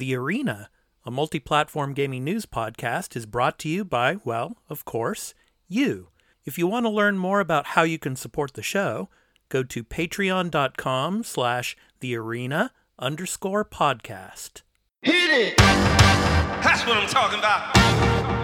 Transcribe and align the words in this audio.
The 0.00 0.16
Arena, 0.16 0.70
a 1.04 1.10
multi 1.10 1.38
platform 1.38 1.92
gaming 1.92 2.24
news 2.24 2.46
podcast, 2.46 3.16
is 3.16 3.26
brought 3.26 3.58
to 3.58 3.68
you 3.68 3.84
by, 3.84 4.16
well, 4.24 4.56
of 4.70 4.86
course, 4.86 5.34
you. 5.68 6.08
If 6.46 6.56
you 6.56 6.66
want 6.66 6.86
to 6.86 6.90
learn 6.90 7.18
more 7.18 7.38
about 7.38 7.66
how 7.66 7.82
you 7.82 7.98
can 7.98 8.16
support 8.16 8.54
the 8.54 8.62
show, 8.62 9.10
go 9.50 9.62
to 9.62 9.84
patreon.com 9.84 11.22
slash 11.22 11.76
the 12.00 12.16
arena 12.16 12.72
underscore 12.98 13.62
podcast. 13.62 14.62
Hit 15.02 15.14
it! 15.14 15.58
That's 15.58 16.86
what 16.86 16.96
I'm 16.96 17.06
talking 17.06 17.38
about. 17.38 17.76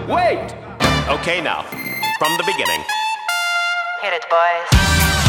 Wait! 0.07 0.53
Okay, 1.09 1.41
now, 1.41 1.63
from 2.19 2.37
the 2.37 2.43
beginning. 2.45 2.83
Hit 4.03 4.13
it, 4.13 4.25
boys. 4.29 5.26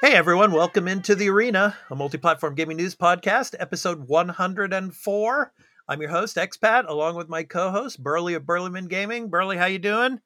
Hey 0.00 0.12
everyone, 0.12 0.52
welcome 0.52 0.86
into 0.86 1.16
the 1.16 1.28
arena, 1.28 1.76
a 1.90 1.96
multi-platform 1.96 2.54
gaming 2.54 2.76
news 2.76 2.94
podcast, 2.94 3.56
episode 3.58 4.06
104. 4.06 5.52
I'm 5.88 6.00
your 6.00 6.10
host, 6.10 6.36
Expat, 6.36 6.88
along 6.88 7.16
with 7.16 7.28
my 7.28 7.42
co-host, 7.42 8.00
Burley 8.00 8.34
of 8.34 8.44
Burleyman 8.44 8.88
Gaming. 8.88 9.28
Burley, 9.28 9.56
how 9.56 9.66
you 9.66 9.80
doing? 9.80 10.20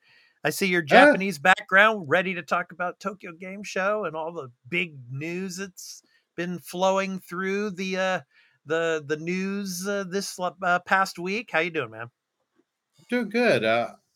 I 0.45 0.51
see 0.51 0.67
your 0.67 0.83
Japanese 0.83 1.39
background, 1.39 2.05
ready 2.07 2.35
to 2.35 2.43
talk 2.43 2.73
about 2.73 3.01
Tokyo 3.01 3.33
Game 3.33 3.63
Show 3.63 4.05
and 4.05 4.15
all 4.15 4.35
the 4.35 4.51
big 4.69 4.95
news 5.11 5.57
that's 5.57 6.03
been 6.37 6.59
flowing 6.59 7.19
through 7.19 7.71
the 7.71 7.97
uh, 7.97 8.21
the 8.67 9.03
the 9.07 9.17
news 9.17 9.89
uh, 9.89 10.05
this 10.07 10.39
uh, 10.39 10.81
past 10.81 11.19
week. 11.19 11.49
How 11.51 11.61
you 11.61 11.71
doing, 11.71 11.93
man? 11.93 12.09
Doing 13.09 13.31
good. 13.31 13.65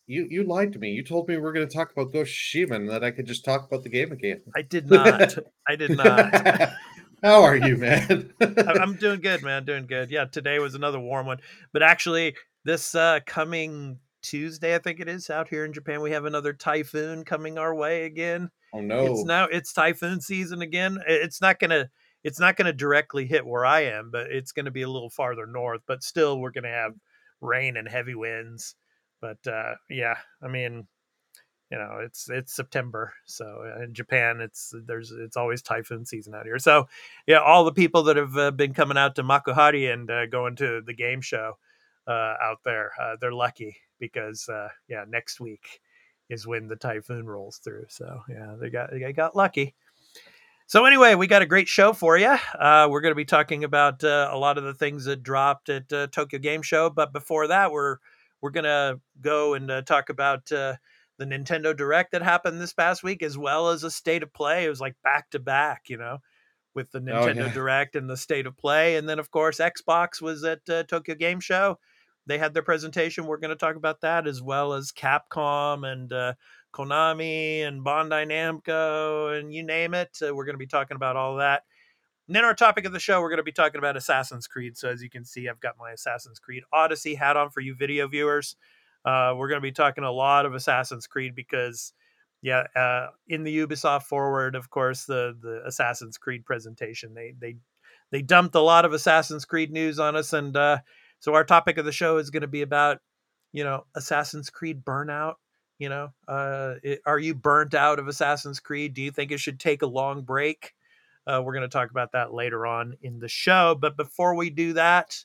You 0.07 0.27
you 0.31 0.45
lied 0.45 0.73
to 0.75 0.79
me. 0.79 0.91
You 0.91 1.03
told 1.03 1.29
me 1.29 1.37
we 1.37 1.43
are 1.43 1.53
going 1.53 1.67
to 1.67 1.75
talk 1.75 1.91
about 1.93 2.13
Ghost 2.13 2.55
of 2.55 2.71
and 2.71 2.89
that 2.89 3.03
I 3.03 3.11
could 3.11 3.27
just 3.27 3.45
talk 3.45 3.67
about 3.67 3.83
the 3.83 3.89
game 3.89 4.13
again. 4.13 4.43
I 4.55 4.63
did 4.63 4.89
not. 4.89 5.37
I 5.69 5.77
did 5.77 5.97
not. 5.97 6.33
How 7.23 7.43
are 7.43 7.57
you, 7.57 7.77
man? 7.77 8.33
I'm 8.41 8.95
doing 8.97 9.21
good, 9.21 9.43
man. 9.43 9.65
Doing 9.65 9.87
good. 9.87 10.11
Yeah, 10.11 10.27
today 10.27 10.59
was 10.59 10.75
another 10.75 11.01
warm 11.01 11.27
one, 11.27 11.39
but 11.73 11.83
actually, 11.83 12.37
this 12.65 12.95
uh, 12.95 13.21
coming 13.27 13.99
Tuesday, 14.23 14.75
I 14.75 14.79
think 14.79 15.01
it 15.01 15.09
is, 15.09 15.31
out 15.31 15.49
here 15.49 15.65
in 15.65 15.73
Japan, 15.73 16.03
we 16.03 16.11
have 16.11 16.25
another 16.25 16.53
typhoon 16.53 17.25
coming 17.25 17.59
our 17.59 17.75
way 17.75 18.05
again. 18.05 18.51
oh 18.75 18.81
no. 18.81 19.07
It's 19.07 19.25
now 19.25 19.45
it's 19.45 19.73
typhoon 19.73 20.21
season 20.21 20.63
again. 20.63 20.99
It's 21.07 21.41
not 21.41 21.59
gonna 21.59 21.89
it's 22.23 22.41
not 22.41 22.57
gonna 22.57 22.73
directly 22.73 23.27
hit 23.27 23.47
where 23.47 23.65
I 23.65 23.85
am, 23.85 24.11
but 24.13 24.31
it's 24.31 24.53
gonna 24.53 24.71
be 24.71 24.83
a 24.83 24.91
little 24.91 25.11
farther 25.11 25.47
north. 25.47 25.81
But 25.87 26.03
still, 26.03 26.39
we're 26.39 26.51
gonna 26.51 26.69
have 26.69 26.93
rain 27.41 27.77
and 27.77 27.89
heavy 27.89 28.15
winds. 28.15 28.75
But 29.21 29.39
uh, 29.47 29.75
yeah, 29.91 30.17
I 30.43 30.49
mean, 30.49 30.87
you 31.71 31.79
know, 31.79 31.99
it's 32.03 32.29
it's 32.31 32.55
September, 32.55 33.13
so 33.25 33.65
uh, 33.65 33.83
in 33.83 33.95
Japan, 33.95 34.41
it's 34.41 34.73
there's 34.87 35.11
it's 35.11 35.37
always 35.37 35.63
typhoon 35.63 36.05
season 36.05 36.35
out 36.35 36.45
here. 36.45 36.59
So 36.59 36.89
yeah, 37.27 37.41
all 37.41 37.65
the 37.65 37.73
people 37.73 38.05
that 38.05 38.17
have 38.17 38.37
uh, 38.37 38.51
been 38.51 38.75
coming 38.75 38.99
out 38.99 39.17
to 39.17 39.23
Makuhari 39.23 39.93
and 39.93 40.11
uh, 40.11 40.27
going 40.27 40.57
to 40.57 40.81
the 40.85 40.95
game 40.95 41.21
show 41.21 41.55
uh, 42.07 42.35
out 42.43 42.59
there, 42.65 42.93
uh, 43.01 43.17
they're 43.21 43.33
lucky 43.33 43.77
because 43.99 44.49
yeah, 44.89 45.05
next 45.09 45.41
week 45.41 45.81
is 46.29 46.47
when 46.47 46.69
the 46.69 46.77
typhoon 46.77 47.27
rolls 47.27 47.59
through. 47.59 47.87
So 47.89 48.23
yeah, 48.29 48.55
they 48.61 48.71
got 48.71 48.91
they 48.91 49.13
got 49.13 49.37
lucky. 49.37 49.75
So 50.69 50.85
anyway, 50.85 51.15
we 51.15 51.29
got 51.29 51.43
a 51.43 51.47
great 51.47 51.69
show 51.69 51.93
for 51.93 52.19
you. 52.19 52.37
Uh, 52.59 52.89
we're 52.91 53.01
going 53.01 53.13
to 53.13 53.17
be 53.17 53.25
talking 53.25 53.63
about 53.63 54.03
uh, 54.03 54.29
a 54.33 54.37
lot 54.37 54.59
of 54.59 54.65
the 54.65 54.75
things 54.75 55.05
that 55.05 55.23
dropped 55.23 55.69
at 55.69 55.93
uh, 55.93 56.09
Tokyo 56.09 56.41
Game 56.41 56.61
Show, 56.61 56.91
but 56.91 57.13
before 57.13 57.47
that, 57.47 57.71
we're 57.71 57.99
we're 58.47 58.51
going 58.51 58.63
to 58.63 59.01
go 59.21 59.55
and 59.55 59.69
uh, 59.69 59.83
talk 59.83 60.09
about 60.09 60.53
uh, 60.53 60.77
the 61.19 61.25
Nintendo 61.25 61.77
Direct 61.77 62.13
that 62.13 62.23
happened 62.23 62.61
this 62.61 62.73
past 62.73 63.03
week, 63.03 63.21
as 63.21 63.37
well 63.37 63.71
as 63.71 63.83
a 63.83 63.91
state 63.91 64.23
of 64.23 64.33
play. 64.33 64.65
It 64.65 64.69
was 64.69 64.81
like 64.81 64.95
back 65.03 65.31
to 65.31 65.41
back, 65.41 65.89
you 65.89 65.97
know, 65.97 66.19
with 66.73 66.93
the 66.93 67.01
Nintendo 67.01 67.49
yeah. 67.49 67.53
Direct 67.53 67.97
and 67.97 68.09
the 68.09 68.17
state 68.17 68.47
of 68.47 68.57
play, 68.57 68.95
and 68.95 69.09
then 69.09 69.19
of 69.19 69.33
course 69.33 69.59
Xbox 69.59 70.23
was 70.23 70.45
at 70.45 70.61
uh, 70.69 70.85
Tokyo 70.85 71.17
Game 71.17 71.41
Show. 71.41 71.81
They 72.27 72.39
had 72.39 72.55
their 72.55 72.63
presentation. 72.63 73.27
We're 73.27 73.39
going 73.39 73.51
to 73.51 73.57
talk 73.57 73.75
about 73.75 74.03
that 74.03 74.29
as 74.29 74.41
well 74.41 74.75
as 74.75 74.93
Capcom 74.93 75.85
and 75.91 76.13
uh, 76.13 76.35
Konami 76.73 77.67
and 77.67 77.85
Bandai 77.85 78.31
Namco 78.31 79.37
and 79.37 79.53
you 79.53 79.65
name 79.65 79.93
it. 79.93 80.17
Uh, 80.23 80.33
we're 80.33 80.45
going 80.45 80.55
to 80.55 80.59
be 80.59 80.69
talking 80.69 80.95
about 80.95 81.17
all 81.17 81.39
that. 81.39 81.65
And 82.27 82.35
then 82.35 82.45
our 82.45 82.55
topic 82.55 82.85
of 82.85 82.93
the 82.93 82.99
show, 82.99 83.21
we're 83.21 83.29
going 83.29 83.37
to 83.39 83.45
be 83.45 83.53
talking 83.53 83.79
about 83.79 83.97
Assassin's 83.97 84.47
Creed. 84.47 84.77
So 84.77 84.89
as 84.89 85.03
you 85.03 85.09
can 85.11 85.25
see, 85.25 85.49
I've 85.49 85.61
got 85.61 85.77
my 85.79 85.93
Assassin's 85.93 86.39
Creed 86.39 86.65
Odyssey 86.73 87.15
hat 87.15 87.37
on 87.37 87.51
for 87.51 87.61
you 87.61 87.75
video 87.75 88.09
viewers. 88.09 88.57
Uh, 89.05 89.35
we're 89.37 89.49
going 89.49 89.61
to 89.61 89.67
be 89.67 89.73
talking 89.73 90.03
a 90.03 90.11
lot 90.11 90.47
of 90.47 90.55
Assassin's 90.55 91.07
Creed 91.07 91.35
because, 91.37 91.93
yeah, 92.43 92.65
uh, 92.75 93.09
in 93.29 93.45
the 93.45 93.57
Ubisoft 93.59 94.03
Forward, 94.05 94.57
of 94.57 94.71
course, 94.71 95.05
the 95.05 95.37
the 95.41 95.63
Assassin's 95.65 96.19
Creed 96.19 96.45
presentation, 96.45 97.15
they 97.15 97.35
they 97.39 97.57
they 98.11 98.23
dumped 98.23 98.57
a 98.57 98.61
lot 98.61 98.85
of 98.85 98.93
Assassin's 98.93 99.45
Creed 99.45 99.71
news 99.71 100.01
on 100.01 100.17
us, 100.17 100.33
and 100.33 100.57
uh, 100.57 100.79
so 101.21 101.35
our 101.35 101.45
topic 101.45 101.79
of 101.79 101.85
the 101.85 101.93
show 101.93 102.19
is 102.19 102.31
going 102.31 102.43
to 102.43 102.49
be 102.49 102.63
about, 102.63 102.99
you 103.53 103.63
know, 103.63 103.87
Assassin's 103.95 104.51
Creed 104.51 104.85
burnout. 104.85 105.35
You 105.79 105.89
know, 105.91 106.09
uh, 106.27 106.75
it, 106.83 107.01
are 107.07 107.19
you 107.19 107.35
burnt 107.35 107.75
out 107.75 107.99
of 108.01 108.09
Assassin's 108.09 108.59
Creed? 108.61 108.95
Do 108.95 109.03
you 109.03 109.13
think 109.13 109.31
it 109.31 109.41
should 109.41 109.61
take 109.61 109.83
a 109.83 109.87
long 109.87 110.23
break? 110.23 110.73
Uh, 111.27 111.43
we're 111.45 111.55
going 111.55 111.69
to 111.69 111.69
talk 111.69 111.91
about 111.91 112.13
that 112.13 112.33
later 112.33 112.67
on 112.67 112.95
in 113.03 113.19
the 113.19 113.29
show. 113.29 113.77
But 113.79 113.97
before 113.97 114.35
we 114.35 114.51
do 114.51 114.75
that, 114.75 115.17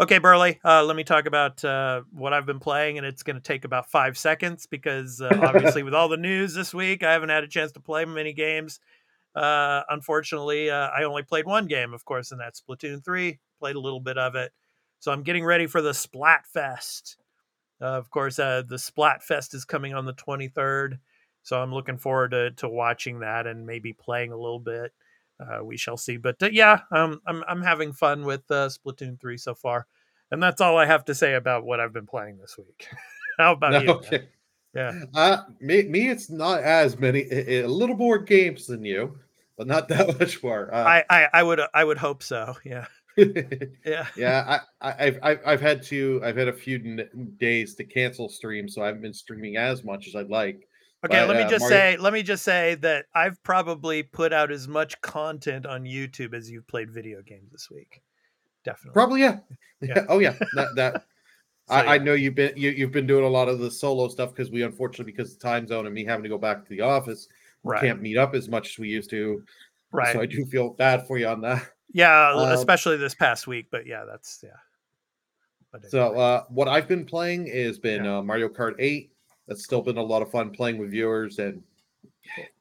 Okay, 0.00 0.18
Burley, 0.18 0.60
uh, 0.64 0.84
let 0.84 0.94
me 0.94 1.02
talk 1.02 1.26
about 1.26 1.64
uh, 1.64 2.02
what 2.12 2.32
I've 2.32 2.46
been 2.46 2.60
playing, 2.60 2.98
and 2.98 3.06
it's 3.06 3.24
going 3.24 3.34
to 3.34 3.42
take 3.42 3.64
about 3.64 3.90
five 3.90 4.16
seconds 4.16 4.64
because 4.64 5.20
uh, 5.20 5.28
obviously, 5.42 5.82
with 5.82 5.92
all 5.92 6.08
the 6.08 6.16
news 6.16 6.54
this 6.54 6.72
week, 6.72 7.02
I 7.02 7.12
haven't 7.12 7.30
had 7.30 7.42
a 7.42 7.48
chance 7.48 7.72
to 7.72 7.80
play 7.80 8.04
many 8.04 8.32
games. 8.32 8.78
Uh, 9.34 9.82
unfortunately, 9.90 10.70
uh, 10.70 10.88
I 10.96 11.02
only 11.02 11.24
played 11.24 11.46
one 11.46 11.66
game, 11.66 11.94
of 11.94 12.04
course, 12.04 12.30
and 12.30 12.40
that's 12.40 12.62
Splatoon 12.62 13.04
3. 13.04 13.40
Played 13.58 13.74
a 13.74 13.80
little 13.80 13.98
bit 13.98 14.18
of 14.18 14.36
it. 14.36 14.52
So 15.00 15.10
I'm 15.10 15.24
getting 15.24 15.44
ready 15.44 15.66
for 15.66 15.82
the 15.82 15.90
Splatfest. 15.90 17.16
Uh, 17.80 17.86
of 17.86 18.08
course, 18.08 18.38
uh, 18.38 18.62
the 18.68 18.76
Splatfest 18.76 19.52
is 19.52 19.64
coming 19.64 19.94
on 19.94 20.04
the 20.04 20.14
23rd. 20.14 20.98
So 21.42 21.60
I'm 21.60 21.74
looking 21.74 21.98
forward 21.98 22.30
to, 22.30 22.52
to 22.52 22.68
watching 22.68 23.18
that 23.20 23.48
and 23.48 23.66
maybe 23.66 23.94
playing 23.94 24.30
a 24.30 24.36
little 24.36 24.60
bit. 24.60 24.92
Uh, 25.40 25.64
we 25.64 25.76
shall 25.76 25.96
see. 25.96 26.16
But 26.16 26.42
uh, 26.42 26.48
yeah, 26.50 26.80
um, 26.90 27.20
I'm, 27.26 27.44
I'm 27.48 27.62
having 27.62 27.92
fun 27.92 28.24
with 28.24 28.42
uh, 28.50 28.68
Splatoon 28.68 29.20
3 29.20 29.36
so 29.36 29.54
far. 29.54 29.86
And 30.30 30.42
that's 30.42 30.60
all 30.60 30.76
I 30.76 30.86
have 30.86 31.04
to 31.06 31.14
say 31.14 31.34
about 31.34 31.64
what 31.64 31.80
I've 31.80 31.92
been 31.92 32.06
playing 32.06 32.38
this 32.38 32.56
week. 32.58 32.88
How 33.38 33.52
about 33.54 33.80
you? 33.80 33.86
man? 33.86 33.96
Okay. 33.96 34.28
Yeah. 34.74 34.92
Uh, 35.14 35.38
me, 35.60 35.84
me, 35.84 36.08
it's 36.08 36.28
not 36.30 36.62
as 36.62 36.98
many, 36.98 37.26
a, 37.30 37.62
a 37.62 37.66
little 37.66 37.96
more 37.96 38.18
games 38.18 38.66
than 38.66 38.84
you, 38.84 39.18
but 39.56 39.66
not 39.66 39.88
that 39.88 40.18
much 40.18 40.42
more. 40.42 40.72
Uh, 40.72 40.84
I, 40.84 41.04
I, 41.08 41.28
I 41.32 41.42
would 41.42 41.60
I 41.72 41.84
would 41.84 41.98
hope 41.98 42.22
so. 42.22 42.56
Yeah. 42.64 42.86
Yeah. 43.16 44.06
yeah, 44.16 44.60
I, 44.80 44.94
I've, 45.06 45.18
I've, 45.22 45.40
I've 45.44 45.60
had 45.60 45.82
to, 45.84 46.20
I've 46.22 46.36
had 46.36 46.46
a 46.46 46.52
few 46.52 46.76
n- 46.76 47.34
days 47.38 47.74
to 47.76 47.84
cancel 47.84 48.28
streams, 48.28 48.74
so 48.74 48.82
I 48.82 48.86
haven't 48.86 49.02
been 49.02 49.12
streaming 49.12 49.56
as 49.56 49.82
much 49.82 50.06
as 50.06 50.14
I'd 50.14 50.30
like. 50.30 50.68
Okay, 51.04 51.20
But, 51.20 51.28
let 51.28 51.36
me 51.36 51.44
uh, 51.44 51.48
just 51.48 51.62
Mario- 51.62 51.76
say, 51.76 51.96
let 51.98 52.12
me 52.12 52.22
just 52.22 52.44
say 52.44 52.74
that 52.76 53.06
I've 53.14 53.40
probably 53.44 54.02
put 54.02 54.32
out 54.32 54.50
as 54.50 54.66
much 54.66 55.00
content 55.00 55.64
on 55.64 55.84
YouTube 55.84 56.34
as 56.34 56.50
you've 56.50 56.66
played 56.66 56.90
video 56.90 57.22
games 57.22 57.52
this 57.52 57.70
week. 57.70 58.02
Definitely. 58.64 58.94
Probably, 58.94 59.20
yeah. 59.20 59.38
Yeah. 59.80 60.06
oh, 60.08 60.18
yeah. 60.18 60.34
That, 60.54 60.68
that. 60.76 61.04
So, 61.68 61.74
I, 61.74 61.96
I 61.96 61.98
know 61.98 62.14
you've 62.14 62.34
been 62.34 62.54
you, 62.56 62.70
you've 62.70 62.92
been 62.92 63.06
doing 63.06 63.26
a 63.26 63.28
lot 63.28 63.46
of 63.46 63.58
the 63.58 63.70
solo 63.70 64.08
stuff 64.08 64.30
because 64.30 64.50
we 64.50 64.62
unfortunately 64.62 65.12
because 65.12 65.36
the 65.36 65.38
time 65.38 65.66
zone 65.66 65.84
and 65.84 65.94
me 65.94 66.02
having 66.02 66.22
to 66.22 66.28
go 66.30 66.38
back 66.38 66.62
to 66.62 66.70
the 66.70 66.80
office 66.80 67.28
we 67.62 67.72
right. 67.72 67.82
can't 67.82 68.00
meet 68.00 68.16
up 68.16 68.34
as 68.34 68.48
much 68.48 68.70
as 68.70 68.78
we 68.78 68.88
used 68.88 69.10
to. 69.10 69.42
right. 69.92 70.12
So 70.12 70.20
I 70.20 70.26
do 70.26 70.44
feel 70.46 70.70
bad 70.70 71.06
for 71.06 71.18
you 71.18 71.28
on 71.28 71.40
that. 71.42 71.66
yeah, 71.92 72.30
um, 72.30 72.52
especially 72.52 72.96
this 72.96 73.14
past 73.14 73.46
week, 73.46 73.66
but 73.70 73.86
yeah, 73.86 74.04
that's 74.10 74.40
yeah. 74.42 74.50
But 75.72 75.90
So 75.90 76.18
uh, 76.18 76.44
what 76.48 76.68
I've 76.68 76.88
been 76.88 77.04
playing 77.04 77.46
has 77.48 77.78
been 77.78 78.06
uh, 78.06 78.22
Mario 78.22 78.48
Kart 78.48 78.74
8. 78.78 79.10
That's 79.48 79.64
still 79.64 79.82
been 79.82 79.96
a 79.96 80.02
lot 80.02 80.22
of 80.22 80.30
fun 80.30 80.50
playing 80.50 80.78
with 80.78 80.90
viewers, 80.90 81.38
and 81.38 81.62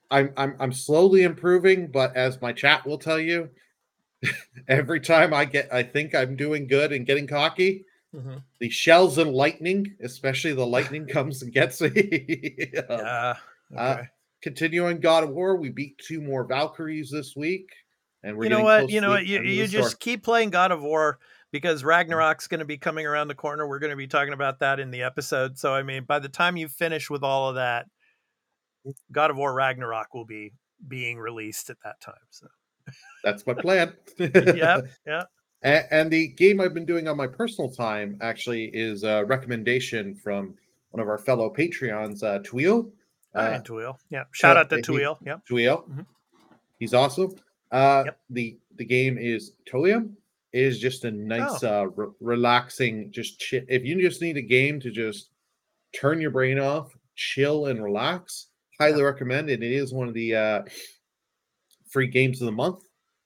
I'm 0.09 0.31
I'm 0.37 0.55
I'm 0.59 0.71
slowly 0.73 1.23
improving. 1.23 1.87
But 1.87 2.15
as 2.15 2.41
my 2.41 2.53
chat 2.53 2.87
will 2.87 2.97
tell 2.97 3.19
you, 3.19 3.49
every 4.67 4.99
time 5.01 5.33
I 5.33 5.45
get 5.45 5.71
I 5.71 5.83
think 5.83 6.15
I'm 6.15 6.35
doing 6.35 6.65
good 6.65 6.91
and 6.93 7.05
getting 7.05 7.27
cocky, 7.27 7.85
Mhm. 8.15 8.41
the 8.59 8.69
shells 8.69 9.17
and 9.17 9.33
lightning, 9.33 9.95
especially 10.01 10.53
the 10.53 10.65
lightning, 10.65 11.05
comes 11.15 11.41
and 11.43 11.51
gets 11.53 11.81
me. 11.81 11.91
Um, 12.89 12.99
yeah. 12.99 13.35
uh, 13.75 14.03
Continuing 14.41 14.99
God 15.01 15.23
of 15.25 15.31
War, 15.31 15.57
we 15.57 15.69
beat 15.69 15.97
two 15.97 16.21
more 16.21 16.45
Valkyries 16.45 17.11
this 17.11 17.35
week, 17.35 17.69
and 18.23 18.37
we're 18.37 18.45
you 18.45 18.49
know 18.51 18.63
what? 18.63 18.89
You 18.89 19.01
know 19.01 19.09
what? 19.09 19.25
You, 19.25 19.41
you 19.41 19.67
just 19.67 19.99
keep 19.99 20.23
playing 20.23 20.51
God 20.51 20.71
of 20.71 20.81
War 20.83 21.19
because 21.51 21.83
Ragnarok's 21.83 22.47
going 22.47 22.59
to 22.59 22.65
be 22.65 22.77
coming 22.77 23.05
around 23.05 23.27
the 23.27 23.35
corner. 23.35 23.67
We're 23.67 23.79
going 23.79 23.91
to 23.91 23.95
be 23.97 24.07
talking 24.07 24.33
about 24.33 24.59
that 24.59 24.79
in 24.79 24.91
the 24.91 25.03
episode. 25.03 25.57
So, 25.57 25.73
I 25.73 25.83
mean, 25.83 26.03
by 26.03 26.19
the 26.19 26.29
time 26.29 26.57
you 26.57 26.67
finish 26.67 27.09
with 27.09 27.23
all 27.23 27.49
of 27.49 27.55
that, 27.55 27.87
God 29.11 29.31
of 29.31 29.37
War 29.37 29.53
Ragnarok 29.53 30.13
will 30.13 30.25
be 30.25 30.51
being 30.87 31.17
released 31.17 31.69
at 31.69 31.77
that 31.83 31.99
time. 32.01 32.15
So, 32.29 32.47
that's 33.23 33.45
my 33.45 33.53
plan. 33.53 33.93
yeah, 34.17 34.81
yeah. 35.05 35.23
And, 35.61 35.85
and 35.91 36.11
the 36.11 36.29
game 36.29 36.61
I've 36.61 36.73
been 36.73 36.85
doing 36.85 37.07
on 37.07 37.17
my 37.17 37.27
personal 37.27 37.71
time 37.71 38.17
actually 38.21 38.65
is 38.73 39.03
a 39.03 39.25
recommendation 39.25 40.15
from 40.15 40.55
one 40.91 41.01
of 41.01 41.09
our 41.09 41.17
fellow 41.17 41.53
Patreons, 41.53 42.23
uh, 42.23 42.39
Tweel. 42.39 42.91
Uh, 43.35 43.59
Tuil. 43.59 43.97
Yeah. 44.09 44.23
Shout 44.31 44.55
so 44.55 44.59
out 44.75 44.83
to 44.83 44.93
he- 44.93 45.01
Yeah. 45.25 45.37
Tweel. 45.49 45.87
Mhm. 45.89 46.05
He's 46.79 46.93
awesome. 46.93 47.35
Uh, 47.71 48.03
Yep. 48.05 48.19
The 48.29 48.57
the 48.77 48.85
game 48.85 49.17
is 49.17 49.53
Toem. 49.69 50.11
It 50.57 50.63
is 50.63 50.79
just 50.79 51.05
a 51.05 51.11
nice, 51.11 51.63
Oh. 51.63 51.81
uh, 51.81 51.83
re- 51.95 52.13
relaxing, 52.19 53.11
just 53.11 53.43
chi- 53.47 53.65
if 53.67 53.85
you 53.85 54.01
just 54.01 54.21
need 54.23 54.37
a 54.37 54.41
game 54.41 54.79
to 54.79 54.89
just 54.89 55.29
turn 55.95 56.19
your 56.19 56.31
brain 56.31 56.57
off, 56.57 56.91
chill 57.15 57.67
and 57.67 57.83
relax, 57.83 58.47
highly 58.79 59.03
recommend 59.03 59.49
it. 59.51 59.61
It 59.61 59.71
is 59.71 59.93
one 59.93 60.07
of 60.07 60.13
the 60.15 60.33
uh, 60.35 60.61
free 61.91 62.07
games 62.07 62.41
of 62.41 62.47
the 62.47 62.51
month 62.51 62.83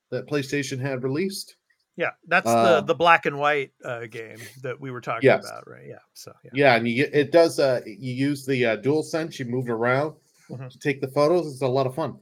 that 0.09 0.27
PlayStation 0.27 0.79
had 0.79 1.03
released. 1.03 1.55
Yeah. 1.95 2.11
That's 2.27 2.47
Uh, 2.47 2.81
the 2.81 2.87
the 2.87 2.95
black 2.95 3.25
and 3.25 3.37
white 3.39 3.71
uh, 3.85 4.07
game 4.07 4.39
that 4.61 4.79
we 4.79 4.91
were 4.91 5.01
talking 5.01 5.27
Yes. 5.27 5.45
about, 5.47 5.67
right? 5.69 5.85
Yeah. 5.87 5.99
So, 6.13 6.33
yeah. 6.43 6.51
Yeah, 6.53 6.75
and 6.75 6.87
you 6.87 7.07
it 7.13 7.31
does. 7.31 7.59
Uh, 7.59 7.81
you 7.85 8.13
use 8.13 8.45
the 8.45 8.65
uh, 8.65 8.75
dual 8.77 9.03
sense. 9.03 9.39
You 9.39 9.45
move 9.45 9.69
around 9.69 10.15
Mhm. 10.49 10.69
to 10.69 10.79
take 10.79 10.99
the 10.99 11.07
photos. 11.09 11.47
It's 11.53 11.61
a 11.61 11.67
lot 11.67 11.87
of 11.87 11.95
fun. 11.95 12.19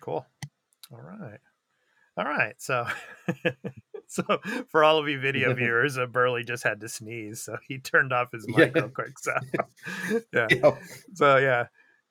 Cool. 0.00 0.24
All 0.92 1.00
right. 1.02 1.40
All 2.16 2.24
right. 2.24 2.54
So, 2.60 2.86
so 4.12 4.40
for 4.68 4.84
all 4.84 4.98
of 4.98 5.08
you 5.08 5.18
video 5.20 5.54
viewers, 5.56 5.98
uh, 5.98 6.06
Burley 6.06 6.44
just 6.44 6.62
had 6.64 6.80
to 6.80 6.88
sneeze, 6.88 7.40
so 7.42 7.56
he 7.66 7.78
turned 7.78 8.12
off 8.12 8.32
his 8.32 8.46
mic 8.48 8.74
Yeah. 8.74 8.82
real 8.82 8.88
quick. 8.90 9.18
So, 9.18 9.34
yeah. 10.32 10.46
Yeah. 10.50 10.76
So 11.14 11.36
yeah. 11.38 11.66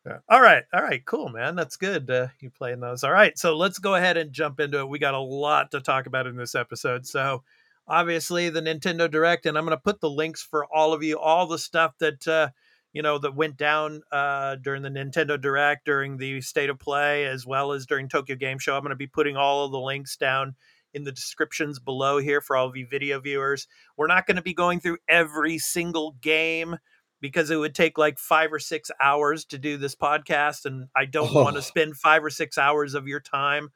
Yeah. 0.05 0.17
All 0.29 0.41
right. 0.41 0.63
All 0.73 0.81
right. 0.81 1.05
Cool, 1.05 1.29
man. 1.29 1.55
That's 1.55 1.77
good. 1.77 2.09
Uh, 2.09 2.27
you 2.39 2.49
playing 2.49 2.79
those. 2.79 3.03
All 3.03 3.11
right. 3.11 3.37
So 3.37 3.55
let's 3.55 3.77
go 3.77 3.93
ahead 3.93 4.17
and 4.17 4.31
jump 4.33 4.59
into 4.59 4.79
it. 4.79 4.89
We 4.89 4.97
got 4.97 5.13
a 5.13 5.19
lot 5.19 5.69
to 5.71 5.79
talk 5.79 6.07
about 6.07 6.25
in 6.25 6.35
this 6.35 6.55
episode. 6.55 7.05
So 7.05 7.43
obviously 7.87 8.49
the 8.49 8.61
Nintendo 8.63 9.09
Direct, 9.11 9.45
and 9.45 9.55
I'm 9.55 9.63
going 9.65 9.77
to 9.77 9.81
put 9.81 10.01
the 10.01 10.09
links 10.09 10.41
for 10.41 10.65
all 10.73 10.93
of 10.93 11.03
you, 11.03 11.19
all 11.19 11.45
the 11.45 11.59
stuff 11.59 11.93
that, 11.99 12.27
uh, 12.27 12.49
you 12.93 13.03
know, 13.03 13.19
that 13.19 13.35
went 13.35 13.57
down 13.57 14.01
uh, 14.11 14.55
during 14.55 14.81
the 14.81 14.89
Nintendo 14.89 15.39
Direct, 15.39 15.85
during 15.85 16.17
the 16.17 16.41
State 16.41 16.71
of 16.71 16.79
Play, 16.79 17.25
as 17.25 17.45
well 17.45 17.71
as 17.71 17.85
during 17.85 18.09
Tokyo 18.09 18.35
Game 18.35 18.57
Show. 18.57 18.75
I'm 18.75 18.81
going 18.81 18.89
to 18.89 18.95
be 18.95 19.05
putting 19.07 19.37
all 19.37 19.65
of 19.65 19.71
the 19.71 19.79
links 19.79 20.17
down 20.17 20.55
in 20.93 21.03
the 21.03 21.11
descriptions 21.11 21.79
below 21.79 22.17
here 22.17 22.41
for 22.41 22.55
all 22.55 22.67
of 22.67 22.75
you 22.75 22.87
video 22.87 23.19
viewers. 23.19 23.67
We're 23.97 24.07
not 24.07 24.25
going 24.27 24.35
to 24.37 24.41
be 24.41 24.53
going 24.53 24.79
through 24.79 24.97
every 25.07 25.57
single 25.57 26.15
game 26.21 26.77
because 27.21 27.51
it 27.51 27.55
would 27.57 27.75
take 27.75 27.97
like 27.97 28.17
five 28.17 28.51
or 28.51 28.59
six 28.59 28.89
hours 29.01 29.45
to 29.45 29.57
do 29.57 29.77
this 29.77 29.95
podcast. 29.95 30.65
And 30.65 30.87
I 30.95 31.05
don't 31.05 31.33
want 31.33 31.55
Oh. 31.55 31.59
to 31.59 31.61
spend 31.61 31.95
five 31.97 32.23
or 32.23 32.29
six 32.29 32.57
hours 32.57 32.93
of 32.95 33.07
your 33.07 33.19
time 33.19 33.69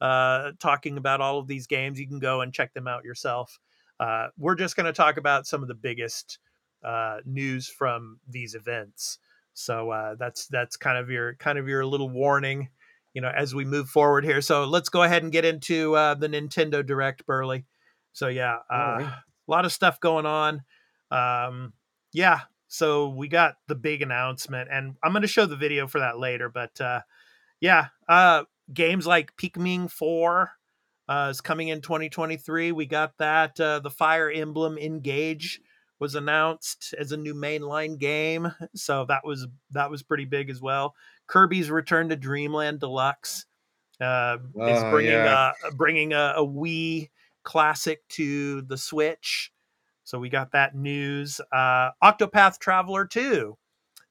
uh, 0.00 0.52
talking 0.60 0.96
about 0.96 1.20
all 1.20 1.38
of 1.38 1.46
these 1.46 1.66
games. 1.66 1.98
You 1.98 2.08
can 2.08 2.18
go 2.18 2.40
and 2.40 2.52
check 2.52 2.72
them 2.74 2.88
out 2.88 3.04
yourself. 3.04 3.58
Uh, 4.00 4.28
we're 4.38 4.54
just 4.54 4.74
going 4.76 4.86
to 4.86 4.92
talk 4.92 5.16
about 5.16 5.46
some 5.46 5.62
of 5.62 5.68
the 5.68 5.74
biggest 5.74 6.38
uh, 6.84 7.18
news 7.24 7.68
from 7.68 8.18
these 8.28 8.54
events. 8.54 9.18
So 9.54 9.90
uh, 9.90 10.14
that's 10.18 10.46
that's 10.46 10.76
kind 10.76 10.96
of 10.98 11.10
your 11.10 11.34
kind 11.34 11.58
of 11.58 11.68
your 11.68 11.84
little 11.84 12.08
warning, 12.08 12.68
you 13.14 13.20
know, 13.20 13.30
as 13.34 13.54
we 13.54 13.64
move 13.64 13.88
forward 13.88 14.24
here. 14.24 14.40
So 14.40 14.64
let's 14.64 14.88
go 14.88 15.02
ahead 15.02 15.22
and 15.22 15.32
get 15.32 15.44
into 15.44 15.94
uh, 15.94 16.14
the 16.14 16.28
Nintendo 16.28 16.84
Direct, 16.84 17.26
Burley. 17.26 17.64
So 18.12 18.28
yeah, 18.28 18.56
uh, 18.70 18.96
right. 18.98 19.02
a 19.04 19.50
lot 19.50 19.64
of 19.64 19.72
stuff 19.72 20.00
going 20.00 20.26
on. 20.26 20.62
Um, 21.10 21.72
yeah, 22.12 22.40
so 22.68 23.08
we 23.10 23.28
got 23.28 23.56
the 23.68 23.74
big 23.74 24.02
announcement, 24.02 24.70
and 24.72 24.94
I'm 25.02 25.12
going 25.12 25.22
to 25.22 25.28
show 25.28 25.46
the 25.46 25.56
video 25.56 25.86
for 25.86 26.00
that 26.00 26.18
later. 26.18 26.48
But 26.48 26.80
uh, 26.80 27.00
yeah, 27.60 27.88
uh, 28.08 28.44
games 28.72 29.06
like 29.06 29.36
Pikmin 29.36 29.90
Four 29.90 30.52
uh, 31.08 31.28
is 31.30 31.40
coming 31.40 31.68
in 31.68 31.80
2023. 31.80 32.72
We 32.72 32.86
got 32.86 33.18
that. 33.18 33.60
Uh, 33.60 33.80
the 33.80 33.90
Fire 33.90 34.30
Emblem 34.30 34.78
Engage 34.78 35.60
was 35.98 36.14
announced 36.14 36.94
as 36.98 37.12
a 37.12 37.16
new 37.16 37.34
mainline 37.34 37.98
game, 37.98 38.52
so 38.74 39.04
that 39.06 39.24
was 39.24 39.46
that 39.70 39.90
was 39.90 40.02
pretty 40.02 40.24
big 40.24 40.48
as 40.48 40.60
well. 40.60 40.94
Kirby's 41.32 41.70
Return 41.70 42.10
to 42.10 42.16
Dreamland 42.16 42.80
Deluxe 42.80 43.46
uh, 44.02 44.36
is 44.54 44.82
Oh, 44.82 44.90
bringing 44.90 45.12
yeah. 45.12 45.52
uh, 45.64 45.70
bringing 45.76 46.12
a, 46.12 46.34
a 46.36 46.46
Wii 46.46 47.08
classic 47.42 48.06
to 48.10 48.60
the 48.62 48.76
Switch. 48.76 49.50
So 50.04 50.18
we 50.18 50.28
got 50.28 50.52
that 50.52 50.74
news. 50.74 51.40
Uh, 51.50 51.92
Octopath 52.04 52.58
Traveler 52.58 53.06
2 53.06 53.56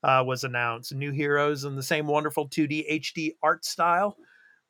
uh, 0.02 0.24
was 0.26 0.46
announced. 0.46 0.96
New 0.96 1.12
heroes 1.12 1.64
in 1.64 1.76
the 1.76 1.84
same 1.84 2.08
wonderful 2.08 2.50
2D 2.50 2.92
HD 2.92 3.36
art 3.44 3.66
style 3.66 4.18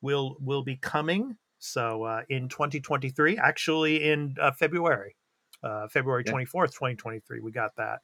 will 0.02 0.36
will 0.38 0.62
be 0.62 0.76
coming. 0.76 1.34
So 1.58 2.02
uh, 2.02 2.20
in 2.28 2.50
2023, 2.50 3.38
actually 3.38 4.10
in 4.10 4.36
uh, 4.38 4.50
February, 4.52 5.16
uh, 5.62 5.88
February 5.88 6.22
Yeah. 6.26 6.32
24th, 6.32 6.72
2023, 6.74 7.40
we 7.40 7.50
got 7.50 7.70
that. 7.76 8.00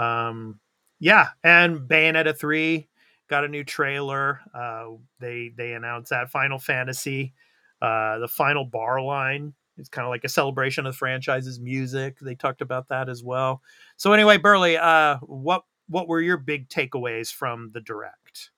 Um, 0.00 0.60
yeah, 1.00 1.30
and 1.42 1.80
Bayonetta 1.80 2.38
3 2.38 2.88
got 3.32 3.44
a 3.44 3.48
new 3.48 3.64
trailer. 3.64 4.40
Uh, 4.54 4.88
they 5.18 5.52
they 5.56 5.72
announced 5.72 6.10
that 6.10 6.28
Final 6.28 6.58
Fantasy, 6.58 7.32
uh, 7.80 8.18
the 8.18 8.28
final 8.28 8.66
bar 8.66 9.00
line. 9.00 9.54
It's 9.78 9.88
kind 9.88 10.04
of 10.04 10.10
like 10.10 10.24
a 10.24 10.28
celebration 10.28 10.84
of 10.84 10.92
the 10.92 10.98
franchise's 10.98 11.58
music. 11.58 12.18
They 12.20 12.34
talked 12.34 12.60
about 12.60 12.88
that 12.88 13.08
as 13.08 13.24
well. 13.24 13.62
So 13.96 14.12
anyway, 14.12 14.36
Burley, 14.36 14.76
uh, 14.76 15.16
what 15.22 15.62
what 15.88 16.08
were 16.08 16.20
your 16.20 16.36
big 16.36 16.68
takeaways 16.68 17.32
from 17.32 17.70
the 17.72 17.80
direct? 17.80 18.50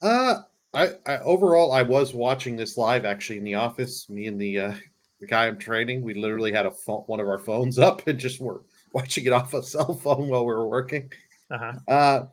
Uh, 0.00 0.36
I, 0.72 0.92
I 1.04 1.18
overall 1.18 1.72
I 1.72 1.82
was 1.82 2.14
watching 2.14 2.56
this 2.56 2.78
live 2.78 3.04
actually 3.04 3.36
in 3.36 3.44
the 3.44 3.56
office. 3.56 4.08
Me 4.08 4.26
and 4.26 4.40
the 4.40 4.58
uh, 4.58 4.74
the 5.20 5.26
guy 5.26 5.46
I'm 5.46 5.58
training, 5.58 6.00
we 6.00 6.14
literally 6.14 6.50
had 6.50 6.64
a 6.64 6.70
phone, 6.70 7.02
one 7.08 7.20
of 7.20 7.28
our 7.28 7.38
phones 7.38 7.78
up 7.78 8.04
and 8.06 8.18
just 8.18 8.40
were 8.40 8.62
watching 8.94 9.26
it 9.26 9.34
off 9.34 9.52
a 9.52 9.62
cell 9.62 9.94
phone 9.94 10.28
while 10.28 10.46
we 10.46 10.54
were 10.54 10.66
working. 10.66 11.12
Uh-huh. 11.50 11.72
Uh, 11.86 12.26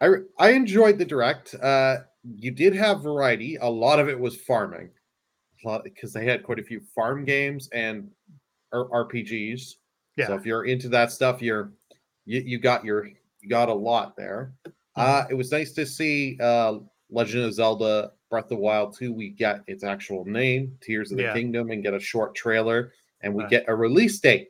I 0.00 0.08
I 0.38 0.50
enjoyed 0.50 0.98
the 0.98 1.04
direct. 1.04 1.54
Uh, 1.54 1.98
you 2.24 2.50
did 2.50 2.74
have 2.74 3.02
variety. 3.02 3.56
A 3.56 3.68
lot 3.68 3.98
of 3.98 4.08
it 4.08 4.18
was 4.18 4.36
farming, 4.36 4.90
because 5.84 6.12
they 6.12 6.24
had 6.24 6.42
quite 6.42 6.58
a 6.58 6.62
few 6.62 6.80
farm 6.94 7.24
games 7.24 7.68
and 7.72 8.10
RPGs. 8.72 9.76
So 10.26 10.34
if 10.34 10.44
you're 10.44 10.64
into 10.64 10.88
that 10.90 11.12
stuff, 11.12 11.40
you're 11.40 11.72
you, 12.26 12.40
you 12.40 12.58
got 12.58 12.84
your 12.84 13.06
you 13.06 13.48
got 13.48 13.68
a 13.68 13.74
lot 13.74 14.16
there. 14.16 14.52
Uh, 14.96 15.24
it 15.30 15.34
was 15.34 15.52
nice 15.52 15.72
to 15.74 15.86
see 15.86 16.36
uh, 16.40 16.78
Legend 17.08 17.44
of 17.44 17.54
Zelda 17.54 18.12
Breath 18.30 18.44
of 18.44 18.48
the 18.50 18.56
Wild 18.56 18.96
2. 18.98 19.12
We 19.12 19.28
get 19.30 19.62
its 19.68 19.84
actual 19.84 20.24
name, 20.24 20.76
Tears 20.80 21.12
of 21.12 21.18
the 21.18 21.22
Yeah. 21.22 21.34
Kingdom, 21.34 21.70
and 21.70 21.84
get 21.84 21.94
a 21.94 22.00
short 22.00 22.34
trailer, 22.34 22.92
and 23.20 23.32
we 23.32 23.44
Right. 23.44 23.50
get 23.50 23.64
a 23.68 23.74
release 23.76 24.18
date. 24.18 24.48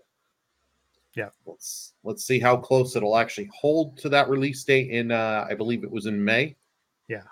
Yeah. 1.19 1.31
Let's 1.47 1.95
let's 2.05 2.25
see 2.25 2.39
how 2.39 2.57
close 2.57 2.95
it'll 2.95 3.17
actually 3.17 3.51
hold 3.53 3.99
to 3.99 4.09
that 4.11 4.29
release 4.29 4.63
date 4.63 4.89
in 4.89 5.11
uh 5.11 5.45
I 5.51 5.55
believe 5.55 5.83
it 5.83 5.91
was 5.91 6.07
in 6.07 6.25
May. 6.25 6.55
Yeah, 7.09 7.25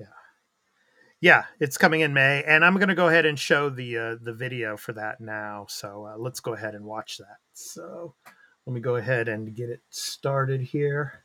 Yeah. 0.00 0.06
Yeah, 1.20 1.44
it's 1.60 1.78
coming 1.78 2.00
in 2.00 2.12
May, 2.12 2.42
and 2.42 2.64
I'm 2.64 2.74
going 2.74 2.88
to 2.88 2.94
go 2.96 3.06
ahead 3.06 3.26
and 3.26 3.38
show 3.38 3.70
the 3.70 3.96
uh, 3.96 4.16
the 4.20 4.32
video 4.32 4.76
for 4.76 4.92
that 4.94 5.20
now. 5.20 5.66
So 5.68 6.06
uh, 6.06 6.18
let's 6.18 6.40
go 6.40 6.54
ahead 6.54 6.74
and 6.74 6.84
watch 6.84 7.18
that. 7.18 7.36
So 7.52 8.14
let 8.66 8.74
me 8.74 8.80
go 8.80 8.96
ahead 8.96 9.28
and 9.28 9.54
get 9.54 9.70
it 9.70 9.80
started 9.90 10.60
here. 10.60 11.22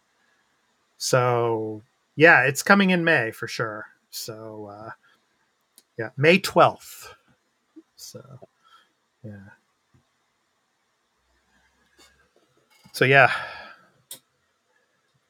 So 0.98 1.82
yeah, 2.16 2.44
it's 2.44 2.62
coming 2.62 2.92
in 2.92 3.04
May 3.04 3.32
for 3.32 3.48
sure. 3.48 3.88
So 4.12 4.70
uh, 4.72 4.92
yeah, 5.98 6.10
May 6.18 6.38
12th. 6.38 7.08
So 7.96 8.22
yeah. 9.24 9.50
So 12.96 13.04
yeah, 13.04 13.30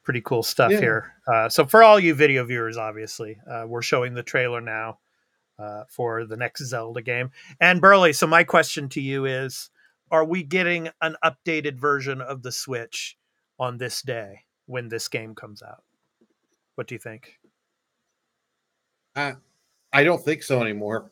pretty 0.04 0.20
cool 0.20 0.44
stuff 0.44 0.70
Yeah. 0.70 0.78
here. 0.78 1.12
Uh, 1.26 1.48
so 1.48 1.66
for 1.66 1.82
all 1.82 1.98
you 1.98 2.14
video 2.14 2.44
viewers, 2.44 2.76
obviously, 2.76 3.40
uh, 3.44 3.64
we're 3.66 3.82
showing 3.82 4.14
the 4.14 4.22
trailer 4.22 4.60
now 4.60 5.00
uh, 5.58 5.82
for 5.88 6.24
the 6.26 6.36
next 6.36 6.64
Zelda 6.64 7.02
game. 7.02 7.32
And 7.60 7.80
Burley, 7.80 8.12
so 8.12 8.28
my 8.28 8.44
question 8.44 8.88
to 8.90 9.00
you 9.00 9.24
is: 9.24 9.70
Are 10.12 10.24
we 10.24 10.44
getting 10.44 10.90
an 11.02 11.16
updated 11.24 11.76
version 11.76 12.20
of 12.20 12.44
the 12.44 12.52
Switch 12.52 13.18
on 13.58 13.78
this 13.78 14.00
day 14.00 14.44
when 14.66 14.86
this 14.88 15.08
game 15.08 15.34
comes 15.34 15.60
out? 15.60 15.82
What 16.76 16.86
do 16.86 16.94
you 16.94 17.00
think? 17.00 17.40
I 19.16 19.34
don't 20.04 20.24
think 20.24 20.44
so 20.44 20.60
anymore. 20.60 21.10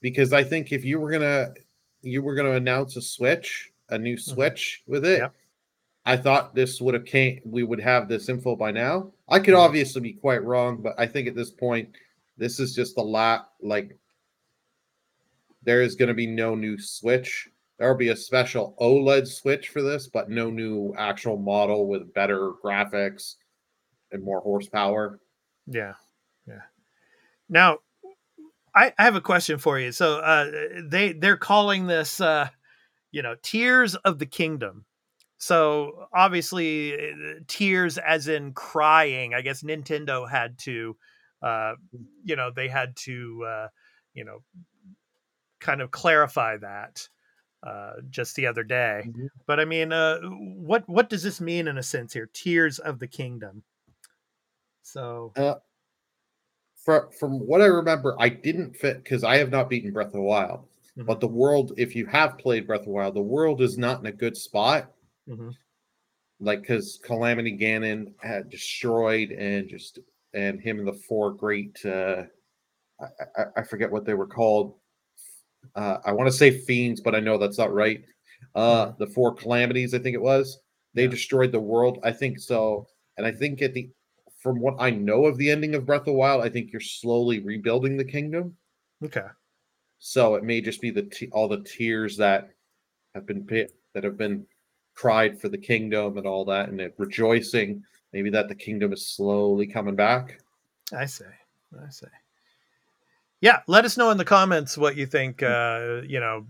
Because 0.00 0.32
I 0.32 0.44
think 0.44 0.72
if 0.72 0.82
you 0.82 0.98
were 0.98 1.10
gonna 1.10 1.52
you 2.00 2.22
were 2.22 2.34
gonna 2.34 2.52
announce 2.52 2.96
a 2.96 3.02
switch, 3.02 3.70
a 3.90 3.98
new 3.98 4.16
switch 4.16 4.82
with 4.86 5.04
it, 5.04 5.18
Yep. 5.18 5.34
I 6.06 6.16
thought 6.16 6.54
this 6.54 6.80
would 6.80 6.94
have 6.94 7.06
came 7.06 7.40
we 7.44 7.62
would 7.62 7.80
have 7.80 8.08
this 8.08 8.28
info 8.28 8.56
by 8.56 8.70
now. 8.70 9.12
I 9.28 9.38
could 9.38 9.54
obviously 9.54 10.02
be 10.02 10.12
quite 10.12 10.44
wrong, 10.44 10.82
but 10.82 10.94
I 10.98 11.06
think 11.06 11.28
at 11.28 11.34
this 11.34 11.50
point, 11.50 11.90
this 12.36 12.60
is 12.60 12.74
just 12.74 12.98
a 12.98 13.02
lot 13.02 13.50
like 13.62 13.96
there 15.62 15.80
is 15.80 15.94
gonna 15.94 16.14
be 16.14 16.26
no 16.26 16.54
new 16.54 16.78
switch. 16.78 17.48
There'll 17.78 17.96
be 17.96 18.10
a 18.10 18.16
special 18.16 18.76
OLED 18.80 19.26
switch 19.26 19.68
for 19.70 19.82
this, 19.82 20.06
but 20.06 20.30
no 20.30 20.50
new 20.50 20.94
actual 20.96 21.38
model 21.38 21.88
with 21.88 22.12
better 22.14 22.52
graphics 22.62 23.36
and 24.12 24.22
more 24.22 24.40
horsepower. 24.40 25.18
Yeah, 25.66 25.94
yeah. 26.46 26.62
Now, 27.48 27.78
I, 28.74 28.92
I 28.98 29.04
have 29.04 29.16
a 29.16 29.20
question 29.20 29.58
for 29.58 29.78
you. 29.78 29.92
So 29.92 30.18
uh, 30.18 30.50
they 30.82 31.12
they're 31.12 31.36
calling 31.36 31.86
this, 31.86 32.20
uh, 32.20 32.48
you 33.10 33.22
know, 33.22 33.36
Tears 33.42 33.94
of 33.96 34.18
the 34.18 34.26
Kingdom. 34.26 34.84
So 35.38 36.08
obviously, 36.14 36.94
uh, 36.94 37.40
tears 37.48 37.98
as 37.98 38.28
in 38.28 38.52
crying. 38.54 39.34
I 39.34 39.42
guess 39.42 39.62
Nintendo 39.62 40.28
had 40.30 40.58
to, 40.60 40.96
uh, 41.42 41.74
you 42.24 42.36
know, 42.36 42.50
they 42.50 42.68
had 42.68 42.96
to, 42.98 43.44
uh, 43.44 43.68
you 44.14 44.24
know, 44.24 44.44
kind 45.60 45.80
of 45.80 45.90
clarify 45.90 46.56
that 46.58 47.08
uh, 47.64 47.94
just 48.10 48.36
the 48.36 48.46
other 48.46 48.64
day. 48.64 49.10
Mhm. 49.10 49.28
But 49.46 49.60
I 49.60 49.66
mean, 49.66 49.92
uh, 49.92 50.20
what 50.22 50.88
what 50.88 51.10
does 51.10 51.22
this 51.22 51.40
mean 51.40 51.68
in 51.68 51.78
a 51.78 51.82
sense 51.84 52.12
here? 52.14 52.28
Tears 52.32 52.78
of 52.78 53.00
the 53.00 53.08
Kingdom. 53.08 53.64
So 54.82 55.36
Uh- 55.36 55.60
From 56.76 57.10
from 57.10 57.40
what 57.46 57.60
I 57.62 57.66
remember, 57.66 58.14
I 58.20 58.28
didn't 58.28 58.76
fit 58.76 59.02
because 59.02 59.24
I 59.24 59.38
have 59.38 59.50
not 59.50 59.68
beaten 59.68 59.92
Breath 59.92 60.08
of 60.08 60.12
the 60.12 60.20
Wild. 60.20 60.68
Mhm. 60.96 61.06
But 61.06 61.20
the 61.20 61.26
world, 61.28 61.72
if 61.76 61.96
you 61.96 62.06
have 62.06 62.38
played 62.38 62.66
Breath 62.66 62.80
of 62.80 62.86
the 62.86 62.92
Wild, 62.92 63.14
the 63.14 63.22
world 63.22 63.60
is 63.60 63.76
not 63.78 63.98
in 64.00 64.06
a 64.06 64.12
good 64.12 64.36
spot. 64.36 64.93
Mhm. 65.28 65.54
Like 66.40 66.62
because 66.62 66.98
Calamity 67.04 67.56
Ganon 67.56 68.12
had 68.20 68.50
destroyed 68.50 69.30
and 69.32 69.68
just 69.68 69.98
and 70.34 70.60
him 70.60 70.78
and 70.80 70.88
the 70.88 70.92
four 71.08 71.32
great 71.32 71.84
uh 71.86 72.24
I, 73.00 73.06
I, 73.36 73.44
I 73.58 73.62
forget 73.62 73.90
what 73.90 74.04
they 74.04 74.14
were 74.14 74.26
called. 74.26 74.74
Uh 75.74 75.98
I 76.04 76.12
want 76.12 76.28
to 76.30 76.36
say 76.36 76.50
fiends, 76.50 77.00
but 77.00 77.14
I 77.14 77.20
know 77.20 77.38
that's 77.38 77.58
not 77.58 77.72
right. 77.72 78.04
Uh 78.54 78.92
the 78.98 79.06
four 79.06 79.34
calamities, 79.34 79.94
I 79.94 79.98
think 79.98 80.14
it 80.14 80.22
was. 80.22 80.58
They 80.94 81.06
destroyed 81.06 81.52
the 81.52 81.60
world. 81.60 81.98
I 82.02 82.12
think 82.12 82.38
so. 82.38 82.86
And 83.16 83.26
I 83.26 83.32
think 83.32 83.62
at 83.62 83.74
the 83.74 83.90
from 84.38 84.60
what 84.60 84.74
I 84.78 84.90
know 84.90 85.24
of 85.24 85.38
the 85.38 85.50
ending 85.50 85.74
of 85.74 85.86
Breath 85.86 86.02
of 86.02 86.06
the 86.06 86.12
Wild, 86.12 86.44
I 86.44 86.50
think 86.50 86.70
you're 86.72 86.80
slowly 86.80 87.40
rebuilding 87.40 87.96
the 87.96 88.04
kingdom. 88.04 88.56
okay. 89.04 89.26
So 89.98 90.34
it 90.34 90.44
may 90.44 90.60
just 90.60 90.82
be 90.82 90.90
the 90.90 91.02
te- 91.04 91.30
all 91.32 91.48
the 91.48 91.62
tears 91.62 92.16
that 92.18 92.50
have 93.14 93.26
been 93.26 93.46
pi- 93.46 93.68
that 93.94 94.04
have 94.04 94.18
been 94.18 94.46
cried 94.94 95.40
for 95.40 95.48
the 95.48 95.58
kingdom 95.58 96.16
and 96.16 96.26
all 96.26 96.44
that, 96.46 96.68
and 96.68 96.80
it 96.80 96.94
rejoicing 96.98 97.82
maybe 98.12 98.30
that 98.30 98.48
the 98.48 98.54
kingdom 98.54 98.92
is 98.92 99.06
slowly 99.06 99.66
coming 99.66 99.96
back. 99.96 100.40
I 100.96 101.06
say. 101.06 101.26
I 101.78 101.90
say. 101.90 102.08
Yeah, 103.40 103.60
let 103.66 103.84
us 103.84 103.96
know 103.96 104.10
in 104.10 104.18
the 104.18 104.24
comments 104.24 104.78
what 104.78 104.96
you 104.96 105.06
think. 105.06 105.42
Uh, 105.42 106.00
you 106.06 106.20
know, 106.20 106.46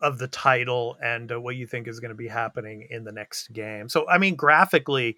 of 0.00 0.18
the 0.18 0.28
title 0.28 0.96
and 1.02 1.32
uh, 1.32 1.40
what 1.40 1.56
you 1.56 1.66
think 1.66 1.88
is 1.88 2.00
going 2.00 2.10
to 2.10 2.16
be 2.16 2.28
happening 2.28 2.86
in 2.90 3.04
the 3.04 3.12
next 3.12 3.52
game. 3.52 3.88
So, 3.88 4.08
I 4.08 4.18
mean, 4.18 4.34
graphically, 4.34 5.16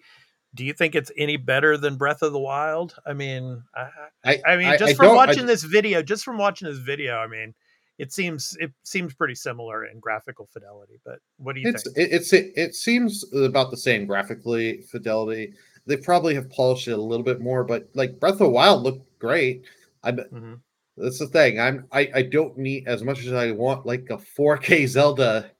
do 0.53 0.63
you 0.63 0.73
think 0.73 0.95
it's 0.95 1.11
any 1.17 1.37
better 1.37 1.77
than 1.77 1.97
Breath 1.97 2.21
of 2.21 2.31
the 2.31 2.39
Wild? 2.39 2.95
I 3.05 3.13
mean, 3.13 3.63
I, 3.75 3.89
I, 4.23 4.41
I 4.45 4.57
mean, 4.57 4.77
just 4.77 4.93
I 4.93 4.93
from 4.93 5.15
watching 5.15 5.45
this 5.45 5.63
video, 5.63 6.01
just 6.01 6.23
from 6.23 6.37
watching 6.37 6.67
this 6.67 6.77
video, 6.77 7.17
I 7.17 7.27
mean, 7.27 7.53
it 7.97 8.11
seems 8.11 8.57
it 8.59 8.71
seems 8.83 9.13
pretty 9.13 9.35
similar 9.35 9.85
in 9.85 9.99
graphical 9.99 10.47
fidelity. 10.51 10.99
But 11.05 11.19
what 11.37 11.53
do 11.55 11.61
you 11.61 11.69
it's 11.69 11.83
think? 11.83 11.97
it, 11.97 12.13
it's 12.13 12.33
it, 12.33 12.51
it 12.55 12.75
seems 12.75 13.23
about 13.33 13.71
the 13.71 13.77
same 13.77 14.05
graphically 14.05 14.81
fidelity. 14.81 15.53
They 15.85 15.97
probably 15.97 16.33
have 16.35 16.49
polished 16.49 16.87
it 16.87 16.93
a 16.93 17.01
little 17.01 17.23
bit 17.23 17.41
more, 17.41 17.63
but 17.63 17.89
like 17.93 18.19
Breath 18.19 18.33
of 18.33 18.39
the 18.39 18.49
Wild 18.49 18.83
looked 18.83 19.19
great. 19.19 19.65
I 20.03 20.11
Mhm. 20.11 20.59
that's 20.97 21.19
the 21.19 21.27
thing. 21.27 21.59
I'm 21.59 21.87
I, 21.91 22.09
I 22.15 22.21
don't 22.23 22.57
need 22.57 22.87
as 22.87 23.03
much 23.03 23.25
as 23.25 23.33
I 23.33 23.51
want 23.51 23.85
like 23.85 24.07
a 24.09 24.17
4K 24.17 24.87
Zelda. 24.87 25.51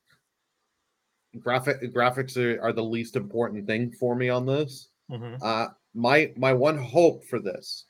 Graphic 1.40 1.94
graphics 1.94 2.38
are, 2.38 2.62
are 2.62 2.72
the 2.74 2.84
least 2.84 3.16
important 3.18 3.68
thing 3.68 3.92
for 3.92 4.16
me 4.16 4.30
on 4.30 4.46
this. 4.46 4.90
Mhm. 5.12 5.38
Uh 5.42 5.68
my 5.94 6.34
my 6.36 6.54
one 6.54 6.78
hope 6.78 7.26
for 7.26 7.40
this 7.40 7.86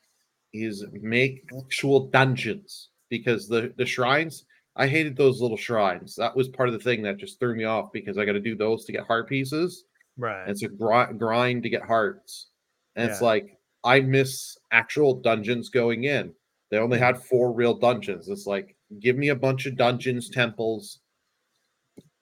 is 0.53 0.85
make 1.01 1.43
actual 1.57 2.07
dungeons 2.07 2.89
because 3.17 3.47
the 3.47 3.73
the 3.77 3.85
shrines 3.85 4.45
I 4.77 4.87
hated 4.87 5.15
those 5.15 5.41
little 5.41 5.57
shrines. 5.57 6.15
That 6.15 6.35
was 6.35 6.49
part 6.49 6.67
of 6.67 6.73
the 6.73 6.79
thing 6.79 7.01
that 7.03 7.17
just 7.17 7.39
threw 7.39 7.55
me 7.55 7.63
off 7.63 7.93
because 7.93 8.17
I 8.17 8.25
got 8.25 8.33
to 8.33 8.41
do 8.41 8.55
those 8.55 8.83
to 8.85 8.91
get 8.91 9.05
heart 9.07 9.29
pieces. 9.29 9.85
Right. 10.17 10.41
And 10.41 10.51
it's 10.51 10.63
a 10.63 10.67
gri- 10.67 11.13
grind 11.17 11.63
to 11.63 11.69
get 11.69 11.83
hearts. 11.83 12.47
And 12.95 13.09
it's 13.09 13.21
like 13.21 13.57
I 13.83 14.01
miss 14.01 14.57
actual 14.71 15.13
dungeons 15.13 15.69
going 15.69 16.05
in. 16.05 16.33
They 16.71 16.77
only 16.77 16.99
had 16.99 17.21
four 17.21 17.53
real 17.53 17.73
dungeons. 17.73 18.27
It's 18.27 18.47
like 18.47 18.75
give 18.99 19.17
me 19.17 19.29
a 19.29 19.35
bunch 19.35 19.65
of 19.65 19.77
dungeons, 19.77 20.29
temples. 20.29 20.99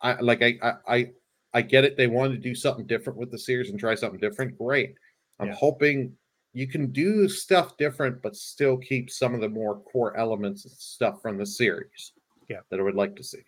I 0.01 0.19
like 0.19 0.41
I 0.41 0.55
I 0.61 0.73
I, 0.87 1.11
I 1.55 1.61
get 1.61 1.85
it. 1.85 1.97
They 1.97 2.07
wanted 2.07 2.33
to 2.33 2.39
do 2.49 2.53
something 2.55 2.85
different 2.85 3.17
with 3.17 3.31
the 3.31 3.39
series 3.39 3.69
and 3.69 3.79
try 3.79 3.95
something 3.95 4.19
different. 4.19 4.57
Great. 4.57 4.95
I'm 5.39 5.47
Yeah. 5.47 5.55
hoping 5.55 6.15
you 6.53 6.67
can 6.67 6.91
do 6.91 7.27
stuff 7.27 7.77
different, 7.77 8.21
but 8.21 8.35
still 8.35 8.77
keep 8.77 9.09
some 9.09 9.33
of 9.33 9.41
the 9.41 9.49
more 9.49 9.79
core 9.81 10.15
elements 10.17 10.65
and 10.65 10.73
stuff 10.73 11.21
from 11.21 11.37
the 11.37 11.45
series. 11.45 12.13
Yeah. 12.49 12.59
that 12.69 12.79
I 12.79 12.83
would 12.83 12.95
like 12.95 13.15
to 13.15 13.23
see. 13.23 13.39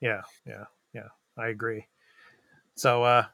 Yeah, 0.00 0.20
yeah, 0.46 0.64
yeah. 0.94 1.08
I 1.36 1.48
agree. 1.48 1.86
So 2.76 3.02
uh 3.02 3.24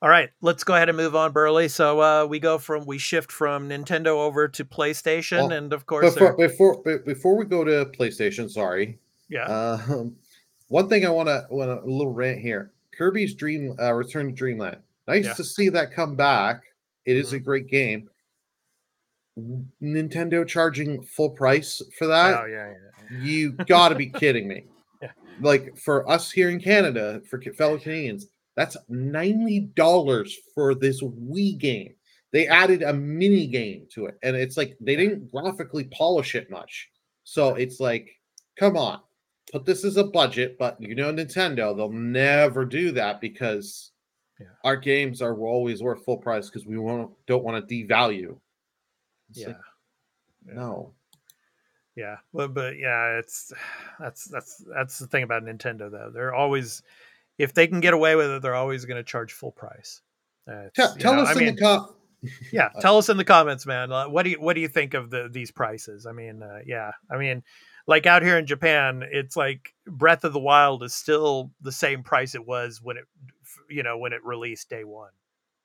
all 0.00 0.08
right, 0.08 0.30
let's 0.42 0.62
go 0.62 0.76
ahead 0.76 0.88
and 0.88 0.96
move 0.96 1.16
on, 1.16 1.32
Burley. 1.32 1.66
So 1.68 2.00
uh 2.00 2.26
we 2.26 2.38
go 2.38 2.58
from 2.58 2.86
we 2.86 2.98
shift 2.98 3.32
from 3.32 3.68
Nintendo 3.68 4.08
over 4.18 4.46
to 4.46 4.64
PlayStation 4.64 5.38
Well, 5.48 5.52
and 5.52 5.72
of 5.72 5.86
course 5.86 6.14
Before 6.14 6.36
before 6.36 6.82
before 7.04 7.36
we 7.36 7.44
go 7.46 7.64
to 7.64 7.86
PlayStation, 7.98 8.48
sorry. 8.50 8.98
yeah. 9.28 9.44
Um, 9.44 10.14
one 10.68 10.88
thing 10.88 11.04
I 11.06 11.10
want 11.10 11.28
to 11.28 11.46
want 11.50 11.70
a 11.70 11.80
little 11.84 12.12
rant 12.12 12.38
here. 12.40 12.72
Kirby's 12.96 13.34
Dream 13.34 13.74
uh, 13.80 13.92
Return 13.94 14.26
to 14.26 14.32
Dreamland. 14.32 14.76
Nice 15.08 15.24
Yeah. 15.24 15.32
to 15.34 15.42
see 15.44 15.68
that 15.70 15.92
come 15.92 16.14
back. 16.14 16.62
It 17.06 17.16
is 17.16 17.32
Mhm. 17.32 17.36
a 17.36 17.38
great 17.40 17.66
game. 17.68 18.10
Nintendo 19.82 20.46
charging 20.46 21.02
full 21.02 21.30
price 21.30 21.80
for 21.98 22.06
that? 22.06 22.40
oh 22.42 22.46
yeah, 22.46 22.70
yeah. 22.70 23.18
You 23.22 23.52
got 23.52 23.88
to 23.90 23.94
be 23.94 24.06
kidding 24.22 24.46
me. 24.48 24.64
like 25.40 25.76
for 25.78 26.08
us 26.10 26.30
here 26.30 26.50
in 26.50 26.60
Canada, 26.60 27.20
for 27.30 27.40
fellow 27.56 27.78
Canadians, 27.78 28.26
that's 28.56 28.76
ninety 28.88 29.60
dollars 29.74 30.36
for 30.54 30.74
this 30.74 31.02
Wii 31.02 31.58
game. 31.58 31.94
They 32.32 32.46
added 32.46 32.82
a 32.82 32.92
mini 32.92 33.46
game 33.46 33.86
to 33.94 34.06
it, 34.06 34.18
and 34.22 34.36
it's 34.36 34.56
like 34.56 34.76
they 34.80 34.96
didn't 34.96 35.30
graphically 35.30 35.84
polish 35.84 36.34
it 36.34 36.50
much. 36.50 36.88
So 37.24 37.54
it's 37.54 37.80
like, 37.80 38.10
come 38.58 38.76
on, 38.76 39.00
put 39.52 39.64
this 39.64 39.84
as 39.84 39.96
a 39.96 40.04
budget, 40.04 40.56
but 40.58 40.76
you 40.80 40.94
know 40.94 41.12
Nintendo, 41.12 41.74
they'll 41.76 41.90
never 41.92 42.64
do 42.66 42.90
that 42.92 43.20
because 43.20 43.92
Yeah. 44.40 44.46
our 44.64 44.76
games 44.76 45.22
are 45.22 45.36
always 45.38 45.82
worth 45.82 46.04
full 46.04 46.18
price 46.18 46.50
because 46.50 46.66
we 46.66 46.78
won't 46.78 47.10
don't 47.26 47.44
want 47.44 47.66
to 47.66 47.74
devalue. 47.74 48.38
It's 49.30 49.40
Yeah. 49.40 49.48
like, 49.48 49.56
no. 50.44 50.92
Yeah, 51.96 52.18
but 52.32 52.54
but 52.54 52.78
yeah, 52.78 53.18
it's 53.18 53.52
that's 54.00 54.24
that's 54.26 54.62
that's 54.74 54.98
the 54.98 55.06
thing 55.06 55.24
about 55.24 55.42
Nintendo 55.44 55.90
though. 55.90 56.10
They're 56.12 56.34
always 56.34 56.82
if 57.38 57.54
they 57.54 57.66
can 57.66 57.80
get 57.80 57.94
away 57.94 58.16
with 58.16 58.30
it, 58.30 58.42
they're 58.42 58.54
always 58.54 58.84
going 58.84 58.96
to 58.98 59.04
charge 59.04 59.32
full 59.32 59.52
price. 59.52 60.00
Uh, 60.50 60.68
Tell, 60.74 60.94
tell 60.96 61.14
know, 61.14 61.22
us 61.22 61.28
I 61.28 61.32
in 61.32 61.38
mean, 61.38 61.54
the 61.56 61.60
com- 61.60 61.94
yeah, 62.52 62.70
tell 62.80 62.98
us 62.98 63.08
in 63.08 63.16
the 63.16 63.24
comments, 63.24 63.66
man. 63.66 63.92
Uh, 63.92 64.08
what 64.08 64.22
do 64.24 64.30
you 64.30 64.40
what 64.40 64.54
do 64.54 64.60
you 64.60 64.68
think 64.68 64.94
of 64.94 65.10
the 65.10 65.28
these 65.30 65.50
prices? 65.50 66.06
I 66.06 66.12
mean, 66.12 66.42
uh, 66.42 66.60
yeah, 66.66 66.92
I 67.10 67.16
mean, 67.16 67.42
like 67.86 68.06
out 68.06 68.22
here 68.22 68.38
in 68.38 68.46
Japan, 68.46 69.04
it's 69.10 69.36
like 69.36 69.74
Breath 69.86 70.24
of 70.24 70.32
the 70.32 70.38
Wild 70.40 70.82
is 70.82 70.94
still 70.94 71.50
the 71.60 71.72
same 71.72 72.02
price 72.02 72.34
it 72.34 72.46
was 72.46 72.80
when 72.82 72.96
it, 72.96 73.04
you 73.68 73.82
know, 73.82 73.98
when 73.98 74.12
it 74.12 74.24
released 74.24 74.68
day 74.70 74.84
one, 74.84 75.10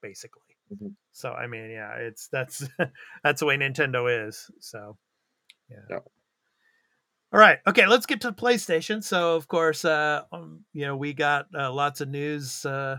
basically. 0.01 0.41
Mhm. 0.71 0.95
So 1.11 1.31
I 1.33 1.47
mean, 1.47 1.69
yeah, 1.69 1.95
it's 1.95 2.27
that's 2.27 2.67
that's 3.23 3.39
the 3.39 3.45
way 3.45 3.57
Nintendo 3.57 4.27
is. 4.27 4.49
So 4.59 4.97
yeah. 5.69 5.77
Yeah. 5.89 5.99
All 7.31 7.39
right. 7.39 7.59
Okay, 7.65 7.87
let's 7.87 8.05
get 8.05 8.21
to 8.21 8.31
PlayStation. 8.31 9.03
So, 9.03 9.35
of 9.35 9.47
course, 9.47 9.85
uh, 9.85 10.21
um, 10.31 10.65
you 10.71 10.85
know, 10.85 10.95
we 10.95 11.13
got 11.13 11.47
uh, 11.57 11.71
lots 11.71 11.99
of 11.99 12.07
news 12.09 12.63
uh, 12.65 12.97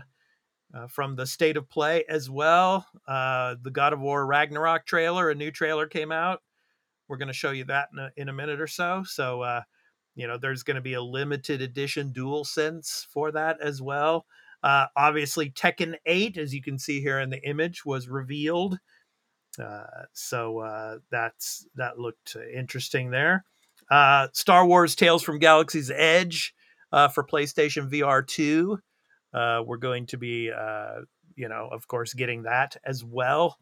uh, 0.73 0.87
from 0.87 1.15
the 1.15 1.25
state 1.27 1.57
of 1.57 1.69
play 1.69 2.05
as 2.09 2.29
well. 2.29 2.85
Uh, 3.07 3.55
the 3.61 3.71
God 3.71 3.93
of 3.93 4.01
War 4.01 4.25
Ragnarok 4.25 4.85
trailer, 4.85 5.29
a 5.29 5.35
new 5.35 5.51
trailer 5.51 5.87
came 5.87 6.11
out. 6.11 6.41
We're 7.07 7.17
going 7.17 7.29
to 7.29 7.33
show 7.33 7.51
you 7.51 7.65
that 7.65 7.89
in 7.93 7.99
a, 7.99 8.11
in 8.17 8.29
a 8.29 8.33
minute 8.33 8.61
or 8.61 8.67
so. 8.67 9.03
So, 9.05 9.41
uh, 9.41 9.61
you 10.15 10.27
know, 10.27 10.37
there's 10.37 10.63
going 10.63 10.75
to 10.75 10.81
be 10.81 10.93
a 10.93 11.01
limited 11.03 11.61
edition 11.61 12.11
Dual 12.11 12.45
Sense 12.45 13.07
for 13.11 13.31
that 13.33 13.61
as 13.61 13.81
well. 13.81 14.25
Uh, 14.65 14.87
obviously, 14.97 15.51
Tekken 15.51 15.93
8, 16.07 16.37
as 16.37 16.51
you 16.51 16.59
can 16.59 16.79
see 16.79 16.99
here 16.99 17.19
in 17.19 17.29
the 17.29 17.39
image, 17.47 17.85
was 17.85 18.09
revealed. 18.09 18.79
Uh, 19.63 19.83
so 20.11 20.57
uh, 20.57 20.97
that's 21.11 21.67
that 21.75 21.99
looked 21.99 22.35
interesting 22.51 23.11
there. 23.11 23.45
Uh, 23.91 24.27
Star 24.33 24.65
Wars 24.65 24.95
Tales 24.95 25.21
from 25.21 25.37
Galaxy's 25.37 25.91
Edge 25.91 26.55
uh, 26.91 27.07
for 27.07 27.23
PlayStation 27.23 27.91
VR 27.91 28.25
2. 28.25 28.79
Uh, 29.35 29.61
we're 29.63 29.77
going 29.77 30.07
to 30.07 30.17
be, 30.17 30.51
you 31.35 31.47
know, 31.47 31.69
of 31.71 31.87
course, 31.87 32.15
getting 32.15 32.41
that 32.43 32.75
as 32.83 33.03
well. 33.03 33.59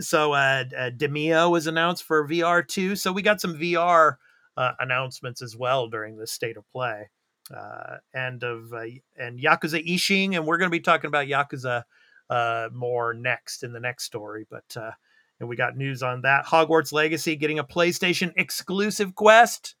So 0.00 0.32
uh, 0.32 0.64
Demeo 0.96 1.48
was 1.48 1.68
announced 1.68 2.02
for 2.02 2.26
VR 2.26 2.66
2. 2.66 2.96
So 2.96 3.12
we 3.12 3.22
got 3.22 3.40
some 3.40 3.54
VR 3.54 4.16
announcements 4.56 5.42
as 5.42 5.56
well 5.56 5.86
during 5.86 6.16
this 6.16 6.32
state 6.32 6.56
of 6.56 6.64
play. 6.72 7.08
Uh, 7.54 7.98
and 8.12 8.42
of 8.42 8.72
uh, 8.72 8.82
and 9.16 9.38
Yakuza 9.38 9.86
Ishin, 9.86 10.34
and 10.34 10.46
we're 10.46 10.58
going 10.58 10.68
to 10.68 10.76
be 10.76 10.80
talking 10.80 11.06
about 11.08 11.28
Yakuza 11.28 11.84
uh, 12.28 12.68
more 12.72 13.14
next 13.14 13.62
in 13.62 13.72
the 13.72 13.78
next 13.78 14.04
story. 14.04 14.46
But 14.50 14.76
uh, 14.76 14.90
and 15.38 15.48
we 15.48 15.56
got 15.56 15.76
news 15.76 16.02
on 16.02 16.22
that. 16.22 16.46
Hogwarts 16.46 16.92
Legacy 16.92 17.36
getting 17.36 17.58
a 17.58 17.64
PlayStation 17.64 18.32
exclusive 18.36 19.14
quest. 19.14 19.76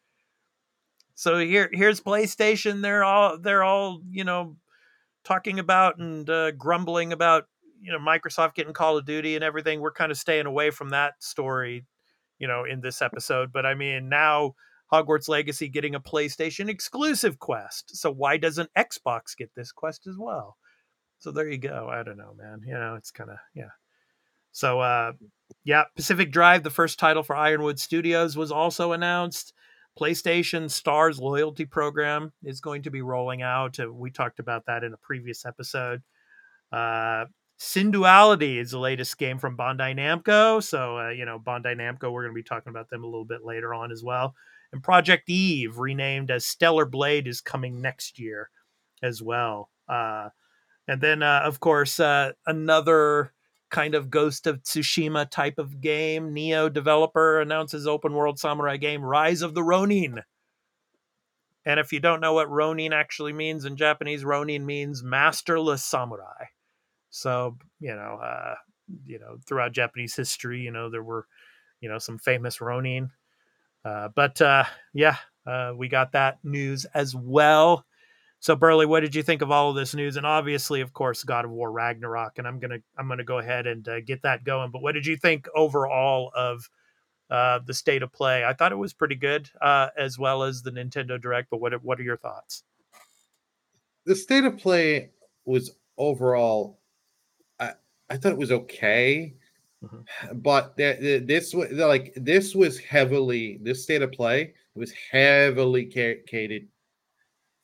So 1.14 1.38
here 1.38 1.68
here's 1.72 2.00
PlayStation. 2.00 2.82
They're 2.82 3.04
all 3.04 3.38
they're 3.38 3.64
all 3.64 4.00
you 4.10 4.24
know 4.24 4.56
talking 5.24 5.58
about 5.58 5.98
and 5.98 6.28
uh, 6.28 6.52
grumbling 6.52 7.12
about 7.12 7.48
you 7.80 7.90
know 7.90 7.98
Microsoft 7.98 8.54
getting 8.54 8.74
Call 8.74 8.96
of 8.96 9.06
Duty 9.06 9.34
and 9.34 9.42
everything. 9.42 9.80
We're 9.80 9.92
kind 9.92 10.12
of 10.12 10.18
staying 10.18 10.46
away 10.46 10.70
from 10.70 10.90
that 10.90 11.14
story, 11.18 11.84
you 12.38 12.46
know, 12.46 12.64
in 12.64 12.80
this 12.80 13.02
episode. 13.02 13.52
But 13.52 13.66
I 13.66 13.74
mean 13.74 14.08
now. 14.08 14.54
Hogwarts 14.92 15.28
Legacy 15.28 15.68
getting 15.68 15.94
a 15.94 16.00
PlayStation 16.00 16.68
exclusive 16.68 17.38
quest. 17.38 17.96
So 17.96 18.12
why 18.12 18.36
doesn't 18.36 18.70
Xbox 18.74 19.36
get 19.36 19.50
this 19.54 19.72
quest 19.72 20.06
as 20.06 20.16
well? 20.18 20.56
So 21.18 21.32
there 21.32 21.48
you 21.48 21.58
go. 21.58 21.88
I 21.90 22.02
don't 22.02 22.18
know, 22.18 22.34
man. 22.36 22.60
You 22.66 22.74
know, 22.74 22.94
it's 22.96 23.10
kind 23.10 23.30
of 23.30 23.36
yeah. 23.54 23.70
So 24.52 24.80
uh 24.80 25.12
yeah, 25.64 25.84
Pacific 25.94 26.32
Drive, 26.32 26.62
the 26.62 26.70
first 26.70 26.98
title 26.98 27.22
for 27.22 27.36
Ironwood 27.36 27.78
Studios, 27.78 28.36
was 28.36 28.52
also 28.52 28.92
announced. 28.92 29.52
PlayStation 29.98 30.70
Stars 30.70 31.18
loyalty 31.18 31.64
program 31.64 32.32
is 32.44 32.60
going 32.60 32.82
to 32.82 32.90
be 32.90 33.00
rolling 33.00 33.42
out. 33.42 33.80
Uh, 33.80 33.92
We 33.92 34.10
talked 34.10 34.38
about 34.38 34.66
that 34.66 34.84
in 34.84 34.92
a 34.92 34.98
previous 34.98 35.46
episode. 35.46 36.02
Uh, 36.70 37.26
Synduality 37.58 38.60
is 38.60 38.72
the 38.72 38.78
latest 38.78 39.16
game 39.16 39.38
from 39.38 39.56
Bandai 39.56 39.96
Namco. 39.96 40.62
So, 40.62 40.98
uh, 40.98 41.08
you 41.08 41.24
know, 41.24 41.38
Bandai 41.38 41.74
Namco, 41.74 42.12
we're 42.12 42.24
going 42.24 42.34
to 42.34 42.38
be 42.38 42.42
talking 42.42 42.68
about 42.68 42.90
them 42.90 43.04
a 43.04 43.06
little 43.06 43.24
bit 43.24 43.44
later 43.44 43.72
on 43.72 43.90
as 43.90 44.02
well. 44.04 44.34
And 44.72 44.82
Project 44.82 45.28
Eve, 45.28 45.78
renamed 45.78 46.30
as 46.30 46.44
Stellar 46.44 46.84
Blade, 46.84 47.26
is 47.26 47.40
coming 47.40 47.80
next 47.80 48.18
year 48.18 48.50
as 49.02 49.22
well. 49.22 49.70
Uh, 49.88 50.30
and 50.88 51.00
then, 51.00 51.22
uh, 51.22 51.40
of 51.44 51.60
course, 51.60 51.98
uh, 52.00 52.32
another 52.46 53.32
kind 53.70 53.94
of 53.94 54.10
Ghost 54.10 54.46
of 54.46 54.62
Tsushima 54.62 55.28
type 55.30 55.58
of 55.58 55.80
game. 55.80 56.34
Nioh 56.34 56.72
developer 56.72 57.40
announces 57.40 57.86
open 57.86 58.12
world 58.12 58.38
samurai 58.38 58.76
game 58.76 59.02
Rise 59.02 59.42
of 59.42 59.54
the 59.54 59.62
Ronin. 59.62 60.22
And 61.64 61.80
if 61.80 61.92
you 61.92 61.98
don't 61.98 62.20
know 62.20 62.32
what 62.32 62.48
Ronin 62.48 62.92
actually 62.92 63.32
means 63.32 63.64
in 63.64 63.76
Japanese, 63.76 64.24
Ronin 64.24 64.64
means 64.64 65.02
masterless 65.02 65.84
samurai. 65.84 66.44
So, 67.10 67.56
you 67.80 67.94
know, 67.94 68.20
uh, 68.22 68.54
you 69.04 69.18
know, 69.18 69.38
throughout 69.46 69.72
Japanese 69.72 70.14
history, 70.14 70.60
you 70.60 70.70
know, 70.70 70.90
there 70.90 71.02
were, 71.02 71.26
you 71.80 71.88
know, 71.88 71.98
some 71.98 72.18
famous 72.18 72.60
Ronin. 72.60 73.10
Uh, 73.86 74.08
but 74.14 74.40
uh, 74.40 74.64
yeah, 74.92 75.16
uh, 75.46 75.72
we 75.76 75.88
got 75.88 76.12
that 76.12 76.38
news 76.42 76.86
as 76.94 77.14
well. 77.14 77.86
So 78.40 78.56
Burley, 78.56 78.86
what 78.86 79.00
did 79.00 79.14
you 79.14 79.22
think 79.22 79.42
of 79.42 79.50
all 79.50 79.70
of 79.70 79.76
this 79.76 79.94
news? 79.94 80.16
And 80.16 80.26
obviously, 80.26 80.80
of 80.80 80.92
course, 80.92 81.24
God 81.24 81.44
of 81.44 81.50
War 81.50 81.70
Ragnarok. 81.70 82.38
And 82.38 82.46
I'm 82.46 82.58
gonna 82.58 82.78
I'm 82.98 83.08
gonna 83.08 83.24
go 83.24 83.38
ahead 83.38 83.66
and 83.66 83.88
uh, 83.88 84.00
get 84.00 84.22
that 84.22 84.44
going. 84.44 84.70
But 84.70 84.82
what 84.82 84.92
did 84.92 85.06
you 85.06 85.16
think 85.16 85.46
overall 85.54 86.32
of 86.34 86.68
uh, 87.30 87.60
the 87.64 87.74
state 87.74 88.02
of 88.02 88.12
play? 88.12 88.44
I 88.44 88.54
thought 88.54 88.72
it 88.72 88.76
was 88.76 88.92
pretty 88.92 89.14
good, 89.14 89.48
uh, 89.62 89.88
as 89.96 90.18
well 90.18 90.42
as 90.42 90.62
the 90.62 90.70
Nintendo 90.70 91.20
Direct. 91.20 91.48
But 91.50 91.60
what 91.60 91.72
what 91.82 92.00
are 92.00 92.04
your 92.04 92.18
thoughts? 92.18 92.64
the 94.06 94.14
state 94.14 94.44
of 94.44 94.56
play 94.56 95.10
was 95.44 95.72
overall 95.98 96.78
i 97.60 97.72
i 98.08 98.16
thought 98.16 98.32
it 98.32 98.38
was 98.38 98.52
okay 98.52 99.34
Mhm. 99.84 100.42
but 100.42 100.74
this 100.76 101.52
was 101.54 101.70
like 101.72 102.12
this 102.16 102.54
was 102.54 102.78
heavily 102.78 103.58
this 103.62 103.82
state 103.82 104.00
of 104.02 104.10
play 104.10 104.54
was 104.74 104.90
heavily 105.12 105.84
ca- 105.92 106.22
catered 106.26 106.66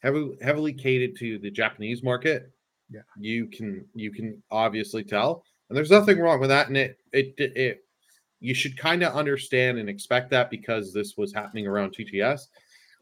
heavily 0.02 0.36
heavily 0.42 0.72
catered 0.74 1.16
to 1.16 1.38
the 1.38 1.50
japanese 1.50 2.02
market 2.02 2.50
Yeah. 2.90 3.00
you 3.18 3.46
can 3.46 3.86
you 3.94 4.10
can 4.12 4.42
obviously 4.50 5.04
tell 5.04 5.42
and 5.70 5.76
there's 5.76 5.90
nothing 5.90 6.18
wrong 6.18 6.38
with 6.38 6.50
that 6.50 6.68
and 6.68 6.76
it 6.76 6.98
it 7.14 7.34
it, 7.38 7.56
it 7.56 7.84
you 8.40 8.52
should 8.54 8.76
kind 8.76 9.02
of 9.02 9.14
understand 9.14 9.78
and 9.78 9.88
expect 9.88 10.28
that 10.30 10.50
because 10.50 10.92
this 10.92 11.16
was 11.16 11.32
happening 11.32 11.66
around 11.66 11.94
tgs 11.96 12.48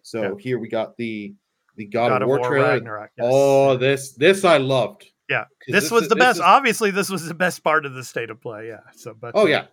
so 0.02 0.22
Yeah. 0.22 0.34
here 0.38 0.58
we 0.60 0.68
got 0.68 0.96
the 0.98 1.34
the 1.76 1.86
god, 1.86 2.22
of 2.22 2.28
war, 2.28 2.38
trailer 2.46 2.74
Ragnarok. 2.74 3.10
yes. 3.18 3.26
Oh, 3.28 3.76
this 3.76 4.12
this 4.12 4.44
I 4.44 4.58
loved. 4.58 5.06
Yeah. 5.30 5.44
'Cause 5.64 5.72
This, 5.72 5.90
was 5.90 6.08
the 6.08 6.16
best. 6.16 6.36
is- 6.38 6.42
Obviously, 6.42 6.90
this 6.90 7.08
was 7.08 7.26
the 7.26 7.34
best 7.34 7.62
part 7.64 7.86
of 7.86 7.94
the 7.94 8.04
state 8.04 8.28
of 8.30 8.40
play. 8.40 8.66
Yeah. 8.68 8.80
So, 8.94 9.14
but 9.14 9.32
oh 9.34 9.46
yeah, 9.46 9.66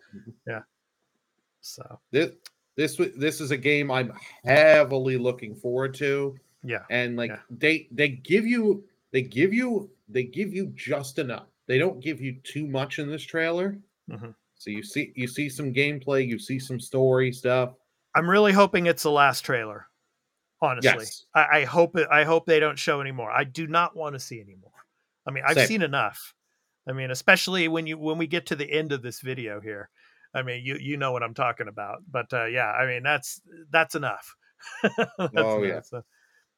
yeah, 0.48 0.62
So 1.62 2.00
this 2.12 2.32
this 2.76 2.96
this 3.18 3.42
is 3.42 3.52
a 3.52 3.58
game 3.58 3.90
I'm 3.92 4.14
heavily 4.46 5.18
looking 5.18 5.56
forward 5.56 5.94
to, 5.96 6.38
yeah. 6.64 6.84
and 6.90 7.18
like 7.18 7.32
Yeah. 7.32 7.40
they 7.50 7.88
they 7.92 8.10
give 8.10 8.46
you 8.46 8.86
they 9.12 9.24
give 9.24 9.54
you 9.54 9.90
they 10.08 10.24
give 10.24 10.54
you 10.54 10.68
just 10.76 11.20
enough. 11.20 11.48
They 11.66 11.78
don't 11.80 12.00
give 12.00 12.22
you 12.22 12.34
too 12.44 12.68
much 12.68 13.00
in 13.00 13.10
this 13.10 13.24
trailer. 13.24 13.78
Mhm. 14.10 14.34
So 14.56 14.70
you 14.70 14.84
see 14.84 15.12
you 15.16 15.28
see 15.28 15.50
some 15.50 15.74
gameplay, 15.74 16.26
you 16.28 16.40
see 16.40 16.60
some 16.60 16.80
story 16.80 17.32
stuff. 17.34 17.74
I'm 18.16 18.30
really 18.30 18.54
hoping 18.54 18.86
it's 18.88 19.04
the 19.04 19.12
last 19.12 19.42
trailer. 19.42 19.88
Honestly, 20.62 20.92
Yes. 20.98 21.26
I, 21.36 21.60
I 21.60 21.64
hope 21.66 21.96
it. 21.98 22.08
I 22.10 22.24
hope 22.24 22.46
they 22.48 22.60
don't 22.60 22.80
show 22.80 23.00
anymore. 23.02 23.30
I 23.32 23.44
do 23.44 23.68
not 23.68 23.96
want 23.96 24.14
to 24.16 24.20
see 24.20 24.40
anymore. 24.42 24.72
I 25.28 25.32
mean, 25.32 25.44
I've 25.46 25.56
Same. 25.58 25.68
seen 25.68 25.82
enough. 25.82 26.34
I 26.88 26.94
mean, 26.94 27.12
especially 27.12 27.68
when 27.68 27.86
you 27.86 27.98
when 27.98 28.18
we 28.18 28.28
get 28.28 28.46
to 28.48 28.56
the 28.56 28.72
end 28.72 28.92
of 28.94 29.02
this 29.02 29.20
video 29.22 29.60
here. 29.60 29.90
I 30.34 30.42
mean, 30.44 30.64
you 30.64 30.78
you 30.80 30.98
know 30.98 31.12
what 31.12 31.24
I'm 31.24 31.34
talking 31.34 31.68
about. 31.68 32.00
But 32.10 32.32
uh, 32.34 32.46
yeah, 32.46 32.72
I 32.72 32.86
mean 32.88 33.04
that's 33.04 33.42
that's 33.72 33.96
enough. 33.96 34.36
That's 34.84 35.10
Oh, 35.36 35.62
yeah. 35.64 35.82
So- 35.82 36.04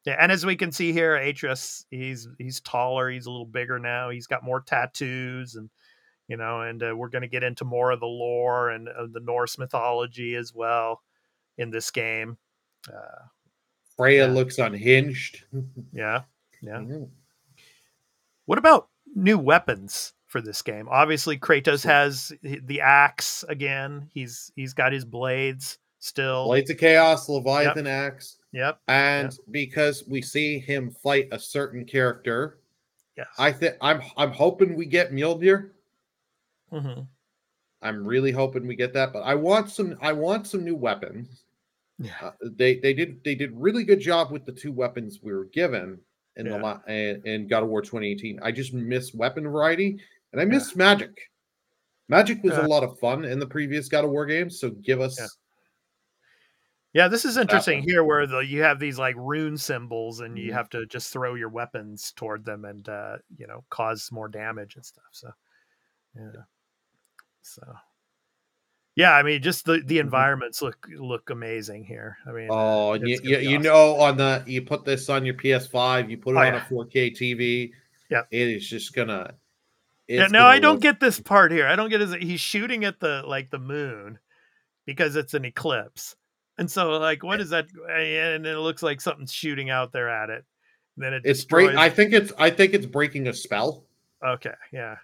yeah, 0.06 0.16
and 0.18 0.32
as 0.32 0.46
we 0.46 0.56
can 0.56 0.72
see 0.72 0.92
here, 0.94 1.14
Atreus, 1.16 1.84
he's 1.90 2.26
he's 2.38 2.60
taller, 2.60 3.10
he's 3.10 3.26
a 3.26 3.30
little 3.30 3.44
bigger 3.44 3.78
now. 3.78 4.08
He's 4.08 4.26
got 4.26 4.42
more 4.42 4.62
tattoos, 4.62 5.56
and 5.56 5.68
you 6.26 6.38
know, 6.38 6.62
and 6.62 6.82
uh, 6.82 6.94
we're 6.96 7.10
going 7.10 7.20
to 7.22 7.28
get 7.28 7.42
into 7.42 7.66
more 7.66 7.90
of 7.90 8.00
the 8.00 8.06
lore 8.06 8.70
and 8.70 8.88
uh, 8.88 9.06
the 9.12 9.20
Norse 9.20 9.58
mythology 9.58 10.36
as 10.36 10.54
well 10.54 11.02
in 11.58 11.70
this 11.70 11.90
game. 11.90 12.38
Uh, 12.88 13.26
Freya 13.96 14.26
Yeah. 14.26 14.32
looks 14.32 14.58
unhinged. 14.58 15.44
Yeah. 15.92 16.22
Yeah. 16.62 16.78
Mhm. 16.78 17.10
What 18.50 18.58
about 18.58 18.88
new 19.14 19.38
weapons 19.38 20.12
for 20.26 20.40
this 20.40 20.60
game? 20.60 20.88
Obviously, 20.90 21.38
Kratos 21.38 21.84
has 21.84 22.32
the 22.42 22.80
axe 22.80 23.44
again. 23.48 24.10
He's 24.12 24.50
he's 24.56 24.74
got 24.74 24.92
his 24.92 25.04
blades 25.04 25.78
still. 26.00 26.46
Blades 26.46 26.68
of 26.68 26.76
Chaos, 26.78 27.28
Leviathan 27.28 27.86
Axe, 27.86 28.38
Yep. 28.52 28.80
and 28.88 29.38
because 29.52 30.02
we 30.08 30.20
see 30.20 30.58
him 30.58 30.90
fight 30.90 31.28
a 31.30 31.38
certain 31.38 31.84
character, 31.84 32.58
Yes. 33.16 33.28
I 33.38 33.52
think 33.52 33.76
I'm 33.80 34.02
I'm 34.16 34.32
hoping 34.32 34.74
we 34.74 34.86
get 34.86 35.12
Mjolnir. 35.12 35.70
Mhm. 36.72 37.06
I'm 37.82 38.04
really 38.04 38.32
hoping 38.32 38.66
we 38.66 38.74
get 38.74 38.92
that, 38.94 39.12
but 39.12 39.20
I 39.20 39.36
want 39.36 39.70
some 39.70 39.96
I 40.00 40.12
want 40.12 40.48
some 40.48 40.64
new 40.64 40.74
weapons. 40.74 41.44
Yeah. 42.00 42.14
Uh, 42.20 42.32
they 42.42 42.80
they 42.80 42.94
did 42.94 43.22
they 43.22 43.36
did 43.36 43.52
really 43.54 43.84
good 43.84 44.00
job 44.00 44.32
with 44.32 44.44
the 44.44 44.50
two 44.50 44.72
weapons 44.72 45.20
we 45.22 45.32
were 45.32 45.44
given 45.44 46.00
in 46.36 46.46
Yeah. 46.46 46.52
the 46.52 46.58
la- 46.58 46.80
in, 46.88 47.22
in 47.26 47.48
God 47.48 47.62
of 47.62 47.68
War 47.68 47.82
2018. 47.82 48.38
I 48.42 48.52
just 48.52 48.72
miss 48.72 49.12
weapon 49.14 49.44
variety 49.44 50.00
and 50.32 50.40
I 50.40 50.44
miss 50.44 50.76
magic. 50.76 51.10
Magic 52.08 52.42
was 52.42 52.54
Yeah. 52.54 52.66
a 52.66 52.68
lot 52.68 52.82
of 52.84 52.98
fun 52.98 53.24
in 53.24 53.38
the 53.38 53.46
previous 53.46 53.88
God 53.88 54.04
of 54.04 54.10
War 54.10 54.26
games, 54.26 54.58
so 54.60 54.70
give 54.70 55.00
us 55.00 55.18
Yeah. 55.18 55.26
Yeah, 56.92 57.06
this 57.08 57.24
is 57.24 57.36
interesting 57.36 57.82
here 57.84 58.02
where 58.02 58.26
the, 58.26 58.38
you 58.40 58.62
have 58.62 58.80
these 58.80 58.98
like 58.98 59.14
rune 59.16 59.56
symbols 59.56 60.20
and 60.20 60.36
you 60.36 60.50
Mhm. 60.50 60.54
have 60.54 60.68
to 60.70 60.86
just 60.86 61.12
throw 61.12 61.36
your 61.36 61.48
weapons 61.48 62.12
toward 62.16 62.44
them 62.44 62.64
and 62.64 62.88
uh, 62.88 63.18
you 63.36 63.46
know, 63.46 63.64
cause 63.70 64.10
more 64.10 64.26
damage 64.28 64.74
and 64.74 64.84
stuff. 64.84 65.04
So 65.12 65.30
yeah. 66.16 66.42
So 67.42 67.62
yeah, 69.00 69.12
I 69.12 69.22
mean 69.22 69.40
just 69.42 69.64
the, 69.64 69.82
the 69.84 69.96
Mhm. 69.96 70.00
environments 70.00 70.60
look 70.62 70.86
look 70.96 71.30
amazing 71.30 71.84
here. 71.84 72.18
I 72.26 72.32
mean 72.32 72.50
uh, 72.50 72.54
Oh, 72.54 72.92
and 72.92 73.08
you, 73.08 73.18
you, 73.22 73.36
be 73.38 73.44
you 73.46 73.58
know 73.58 73.96
on 73.96 74.16
the 74.16 74.42
you 74.46 74.62
put 74.62 74.84
this 74.84 75.08
on 75.08 75.24
your 75.24 75.34
PS5, 75.34 76.10
you 76.10 76.18
put 76.18 76.32
it 76.34 76.38
Oh, 76.38 76.40
on 76.40 76.54
yeah. 76.54 76.66
a 76.66 76.68
4K 76.72 77.10
TV. 77.16 77.72
Yeah, 78.10 78.22
It 78.30 78.48
is 78.48 78.68
just 78.68 78.94
gonna 78.94 79.34
Yeah, 80.08 80.26
no, 80.26 80.44
I 80.44 80.58
don't 80.58 80.74
look- 80.74 80.82
get 80.82 80.98
this 81.00 81.18
part 81.20 81.52
here. 81.52 81.66
I 81.66 81.76
don't 81.76 81.88
get 81.90 82.00
his. 82.00 82.12
he's 82.14 82.40
shooting 82.40 82.84
at 82.84 82.98
the 83.00 83.22
like 83.26 83.50
the 83.50 83.58
moon 83.60 84.18
because 84.86 85.14
it's 85.16 85.34
an 85.34 85.44
eclipse. 85.44 86.16
And 86.58 86.70
so 86.70 86.98
like 86.98 87.22
what 87.22 87.40
is 87.40 87.50
that 87.50 87.66
and 87.90 88.44
it 88.46 88.58
looks 88.58 88.82
like 88.82 89.00
something's 89.00 89.32
shooting 89.32 89.70
out 89.70 89.92
there 89.92 90.08
at 90.10 90.28
it. 90.30 90.44
then 90.96 91.14
it 91.14 91.22
it's 91.24 91.44
break 91.44 91.74
I 91.76 91.88
think 91.88 92.12
it's 92.12 92.32
I 92.38 92.50
think 92.50 92.74
it's 92.74 92.86
breaking 92.86 93.28
a 93.28 93.32
spell 93.32 93.84
Okay, 94.22 94.52
yeah. 94.72 94.96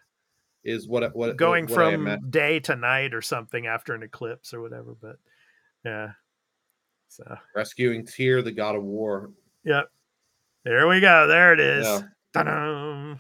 Is 0.67 0.89
what 0.89 1.15
what 1.15 1.37
Going 1.37 1.67
what 1.67 1.75
from 1.75 2.31
day 2.31 2.61
to 2.61 2.77
night 2.77 3.15
or 3.15 3.23
something 3.23 3.67
after 3.67 3.95
an 3.95 4.03
eclipse 4.03 4.53
or 4.53 4.61
whatever, 4.61 4.95
but 5.01 5.17
yeah. 5.85 6.11
So 7.09 7.37
rescuing 7.55 8.05
Tyr, 8.05 8.43
the 8.43 8.53
god 8.53 8.77
of 8.77 8.83
war. 8.83 9.31
Yep, 9.65 9.91
There 10.65 10.89
we 10.89 11.01
go. 11.01 11.27
There 11.27 11.53
it 11.53 11.61
is. 11.61 11.87
Yeah. 11.87 12.03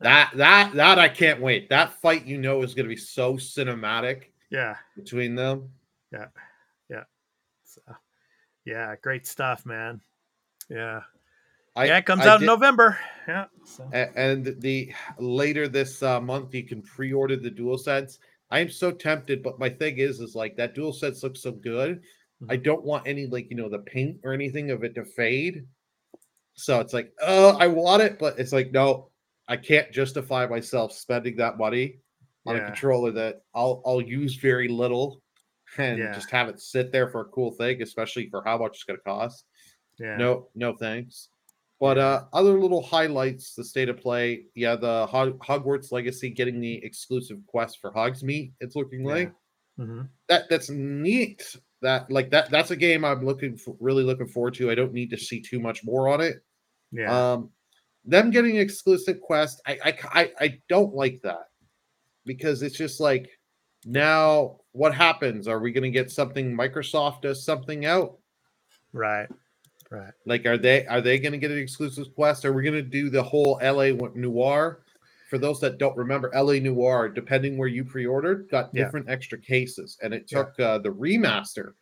That 0.00 0.30
that 0.36 0.72
that 0.74 0.98
I 1.00 1.08
can't 1.08 1.40
wait. 1.40 1.68
That 1.68 1.92
fight 2.00 2.26
you 2.26 2.38
know 2.38 2.62
is 2.62 2.74
going 2.74 2.84
to 2.84 2.94
be 2.94 3.00
so 3.00 3.34
cinematic 3.34 4.26
yeah. 4.50 4.76
between 4.94 5.34
them. 5.34 5.70
Yeah, 6.12 6.26
yeah, 6.88 7.04
so 7.64 7.80
yeah, 8.64 8.94
great 9.02 9.26
stuff, 9.26 9.66
man. 9.66 10.00
Yeah. 10.68 11.00
I, 11.76 11.84
yeah, 11.86 11.98
it 11.98 12.06
comes 12.06 12.22
I 12.22 12.30
out 12.30 12.40
in 12.40 12.46
November. 12.46 12.98
Yeah. 13.28 13.46
So. 13.64 13.88
and 13.92 14.54
the 14.60 14.92
later 15.18 15.68
this 15.68 16.02
uh, 16.02 16.20
month 16.20 16.54
you 16.54 16.64
can 16.64 16.80
pre-order 16.82 17.36
the 17.36 17.50
dual 17.50 17.76
Sense. 17.76 18.18
I 18.50 18.60
am 18.60 18.70
so 18.70 18.90
tempted, 18.90 19.42
but 19.42 19.58
my 19.58 19.68
thing 19.68 19.98
is, 19.98 20.20
is 20.20 20.34
like 20.34 20.56
that 20.56 20.74
dual 20.74 20.92
Sense 20.92 21.22
looks 21.22 21.42
so 21.42 21.52
good. 21.52 21.98
Mm-hmm. 22.42 22.52
I 22.52 22.56
don't 22.56 22.84
want 22.84 23.06
any 23.06 23.26
like 23.26 23.50
you 23.50 23.56
know 23.56 23.68
the 23.68 23.80
paint 23.80 24.18
or 24.24 24.32
anything 24.32 24.70
of 24.70 24.84
it 24.84 24.94
to 24.94 25.04
fade. 25.04 25.66
So 26.54 26.80
it's 26.80 26.94
like, 26.94 27.12
oh, 27.20 27.56
I 27.58 27.66
want 27.66 28.02
it, 28.02 28.18
but 28.18 28.38
it's 28.38 28.52
like, 28.52 28.72
no, 28.72 29.10
I 29.46 29.58
can't 29.58 29.92
justify 29.92 30.46
myself 30.46 30.92
spending 30.92 31.36
that 31.36 31.58
money 31.58 31.98
on 32.46 32.56
a 32.56 32.64
controller 32.64 33.10
that 33.12 33.42
I'll 33.54 33.82
I'll 33.84 34.00
use 34.00 34.36
very 34.36 34.68
little 34.68 35.20
and 35.78 35.98
Yeah. 35.98 36.12
just 36.12 36.30
have 36.30 36.48
it 36.48 36.60
sit 36.60 36.92
there 36.92 37.08
for 37.08 37.22
a 37.22 37.26
cool 37.26 37.50
thing, 37.52 37.82
especially 37.82 38.30
for 38.30 38.42
how 38.44 38.56
much 38.58 38.76
it's 38.76 38.84
going 38.84 38.98
to 38.98 39.02
cost. 39.02 39.44
Yeah. 39.98 40.16
No, 40.16 40.48
no 40.54 40.74
thanks. 40.76 41.28
But 41.78 41.98
uh 41.98 42.24
other 42.32 42.58
little 42.58 42.82
highlights, 42.82 43.54
the 43.54 43.64
state 43.64 43.88
of 43.88 43.98
play. 43.98 44.46
Yeah, 44.54 44.76
the 44.76 45.06
Hog- 45.06 45.38
Hogwarts 45.40 45.92
Legacy 45.92 46.30
getting 46.30 46.60
the 46.60 46.82
exclusive 46.84 47.38
quest 47.46 47.80
for 47.80 47.92
Hogsmeade. 47.92 48.52
It's 48.60 48.76
looking 48.76 49.04
Yeah. 49.06 49.12
like 49.14 49.32
hmm 49.76 50.02
that. 50.28 50.48
That's 50.48 50.70
neat. 50.70 51.54
That 51.82 52.10
like 52.10 52.30
that. 52.30 52.50
That's 52.50 52.70
a 52.70 52.76
game 52.76 53.04
I'm 53.04 53.24
looking 53.24 53.56
for, 53.56 53.76
really 53.78 54.02
looking 54.02 54.26
forward 54.26 54.54
to. 54.54 54.70
I 54.70 54.74
don't 54.74 54.94
need 54.94 55.10
to 55.10 55.18
see 55.18 55.40
too 55.42 55.60
much 55.60 55.84
more 55.84 56.08
on 56.08 56.22
it. 56.22 56.36
Yeah. 56.92 57.32
Um, 57.34 57.50
them 58.06 58.30
getting 58.30 58.56
exclusive 58.56 59.20
quest, 59.20 59.60
I, 59.66 59.78
I 59.84 60.20
I 60.22 60.32
I 60.40 60.60
don't 60.70 60.94
like 60.94 61.20
that 61.22 61.48
because 62.24 62.62
it's 62.62 62.78
just 62.78 63.00
like 63.00 63.28
now 63.84 64.60
what 64.72 64.94
happens? 64.94 65.46
Are 65.46 65.58
we 65.60 65.72
going 65.72 65.84
to 65.84 65.90
get 65.90 66.10
something 66.10 66.56
Microsoft 66.56 67.20
does 67.22 67.44
something 67.44 67.84
out? 67.84 68.18
right. 68.92 69.28
Right. 69.90 70.12
Like, 70.24 70.46
are 70.46 70.58
they 70.58 70.86
are 70.86 71.00
they 71.00 71.18
going 71.18 71.32
to 71.32 71.38
get 71.38 71.50
an 71.50 71.58
exclusive 71.58 72.12
quest? 72.14 72.44
Are 72.44 72.52
we 72.52 72.62
going 72.62 72.74
to 72.74 72.82
do 72.82 73.08
the 73.10 73.22
whole 73.22 73.58
LA 73.62 73.90
Noire? 74.14 74.82
For 75.30 75.38
those 75.38 75.60
that 75.60 75.78
don't 75.78 75.96
remember, 75.96 76.30
LA 76.34 76.54
Noire, 76.60 77.08
depending 77.08 77.56
where 77.58 77.68
you 77.68 77.84
pre-ordered, 77.84 78.48
got 78.48 78.70
Yeah. 78.72 78.84
different 78.84 79.08
extra 79.08 79.38
cases, 79.38 79.98
and 80.02 80.14
it 80.14 80.26
Yeah. 80.30 80.38
took 80.44 80.60
uh, 80.60 80.78
the 80.78 80.90
remaster 80.90 81.74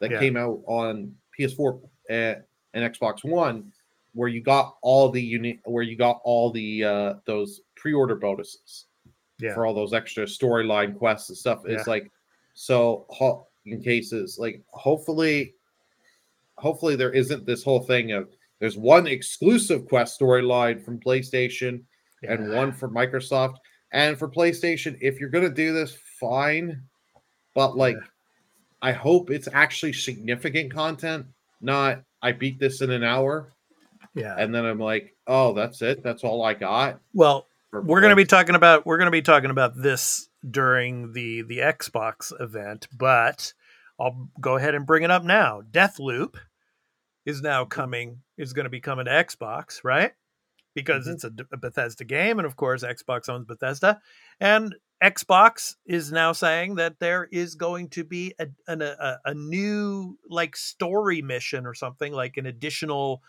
that 0.00 0.10
Yeah. 0.12 0.20
came 0.20 0.36
out 0.36 0.62
on 0.66 1.14
PS4 1.36 1.80
uh, 2.10 2.12
and 2.12 2.94
Xbox 2.94 3.24
One, 3.24 3.72
where 4.12 4.28
you 4.28 4.40
got 4.40 4.76
all 4.82 5.08
the 5.10 5.22
unique, 5.22 5.60
where 5.64 5.82
you 5.82 5.96
got 5.96 6.20
all 6.24 6.50
the 6.50 6.84
uh, 6.84 7.14
those 7.24 7.62
pre-order 7.74 8.14
bonuses 8.14 8.86
Yeah. 9.40 9.54
for 9.54 9.66
all 9.66 9.74
those 9.74 9.92
extra 9.92 10.24
storyline 10.24 10.96
quests 10.96 11.30
and 11.30 11.38
stuff. 11.38 11.64
It's 11.66 11.86
Yeah. 11.86 11.90
like 11.90 12.12
so 12.54 13.06
in 13.66 13.80
cases 13.82 14.38
like 14.38 14.62
hopefully 14.68 15.54
hopefully 16.56 16.96
there 16.96 17.12
isn't 17.12 17.46
this 17.46 17.62
whole 17.62 17.80
thing 17.80 18.12
of 18.12 18.28
there's 18.60 18.76
one 18.76 19.06
exclusive 19.06 19.86
quest 19.88 20.18
storyline 20.18 20.82
from 20.82 21.00
PlayStation 21.00 21.82
and 22.22 22.52
one 22.52 22.72
for 22.72 22.88
Microsoft. 22.88 23.56
And 23.92 24.18
for 24.18 24.28
PlayStation, 24.28 24.96
if 25.00 25.20
you're 25.20 25.28
gonna 25.28 25.50
do 25.50 25.72
this, 25.72 25.96
fine. 26.20 26.82
But 27.54 27.76
like 27.76 27.96
I 28.82 28.92
hope 28.92 29.30
it's 29.30 29.48
actually 29.52 29.92
significant 29.92 30.72
content, 30.72 31.26
not 31.60 32.02
I 32.22 32.32
beat 32.32 32.58
this 32.58 32.80
in 32.80 32.90
an 32.90 33.04
hour 33.04 33.52
Yeah. 34.14 34.34
and 34.38 34.54
then 34.54 34.64
I'm 34.64 34.78
like, 34.80 35.14
oh, 35.26 35.52
that's 35.52 35.82
it. 35.82 36.02
That's 36.02 36.24
all 36.24 36.42
I 36.44 36.54
got. 36.54 37.00
well, 37.12 37.46
we're 37.72 38.00
going 38.00 38.10
to 38.10 38.16
be 38.16 38.24
talking 38.24 38.54
about 38.54 38.86
we're 38.86 38.98
going 38.98 39.06
to 39.08 39.10
be 39.10 39.22
talking 39.22 39.50
about 39.50 39.72
this 39.76 40.28
during 40.48 41.12
the 41.12 41.42
the 41.42 41.58
Xbox 41.58 42.32
event, 42.40 42.86
but 42.96 43.52
I'll 44.00 44.28
go 44.40 44.56
ahead 44.56 44.74
and 44.74 44.86
bring 44.86 45.02
it 45.04 45.10
up 45.10 45.24
now. 45.24 45.62
Deathloop 45.70 46.34
is 47.26 47.40
now 47.42 47.64
coming 47.64 48.22
is 48.36 48.52
going 48.52 48.64
to 48.64 48.70
be 48.70 48.80
coming 48.80 49.04
to 49.06 49.10
Xbox, 49.10 49.80
right? 49.84 50.12
Because 50.74 51.06
Mhm. 51.06 51.14
it's 51.14 51.24
a 51.24 51.56
Bethesda 51.56 52.04
game 52.04 52.38
and 52.38 52.46
of 52.46 52.56
course 52.56 52.82
Xbox 52.82 53.28
owns 53.28 53.46
Bethesda 53.46 54.00
and 54.40 54.74
Xbox 55.02 55.76
is 55.86 56.10
now 56.12 56.32
saying 56.32 56.76
that 56.76 56.98
there 56.98 57.28
is 57.30 57.54
going 57.56 57.88
to 57.90 58.04
be 58.04 58.34
a, 58.38 58.48
an, 58.68 58.80
a, 58.82 59.18
a 59.24 59.34
new 59.34 60.18
like 60.28 60.56
story 60.56 61.20
mission 61.22 61.66
or 61.66 61.74
something 61.74 62.12
like 62.12 62.36
an 62.38 62.46
additional 62.46 63.22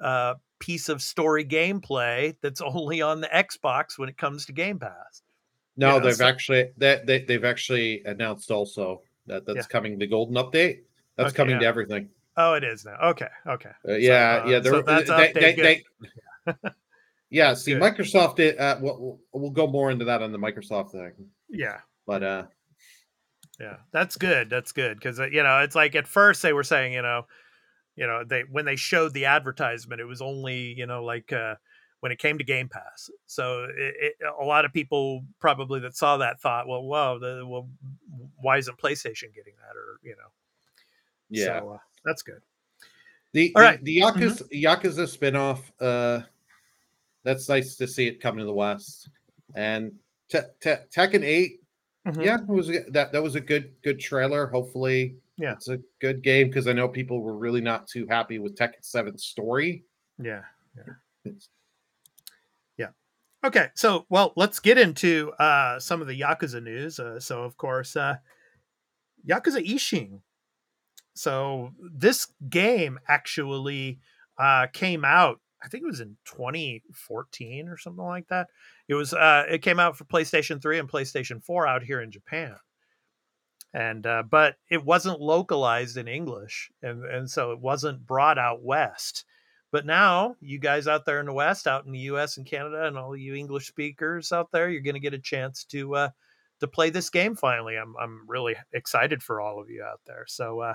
uh, 0.00 0.34
piece 0.58 0.88
of 0.88 1.02
story 1.02 1.44
gameplay 1.44 2.34
that's 2.40 2.60
only 2.60 3.00
on 3.02 3.20
the 3.20 3.28
Xbox 3.28 3.98
when 3.98 4.08
it 4.08 4.16
comes 4.16 4.46
to 4.46 4.52
Game 4.52 4.78
Pass. 4.78 5.22
No, 5.76 5.94
Yeah, 5.94 5.98
they've 6.00 6.14
so- 6.16 6.26
actually 6.26 6.70
that 6.78 7.06
they, 7.06 7.20
they've 7.24 7.44
actually 7.44 8.02
announced 8.04 8.50
also 8.50 9.02
that 9.28 9.46
that's 9.46 9.56
Yeah. 9.56 9.62
coming. 9.64 9.98
The 9.98 10.06
golden 10.06 10.36
update 10.36 10.80
that's 11.16 11.28
Okay, 11.30 11.36
coming 11.36 11.54
yeah. 11.54 11.60
to 11.60 11.66
everything. 11.66 12.08
Oh, 12.36 12.54
it 12.54 12.64
is 12.64 12.84
now. 12.84 12.96
Okay, 13.10 13.28
okay. 13.46 13.70
Uh, 13.88 13.94
yeah, 13.96 14.42
uh, 14.44 14.48
yeah. 14.48 14.62
so 14.62 14.82
that's 14.82 15.08
they, 15.08 15.14
update 15.14 15.34
they, 15.34 15.54
good. 15.54 15.82
they- 16.64 16.70
yeah. 17.30 17.54
See, 17.54 17.72
Good. 17.74 17.82
Microsoft 17.82 18.36
did. 18.36 18.58
Uh, 18.58 18.78
we'll, 18.80 19.18
we'll 19.32 19.50
go 19.50 19.66
more 19.66 19.90
into 19.90 20.04
that 20.04 20.22
on 20.22 20.32
the 20.32 20.38
Microsoft 20.38 20.92
thing, 20.92 21.12
Yeah, 21.48 21.78
but 22.06 22.22
uh, 22.22 22.44
yeah. 23.60 23.76
That's 23.92 24.16
good. 24.16 24.48
That's 24.50 24.72
good 24.72 24.96
because 24.98 25.18
you 25.18 25.42
know 25.42 25.58
it's 25.60 25.74
like 25.74 25.94
at 25.96 26.06
first 26.06 26.42
they 26.42 26.52
were 26.52 26.62
saying 26.62 26.92
you 26.92 27.02
know, 27.02 27.26
you 27.96 28.06
know 28.06 28.22
they 28.24 28.42
when 28.50 28.64
they 28.64 28.76
showed 28.76 29.12
the 29.14 29.24
advertisement 29.24 30.00
it 30.00 30.04
was 30.04 30.22
only 30.22 30.74
you 30.76 30.86
know 30.86 31.02
like 31.04 31.32
uh, 31.32 31.56
when 32.00 32.12
it 32.12 32.18
came 32.18 32.38
to 32.38 32.44
Game 32.44 32.68
Pass. 32.68 33.10
So 33.26 33.64
it, 33.76 33.94
it, 34.00 34.14
a 34.40 34.44
lot 34.44 34.64
of 34.64 34.72
people 34.72 35.24
probably 35.40 35.80
that 35.80 35.96
saw 35.96 36.16
that 36.18 36.40
thought, 36.40 36.68
well, 36.68 36.82
whoa, 36.82 37.18
the, 37.18 37.44
well, 37.46 37.68
why 38.40 38.58
isn't 38.58 38.78
PlayStation 38.78 39.34
getting 39.34 39.54
that 39.60 39.76
or 39.76 39.98
you 40.02 40.10
know? 40.10 40.30
yeah. 41.30 41.60
So, 41.60 41.70
uh, 41.72 41.78
that's 42.04 42.22
good. 42.22 42.40
The 43.32 43.52
All 43.54 43.62
the, 43.62 43.68
right. 43.68 43.84
Mm-hmm. 43.84 44.20
Yakuza 44.22 44.52
Yakuza 44.52 45.06
spinoff. 45.18 45.60
Uh, 45.80 46.24
that's 47.24 47.48
nice 47.48 47.76
to 47.76 47.86
see 47.86 48.06
it 48.06 48.20
coming 48.20 48.38
to 48.40 48.46
the 48.46 48.52
West. 48.52 49.10
And 49.54 49.92
te- 50.28 50.38
te- 50.60 50.84
Tekken 50.94 51.24
8 51.24 51.60
Mhm. 52.06 52.24
yeah, 52.24 52.38
it 52.38 52.46
was 52.46 52.70
a, 52.70 52.84
that 52.90 53.12
that 53.12 53.22
was 53.22 53.34
a 53.34 53.40
good 53.40 53.72
good 53.82 53.98
trailer. 54.00 54.46
Hopefully, 54.46 55.16
Yeah. 55.36 55.52
it's 55.52 55.68
a 55.68 55.78
good 55.98 56.22
game 56.22 56.46
because 56.46 56.66
I 56.68 56.72
know 56.72 56.88
people 56.88 57.20
were 57.20 57.36
really 57.36 57.60
not 57.60 57.86
too 57.88 58.06
happy 58.08 58.38
with 58.38 58.56
Tekken 58.56 58.82
7 58.82 59.18
story. 59.18 59.84
Yeah. 60.18 60.42
It's- 61.24 61.48
Okay, 63.44 63.68
so 63.74 64.04
well, 64.08 64.32
let's 64.36 64.58
get 64.58 64.78
into 64.78 65.32
uh, 65.38 65.78
some 65.78 66.00
of 66.00 66.08
the 66.08 66.20
Yakuza 66.20 66.62
news. 66.62 66.98
Uh, 66.98 67.20
so, 67.20 67.44
of 67.44 67.56
course, 67.56 67.94
uh, 67.94 68.16
Yakuza 69.28 69.64
Ishin. 69.64 70.20
So, 71.14 71.72
this 71.80 72.26
game 72.48 72.98
actually 73.08 74.00
uh, 74.38 74.66
came 74.72 75.04
out. 75.04 75.40
I 75.62 75.68
think 75.68 75.84
it 75.84 75.88
was 75.88 76.00
in 76.00 76.16
2014 76.24 77.68
or 77.68 77.76
something 77.76 78.04
like 78.04 78.26
that. 78.28 78.48
It 78.88 78.94
was. 78.94 79.14
Uh, 79.14 79.44
it 79.48 79.62
came 79.62 79.78
out 79.78 79.96
for 79.96 80.04
PlayStation 80.04 80.60
3 80.60 80.80
and 80.80 80.90
PlayStation 80.90 81.42
4 81.42 81.66
out 81.66 81.82
here 81.84 82.00
in 82.00 82.10
Japan, 82.10 82.56
and 83.72 84.04
uh, 84.04 84.24
but 84.28 84.56
it 84.68 84.84
wasn't 84.84 85.20
localized 85.20 85.96
in 85.96 86.08
English, 86.08 86.70
and 86.82 87.04
and 87.04 87.30
so 87.30 87.52
it 87.52 87.60
wasn't 87.60 88.04
brought 88.04 88.38
out 88.38 88.62
west. 88.64 89.24
But 89.70 89.84
now, 89.86 90.36
you 90.40 90.58
guys 90.58 90.86
out 90.88 91.04
there 91.04 91.20
in 91.20 91.26
the 91.26 91.32
West, 91.32 91.66
out 91.66 91.84
in 91.84 91.92
the 91.92 91.98
U.S. 92.00 92.38
and 92.38 92.46
Canada, 92.46 92.86
and 92.86 92.96
all 92.96 93.16
you 93.16 93.34
English 93.34 93.68
speakers 93.68 94.32
out 94.32 94.50
there, 94.50 94.70
you're 94.70 94.80
going 94.82 94.94
to 94.94 95.00
get 95.00 95.14
a 95.14 95.18
chance 95.18 95.64
to 95.66 95.94
uh, 95.94 96.10
to 96.60 96.68
play 96.68 96.90
this 96.90 97.10
game. 97.10 97.34
Finally, 97.34 97.76
I'm 97.76 97.94
I'm 97.98 98.28
really 98.28 98.56
excited 98.72 99.22
for 99.22 99.40
all 99.40 99.60
of 99.60 99.68
you 99.70 99.82
out 99.82 100.00
there. 100.06 100.24
So, 100.26 100.60
uh, 100.60 100.74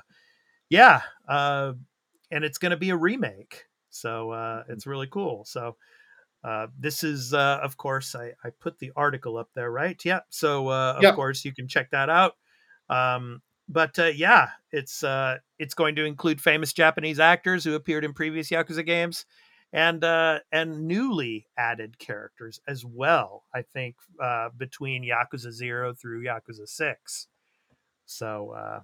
yeah, 0.69 1.01
uh, 1.27 1.73
and 2.32 2.43
it's 2.43 2.58
going 2.58 2.71
to 2.71 2.77
be 2.77 2.89
a 2.91 2.97
remake, 2.97 3.65
so 3.89 4.32
uh, 4.32 4.63
it's 4.69 4.88
really 4.88 5.08
cool. 5.08 5.45
So, 5.45 5.77
uh, 6.43 6.67
this 6.77 7.03
is, 7.03 7.34
uh, 7.34 7.60
of 7.63 7.77
course, 7.77 8.15
I, 8.15 8.34
I 8.43 8.49
put 8.51 8.79
the 8.79 8.91
article 8.95 9.38
up 9.38 9.49
there, 9.56 9.71
right? 9.71 9.99
Yeah. 10.06 10.21
So, 10.29 10.69
uh, 10.69 10.95
of 10.97 11.10
Yep. 11.10 11.13
course, 11.13 11.45
you 11.45 11.53
can 11.53 11.67
check 11.67 11.91
that 11.91 12.10
out. 12.10 12.36
Um, 12.89 13.41
but 13.67 13.97
uh, 13.97 14.06
yeah, 14.06 14.49
it's 14.71 15.04
uh, 15.04 15.38
it's 15.58 15.73
going 15.73 15.95
to 15.95 16.06
include 16.06 16.41
famous 16.41 16.73
Japanese 16.73 17.19
actors 17.19 17.63
who 17.63 17.76
appeared 17.76 18.04
in 18.04 18.13
previous 18.13 18.49
Yakuza 18.49 18.86
games, 18.86 19.26
and 19.71 20.04
uh, 20.04 20.39
and 20.52 20.88
newly 20.88 21.47
added 21.58 21.97
characters 21.99 22.60
as 22.67 22.84
well. 22.86 23.43
I 23.54 23.62
think 23.62 23.95
uh, 24.21 24.49
between 24.58 25.04
Yakuza 25.04 25.52
Zero 25.52 25.93
through 25.93 26.26
Yakuza 26.26 26.67
Six. 26.67 27.28
So 28.06 28.52
uh, 28.52 28.80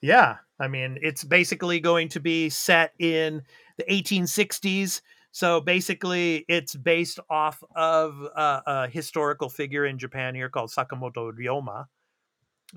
yeah, 0.00 0.36
I 0.60 0.68
mean 0.68 0.98
it's 1.02 1.24
basically 1.24 1.80
going 1.80 2.08
to 2.10 2.20
be 2.20 2.48
set 2.48 2.92
in 2.98 3.42
the 3.76 3.84
1860s. 3.84 5.00
So 5.34 5.62
basically, 5.62 6.44
it's 6.46 6.74
based 6.76 7.18
off 7.30 7.62
of 7.74 8.14
a 8.36 8.86
historical 8.88 9.48
figure 9.48 9.86
in 9.86 9.98
Japan 9.98 10.34
here 10.34 10.50
called 10.50 10.70
Sakamoto 10.70 11.32
Ryoma 11.32 11.86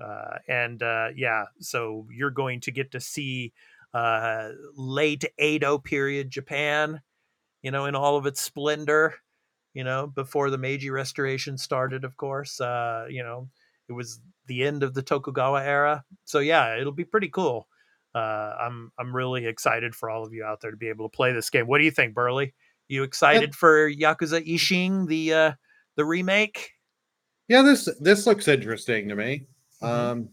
uh, 0.02 0.38
and 0.48 0.82
uh, 0.82 1.08
yeah, 1.16 1.44
so 1.60 2.06
you're 2.12 2.30
going 2.30 2.60
to 2.62 2.70
get 2.70 2.92
to 2.92 3.00
see 3.00 3.52
uh, 3.94 4.50
late 4.76 5.24
Edo 5.38 5.78
period 5.78 6.30
Japan, 6.30 7.00
you 7.62 7.70
know, 7.70 7.86
in 7.86 7.94
all 7.94 8.16
of 8.16 8.26
its 8.26 8.40
splendor. 8.40 9.14
You 9.74 9.84
know, 9.84 10.06
before 10.06 10.48
the 10.48 10.56
Meiji 10.56 10.88
Restoration 10.88 11.58
started, 11.58 12.04
of 12.04 12.16
course. 12.16 12.60
Uh, 12.60 13.06
you 13.10 13.22
know, 13.22 13.50
it 13.88 13.92
was 13.92 14.20
the 14.46 14.64
end 14.64 14.82
of 14.82 14.94
the 14.94 15.02
Tokugawa 15.02 15.62
era. 15.62 16.04
So 16.24 16.38
yeah, 16.38 16.78
it'll 16.78 16.92
be 16.92 17.04
pretty 17.04 17.28
cool. 17.28 17.68
Uh, 18.14 18.54
I'm 18.58 18.90
I'm 18.98 19.14
really 19.14 19.46
excited 19.46 19.94
for 19.94 20.08
all 20.08 20.24
of 20.24 20.32
you 20.32 20.44
out 20.44 20.62
there 20.62 20.70
to 20.70 20.76
be 20.76 20.88
able 20.88 21.08
to 21.08 21.14
play 21.14 21.32
this 21.32 21.50
game. 21.50 21.66
What 21.66 21.78
do 21.78 21.84
you 21.84 21.90
think, 21.90 22.14
Burley? 22.14 22.54
You 22.88 23.02
excited 23.02 23.54
for 23.54 23.90
Yakuza 23.90 24.46
Ishin, 24.46 25.06
the 25.06 25.34
uh, 25.34 25.52
the 25.96 26.04
remake? 26.04 26.70
Yeah, 27.48 27.62
this 27.62 27.88
this 28.00 28.26
looks 28.26 28.48
interesting 28.48 29.08
to 29.08 29.14
me. 29.14 29.46
Mhm. 29.86 30.10
Um, 30.12 30.28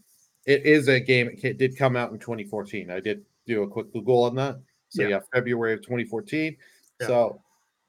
it 0.46 0.66
is 0.66 0.88
a 0.88 1.00
game. 1.00 1.30
It 1.42 1.58
did 1.58 1.76
come 1.76 1.96
out 1.96 2.12
in 2.12 2.18
2014. 2.18 2.90
I 2.90 3.00
did 3.00 3.24
do 3.46 3.62
a 3.62 3.68
quick 3.68 3.92
Google 3.92 4.24
on 4.24 4.34
that. 4.36 4.58
So 4.90 5.02
Yeah. 5.02 5.08
yeah, 5.08 5.20
February 5.32 5.72
of 5.74 5.82
2014. 5.82 6.56
Yeah. 7.00 7.06
So 7.06 7.42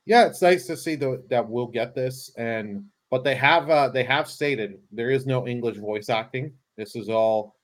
yeah, 0.05 0.27
it's 0.27 0.41
nice 0.41 0.67
to 0.67 0.77
see 0.77 0.95
the, 0.95 1.23
that 1.29 1.47
we'll 1.47 1.67
get 1.67 1.95
this. 1.95 2.31
And 2.37 2.85
but 3.09 3.23
they 3.23 3.35
have 3.35 3.69
uh, 3.69 3.89
they 3.89 4.03
have 4.03 4.27
stated 4.29 4.79
there 4.91 5.09
is 5.09 5.25
no 5.25 5.47
English 5.47 5.77
voice 5.77 6.09
acting. 6.09 6.53
This 6.77 6.95
is 6.95 7.09
all 7.09 7.55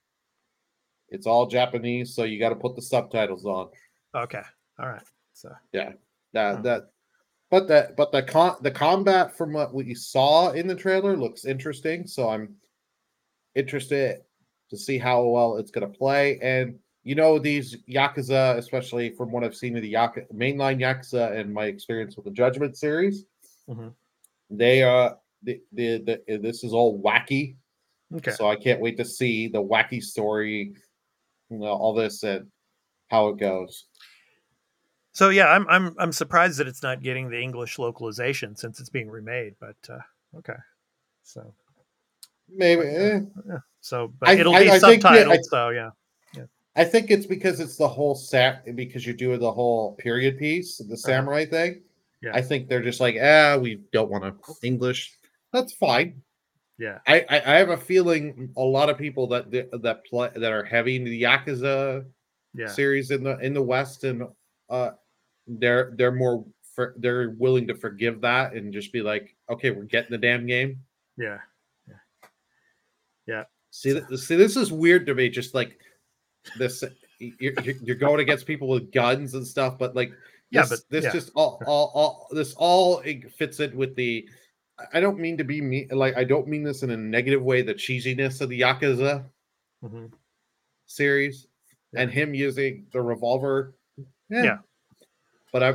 it's 1.10 1.28
all 1.28 1.46
Japanese. 1.48 2.14
So 2.16 2.24
you 2.24 2.40
got 2.40 2.50
to 2.50 2.56
put 2.56 2.76
the 2.76 2.82
subtitles 2.82 3.46
on. 3.46 3.70
Okay, 4.16 4.44
all 4.80 4.88
right. 4.88 5.04
So 5.34 5.52
yeah, 5.74 5.94
That 6.34 6.64
that. 6.64 6.90
But 7.50 7.68
the 7.68 7.94
but 7.98 8.12
the 8.14 8.24
con 8.24 8.56
the 8.62 8.72
combat 8.72 9.36
from 9.36 9.52
what 9.52 9.74
we 9.74 9.94
saw 9.94 10.52
in 10.52 10.68
the 10.68 10.76
trailer 10.76 11.18
looks 11.18 11.44
interesting. 11.44 12.08
So 12.08 12.30
I'm 12.30 12.56
interested 13.56 14.22
to 14.70 14.78
see 14.78 14.98
how 14.98 15.24
well 15.24 15.58
it's 15.58 15.72
going 15.72 15.90
to 15.92 15.98
play. 15.98 16.40
And 16.42 16.80
you 17.04 17.16
know, 17.16 17.40
these 17.40 17.78
Yakuza, 17.90 18.58
especially 18.58 19.10
from 19.10 19.32
what 19.32 19.44
I've 19.44 19.56
seen 19.56 19.76
of 19.76 19.82
the 19.82 19.92
Yakuza, 19.94 20.32
mainline 20.34 20.80
Yakuza 20.80 21.36
and 21.36 21.52
my 21.54 21.66
experience 21.66 22.16
with 22.16 22.26
the 22.26 22.32
Judgment 22.32 22.78
series, 22.78 23.26
Mhm. 23.70 23.94
they 24.50 24.84
uh 24.84 25.14
the, 25.44 25.62
the 25.74 25.98
the 26.28 26.38
this 26.38 26.64
is 26.64 26.74
all 26.74 27.02
wacky. 27.02 27.56
okay. 28.16 28.32
So 28.32 28.48
I 28.50 28.56
can't 28.56 28.80
wait 28.82 28.98
to 28.98 29.06
see 29.06 29.48
the 29.48 29.62
wacky 29.62 30.02
story, 30.02 30.74
you 31.50 31.58
know, 31.58 31.66
all 31.68 31.94
this 31.96 32.24
and 32.24 32.52
how 33.10 33.30
it 33.30 33.38
goes. 33.38 33.86
So 35.14 35.30
yeah, 35.30 35.48
I'm 35.48 35.68
I'm 35.68 35.96
I'm 35.98 36.12
surprised 36.12 36.60
that 36.60 36.68
it's 36.68 36.84
not 36.84 37.02
getting 37.02 37.30
the 37.30 37.42
English 37.42 37.80
localization 37.80 38.56
since 38.56 38.80
it's 38.80 38.90
being 38.90 39.10
remade. 39.10 39.56
But 39.60 39.76
uh, 39.90 40.00
okay, 40.38 40.60
so 41.24 41.54
Maybe 42.54 42.82
eh, 42.84 43.20
so 43.80 44.14
but 44.20 44.30
I- 44.30 44.34
it'll 44.34 44.56
I- 44.56 44.64
be 44.64 44.72
I 44.72 44.80
think, 44.80 45.04
yeah, 45.04 45.10
subtitled. 45.10 45.38
I- 45.38 45.42
so 45.50 45.70
yeah, 45.70 45.90
I 46.76 46.86
think 46.86 47.12
it's 47.12 47.26
because 47.26 47.60
it's 47.60 47.76
the 47.78 47.88
whole 47.88 48.16
set 48.16 48.76
because 48.76 49.06
you're 49.06 49.16
doing 49.16 49.40
the 49.40 49.52
whole 49.52 49.94
period 49.96 50.38
piece, 50.38 50.78
the 50.78 50.96
samurai 50.98 51.46
thing. 51.46 51.72
Uh-huh. 51.72 51.80
Yeah. 52.22 52.32
I 52.36 52.42
think 52.42 52.70
they're 52.70 52.84
just 52.84 53.00
like, 53.02 53.18
ah, 53.22 53.58
we 53.58 53.82
don't 53.92 54.10
want 54.12 54.24
to 54.24 54.54
English. 54.64 55.18
That's 55.52 55.74
fine. 55.74 56.22
yeah, 56.78 57.00
I, 57.08 57.26
I 57.30 57.36
I 57.54 57.58
have 57.58 57.70
a 57.70 57.78
feeling 57.78 58.52
a 58.58 58.62
lot 58.62 58.90
of 58.90 58.98
people 58.98 59.28
that 59.28 59.52
that 59.52 60.06
play 60.06 60.30
that 60.36 60.52
are 60.52 60.64
heavy 60.64 60.96
into 60.98 61.10
the 61.10 61.22
Yakuza 61.24 62.06
yeah, 62.54 62.68
series 62.68 63.12
in 63.12 63.24
the 63.24 63.38
in 63.40 63.54
the 63.54 63.62
West 63.62 64.04
and 64.04 64.24
uh 64.70 64.92
they're 65.48 65.94
they're 65.98 66.12
more 66.12 66.46
for, 66.76 66.94
they're 66.98 67.32
willing 67.32 67.68
to 67.68 67.76
forgive 67.76 68.22
that 68.22 68.54
and 68.54 68.72
just 68.72 68.94
be 68.94 69.02
like, 69.02 69.36
okay, 69.50 69.72
we're 69.72 69.84
getting 69.84 70.12
the 70.12 70.18
damn 70.18 70.46
game. 70.46 70.80
yeah. 71.18 71.40
See, 73.72 74.00
see, 74.18 74.36
this 74.36 74.56
is 74.58 74.72
weird 74.72 75.06
to 75.08 75.16
me. 75.16 75.30
Just 75.30 75.56
like 75.56 75.80
this, 76.58 76.84
you're, 77.20 77.54
you're 77.82 77.96
going 77.96 78.20
against 78.20 78.46
people 78.46 78.68
with 78.68 78.92
guns 78.92 79.34
and 79.34 79.46
stuff, 79.48 79.78
but 79.80 79.96
like, 79.96 80.12
Yeah, 80.52 80.62
this, 80.62 80.70
but- 80.70 80.90
this 80.90 81.04
yeah. 81.06 81.12
just 81.12 81.32
all, 81.36 81.62
all, 81.66 81.92
all, 81.94 82.28
this 82.32 82.54
all 82.58 83.02
fits 83.38 83.60
in 83.60 83.76
with 83.76 83.96
the. 83.96 84.28
I 84.94 85.00
don't 85.00 85.20
mean 85.20 85.38
to 85.38 85.44
be 85.44 85.62
me, 85.62 85.88
like 85.92 86.18
I 86.18 86.24
don't 86.24 86.48
mean 86.48 86.64
this 86.64 86.82
in 86.84 86.90
a 86.90 86.98
negative 86.98 87.42
way. 87.42 87.62
The 87.62 87.74
cheesiness 87.76 88.42
of 88.42 88.50
the 88.50 88.60
Yakuza 88.62 89.26
hmm 89.82 90.06
series 90.88 91.48
and 91.96 92.12
him 92.12 92.34
using 92.34 92.86
the 92.92 93.02
revolver. 93.02 93.76
Yeah, 94.30 94.44
Yeah. 94.44 94.58
but 95.54 95.64
I. 95.64 95.74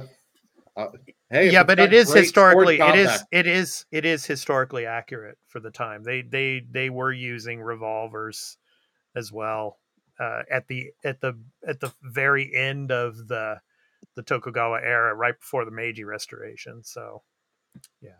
Uh, 0.76 0.88
hey, 1.30 1.50
yeah, 1.50 1.62
but 1.62 1.78
it 1.78 1.92
is 1.92 2.12
historically 2.12 2.80
it 2.80 2.94
is 2.94 3.24
it 3.32 3.46
is 3.46 3.86
it 3.90 4.04
is 4.04 4.24
historically 4.24 4.86
accurate 4.86 5.38
for 5.48 5.60
the 5.60 5.70
time. 5.70 6.02
They 6.02 6.22
they 6.22 6.62
they 6.70 6.90
were 6.90 7.12
using 7.12 7.60
revolvers 7.60 8.58
as 9.14 9.32
well 9.32 9.78
uh, 10.18 10.42
at 10.50 10.68
the 10.68 10.92
at 11.04 11.20
the 11.20 11.38
at 11.66 11.80
the 11.80 11.92
very 12.02 12.54
end 12.54 12.90
of 12.92 13.28
the 13.28 13.60
the 14.14 14.22
Tokugawa 14.22 14.80
era, 14.82 15.14
right 15.14 15.38
before 15.38 15.64
the 15.64 15.70
Meiji 15.70 16.04
Restoration. 16.04 16.82
So, 16.82 17.22
yeah, 18.00 18.10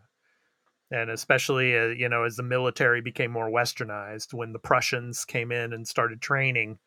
and 0.91 1.09
especially 1.09 1.77
uh, 1.77 1.87
you 1.87 2.09
know 2.09 2.23
as 2.23 2.35
the 2.35 2.43
military 2.43 3.01
became 3.01 3.31
more 3.31 3.49
westernized, 3.49 4.33
when 4.33 4.53
the 4.53 4.59
Prussians 4.59 5.25
came 5.25 5.51
in 5.51 5.73
and 5.73 5.87
started 5.87 6.21
training, 6.21 6.77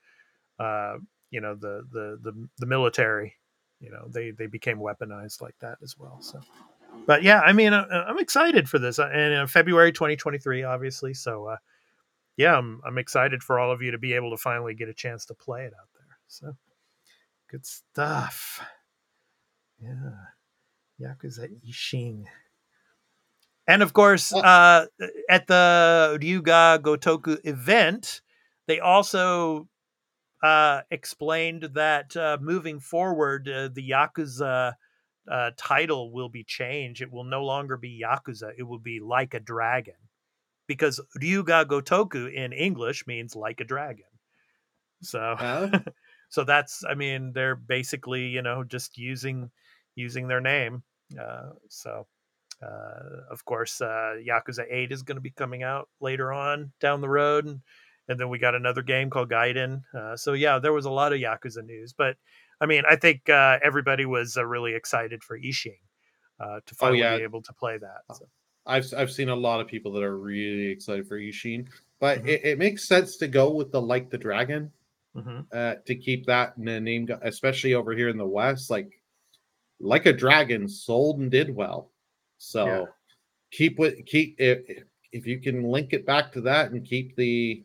uh, 0.58 0.94
you 1.30 1.40
know 1.40 1.54
the 1.54 1.82
the 1.90 2.18
the 2.22 2.48
the 2.58 2.66
military, 2.66 3.34
you 3.80 3.90
know 3.90 4.06
they 4.08 4.30
they 4.30 4.46
became 4.46 4.78
weaponized 4.78 5.40
like 5.40 5.56
that 5.60 5.78
as 5.82 5.96
well. 5.98 6.18
So, 6.20 6.40
but 7.06 7.22
yeah, 7.22 7.40
I 7.40 7.52
mean, 7.52 7.72
I, 7.72 7.84
I'm 7.84 8.18
excited 8.18 8.68
for 8.68 8.78
this, 8.78 8.98
uh, 8.98 9.08
and 9.12 9.34
uh, 9.34 9.46
February 9.46 9.92
2023, 9.92 10.62
obviously. 10.64 11.14
So, 11.14 11.46
uh, 11.46 11.56
yeah, 12.36 12.56
I'm 12.56 12.80
I'm 12.86 12.98
excited 12.98 13.42
for 13.42 13.58
all 13.58 13.72
of 13.72 13.82
you 13.82 13.90
to 13.92 13.98
be 13.98 14.12
able 14.12 14.30
to 14.30 14.36
finally 14.36 14.74
get 14.74 14.88
a 14.88 14.94
chance 14.94 15.24
to 15.26 15.34
play 15.34 15.62
it 15.62 15.72
out 15.78 15.88
there. 15.94 16.18
So, 16.28 16.56
good 17.50 17.66
stuff. 17.66 18.60
Yeah, 19.80 20.12
Yakuza 21.00 21.48
Ishin. 21.66 22.24
And 23.66 23.82
of 23.82 23.92
course, 23.92 24.32
uh, 24.32 24.86
at 25.28 25.46
the 25.46 26.18
Ryuga 26.20 26.80
Gotoku 26.80 27.38
event, 27.44 28.20
they 28.66 28.80
also 28.80 29.68
uh, 30.42 30.82
explained 30.90 31.70
that 31.74 32.16
uh, 32.16 32.38
moving 32.40 32.80
forward, 32.80 33.48
uh, 33.48 33.68
the 33.72 33.90
Yakuza 33.90 34.74
uh, 35.30 35.50
title 35.56 36.12
will 36.12 36.28
be 36.28 36.44
changed. 36.44 37.02
It 37.02 37.12
will 37.12 37.24
no 37.24 37.44
longer 37.44 37.76
be 37.76 38.02
Yakuza. 38.02 38.52
It 38.56 38.62
will 38.62 38.78
be 38.78 39.00
like 39.00 39.34
a 39.34 39.40
dragon, 39.40 39.94
because 40.66 41.00
Ryuga 41.20 41.66
Gotoku 41.66 42.32
in 42.32 42.52
English 42.52 43.06
means 43.06 43.36
like 43.36 43.60
a 43.60 43.64
dragon. 43.64 44.04
So 45.02 45.36
Huh? 45.38 45.80
so 46.28 46.44
that's 46.44 46.84
I 46.88 46.94
mean 46.94 47.32
they're 47.32 47.56
basically 47.56 48.26
you 48.28 48.42
know 48.42 48.64
just 48.64 48.98
using 48.98 49.50
using 49.94 50.28
their 50.28 50.40
name. 50.40 50.82
Uh, 51.20 51.50
so 51.68 52.06
uh, 52.62 53.30
of 53.30 53.44
course 53.44 53.80
uh, 53.80 54.14
Yakuza 54.26 54.64
Eight 54.70 54.92
is 54.92 55.02
going 55.02 55.16
to 55.16 55.22
be 55.22 55.30
coming 55.30 55.62
out 55.62 55.88
later 56.00 56.32
on 56.32 56.72
down 56.80 57.00
the 57.00 57.08
road, 57.08 57.46
and, 57.46 57.60
and 58.10 58.18
then 58.18 58.28
we 58.28 58.38
got 58.38 58.54
another 58.54 58.82
game 58.82 59.08
called 59.08 59.30
Gaiden. 59.30 59.82
Uh, 59.94 60.16
so 60.16 60.32
yeah, 60.32 60.58
there 60.58 60.72
was 60.72 60.84
a 60.84 60.90
lot 60.90 61.12
of 61.12 61.20
Yakuza 61.20 61.64
news, 61.64 61.92
but 61.92 62.16
I 62.60 62.66
mean 62.66 62.82
I 62.88 62.96
think 62.96 63.28
uh, 63.30 63.58
everybody 63.62 64.04
was 64.04 64.36
uh, 64.36 64.44
really 64.44 64.74
excited 64.74 65.22
for 65.22 65.38
Ishin 65.38 65.78
uh, 66.40 66.60
to 66.66 66.74
finally 66.74 66.98
yeah. 66.98 67.16
be 67.16 67.22
able 67.22 67.42
to 67.42 67.52
play 67.54 67.78
that. 67.78 68.02
So. 68.16 68.26
I've 68.66 68.92
I've 68.96 69.12
seen 69.12 69.28
a 69.28 69.36
lot 69.36 69.60
of 69.60 69.68
people 69.68 69.92
that 69.92 70.02
are 70.02 70.18
really 70.18 70.66
excited 70.66 71.06
for 71.06 71.18
Ishin, 71.18 71.68
but 72.00 72.18
Mhm. 72.18 72.28
it, 72.28 72.44
it 72.44 72.58
makes 72.58 72.86
sense 72.86 73.16
to 73.18 73.28
go 73.28 73.50
with 73.50 73.72
the 73.72 73.80
like 73.80 74.10
the 74.10 74.18
dragon 74.18 74.70
hmm 75.14 75.40
uh, 75.52 75.74
to 75.86 75.94
keep 75.94 76.26
that 76.26 76.54
in 76.58 76.64
the 76.64 76.80
name, 76.80 77.08
especially 77.22 77.74
over 77.74 77.92
here 77.92 78.08
in 78.08 78.16
the 78.18 78.26
West. 78.26 78.70
Like 78.70 79.00
like 79.80 80.06
a 80.06 80.12
dragon 80.12 80.68
sold 80.68 81.20
and 81.20 81.30
did 81.30 81.54
well, 81.54 81.90
so 82.38 82.66
Yeah. 82.66 82.84
keep 83.50 83.78
with 83.78 84.04
keep 84.06 84.36
if 84.38 84.84
if 85.12 85.26
you 85.26 85.40
can 85.40 85.62
link 85.64 85.92
it 85.92 86.06
back 86.06 86.32
to 86.32 86.40
that 86.42 86.70
and 86.70 86.84
keep 86.84 87.16
the 87.16 87.64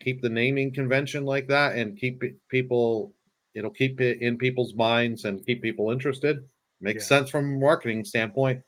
keep 0.00 0.22
the 0.22 0.28
naming 0.28 0.72
convention 0.72 1.24
like 1.24 1.46
that 1.48 1.76
and 1.76 1.96
keep 1.98 2.22
people 2.48 3.12
it'll 3.54 3.70
keep 3.70 4.00
it 4.00 4.20
in 4.20 4.36
people's 4.38 4.74
minds 4.74 5.24
and 5.24 5.44
keep 5.46 5.60
people 5.62 5.90
interested 5.90 6.38
makes 6.80 7.04
Yeah. 7.04 7.18
sense 7.18 7.30
from 7.30 7.44
a 7.54 7.58
marketing 7.58 8.04
standpoint 8.04 8.62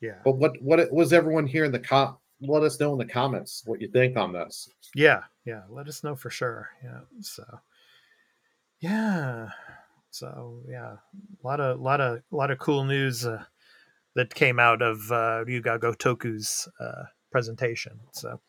Yeah. 0.00 0.20
but 0.24 0.36
what 0.36 0.60
what 0.62 0.92
was 0.92 1.12
everyone 1.12 1.46
here 1.46 1.64
in 1.64 1.72
the 1.72 1.80
com? 1.80 2.18
Let 2.40 2.62
us 2.62 2.78
know 2.78 2.92
in 2.92 2.98
the 2.98 3.12
comments 3.12 3.64
what 3.66 3.80
you 3.80 3.88
think 3.88 4.16
on 4.16 4.32
this. 4.32 4.70
Yeah, 4.94 5.24
yeah. 5.44 5.62
Let 5.68 5.88
us 5.88 6.04
know 6.04 6.14
for 6.14 6.30
sure. 6.30 6.70
Yeah. 6.84 7.00
So, 7.20 7.42
yeah. 8.80 9.48
So 10.10 10.62
yeah, 10.68 10.92
a 10.92 11.46
lot 11.46 11.60
of 11.60 11.80
a 11.80 11.82
lot 11.82 12.00
of 12.00 12.22
a 12.32 12.36
lot 12.36 12.50
of 12.52 12.58
cool 12.58 12.84
news 12.84 13.26
uh, 13.26 13.42
that 14.14 14.32
came 14.34 14.58
out 14.60 14.82
of 14.82 15.10
uh, 15.10 15.42
Ryu 15.46 15.60
Ga 15.60 15.78
Gotoku's 15.78 16.68
uh, 16.80 17.04
presentation. 17.32 17.98
So, 18.12 18.40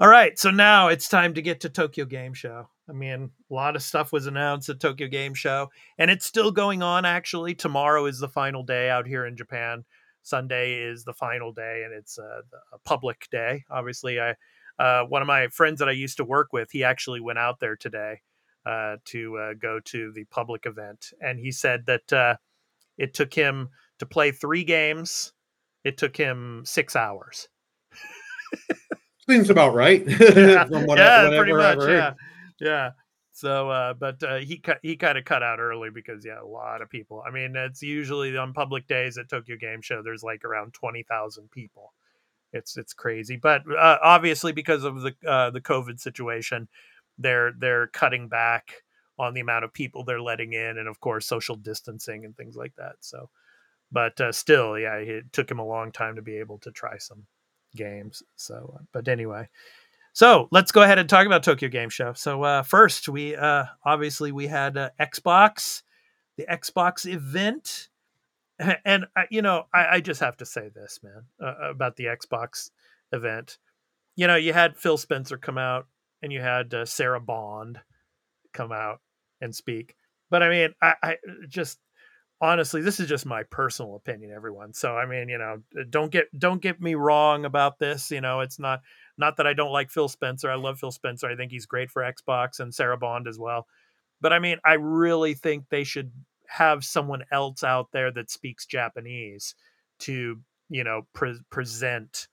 all 0.00 0.08
right. 0.08 0.38
So 0.38 0.50
now 0.50 0.88
it's 0.88 1.08
time 1.08 1.34
to 1.34 1.42
get 1.42 1.60
to 1.60 1.68
Tokyo 1.68 2.04
Game 2.04 2.34
Show. 2.34 2.68
I 2.88 2.92
mean, 2.92 3.30
a 3.50 3.54
lot 3.54 3.76
of 3.76 3.82
stuff 3.82 4.12
was 4.12 4.26
announced 4.26 4.68
at 4.68 4.80
Tokyo 4.80 5.08
Game 5.08 5.34
Show, 5.34 5.68
and 5.98 6.10
it's 6.10 6.24
still 6.24 6.50
going 6.50 6.82
on. 6.82 7.04
Actually, 7.04 7.54
tomorrow 7.54 8.06
is 8.06 8.18
the 8.18 8.28
final 8.28 8.62
day 8.62 8.88
out 8.88 9.06
here 9.06 9.26
in 9.26 9.36
Japan. 9.36 9.84
Sunday 10.22 10.74
is 10.74 11.04
the 11.04 11.12
final 11.12 11.52
day, 11.52 11.82
and 11.84 11.92
it's 11.92 12.18
uh, 12.18 12.40
a 12.72 12.78
public 12.84 13.28
day. 13.30 13.64
Obviously, 13.70 14.20
I 14.20 14.34
uh, 14.78 15.04
one 15.04 15.22
of 15.22 15.26
my 15.26 15.48
friends 15.48 15.80
that 15.80 15.88
I 15.88 15.92
used 15.92 16.18
to 16.18 16.24
work 16.24 16.52
with, 16.52 16.70
he 16.70 16.84
actually 16.84 17.20
went 17.20 17.38
out 17.38 17.58
there 17.58 17.76
today 17.76 18.20
uh, 18.64 18.96
to 19.06 19.36
uh, 19.36 19.54
go 19.60 19.80
to 19.86 20.12
the 20.12 20.24
public 20.24 20.66
event, 20.66 21.12
and 21.20 21.38
he 21.38 21.50
said 21.50 21.86
that 21.86 22.12
uh, 22.12 22.36
it 22.96 23.14
took 23.14 23.34
him 23.34 23.70
to 23.98 24.06
play 24.06 24.30
three 24.30 24.64
games. 24.64 25.32
It 25.84 25.98
took 25.98 26.16
him 26.16 26.62
six 26.64 26.94
hours. 26.94 27.48
Seems 29.28 29.50
about 29.50 29.74
right. 29.74 30.02
yeah, 30.06 30.64
I, 30.64 31.28
pretty 31.36 31.52
much. 31.52 31.80
Yeah, 31.86 32.14
yeah. 32.60 32.90
So, 33.32 33.70
uh, 33.70 33.94
but 33.94 34.22
uh, 34.22 34.38
he 34.38 34.56
cut, 34.58 34.78
he 34.82 34.96
kind 34.96 35.18
of 35.18 35.24
cut 35.24 35.42
out 35.42 35.60
early 35.60 35.90
because 35.90 36.24
yeah, 36.24 36.40
a 36.42 36.46
lot 36.46 36.82
of 36.82 36.88
people. 36.88 37.22
I 37.26 37.30
mean, 37.30 37.54
it's 37.54 37.82
usually 37.82 38.36
on 38.36 38.52
public 38.52 38.86
days 38.88 39.18
at 39.18 39.28
Tokyo 39.28 39.56
Game 39.56 39.82
Show. 39.82 40.02
There's 40.02 40.22
like 40.22 40.44
around 40.44 40.72
twenty 40.72 41.02
thousand 41.02 41.50
people. 41.50 41.92
It's 42.52 42.76
it's 42.78 42.94
crazy, 42.94 43.36
but 43.36 43.62
uh, 43.70 43.98
obviously 44.02 44.52
because 44.52 44.84
of 44.84 45.02
the 45.02 45.14
uh, 45.26 45.50
the 45.50 45.60
COVID 45.60 46.00
situation, 46.00 46.66
they're 47.18 47.52
they're 47.58 47.88
cutting 47.88 48.28
back 48.28 48.72
on 49.18 49.34
the 49.34 49.40
amount 49.40 49.64
of 49.64 49.74
people 49.74 50.04
they're 50.04 50.22
letting 50.22 50.54
in, 50.54 50.78
and 50.78 50.88
of 50.88 51.00
course 51.00 51.26
social 51.26 51.56
distancing 51.56 52.24
and 52.24 52.36
things 52.36 52.56
like 52.56 52.74
that. 52.76 52.94
So, 53.00 53.28
but 53.92 54.18
uh, 54.20 54.32
still, 54.32 54.78
yeah, 54.78 54.94
it 54.94 55.32
took 55.32 55.50
him 55.50 55.58
a 55.58 55.66
long 55.66 55.92
time 55.92 56.16
to 56.16 56.22
be 56.22 56.38
able 56.38 56.58
to 56.60 56.72
try 56.72 56.96
some 56.96 57.26
games. 57.76 58.22
So, 58.36 58.74
uh, 58.76 58.82
but 58.92 59.08
anyway, 59.08 59.48
so 60.12 60.48
let's 60.50 60.72
go 60.72 60.82
ahead 60.82 60.98
and 60.98 61.08
talk 61.08 61.26
about 61.26 61.42
Tokyo 61.42 61.68
Game 61.68 61.90
Show. 61.90 62.12
So 62.14 62.42
uh, 62.42 62.62
first, 62.62 63.08
we 63.08 63.36
uh, 63.36 63.64
obviously 63.84 64.32
we 64.32 64.46
had 64.46 64.76
uh, 64.76 64.90
Xbox, 65.00 65.82
the 66.36 66.46
Xbox 66.46 67.06
event, 67.06 67.88
and 68.84 69.06
uh, 69.16 69.22
you 69.30 69.42
know 69.42 69.66
I, 69.72 69.86
I 69.96 70.00
just 70.00 70.20
have 70.20 70.36
to 70.38 70.46
say 70.46 70.70
this, 70.74 71.00
man, 71.02 71.24
uh, 71.40 71.70
about 71.70 71.96
the 71.96 72.06
Xbox 72.06 72.70
event. 73.12 73.58
You 74.16 74.26
know, 74.26 74.36
you 74.36 74.52
had 74.52 74.76
Phil 74.76 74.96
Spencer 74.98 75.38
come 75.38 75.58
out, 75.58 75.86
and 76.22 76.32
you 76.32 76.40
had 76.40 76.74
Sarah 76.84 77.20
Bond 77.20 77.78
come 78.52 78.72
out 78.72 79.00
and 79.40 79.54
speak. 79.54 79.94
But 80.30 80.42
I 80.42 80.48
mean, 80.48 80.74
I, 80.82 80.94
I 81.02 81.16
just 81.48 81.78
honestly, 82.40 82.80
this 82.80 83.00
is 83.00 83.08
just 83.08 83.26
my 83.26 83.42
personal 83.44 83.96
opinion, 83.96 84.32
everyone. 84.32 84.72
So 84.72 84.96
I 84.96 85.06
mean, 85.06 85.28
you 85.28 85.38
know, 85.38 85.62
don't 85.90 86.10
get 86.10 86.26
don't 86.38 86.62
get 86.62 86.80
me 86.80 86.94
wrong 86.94 87.44
about 87.44 87.78
this. 87.78 88.10
You 88.10 88.20
know, 88.20 88.40
it's 88.40 88.58
not 88.58 88.80
not 89.16 89.36
that 89.36 89.46
I 89.46 89.52
don't 89.52 89.72
like 89.72 89.90
Phil 89.90 90.08
Spencer. 90.08 90.50
I 90.50 90.56
love 90.56 90.78
Phil 90.78 90.92
Spencer. 90.92 91.28
I 91.28 91.36
think 91.36 91.50
he's 91.50 91.66
great 91.66 91.90
for 91.90 92.02
Xbox 92.02 92.60
and 92.60 92.74
Sarah 92.74 92.98
Bond 92.98 93.26
as 93.26 93.38
well. 93.38 93.66
But 94.20 94.32
I 94.32 94.38
mean, 94.38 94.58
I 94.64 94.74
really 94.74 95.34
think 95.34 95.64
they 95.68 95.84
should 95.84 96.12
have 96.48 96.84
someone 96.84 97.24
else 97.30 97.62
out 97.62 97.88
there 97.92 98.10
that 98.10 98.30
speaks 98.30 98.66
Japanese 98.66 99.54
to, 100.00 100.40
you 100.70 100.84
know, 100.84 101.02
pre- 101.12 101.40
present, 101.50 102.28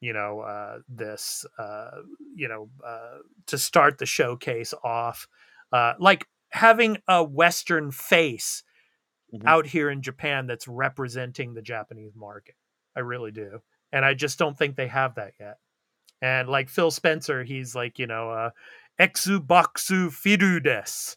you 0.00 0.12
know, 0.12 0.40
uh, 0.40 0.78
this, 0.88 1.44
uh, 1.58 1.90
you 2.34 2.48
know, 2.48 2.68
uh, 2.86 3.18
to 3.46 3.58
start 3.58 3.98
the 3.98 4.06
showcase 4.06 4.72
off. 4.84 5.26
Uh, 5.72 5.94
like 5.98 6.26
having 6.50 6.98
a 7.08 7.22
Western 7.22 7.90
face 7.90 8.62
Mhm. 9.34 9.46
out 9.46 9.66
here 9.66 9.90
in 9.90 10.02
Japan 10.02 10.46
that's 10.46 10.66
representing 10.68 11.54
the 11.54 11.62
Japanese 11.62 12.14
market. 12.16 12.54
I 12.96 13.00
really 13.00 13.30
do. 13.30 13.62
And 13.92 14.04
I 14.04 14.14
just 14.14 14.38
don't 14.38 14.56
think 14.56 14.76
they 14.76 14.88
have 14.88 15.14
that 15.16 15.34
yet. 15.38 15.58
And 16.20 16.48
like 16.48 16.68
Phil 16.68 16.90
Spencer, 16.90 17.44
he's 17.44 17.74
like, 17.74 17.98
you 17.98 18.06
know, 18.06 18.30
uh, 18.30 18.50
Exu 18.98 19.38
Baksu 19.38 20.62
des. 20.62 21.16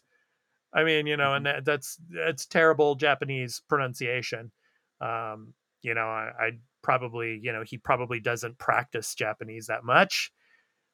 I 0.72 0.84
mean, 0.84 1.06
you 1.06 1.16
know, 1.16 1.34
and 1.34 1.44
that, 1.46 1.64
that's 1.64 1.98
that's 2.10 2.46
terrible 2.46 2.94
Japanese 2.94 3.60
pronunciation. 3.68 4.52
Um, 5.00 5.54
you 5.82 5.94
know, 5.94 6.06
I, 6.06 6.30
I 6.38 6.50
probably, 6.82 7.40
you 7.42 7.52
know, 7.52 7.62
he 7.66 7.76
probably 7.78 8.20
doesn't 8.20 8.58
practice 8.58 9.14
Japanese 9.14 9.66
that 9.66 9.84
much. 9.84 10.32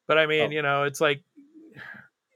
But 0.07 0.19
I 0.19 0.27
mean, 0.27 0.49
Oh. 0.49 0.51
you 0.51 0.63
know, 0.63 0.85
it's 0.85 1.01
like, 1.01 1.23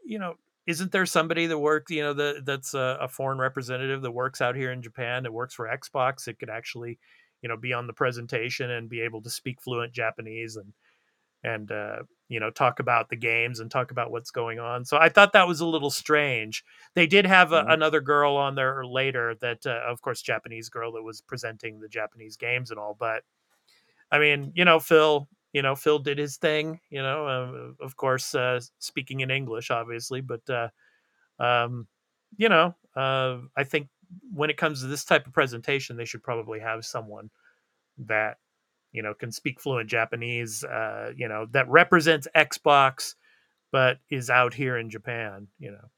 you 0.04 0.18
know, 0.18 0.34
isn't 0.66 0.92
there 0.92 1.06
somebody 1.06 1.46
that 1.46 1.58
works, 1.58 1.90
you 1.92 2.02
know, 2.02 2.14
that 2.14 2.44
that's 2.46 2.74
a, 2.74 2.98
a 3.00 3.08
foreign 3.08 3.38
representative 3.38 4.02
that 4.02 4.10
works 4.12 4.40
out 4.40 4.56
here 4.56 4.72
in 4.72 4.82
Japan 4.82 5.22
that 5.24 5.32
works 5.32 5.54
for 5.54 5.66
Xbox 5.68 6.24
that 6.24 6.38
could 6.38 6.50
actually, 6.50 6.98
you 7.42 7.48
know, 7.48 7.56
be 7.56 7.72
on 7.72 7.86
the 7.86 7.92
presentation 7.92 8.70
and 8.70 8.88
be 8.88 9.00
able 9.00 9.22
to 9.22 9.30
speak 9.30 9.60
fluent 9.60 9.92
Japanese 9.92 10.56
and 10.56 10.72
and 11.44 11.72
uh, 11.72 11.96
you 12.28 12.38
know 12.40 12.50
talk 12.50 12.80
about 12.80 13.08
the 13.08 13.16
games 13.16 13.60
and 13.60 13.70
talk 13.70 13.90
about 13.90 14.10
what's 14.12 14.30
going 14.30 14.58
on. 14.60 14.84
So 14.84 14.96
I 14.96 15.08
thought 15.08 15.32
that 15.32 15.48
was 15.48 15.60
a 15.60 15.66
little 15.66 15.90
strange. 15.90 16.64
They 16.94 17.06
did 17.06 17.26
have 17.26 17.52
a, 17.52 17.62
Mhm. 17.64 17.72
another 17.74 18.00
girl 18.00 18.36
on 18.36 18.54
there 18.54 18.84
later 18.84 19.34
that, 19.40 19.66
uh, 19.66 19.80
of 19.86 20.00
course, 20.02 20.22
Japanese 20.22 20.68
girl 20.68 20.92
that 20.92 21.02
was 21.02 21.20
presenting 21.20 21.80
the 21.80 21.88
Japanese 21.88 22.36
games 22.36 22.70
and 22.70 22.78
all. 22.78 22.96
But 22.98 23.24
I 24.10 24.18
mean, 24.18 24.52
you 24.54 24.64
know, 24.64 24.80
Phil, 24.80 25.28
you 25.52 25.62
know, 25.62 25.74
Phil 25.74 25.98
did 25.98 26.18
his 26.18 26.36
thing. 26.36 26.80
You 26.90 27.02
know, 27.02 27.28
um, 27.28 27.76
of 27.80 27.96
course, 27.96 28.34
uh, 28.34 28.60
speaking 28.78 29.20
in 29.20 29.30
English, 29.30 29.70
obviously, 29.70 30.20
but 30.20 30.48
uh, 30.48 30.68
um, 31.38 31.86
you 32.36 32.48
know, 32.48 32.74
uh, 32.96 33.38
I 33.56 33.64
think 33.64 33.88
when 34.32 34.50
it 34.50 34.56
comes 34.56 34.80
to 34.80 34.86
this 34.86 35.04
type 35.04 35.26
of 35.26 35.32
presentation, 35.32 35.96
they 35.96 36.04
should 36.04 36.22
probably 36.22 36.60
have 36.60 36.84
someone 36.84 37.30
that 37.98 38.38
you 38.92 39.02
know 39.02 39.14
can 39.14 39.32
speak 39.32 39.60
fluent 39.60 39.88
Japanese, 39.90 40.64
uh, 40.64 41.12
you 41.16 41.28
know, 41.28 41.46
that 41.52 41.68
represents 41.68 42.28
Xbox, 42.34 43.14
but 43.70 43.98
is 44.10 44.30
out 44.30 44.54
here 44.54 44.78
in 44.78 44.88
Japan, 44.90 45.48
you 45.58 45.70
know, 45.70 45.90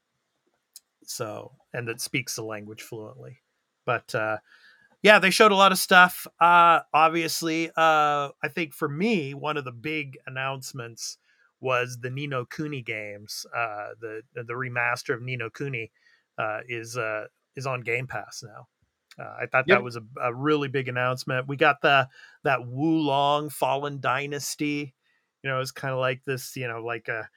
so 1.03 1.53
and 1.73 1.87
that 1.87 2.01
speaks 2.01 2.35
the 2.35 2.43
language 2.43 2.81
fluently. 2.81 3.37
But 3.85 4.13
uh, 4.15 4.37
yeah, 5.05 5.19
they 5.19 5.29
showed 5.29 5.51
a 5.51 5.55
lot 5.55 5.71
of 5.71 5.77
stuff. 5.77 6.25
Uh, 6.41 6.79
obviously, 6.91 7.69
uh, 7.77 8.29
I 8.43 8.47
think 8.49 8.73
for 8.73 8.89
me, 8.89 9.35
one 9.35 9.55
of 9.55 9.63
the 9.63 9.71
big 9.71 10.17
announcements 10.25 11.19
was 11.61 11.99
the 12.01 12.09
Ni 12.09 12.25
no 12.25 12.43
Kuni 12.43 12.81
games. 12.81 13.45
Uh, 13.55 13.89
the 14.01 14.21
the 14.33 14.53
remaster 14.53 15.13
of 15.13 15.21
Ni 15.21 15.37
no 15.37 15.51
Kuni 15.51 15.91
uh, 16.39 16.61
is 16.67 16.97
uh, 16.97 17.25
is 17.55 17.67
on 17.67 17.81
Game 17.81 18.07
Pass 18.07 18.43
now. 18.43 18.65
Uh, 19.23 19.35
I 19.43 19.45
thought 19.45 19.65
Yep. 19.67 19.77
that 19.77 19.83
was 19.83 19.95
a, 19.95 20.01
a 20.19 20.33
really 20.33 20.69
big 20.69 20.87
announcement. 20.87 21.47
We 21.47 21.55
got 21.55 21.81
the 21.83 22.09
that 22.43 22.65
Wo 22.65 22.89
Long 22.89 23.49
Fallen 23.51 23.99
Dynasty. 23.99 24.95
You 25.43 25.51
know, 25.51 25.59
it's 25.59 25.71
kind 25.71 25.93
of 25.93 25.99
like 25.99 26.23
this. 26.25 26.55
You 26.55 26.67
know, 26.67 26.81
like 26.83 27.09
a 27.09 27.29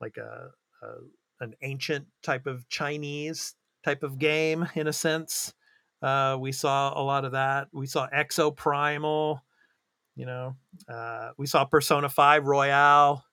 like 0.00 0.16
a, 0.16 0.48
a 0.84 1.44
an 1.44 1.54
ancient 1.62 2.08
type 2.24 2.48
of 2.48 2.68
Chinese 2.68 3.54
type 3.84 4.02
of 4.02 4.18
game 4.18 4.68
in 4.74 4.88
a 4.88 4.92
sense. 4.92 5.54
Uh, 6.02 6.36
we 6.40 6.52
saw 6.52 6.98
a 6.98 7.02
lot 7.02 7.24
of 7.24 7.32
that. 7.32 7.68
We 7.72 7.86
saw 7.86 8.08
Exoprimal. 8.08 9.40
You 10.14 10.26
know, 10.26 10.56
uh, 10.88 11.30
we 11.38 11.46
saw 11.46 11.64
Persona 11.64 12.08
Five 12.08 12.44
Royal. 12.44 13.24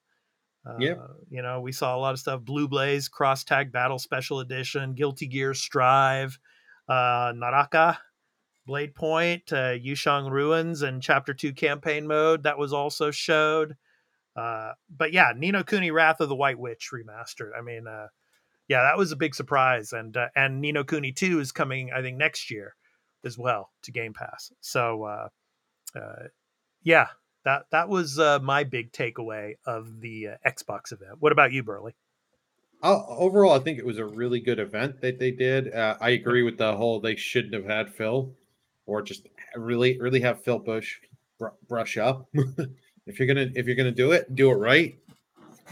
Uh, 0.65 0.75
Yeah. 0.79 0.95
You 1.29 1.41
know, 1.41 1.61
we 1.61 1.71
saw 1.71 1.95
a 1.95 1.99
lot 1.99 2.13
of 2.13 2.19
stuff 2.19 2.41
Blue 2.41 2.67
Blaze, 2.67 3.09
Cross 3.09 3.45
Tag 3.45 3.71
Battle 3.71 3.99
Special 3.99 4.39
Edition, 4.39 4.93
Guilty 4.93 5.27
Gear 5.27 5.53
Strive, 5.53 6.39
uh, 6.87 7.33
Naraka, 7.35 7.99
Blade 8.65 8.93
Point, 8.93 9.51
uh, 9.51 9.73
Yushang 9.73 10.29
Ruins, 10.29 10.81
and 10.83 11.01
Chapter 11.01 11.33
2 11.33 11.53
campaign 11.53 12.07
mode. 12.07 12.43
That 12.43 12.57
was 12.57 12.71
also 12.71 13.09
showed. 13.11 13.75
Uh, 14.35 14.73
but 14.95 15.11
yeah, 15.11 15.33
Ni 15.35 15.51
no 15.51 15.63
Kuni 15.63 15.91
Wrath 15.91 16.21
of 16.21 16.29
the 16.29 16.35
White 16.35 16.59
Witch 16.59 16.91
remastered. 16.93 17.51
I 17.57 17.61
mean, 17.61 17.87
uh, 17.87 18.07
yeah, 18.69 18.83
that 18.83 18.97
was 18.97 19.11
a 19.11 19.17
big 19.17 19.35
surprise. 19.35 19.91
And 19.91 20.15
uh, 20.15 20.27
and 20.35 20.61
Ni 20.61 20.71
no 20.71 20.83
Kuni 20.85 21.11
2 21.11 21.39
is 21.39 21.51
coming, 21.51 21.91
I 21.93 22.01
think, 22.01 22.17
next 22.17 22.49
year 22.49 22.75
as 23.25 23.37
well 23.37 23.71
to 23.83 23.91
Game 23.91 24.13
Pass. 24.13 24.51
So 24.61 25.03
uh, 25.03 25.27
uh, 25.99 26.27
yeah, 26.83 27.07
that 27.43 27.63
that 27.71 27.89
was 27.89 28.19
uh, 28.19 28.39
my 28.39 28.63
big 28.63 28.93
takeaway 28.93 29.53
of 29.65 29.99
the 29.99 30.29
uh, 30.29 30.49
Xbox 30.49 30.93
event. 30.93 31.17
What 31.19 31.31
about 31.31 31.51
you, 31.51 31.63
Burley? 31.63 31.95
Uh, 32.81 33.03
overall, 33.07 33.53
I 33.53 33.59
think 33.59 33.77
it 33.77 33.85
was 33.85 33.97
a 33.97 34.05
really 34.05 34.39
good 34.39 34.59
event 34.59 35.01
that 35.01 35.19
they 35.19 35.31
did. 35.31 35.73
Uh, 35.73 35.97
I 35.99 36.11
agree 36.11 36.43
with 36.43 36.57
the 36.57 36.77
whole 36.77 37.01
they 37.01 37.17
shouldn't 37.17 37.53
have 37.53 37.65
had 37.65 37.93
Phil, 37.93 38.33
or 38.85 39.01
just 39.01 39.27
really, 39.55 39.99
really 39.99 40.21
have 40.21 40.43
Phil 40.43 40.59
Bush 40.59 40.99
br- 41.37 41.47
brush 41.67 41.97
up. 41.97 42.29
if 43.05 43.19
you're 43.19 43.27
gonna, 43.27 43.49
if 43.55 43.65
you're 43.65 43.75
gonna 43.75 43.91
do 43.91 44.13
it, 44.13 44.33
do 44.33 44.51
it 44.51 44.55
right. 44.55 44.97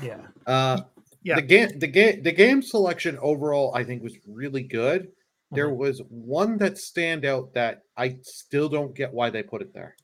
Yeah, 0.02 0.20
Uh, 0.46 0.82
Yeah. 1.28 1.36
The 1.36 1.42
game, 1.42 1.80
the 1.80 1.88
game, 1.88 2.24
the 2.24 2.32
game 2.32 2.62
selection 2.62 3.18
overall, 3.22 3.76
I 3.76 3.84
think 3.84 4.02
was 4.02 4.18
really 4.26 4.64
good. 4.64 5.10
There 5.52 5.70
Mhm. 5.70 5.76
was 5.78 6.02
one 6.10 6.58
that 6.60 6.78
stand 6.78 7.26
out 7.26 7.54
that 7.54 7.82
I 7.98 8.18
still 8.24 8.70
don't 8.70 8.96
get 8.96 9.14
why 9.14 9.30
they 9.30 9.44
put 9.44 9.62
it 9.62 9.74
there. 9.74 9.96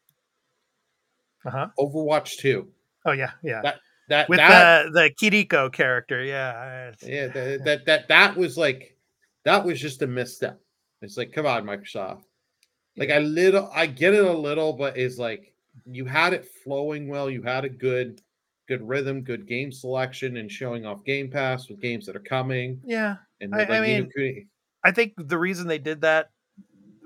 uh 1.45 1.49
huh. 1.49 1.67
Overwatch 1.79 2.37
Two. 2.37 2.71
Oh 3.05 3.11
yeah, 3.13 3.31
yeah. 3.43 3.61
That 3.61 3.79
that 4.09 4.29
With 4.29 4.39
that 4.39 4.85
the 4.91 4.91
the 4.91 5.09
Kiriko 5.11 5.71
character, 5.71 6.23
yeah. 6.23 6.91
Yeah 7.01 7.27
that, 7.27 7.63
that 7.65 7.85
that 7.85 8.07
that 8.09 8.35
was 8.35 8.57
like 8.57 8.97
that 9.45 9.63
was 9.65 9.79
just 9.79 10.01
a 10.01 10.07
misstep. 10.07 10.59
It's 11.01 11.17
like, 11.17 11.31
come 11.33 11.45
on, 11.45 11.63
Microsoft. 11.65 12.23
Like 12.95 13.09
I 13.11 13.19
little, 13.19 13.69
I 13.73 13.87
get 13.87 14.13
it 14.13 14.23
a 14.23 14.31
little, 14.47 14.73
but 14.73 14.97
it's 14.97 15.17
like 15.17 15.53
you 15.85 16.05
had 16.05 16.33
it 16.33 16.47
flowing 16.63 17.07
well. 17.07 17.29
You 17.29 17.41
had 17.43 17.65
a 17.65 17.69
good, 17.69 18.21
good 18.67 18.81
rhythm, 18.87 19.21
good 19.23 19.47
game 19.47 19.71
selection, 19.71 20.37
and 20.37 20.51
showing 20.51 20.85
off 20.85 21.03
Game 21.03 21.29
Pass 21.29 21.69
with 21.69 21.81
games 21.81 22.05
that 22.05 22.15
are 22.15 22.19
coming. 22.21 22.81
yeah. 22.85 23.17
And 23.41 23.53
I- 23.53 23.59
like, 23.59 23.69
I 23.71 23.79
mean, 23.81 24.09
I 24.83 24.91
think 24.91 25.13
the 25.17 25.37
reason 25.37 25.67
they 25.67 25.79
did 25.79 26.01
that, 26.01 26.29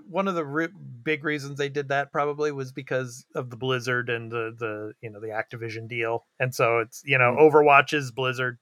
one 0.10 0.28
of 0.28 0.36
the 0.36 0.46
re- 0.46 0.70
big 1.04 1.24
reasons 1.24 1.58
they 1.58 1.70
did 1.70 1.90
that 1.90 2.12
probably 2.12 2.52
was 2.52 2.72
because 2.72 3.26
of 3.36 3.50
the 3.50 3.58
Blizzard 3.58 4.10
and 4.10 4.32
the 4.32 4.56
the 4.58 4.94
you 5.02 5.10
know 5.10 5.20
the 5.20 5.28
Activision 5.28 5.88
deal, 5.88 6.26
and 6.40 6.54
so 6.56 6.80
it's 6.80 7.02
you 7.06 7.18
know 7.18 7.36
Mhm. 7.36 7.40
Overwatch 7.52 7.94
is 7.94 8.12
Blizzard, 8.12 8.58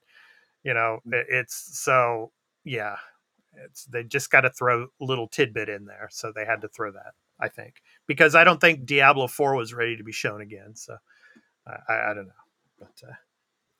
you 0.64 0.74
know 0.74 0.98
it- 1.06 1.26
it's 1.28 1.78
so 1.80 2.32
yeah, 2.64 2.96
it's 3.54 3.84
they 3.86 4.02
just 4.04 4.30
got 4.30 4.40
to 4.42 4.50
throw 4.50 4.84
a 4.84 4.88
little 5.04 5.28
tidbit 5.28 5.68
in 5.68 5.84
there, 5.84 6.08
so 6.10 6.32
they 6.32 6.44
had 6.44 6.62
to 6.62 6.68
throw 6.68 6.90
that 6.92 7.14
I 7.38 7.48
think 7.48 7.80
because 8.06 8.34
I 8.34 8.42
don't 8.44 8.60
think 8.60 8.84
Diablo 8.86 9.28
Four 9.28 9.54
was 9.54 9.72
ready 9.72 9.96
to 9.96 10.04
be 10.04 10.12
shown 10.12 10.40
again, 10.40 10.74
so 10.74 10.96
I, 11.66 12.10
I 12.10 12.14
don't 12.14 12.26
know, 12.26 12.32
but 12.78 12.92
uh, 13.08 13.12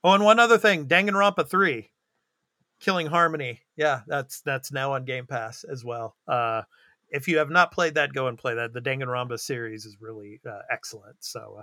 oh, 0.05 0.13
and 0.15 0.25
one 0.25 0.39
other 0.39 0.59
thing, 0.59 0.87
Danganronpa 0.87 1.49
Three. 1.49 1.91
Killing 2.79 3.07
Harmony. 3.07 3.63
Yeah, 3.77 4.03
that's 4.07 4.43
that's 4.43 4.71
now 4.71 4.93
on 4.93 5.05
Game 5.07 5.27
Pass 5.27 5.65
as 5.65 5.83
well. 5.85 6.15
Uh, 6.29 6.63
if 7.09 7.27
you 7.27 7.39
have 7.39 7.49
not 7.49 7.73
played 7.73 7.95
that, 7.95 8.13
go 8.13 8.27
and 8.27 8.37
play 8.37 8.55
that. 8.55 8.75
The 8.75 8.81
Danganronpa 8.83 9.41
series 9.41 9.87
is 9.87 9.97
really 10.01 10.41
uh, 10.47 10.59
excellent. 10.71 11.17
So, 11.21 11.57
uh, 11.61 11.63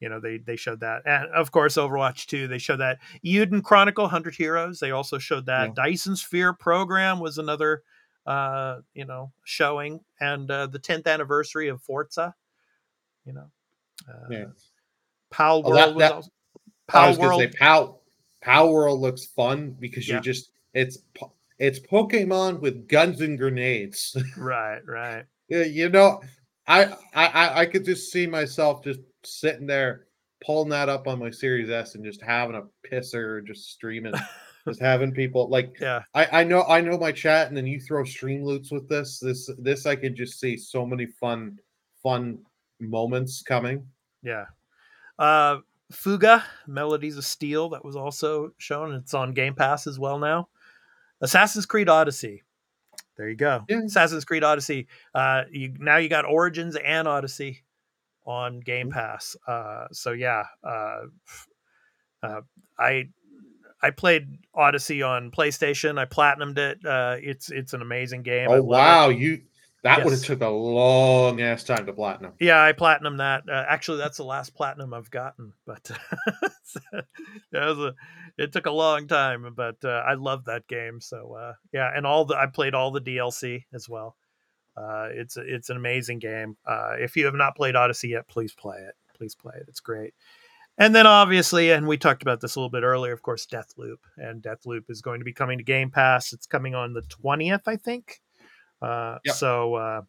you 0.00 0.08
know, 0.08 0.20
they 0.20 0.38
they 0.38 0.56
showed 0.56 0.80
that, 0.80 1.02
and 1.04 1.28
of 1.34 1.50
course, 1.52 1.74
Overwatch 1.76 2.26
2. 2.26 2.48
They 2.48 2.56
showed 2.56 2.78
that. 2.78 2.98
Eiyuden 3.24 3.62
Chronicle, 3.62 4.08
Hundred 4.08 4.36
Heroes. 4.36 4.80
They 4.80 4.90
also 4.92 5.18
showed 5.18 5.44
that. 5.46 5.74
Dyson 5.74 6.16
Sphere 6.16 6.54
program 6.54 7.20
was 7.20 7.36
another, 7.36 7.82
uh, 8.24 8.78
you 8.94 9.04
know, 9.04 9.32
showing, 9.44 10.00
and 10.18 10.50
uh, 10.50 10.66
the 10.68 10.78
10th 10.78 11.06
anniversary 11.06 11.68
of 11.68 11.82
Forza. 11.82 12.34
You 13.26 13.34
know, 13.34 13.50
uh, 14.08 14.28
Yeah. 14.30 14.44
Pal 15.30 15.56
Oh, 15.58 15.60
World 15.70 15.76
that- 15.76 15.88
was 15.94 15.98
that- 15.98 16.12
also, 16.12 16.30
Was 16.94 17.18
World. 17.18 17.40
say 17.40 17.48
Pow 17.48 17.98
Pow 18.40 18.70
World 18.70 19.00
looks 19.00 19.26
fun 19.26 19.76
because 19.78 20.08
Yeah. 20.08 20.16
you 20.16 20.20
just 20.22 20.50
it's 20.74 20.98
it's 21.58 21.80
Pokemon 21.80 22.60
with 22.60 22.88
guns 22.88 23.20
and 23.20 23.36
grenades. 23.38 24.16
right, 24.36 24.80
right. 24.86 25.24
Yeah, 25.48 25.64
you 25.64 25.88
know, 25.88 26.20
I, 26.66 26.84
I 27.14 27.60
I 27.62 27.66
could 27.66 27.84
just 27.84 28.12
see 28.12 28.26
myself 28.26 28.84
just 28.84 29.00
sitting 29.24 29.66
there 29.66 30.06
pulling 30.44 30.68
that 30.68 30.88
up 30.88 31.08
on 31.08 31.18
my 31.18 31.30
Series 31.30 31.68
S 31.70 31.94
and 31.94 32.04
just 32.04 32.22
having 32.22 32.54
a 32.56 32.62
pisser, 32.88 33.44
just 33.44 33.70
streaming, 33.72 34.12
just 34.68 34.80
having 34.80 35.12
people 35.12 35.48
like 35.48 35.76
Yeah. 35.80 36.02
I 36.14 36.40
I 36.40 36.44
know 36.44 36.62
I 36.64 36.80
know 36.80 36.96
my 36.98 37.12
chat, 37.12 37.48
and 37.48 37.56
then 37.56 37.66
you 37.66 37.80
throw 37.80 38.04
Streamloots 38.04 38.70
with 38.70 38.88
this. 38.88 39.18
This 39.18 39.50
this 39.58 39.84
I 39.86 39.96
could 39.96 40.14
just 40.14 40.38
see 40.38 40.56
so 40.56 40.86
many 40.86 41.06
fun 41.06 41.58
fun 42.02 42.38
moments 42.78 43.42
coming. 43.42 43.84
Yeah. 44.22 44.44
Uh 45.18 45.58
Fuga, 45.90 46.44
Melodies 46.66 47.16
of 47.16 47.24
Steel, 47.24 47.70
that 47.70 47.84
was 47.84 47.96
also 47.96 48.52
shown. 48.58 48.94
It's 48.94 49.14
on 49.14 49.32
Game 49.32 49.54
Pass 49.54 49.86
as 49.86 49.98
well 49.98 50.18
now. 50.18 50.48
Assassin's 51.20 51.66
Creed 51.66 51.88
Odyssey. 51.88 52.42
There 53.16 53.28
you 53.28 53.36
go. 53.36 53.64
Yeah. 53.68 53.82
Assassin's 53.84 54.24
Creed 54.24 54.44
Odyssey. 54.44 54.86
Uh 55.14 55.42
you 55.50 55.74
now 55.78 55.96
you 55.96 56.08
got 56.08 56.24
Origins 56.24 56.76
and 56.76 57.08
Odyssey 57.08 57.64
on 58.24 58.60
Game 58.60 58.90
Pass. 58.90 59.36
Uh 59.46 59.86
so 59.90 60.12
yeah, 60.12 60.44
uh, 60.62 61.00
uh 62.22 62.40
I 62.78 63.08
I 63.82 63.90
played 63.90 64.38
Odyssey 64.54 65.02
on 65.02 65.32
PlayStation. 65.32 65.98
I 65.98 66.04
platinumed 66.04 66.58
it. 66.58 66.84
Uh 66.86 67.16
it's 67.20 67.50
it's 67.50 67.72
an 67.72 67.82
amazing 67.82 68.22
game. 68.22 68.48
Oh 68.48 68.52
love 68.52 68.60
it. 68.60 68.66
wow, 68.66 69.08
you 69.08 69.42
that 69.84 70.04
would 70.04 70.12
have 70.12 70.22
took 70.22 70.42
a 70.42 70.48
long 70.48 71.40
ass 71.40 71.62
time 71.62 71.86
to 71.86 71.92
platinum. 71.92 72.32
Yeah, 72.40 72.62
I 72.62 72.72
platinum 72.72 73.18
that. 73.18 73.44
Uh, 73.48 73.64
actually, 73.68 73.98
that's 73.98 74.16
the 74.16 74.24
last 74.24 74.54
platinum 74.54 74.92
I've 74.92 75.10
gotten, 75.10 75.52
but 75.66 75.90
a, 77.54 77.94
it 78.36 78.52
took 78.52 78.66
a 78.66 78.72
long 78.72 79.06
time. 79.06 79.52
But 79.54 79.76
uh, 79.84 80.02
I 80.06 80.14
love 80.14 80.46
that 80.46 80.66
game. 80.66 81.00
So 81.00 81.34
uh, 81.34 81.52
yeah, 81.72 81.90
and 81.94 82.06
all 82.06 82.24
the 82.24 82.36
I 82.36 82.46
played 82.46 82.74
all 82.74 82.90
the 82.90 83.00
DLC 83.00 83.64
as 83.72 83.88
well. 83.88 84.16
Uh, 84.76 85.08
it's 85.12 85.36
it's 85.36 85.70
an 85.70 85.76
amazing 85.76 86.18
game. 86.18 86.56
Uh, 86.66 86.94
if 86.98 87.16
you 87.16 87.26
have 87.26 87.34
not 87.34 87.56
played 87.56 87.76
Odyssey 87.76 88.08
yet, 88.08 88.28
please 88.28 88.54
play 88.54 88.78
it. 88.78 88.94
Please 89.16 89.34
play 89.34 89.54
it. 89.56 89.66
It's 89.68 89.80
great. 89.80 90.14
And 90.80 90.94
then 90.94 91.08
obviously, 91.08 91.72
and 91.72 91.88
we 91.88 91.98
talked 91.98 92.22
about 92.22 92.40
this 92.40 92.54
a 92.54 92.60
little 92.60 92.70
bit 92.70 92.84
earlier, 92.84 93.12
of 93.12 93.20
course, 93.20 93.46
Deathloop. 93.46 93.96
And 94.16 94.40
Deathloop 94.40 94.88
is 94.88 95.02
going 95.02 95.18
to 95.18 95.24
be 95.24 95.32
coming 95.32 95.58
to 95.58 95.64
Game 95.64 95.90
Pass. 95.90 96.32
It's 96.32 96.46
coming 96.46 96.74
on 96.76 96.92
the 96.92 97.02
twentieth, 97.02 97.66
I 97.66 97.76
think. 97.76 98.20
Uh, 98.80 99.18
Yep. 99.24 99.34
So 99.34 99.74
uh, 99.74 100.02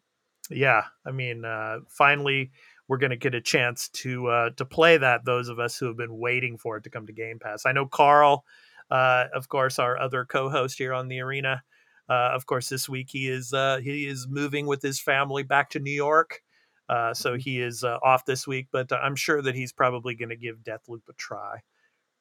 yeah, 0.50 0.84
I 1.06 1.10
mean, 1.10 1.44
uh, 1.44 1.78
finally 1.88 2.50
we're 2.88 2.98
going 2.98 3.10
to 3.10 3.16
get 3.16 3.34
a 3.34 3.40
chance 3.40 3.88
to 3.88 4.26
uh, 4.26 4.50
to 4.56 4.64
play 4.64 4.96
that. 4.96 5.24
Those 5.24 5.48
of 5.48 5.58
us 5.60 5.78
who 5.78 5.86
have 5.86 5.96
been 5.96 6.18
waiting 6.18 6.58
for 6.58 6.76
it 6.76 6.84
to 6.84 6.90
come 6.90 7.06
to 7.06 7.12
Game 7.12 7.38
Pass. 7.38 7.64
I 7.64 7.72
know 7.72 7.86
Carl, 7.86 8.44
uh, 8.90 9.26
of 9.32 9.48
course, 9.48 9.78
our 9.78 9.96
other 9.98 10.24
co-host 10.24 10.76
here 10.76 10.92
on 10.92 11.08
the 11.08 11.20
arena. 11.20 11.62
Uh, 12.08 12.30
of 12.34 12.46
course, 12.46 12.68
this 12.68 12.88
week 12.88 13.08
he 13.08 13.28
is 13.28 13.52
uh, 13.52 13.78
he 13.82 14.06
is 14.08 14.26
moving 14.28 14.66
with 14.66 14.82
his 14.82 15.00
family 15.00 15.44
back 15.44 15.70
to 15.70 15.78
New 15.78 15.92
York. 15.92 16.42
Uh, 16.88 17.14
so 17.14 17.36
he 17.36 17.60
is 17.60 17.84
uh, 17.84 17.98
off 18.02 18.24
this 18.24 18.48
week, 18.48 18.66
but 18.72 18.92
I'm 18.92 19.14
sure 19.14 19.40
that 19.42 19.54
he's 19.54 19.72
probably 19.72 20.16
going 20.16 20.30
to 20.30 20.36
give 20.36 20.56
Deathloop 20.64 21.02
a 21.08 21.12
try 21.16 21.60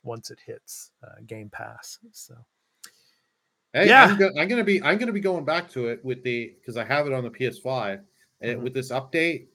once 0.03 0.29
it 0.29 0.39
hits 0.45 0.91
uh, 1.03 1.15
Game 1.25 1.49
Pass. 1.49 1.97
So 2.11 2.35
Hey, 3.73 3.87
Yeah. 3.87 4.05
I'm, 4.05 4.17
go- 4.17 4.31
I'm 4.37 4.47
gonna 4.47 4.63
be 4.63 4.81
I'm 4.81 4.97
gonna 4.97 5.11
be 5.11 5.19
going 5.19 5.45
back 5.45 5.69
to 5.71 5.87
it 5.87 6.03
with 6.03 6.23
the 6.23 6.55
because 6.59 6.77
I 6.77 6.83
have 6.85 7.07
it 7.07 7.13
on 7.13 7.23
the 7.23 7.29
PS5 7.29 8.01
and 8.41 8.59
Mhm. 8.59 8.63
with 8.63 8.73
this 8.73 8.91
update. 8.91 9.47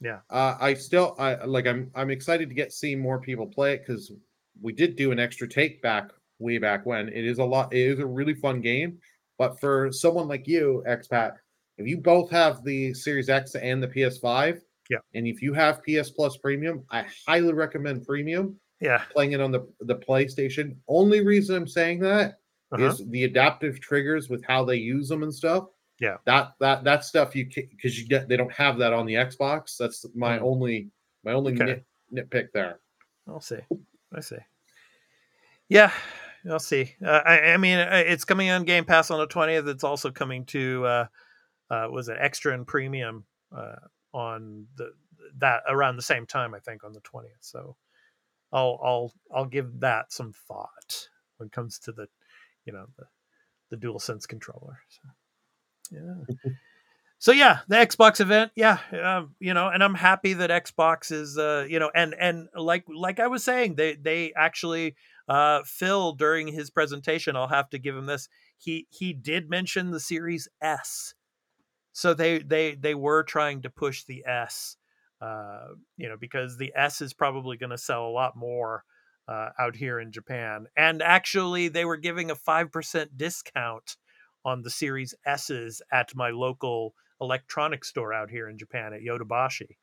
Yeah. 0.00 0.20
uh, 0.30 0.56
I 0.60 0.74
still 0.74 1.16
I 1.18 1.44
like 1.44 1.66
I'm 1.66 1.90
I'm 1.94 2.10
excited 2.10 2.48
to 2.48 2.54
get 2.54 2.72
see 2.72 2.94
more 2.94 3.20
people 3.20 3.46
play 3.46 3.74
it 3.74 3.78
because 3.86 4.12
we 4.60 4.72
did 4.72 4.96
do 4.96 5.10
an 5.12 5.18
extra 5.18 5.48
take 5.48 5.82
back 5.82 6.10
way 6.38 6.58
back 6.58 6.86
when. 6.86 7.08
It 7.08 7.24
is 7.24 7.38
a 7.40 7.44
lot. 7.44 7.72
It 7.74 7.80
is 7.80 7.98
a 7.98 8.06
really 8.06 8.34
fun 8.34 8.60
game, 8.60 8.98
but 9.38 9.58
for 9.60 9.90
someone 9.92 10.28
like 10.28 10.46
you, 10.46 10.84
expat, 10.88 11.32
if 11.78 11.86
you 11.88 11.98
both 11.98 12.30
have 12.30 12.62
the 12.64 12.94
Series 12.94 13.28
X 13.28 13.54
and 13.56 13.82
the 13.82 13.88
PS5, 13.88 14.62
Yeah. 14.88 14.98
and 15.14 15.26
if 15.26 15.42
you 15.42 15.52
have 15.52 15.82
PS 15.82 16.10
Plus 16.10 16.36
Premium, 16.36 16.84
I 16.90 17.04
highly 17.26 17.52
recommend 17.52 18.06
Premium 18.06 18.58
yeah, 18.80 19.02
playing 19.10 19.32
it 19.32 19.40
on 19.40 19.50
the 19.50 19.66
the 19.80 19.96
PlayStation. 19.96 20.76
Only 20.86 21.24
reason 21.26 21.56
I'm 21.56 21.66
saying 21.68 21.98
that 22.00 22.37
is 22.74 23.00
uh-huh. 23.00 23.04
the 23.10 23.24
adaptive 23.24 23.80
triggers 23.80 24.28
with 24.28 24.44
how 24.44 24.64
they 24.64 24.76
use 24.76 25.08
them 25.08 25.22
and 25.22 25.34
stuff. 25.34 25.66
Yeah. 26.00 26.18
that 26.26 26.52
that 26.60 26.84
that 26.84 27.04
stuff 27.04 27.34
you 27.34 27.46
because 27.46 27.98
you 27.98 28.06
get 28.06 28.28
they 28.28 28.36
don't 28.36 28.52
have 28.52 28.78
that 28.78 28.92
on 28.92 29.04
the 29.04 29.14
Xbox. 29.14 29.76
That's 29.76 30.06
my 30.14 30.38
Mhm. 30.38 30.42
only 30.42 30.90
my 31.24 31.32
only 31.32 31.54
Okay. 31.54 31.82
nit, 32.12 32.30
nitpick 32.30 32.52
there. 32.52 32.78
I'll 33.26 33.40
see. 33.40 33.58
I 34.14 34.20
see. 34.20 34.36
Yeah, 35.68 35.92
I'll 36.48 36.60
see. 36.60 36.94
Uh, 37.04 37.20
I, 37.24 37.52
I 37.52 37.56
mean, 37.56 37.78
uh, 37.78 38.02
it's 38.06 38.24
coming 38.24 38.48
on 38.50 38.64
Game 38.64 38.84
Pass 38.84 39.10
on 39.10 39.18
the 39.18 39.26
twentieth. 39.26 39.66
It's 39.66 39.84
also 39.84 40.10
coming 40.10 40.44
to 40.46 40.86
uh, 40.86 41.06
uh, 41.70 41.88
was 41.90 42.08
it 42.08 42.16
extra 42.20 42.54
and 42.54 42.66
premium 42.66 43.24
uh, 43.54 43.76
on 44.12 44.66
the 44.76 44.92
that 45.38 45.62
around 45.68 45.96
the 45.96 46.02
same 46.02 46.26
time 46.26 46.54
I 46.54 46.60
think 46.60 46.84
on 46.84 46.92
the 46.92 47.00
twentieth. 47.00 47.38
So 47.40 47.76
I'll 48.52 48.78
I'll 48.82 49.12
I'll 49.34 49.46
give 49.46 49.80
that 49.80 50.12
some 50.12 50.32
thought 50.32 51.08
when 51.36 51.48
it 51.48 51.52
comes 51.52 51.78
to 51.80 51.92
the, 51.92 52.08
you 52.68 52.74
know, 52.74 52.84
the 52.98 53.04
the 53.70 53.86
DualSense 53.86 54.28
controller. 54.28 54.78
So, 54.88 55.96
yeah. 55.96 56.50
so 57.18 57.32
yeah, 57.32 57.60
the 57.66 57.76
Xbox 57.76 58.20
event, 58.20 58.52
yeah, 58.54 58.78
um, 59.02 59.34
you 59.40 59.54
know, 59.54 59.68
and 59.68 59.82
I'm 59.82 59.94
happy 59.94 60.34
that 60.34 60.50
Xbox 60.50 61.10
is, 61.10 61.38
uh, 61.38 61.64
you 61.68 61.78
know, 61.78 61.90
and 61.94 62.14
and 62.20 62.48
like 62.54 62.84
like 62.94 63.20
I 63.20 63.26
was 63.28 63.42
saying, 63.42 63.76
they 63.76 63.94
they 63.94 64.34
actually 64.36 64.96
uh, 65.28 65.62
Phil 65.64 66.12
during 66.12 66.48
his 66.48 66.68
presentation, 66.68 67.36
I'll 67.36 67.48
have 67.48 67.70
to 67.70 67.78
give 67.78 67.96
him 67.96 68.06
this. 68.06 68.28
He 68.58 68.86
he 68.90 69.14
did 69.14 69.48
mention 69.48 69.90
the 69.90 70.00
Series 70.00 70.46
S, 70.60 71.14
so 71.92 72.12
they 72.12 72.40
they 72.40 72.74
they 72.74 72.94
were 72.94 73.22
trying 73.22 73.62
to 73.62 73.70
push 73.70 74.04
the 74.04 74.24
S, 74.26 74.76
uh, 75.22 75.68
you 75.96 76.06
know, 76.10 76.16
because 76.20 76.58
the 76.58 76.72
S 76.76 77.00
is 77.00 77.14
probably 77.14 77.56
going 77.56 77.70
to 77.70 77.78
sell 77.78 78.04
a 78.04 78.12
lot 78.12 78.36
more 78.36 78.84
uh, 79.28 79.50
out 79.58 79.76
here 79.76 80.00
in 80.00 80.10
Japan. 80.10 80.66
And 80.76 81.02
actually, 81.02 81.68
they 81.68 81.84
were 81.84 81.98
giving 81.98 82.30
a 82.30 82.34
five 82.34 82.72
percent 82.72 83.16
discount 83.16 83.96
on 84.44 84.62
the 84.62 84.70
Series 84.70 85.14
S's 85.26 85.82
at 85.92 86.14
my 86.14 86.30
local 86.30 86.94
electronics 87.20 87.88
store 87.88 88.14
out 88.14 88.30
here 88.30 88.48
in 88.48 88.56
Japan 88.58 88.92
at 88.92 89.00
Yodobashi. 89.02 89.76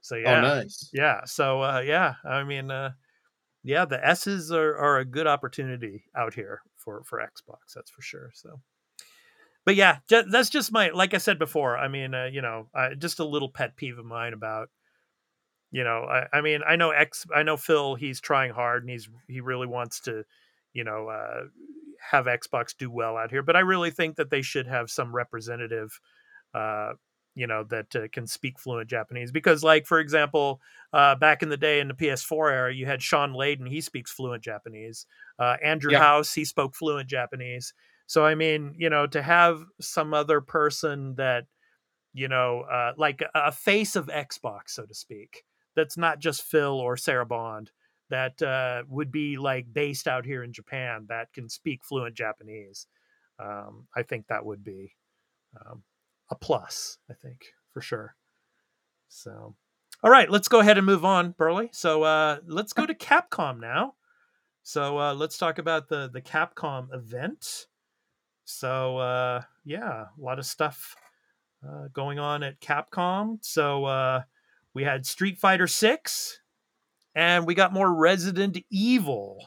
So 0.00 0.16
yeah, 0.16 0.38
Oh, 0.38 0.40
nice. 0.42 0.90
yeah. 0.92 1.22
So 1.24 1.62
uh, 1.62 1.82
yeah, 1.84 2.14
I 2.24 2.44
mean, 2.44 2.70
uh, 2.70 2.90
yeah, 3.64 3.84
the 3.84 4.04
S's 4.06 4.50
are, 4.52 4.76
are 4.76 4.98
a 4.98 5.04
good 5.04 5.26
opportunity 5.26 6.04
out 6.16 6.34
here 6.34 6.60
for 6.76 7.02
for 7.04 7.18
Xbox. 7.18 7.74
That's 7.74 7.90
for 7.90 8.02
sure. 8.02 8.30
So, 8.34 8.60
but 9.64 9.76
yeah, 9.76 9.98
that's 10.08 10.50
just 10.50 10.72
my 10.72 10.90
like 10.90 11.14
I 11.14 11.18
said 11.18 11.38
before. 11.38 11.78
I 11.78 11.88
mean, 11.88 12.14
uh, 12.14 12.28
you 12.32 12.42
know, 12.42 12.68
uh, 12.74 12.94
just 12.96 13.20
a 13.20 13.24
little 13.24 13.50
pet 13.50 13.76
peeve 13.76 13.98
of 13.98 14.04
mine 14.04 14.32
about. 14.32 14.68
You 15.72 15.84
know, 15.84 16.04
I, 16.04 16.26
I 16.32 16.40
mean, 16.42 16.60
I 16.68 16.76
know 16.76 16.90
X, 16.90 17.26
I 17.34 17.42
know 17.42 17.56
Phil. 17.56 17.94
He's 17.96 18.20
trying 18.20 18.52
hard, 18.52 18.82
and 18.82 18.90
he's 18.90 19.08
he 19.26 19.40
really 19.40 19.66
wants 19.66 20.00
to, 20.02 20.24
you 20.74 20.84
know, 20.84 21.08
uh, 21.08 21.44
have 22.10 22.26
Xbox 22.26 22.76
do 22.76 22.90
well 22.90 23.16
out 23.16 23.30
here. 23.30 23.42
But 23.42 23.56
I 23.56 23.60
really 23.60 23.90
think 23.90 24.16
that 24.16 24.28
they 24.30 24.42
should 24.42 24.66
have 24.66 24.90
some 24.90 25.14
representative, 25.14 25.98
uh, 26.54 26.92
you 27.34 27.46
know, 27.46 27.64
that 27.70 27.96
uh, 27.96 28.08
can 28.12 28.26
speak 28.26 28.58
fluent 28.58 28.90
Japanese. 28.90 29.32
Because, 29.32 29.64
like 29.64 29.86
for 29.86 29.98
example, 29.98 30.60
uh, 30.92 31.14
back 31.14 31.42
in 31.42 31.48
the 31.48 31.56
day 31.56 31.80
in 31.80 31.88
the 31.88 31.94
PS4 31.94 32.52
era, 32.52 32.74
you 32.74 32.84
had 32.84 33.02
Shawn 33.02 33.32
Layden. 33.32 33.66
He 33.66 33.80
speaks 33.80 34.12
fluent 34.12 34.42
Japanese. 34.44 35.06
Uh, 35.38 35.56
Andrew 35.64 35.92
Yeah. 35.92 36.00
House, 36.00 36.34
he 36.34 36.44
spoke 36.44 36.74
fluent 36.74 37.08
Japanese. 37.08 37.72
So 38.06 38.26
I 38.26 38.34
mean, 38.34 38.74
you 38.76 38.90
know, 38.90 39.06
to 39.06 39.22
have 39.22 39.62
some 39.80 40.12
other 40.12 40.42
person 40.42 41.14
that, 41.14 41.44
you 42.12 42.28
know, 42.28 42.60
uh, 42.62 42.92
like 42.98 43.22
a- 43.22 43.30
a 43.34 43.52
face 43.52 43.96
of 43.96 44.08
Xbox, 44.08 44.70
so 44.70 44.84
to 44.84 44.94
speak, 44.94 45.44
that's 45.74 45.96
not 45.96 46.18
just 46.18 46.42
Phil 46.42 46.78
or 46.80 46.96
Sarah 46.96 47.26
Bond, 47.26 47.70
that 48.10 48.42
uh, 48.42 48.82
would 48.88 49.10
be 49.10 49.36
like 49.38 49.72
based 49.72 50.06
out 50.06 50.24
here 50.24 50.44
in 50.44 50.52
Japan 50.52 51.06
that 51.08 51.32
can 51.32 51.48
speak 51.48 51.84
fluent 51.84 52.14
Japanese. 52.14 52.86
Um, 53.42 53.86
I 53.96 54.02
think 54.02 54.26
that 54.26 54.44
would 54.44 54.62
be 54.62 54.92
um, 55.58 55.82
a 56.30 56.34
plus. 56.34 56.98
I 57.10 57.14
think 57.14 57.46
for 57.72 57.80
sure. 57.80 58.14
So, 59.08 59.54
all 60.02 60.10
right, 60.10 60.30
let's 60.30 60.48
go 60.48 60.60
ahead 60.60 60.78
and 60.78 60.86
move 60.86 61.04
on, 61.04 61.32
Burley. 61.32 61.70
So 61.72 62.02
uh, 62.02 62.38
let's 62.46 62.72
go 62.72 62.86
to 62.86 62.94
Capcom 62.94 63.60
now. 63.60 63.94
So 64.62 64.98
uh, 64.98 65.14
let's 65.14 65.38
talk 65.38 65.58
about 65.58 65.88
the 65.88 66.08
the 66.12 66.22
Capcom 66.22 66.94
event. 66.94 67.66
So 68.44 68.98
uh, 68.98 69.42
yeah, 69.64 70.04
a 70.18 70.22
lot 70.22 70.38
of 70.38 70.46
stuff 70.46 70.94
uh, 71.66 71.88
going 71.92 72.18
on 72.18 72.42
at 72.42 72.60
Capcom. 72.60 73.38
So 73.42 73.84
uh, 73.84 74.22
we 74.74 74.84
had 74.84 75.06
Street 75.06 75.38
Fighter 75.38 75.66
Six, 75.66 76.40
and 77.14 77.46
we 77.46 77.54
got 77.54 77.72
more 77.72 77.92
Resident 77.94 78.58
Evil. 78.70 79.46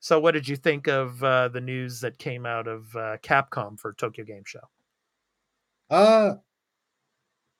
So 0.00 0.18
what 0.18 0.32
did 0.32 0.48
you 0.48 0.56
think 0.56 0.88
of 0.88 1.22
uh, 1.22 1.48
the 1.48 1.60
news 1.60 2.00
that 2.00 2.18
came 2.18 2.46
out 2.46 2.66
of 2.66 2.94
uh, 2.96 3.18
Capcom 3.18 3.78
for 3.78 3.92
Tokyo 3.92 4.24
Game 4.24 4.44
Show? 4.46 4.60
Uh, 5.90 6.36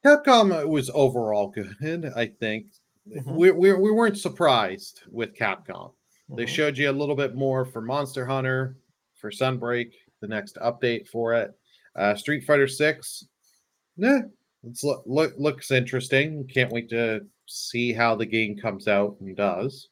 Capcom 0.05 0.67
was 0.69 0.91
overall 0.91 1.49
good. 1.49 2.07
I 2.17 2.27
think 2.27 2.67
Mhm. 3.09 3.35
we, 3.35 3.51
we 3.51 3.73
we 3.73 3.91
weren't 3.91 4.19
surprised 4.19 5.03
with 5.09 5.35
Capcom. 5.35 5.95
They 6.29 6.45
Mhm. 6.45 6.49
showed 6.49 6.79
you 6.79 6.91
a 6.91 6.93
little 6.93 7.17
bit 7.17 7.35
more 7.35 7.65
for 7.65 7.81
Monster 7.81 8.27
Hunter, 8.27 8.77
for 9.15 9.31
Sunbreak, 9.31 9.93
the 10.21 10.29
next 10.29 10.57
update 10.57 11.09
for 11.09 11.35
it. 11.35 11.59
Uh, 11.97 12.15
Street 12.15 12.45
Fighter 12.45 12.69
Six, 12.69 13.27
nah, 13.97 14.21
it's 14.65 14.85
look, 14.85 15.03
look 15.07 15.35
looks 15.39 15.71
interesting. 15.71 16.47
Can't 16.53 16.73
wait 16.73 16.89
to 16.91 17.21
see 17.47 17.93
how 17.93 18.15
the 18.15 18.27
game 18.27 18.57
comes 18.57 18.89
out 18.89 19.17
and 19.21 19.37
does. 19.37 19.89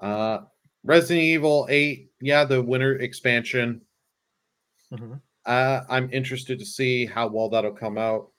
Uh, 0.00 0.40
Resident 0.84 1.22
Evil 1.24 1.66
Eight, 1.70 2.10
yeah, 2.20 2.44
the 2.44 2.62
winter 2.62 2.96
expansion. 2.98 3.80
Mhm. 4.92 5.20
Uh, 5.46 5.80
I'm 5.88 6.12
interested 6.12 6.58
to 6.58 6.66
see 6.66 7.06
how 7.06 7.28
well 7.28 7.48
that'll 7.48 7.72
come 7.72 7.98
out 7.98 8.30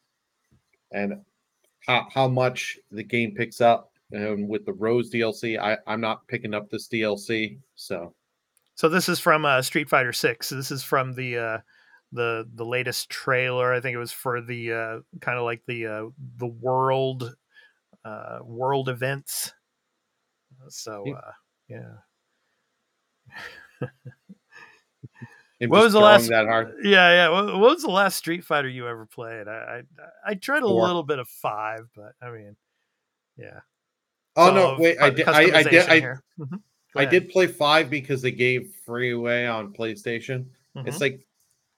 and 0.92 1.22
how, 1.86 2.08
how 2.14 2.28
much 2.28 2.78
the 2.92 3.04
game 3.04 3.34
picks 3.36 3.60
up. 3.60 3.92
And 4.12 4.48
with 4.48 4.66
the 4.66 4.74
Rose 4.74 5.12
DLC, 5.12 5.60
I, 5.60 5.78
I'm 5.88 6.00
not 6.00 6.28
picking 6.28 6.54
up 6.54 6.70
this 6.70 6.88
DLC. 6.88 7.58
So, 7.76 8.14
So 8.76 8.88
this 8.88 9.10
is 9.10 9.20
from 9.20 9.44
uh, 9.44 9.62
Street 9.62 9.90
Fighter 9.90 10.14
Six. 10.14 10.50
This 10.50 10.72
is 10.72 10.84
from 10.84 11.14
the 11.14 11.38
uh, 11.38 11.58
the 12.14 12.48
the 12.56 12.66
latest 12.66 13.10
trailer. 13.10 13.74
I 13.74 13.82
think 13.82 13.94
it 13.96 14.00
was 14.00 14.12
for 14.12 14.42
the 14.42 14.72
uh, 14.72 15.00
kind 15.20 15.38
of 15.38 15.44
like 15.44 15.64
the 15.68 15.88
uh, 15.88 16.06
the 16.38 16.48
world 16.48 17.36
uh, 18.06 18.40
world 18.44 18.90
events. 18.90 19.54
So 20.70 21.04
Yeah. 21.06 21.14
uh, 21.14 21.32
yeah, 21.70 21.94
What 25.68 25.84
was 25.84 25.94
the 25.94 26.00
last- 26.00 26.30
yeah, 26.30 26.74
yeah. 26.84 27.30
What, 27.30 27.46
what 27.46 27.60
was 27.72 27.82
the 27.84 27.92
last 27.92 28.18
Street 28.18 28.44
Fighter 28.44 28.68
you 28.68 28.88
ever 28.88 29.06
played? 29.06 29.48
I 29.48 29.84
I, 30.26 30.32
I 30.32 30.34
tried 30.36 30.64
a 30.64 30.68
Four. 30.68 30.86
little 30.86 31.04
bit 31.04 31.20
of 31.20 31.28
five, 31.28 31.88
but 31.96 32.14
I 32.22 32.32
mean, 32.32 32.56
yeah. 33.38 33.60
Oh 34.36 34.48
So, 34.48 34.54
no, 34.56 34.76
wait, 34.80 34.98
I 35.00 35.10
did, 35.10 35.28
I, 35.28 35.42
I 35.60 35.64
did, 35.64 35.90
I. 35.90 36.00
Mhm. 36.40 36.62
I 36.96 37.06
did 37.06 37.30
play 37.30 37.48
five 37.48 37.90
because 37.90 38.22
they 38.22 38.32
gave 38.32 38.72
free 38.86 39.12
away 39.12 39.48
on 39.48 39.74
PlayStation. 39.74 40.46
Mhm. 40.76 40.88
It's 40.88 41.02
like 41.02 41.26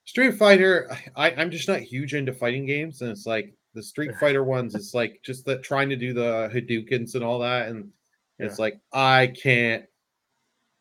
Street 0.06 0.32
Fighter. 0.36 0.90
I, 1.14 1.30
I'm 1.32 1.50
just 1.50 1.68
not 1.68 1.80
huge 1.80 2.14
into 2.14 2.32
fighting 2.32 2.64
games, 2.64 3.02
and 3.02 3.10
it's 3.10 3.26
like 3.26 3.52
the 3.74 3.82
Street 3.82 4.12
Fighter 4.18 4.42
ones. 4.44 4.74
It's 4.74 4.94
like 4.94 5.20
just 5.22 5.44
that 5.46 5.62
trying 5.62 5.88
to 5.90 5.96
do 5.96 6.14
the 6.14 6.50
Hadoukens 6.54 7.14
and 7.14 7.22
all 7.22 7.38
that, 7.40 7.68
and 7.68 7.90
it's 8.38 8.58
like 8.58 8.80
I 8.92 9.32
can't. 9.40 9.84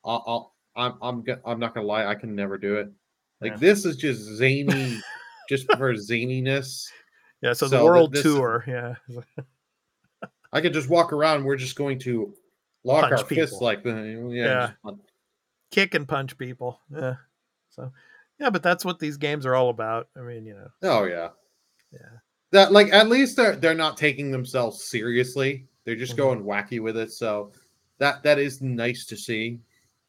I'll, 0.05 0.23
I'll 0.27 0.53
I'm 0.75 0.93
I'm 1.01 1.23
I'm 1.45 1.59
not 1.59 1.73
gonna 1.73 1.87
lie, 1.87 2.05
I 2.05 2.15
can 2.15 2.33
never 2.35 2.57
do 2.57 2.75
it. 2.77 2.89
Like 3.41 3.53
Yeah. 3.53 3.57
this 3.57 3.85
is 3.85 3.97
just 3.97 4.21
zany, 4.21 4.99
just 5.49 5.65
for 5.73 5.93
zaniness. 5.93 6.87
yeah. 7.41 7.53
So, 7.53 7.67
so 7.67 7.77
the 7.77 7.83
world 7.83 8.13
this- 8.13 8.23
tour, 8.23 8.63
yeah. 8.67 8.95
I 10.53 10.61
could 10.61 10.73
just 10.73 10.89
walk 10.89 11.11
around. 11.11 11.43
We're 11.43 11.57
just 11.57 11.75
going 11.75 11.99
to 11.99 12.33
lock 12.85 13.09
Punch 13.09 13.19
our 13.21 13.25
fists 13.25 13.55
people. 13.55 13.65
like 13.65 13.83
the 13.83 14.29
yeah. 14.31 14.71
Yeah. 14.85 14.91
kick 15.71 15.95
and 15.95 16.07
punch 16.07 16.37
people. 16.37 16.79
Yeah. 16.95 17.15
So, 17.71 17.91
yeah, 18.39 18.49
but 18.49 18.63
that's 18.63 18.83
what 18.85 18.99
these 18.99 19.17
games 19.17 19.45
are 19.45 19.55
all 19.55 19.69
about. 19.69 20.07
I 20.17 20.21
mean, 20.21 20.45
you 20.45 20.53
know, 20.55 20.67
Oh 20.83 21.03
yeah. 21.05 21.29
yeah. 21.91 21.99
that 22.51 22.71
like 22.71 22.91
at 22.93 23.09
least 23.09 23.35
they're 23.37 23.55
they're 23.55 23.73
not 23.73 23.97
taking 23.97 24.31
themselves 24.31 24.83
seriously. 24.85 25.67
They're 25.83 25.95
just 25.95 26.13
Mhm. 26.13 26.17
going 26.17 26.43
wacky 26.43 26.81
with 26.81 26.97
it. 26.97 27.11
So 27.11 27.51
that 27.97 28.23
that 28.23 28.39
is 28.39 28.61
nice 28.61 29.05
to 29.07 29.17
see. 29.17 29.59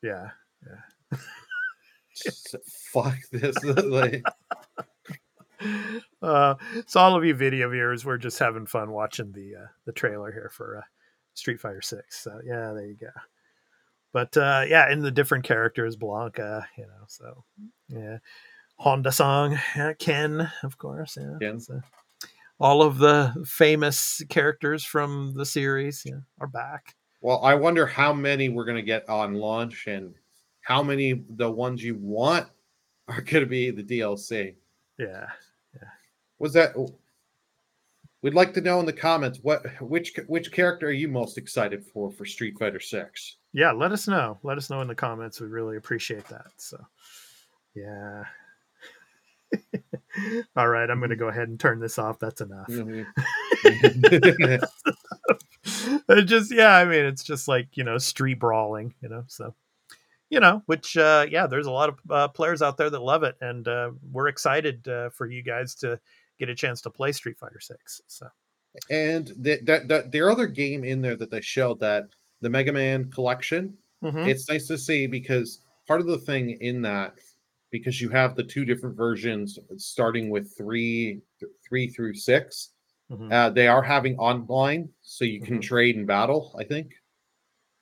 Yeah. 0.02 0.30
Just 2.14 2.56
fuck 2.92 3.16
this. 3.30 3.56
like, 3.64 4.22
Uh, 6.22 6.54
so 6.86 7.00
all 7.00 7.16
of 7.16 7.24
you 7.24 7.34
video 7.34 7.68
viewers, 7.70 8.04
we're 8.04 8.18
just 8.18 8.38
having 8.38 8.66
fun 8.66 8.90
watching 8.90 9.32
the 9.32 9.54
uh, 9.56 9.66
the 9.86 9.92
trailer 9.92 10.30
here 10.30 10.50
for 10.52 10.78
uh, 10.78 10.82
Street 11.34 11.58
Fighter 11.60 11.80
Six. 11.80 12.22
So 12.22 12.40
yeah, 12.44 12.72
there 12.74 12.86
you 12.86 12.96
go. 13.00 13.08
But 14.16 14.34
uh, 14.34 14.64
yeah, 14.66 14.90
and 14.90 15.04
the 15.04 15.10
different 15.10 15.44
characters, 15.44 15.94
Blanka, 15.94 16.64
you 16.78 16.84
know, 16.84 17.04
so 17.06 17.44
yeah, 17.90 18.16
Honda 18.78 19.12
Song, 19.12 19.58
yeah, 19.76 19.92
Ken, 19.92 20.50
of 20.62 20.78
course, 20.78 21.18
yeah, 21.20 21.36
Ken. 21.38 21.60
so 21.60 21.82
all 22.58 22.80
of 22.80 22.96
the 22.96 23.34
famous 23.44 24.22
characters 24.30 24.82
from 24.82 25.34
the 25.34 25.44
series, 25.44 26.02
yeah, 26.06 26.20
are 26.40 26.46
back. 26.46 26.94
well, 27.20 27.44
I 27.44 27.56
wonder 27.56 27.84
how 27.84 28.14
many 28.14 28.48
we're 28.48 28.64
gonna 28.64 28.80
get 28.80 29.06
on 29.06 29.34
launch 29.34 29.86
and 29.86 30.14
how 30.62 30.82
many 30.82 31.22
the 31.28 31.50
ones 31.50 31.84
you 31.84 31.96
want 31.96 32.48
are 33.08 33.20
gonna 33.20 33.44
be 33.44 33.70
the 33.70 33.82
DLC. 33.82 34.54
Yeah, 34.98 35.26
Yeah. 35.74 35.88
Was 36.38 36.54
that 36.54 36.74
we'd 38.22 38.32
like 38.32 38.54
to 38.54 38.62
know 38.62 38.80
in 38.80 38.86
the 38.86 38.94
comments 38.94 39.40
what 39.42 39.62
which 39.82 40.18
which 40.26 40.50
character 40.52 40.86
are 40.88 40.90
you 40.90 41.06
most 41.06 41.36
excited 41.36 41.84
for 41.84 42.10
for 42.10 42.24
Street 42.24 42.58
Fighter 42.58 42.80
6? 42.80 43.36
Yeah. 43.56 43.72
Let 43.72 43.92
us 43.92 44.06
know. 44.06 44.38
Let 44.42 44.58
us 44.58 44.68
know 44.70 44.82
in 44.82 44.88
the 44.88 44.94
comments. 44.94 45.40
We 45.40 45.46
really 45.48 45.76
appreciate 45.78 46.26
that. 46.28 46.46
So, 46.58 46.78
yeah. 47.74 48.24
All 50.56 50.68
right, 50.68 50.90
I'm 50.90 50.98
going 50.98 51.10
to 51.10 51.16
go 51.16 51.28
ahead 51.28 51.48
and 51.48 51.58
turn 51.58 51.80
this 51.80 51.98
off. 51.98 52.18
That's 52.18 52.40
enough. 52.40 52.68
Mhm. 52.68 53.06
it 56.08 56.22
just 56.24 56.54
yeah 56.54 56.76
i 56.76 56.84
mean 56.84 57.04
it's 57.04 57.24
just 57.24 57.48
like 57.48 57.76
you 57.76 57.84
know 57.84 57.98
street 57.98 58.38
brawling 58.38 58.94
you 59.02 59.08
know 59.08 59.24
so 59.26 59.54
you 60.30 60.40
know 60.40 60.62
which 60.66 60.96
uh 60.96 61.26
yeah 61.28 61.46
there's 61.46 61.66
a 61.66 61.70
lot 61.70 61.88
of 61.88 61.98
uh, 62.10 62.28
players 62.28 62.62
out 62.62 62.76
there 62.76 62.90
that 62.90 63.02
love 63.02 63.22
it 63.24 63.36
and 63.40 63.66
uh 63.66 63.90
we're 64.12 64.28
excited 64.28 64.86
uh, 64.88 65.08
for 65.10 65.26
you 65.26 65.42
guys 65.42 65.74
to 65.74 65.98
get 66.38 66.48
a 66.48 66.54
chance 66.54 66.80
to 66.80 66.90
play 66.90 67.12
street 67.12 67.38
fighter 67.38 67.60
6 67.60 68.02
so 68.06 68.26
And 68.90 69.32
the, 69.36 69.58
that 69.64 69.88
that 69.88 70.12
their 70.12 70.30
other 70.30 70.46
game 70.46 70.84
in 70.84 71.00
there 71.00 71.16
that 71.16 71.30
they 71.30 71.40
showed 71.40 71.80
that 71.80 72.04
the 72.40 72.50
Mega 72.50 72.72
Man 72.72 73.10
collection. 73.10 73.76
Mhm. 74.02 74.28
It's 74.28 74.48
nice 74.48 74.66
to 74.68 74.76
see 74.78 75.06
because 75.06 75.60
part 75.88 76.00
of 76.00 76.06
the 76.06 76.18
thing 76.18 76.50
in 76.60 76.82
that 76.82 77.14
because 77.70 78.00
you 78.00 78.08
have 78.10 78.36
the 78.36 78.44
two 78.44 78.64
different 78.64 78.96
versions 78.96 79.58
starting 79.76 80.30
with 80.30 80.56
three 80.56 81.20
three 81.66 81.88
through 81.88 82.14
6 82.14 82.70
Mhm. 83.10 83.32
uh, 83.32 83.50
they 83.50 83.68
are 83.68 83.82
having 83.82 84.16
online 84.18 84.88
so 85.02 85.24
you 85.24 85.40
can 85.40 85.58
Mhm. 85.58 85.62
trade 85.62 85.96
and 85.96 86.06
battle 86.06 86.54
i 86.58 86.64
think 86.64 86.94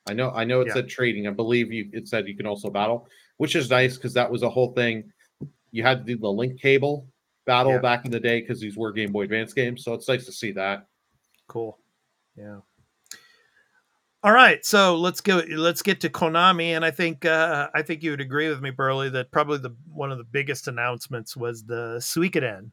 i 0.07 0.13
know 0.13 0.31
i 0.31 0.45
know 0.45 0.61
it 0.61 0.67
Yeah. 0.69 0.75
said 0.75 0.89
trading 0.89 1.27
i 1.27 1.31
believe 1.31 1.73
you 1.73 1.89
it 1.93 2.09
said 2.09 2.27
you 2.29 2.37
can 2.37 2.47
also 2.47 2.69
battle 2.71 3.09
which 3.39 3.57
is 3.57 3.71
nice 3.71 3.97
because 3.97 4.13
that 4.15 4.31
was 4.31 4.43
a 4.43 4.51
whole 4.51 4.73
thing 4.73 5.11
you 5.71 5.83
had 5.83 5.99
to 6.07 6.15
do 6.15 6.19
the 6.19 6.31
link 6.31 6.61
cable 6.61 7.09
battle 7.47 7.73
Yeah. 7.73 7.79
back 7.81 8.05
in 8.05 8.11
the 8.11 8.21
day 8.21 8.41
because 8.41 8.61
these 8.61 8.77
were 8.77 8.93
game 8.93 9.13
boy 9.13 9.23
advance 9.23 9.53
games 9.55 9.83
so 9.85 9.95
it's 9.95 10.09
nice 10.09 10.25
to 10.27 10.33
see 10.33 10.53
that 10.53 10.87
Cool. 11.47 11.79
Yeah. 12.37 12.61
All 14.25 14.33
right, 14.33 14.65
so 14.65 14.97
let's 14.97 15.21
go. 15.21 15.43
Let's 15.51 15.83
get 15.83 16.01
to 16.01 16.09
Konami, 16.09 16.69
and 16.69 16.83
I 16.83 16.91
think 16.91 17.27
uh, 17.27 17.69
I 17.75 17.83
think 17.83 18.03
you 18.03 18.11
would 18.11 18.23
agree 18.23 18.49
with 18.49 18.63
me, 18.63 18.71
Burley, 18.71 19.11
that 19.11 19.31
probably 19.31 19.59
the 19.59 19.77
one 19.87 20.11
of 20.11 20.17
the 20.17 20.25
biggest 20.25 20.67
announcements 20.67 21.37
was 21.37 21.63
the 21.63 21.97
Suikoden 22.01 22.71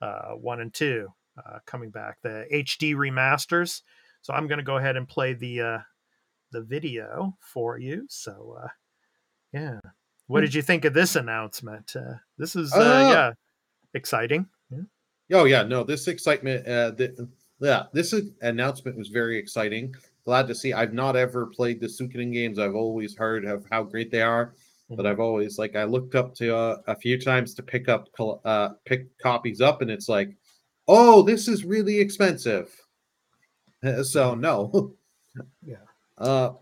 uh, 0.00 0.30
one 0.30 0.62
and 0.62 0.72
two 0.72 1.08
uh, 1.36 1.58
coming 1.66 1.90
back, 1.90 2.16
the 2.22 2.46
HD 2.50 2.94
remasters. 2.94 3.82
So 4.22 4.32
I'm 4.32 4.46
going 4.46 4.60
to 4.60 4.64
go 4.64 4.78
ahead 4.78 4.96
and 4.96 5.06
play 5.06 5.34
the 5.34 5.60
uh, 5.60 5.78
the 6.52 6.62
video 6.62 7.36
for 7.38 7.78
you. 7.78 8.06
So 8.08 8.56
uh, 8.64 8.68
yeah, 9.52 9.80
what 10.26 10.40
did 10.40 10.54
you 10.54 10.62
think 10.62 10.86
of 10.86 10.94
this 10.94 11.16
announcement? 11.16 11.92
Uh, 11.94 12.14
this 12.38 12.56
is 12.56 12.72
uh, 12.72 12.78
Uh, 12.78 13.10
yeah 13.12 13.32
exciting. 13.92 14.46
Yeah. 14.70 15.38
Oh 15.38 15.44
yeah, 15.44 15.64
no, 15.64 15.84
this 15.84 16.08
excitement, 16.08 16.66
uh, 16.66 16.92
the, 16.92 17.28
yeah, 17.60 17.84
this 17.92 18.14
announcement 18.40 18.96
was 18.96 19.08
very 19.08 19.36
exciting. 19.36 19.94
Glad 20.28 20.46
to 20.48 20.54
see. 20.54 20.74
I've 20.74 20.92
not 20.92 21.16
ever 21.16 21.46
played 21.46 21.80
the 21.80 21.86
Suikoden 21.86 22.34
games. 22.34 22.58
I've 22.58 22.74
always 22.74 23.16
heard 23.16 23.46
of 23.46 23.64
how 23.70 23.82
great 23.82 24.10
they 24.10 24.20
are, 24.20 24.52
but 24.90 25.06
Mhm. 25.06 25.08
I've 25.08 25.20
always 25.20 25.58
like 25.58 25.74
I 25.74 25.84
looked 25.84 26.14
up 26.14 26.34
to 26.34 26.54
uh, 26.54 26.82
a 26.86 26.94
few 26.94 27.18
times 27.18 27.54
to 27.54 27.62
pick 27.62 27.88
up 27.88 28.10
uh 28.44 28.74
pick 28.84 29.16
copies 29.16 29.62
up, 29.62 29.80
and 29.80 29.90
it's 29.90 30.06
like, 30.06 30.36
oh, 30.86 31.22
this 31.22 31.48
is 31.48 31.64
really 31.64 31.98
expensive. 31.98 32.78
Uh, 33.82 34.02
So 34.02 34.34
no, 34.34 34.94
Yeah. 35.62 35.76
uh, 36.18 36.52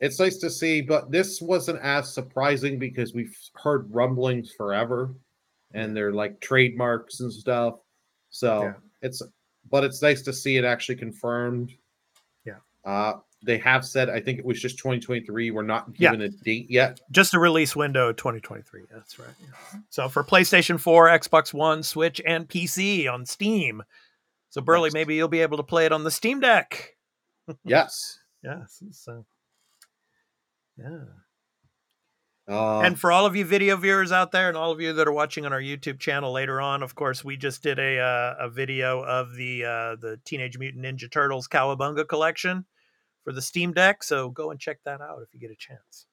it's 0.00 0.18
nice 0.18 0.38
to 0.38 0.50
see, 0.50 0.80
but 0.80 1.12
this 1.12 1.40
wasn't 1.40 1.78
as 1.80 2.12
surprising 2.12 2.76
because 2.76 3.14
we've 3.14 3.38
heard 3.54 3.88
rumblings 3.94 4.50
forever, 4.50 5.14
and 5.74 5.96
they're 5.96 6.12
like 6.12 6.40
trademarks 6.40 7.20
and 7.20 7.32
stuff. 7.32 7.78
So 8.30 8.62
Yeah. 8.64 8.74
it's, 9.00 9.22
but 9.70 9.84
it's 9.84 10.02
nice 10.02 10.22
to 10.22 10.32
see 10.32 10.56
it 10.56 10.64
actually 10.64 10.96
confirmed. 10.96 11.72
Yeah. 12.84 12.90
Uh, 12.92 13.20
they 13.44 13.58
have 13.58 13.84
said 13.84 14.08
I 14.08 14.20
think 14.20 14.38
it 14.38 14.44
was 14.44 14.60
just 14.60 14.78
2023. 14.78 15.50
We're 15.50 15.62
not 15.62 15.88
Yeah. 15.98 16.10
given 16.12 16.26
a 16.26 16.28
date 16.28 16.70
yet. 16.70 17.00
just 17.10 17.34
a 17.34 17.38
release 17.40 17.74
window 17.74 18.12
2023 18.12 18.82
that's 18.92 19.18
right 19.18 19.28
yeah. 19.40 19.80
so 19.90 20.08
for 20.08 20.22
playstation 20.22 20.78
4 20.78 21.08
xbox 21.18 21.52
one 21.52 21.82
switch 21.82 22.20
and 22.24 22.48
pc 22.48 23.12
on 23.12 23.26
steam 23.26 23.82
so 24.50 24.60
burley 24.60 24.88
Nice. 24.90 24.94
maybe 24.94 25.16
you'll 25.16 25.26
be 25.28 25.40
able 25.40 25.56
to 25.56 25.62
play 25.64 25.86
it 25.86 25.92
on 25.92 26.04
the 26.04 26.10
steam 26.12 26.38
deck 26.38 26.94
Yes. 27.64 28.20
yes 28.44 28.80
so 28.92 29.24
yeah 30.78 30.98
Uh, 32.52 32.80
and 32.80 33.00
for 33.00 33.10
all 33.10 33.24
of 33.24 33.34
you 33.34 33.44
video 33.44 33.76
viewers 33.76 34.12
out 34.12 34.30
there 34.30 34.48
and 34.48 34.56
all 34.56 34.70
of 34.70 34.80
you 34.80 34.92
that 34.92 35.08
are 35.08 35.12
watching 35.12 35.46
on 35.46 35.52
our 35.52 35.60
youtube 35.60 35.98
channel 35.98 36.32
later 36.32 36.60
on 36.60 36.82
of 36.82 36.94
course 36.94 37.24
we 37.24 37.36
just 37.36 37.62
did 37.62 37.78
a 37.78 37.98
uh, 37.98 38.34
a 38.40 38.50
video 38.50 39.02
of 39.02 39.34
the 39.34 39.64
uh, 39.64 39.96
the 39.96 40.20
teenage 40.24 40.58
mutant 40.58 40.84
ninja 40.84 41.10
turtles 41.10 41.48
cowabunga 41.48 42.06
collection 42.06 42.66
for 43.24 43.32
the 43.32 43.40
steam 43.40 43.72
deck 43.72 44.02
so 44.02 44.28
go 44.28 44.50
and 44.50 44.60
check 44.60 44.78
that 44.84 45.00
out 45.00 45.20
if 45.22 45.32
you 45.32 45.40
get 45.40 45.50
a 45.50 45.56
chance. 45.56 46.06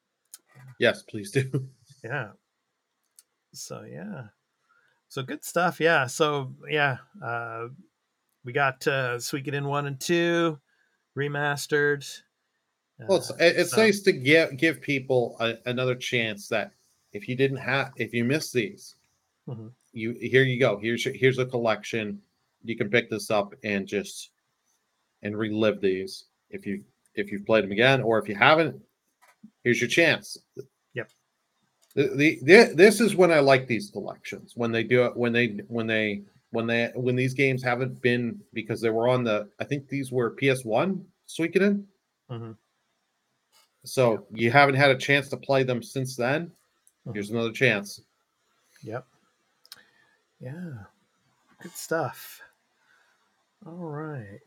Yes, 0.79 1.03
please 1.03 1.31
do. 1.31 1.69
yeah. 2.03 2.29
So 3.53 3.83
yeah. 3.89 4.27
So 5.09 5.23
good 5.23 5.43
stuff. 5.43 5.79
Yeah. 5.79 6.07
So 6.07 6.53
yeah 6.69 6.97
uh 7.23 7.67
we 8.45 8.53
got 8.53 8.87
uh 8.87 9.17
Suikoden 9.17 9.65
1 9.65 9.87
and 9.87 9.99
2 9.99 10.59
remastered 11.17 12.05
Well, 13.07 13.17
it's 13.19 13.31
it's 13.39 13.71
so- 13.71 13.77
nice 13.81 14.01
to 14.01 14.11
give 14.11 14.57
give 14.57 14.81
people 14.81 15.37
a, 15.39 15.55
another 15.65 15.95
chance 15.95 16.47
that 16.49 16.71
if 17.13 17.27
you 17.27 17.35
didn't 17.35 17.57
have 17.57 17.91
if 17.97 18.13
you 18.13 18.23
missed 18.23 18.53
these, 18.53 18.95
Mhm. 19.47 19.71
you 19.93 20.11
here 20.13 20.43
you 20.43 20.59
go. 20.59 20.77
Here's 20.77 21.05
your- 21.05 21.13
here's 21.13 21.39
a 21.39 21.45
collection. 21.45 22.21
You 22.63 22.75
can 22.75 22.89
pick 22.89 23.09
this 23.09 23.31
up 23.31 23.53
and 23.63 23.87
just 23.87 24.31
and 25.21 25.37
relive 25.37 25.79
these 25.81 26.25
if 26.49 26.65
you 26.65 26.83
if 27.15 27.31
you've 27.31 27.45
played 27.45 27.63
them 27.63 27.71
again 27.71 28.01
or 28.01 28.19
if 28.19 28.27
you 28.29 28.35
haven't. 28.35 28.81
Here's 29.63 29.79
your 29.81 29.89
chance. 29.89 30.37
Yep. 30.93 31.09
The, 31.95 32.07
the, 32.15 32.39
the 32.43 32.71
this 32.75 32.99
is 33.01 33.15
when 33.15 33.31
I 33.31 33.39
like 33.39 33.65
these 33.67 33.89
collections 33.91 34.53
when 34.55 34.71
they 34.71 34.83
do 34.83 35.05
it 35.05 35.15
when 35.15 35.31
they 35.33 35.47
when 35.67 35.87
they 35.87 36.23
when 36.51 36.67
they 36.67 36.91
when 36.95 37.15
these 37.15 37.33
games 37.33 37.63
haven't 37.63 38.01
been 38.01 38.39
because 38.53 38.81
they 38.81 38.89
were 38.89 39.07
on 39.07 39.23
the 39.23 39.49
I 39.59 39.63
think 39.63 39.87
these 39.87 40.11
were 40.11 40.31
PS 40.31 40.63
One 40.65 41.05
Suikoden. 41.27 41.85
Mhm. 42.29 42.55
So 43.85 44.25
you 44.31 44.51
haven't 44.51 44.75
had 44.75 44.91
a 44.91 44.97
chance 44.97 45.29
to 45.29 45.37
play 45.37 45.63
them 45.63 45.81
since 45.81 46.15
then. 46.15 46.51
Here's 47.13 47.31
another 47.31 47.51
chance. 47.51 48.01
Yep. 48.83 49.05
Yeah. 50.39 50.71
Good 51.61 51.75
stuff. 51.75 52.41
All 53.65 53.73
right. 53.73 54.39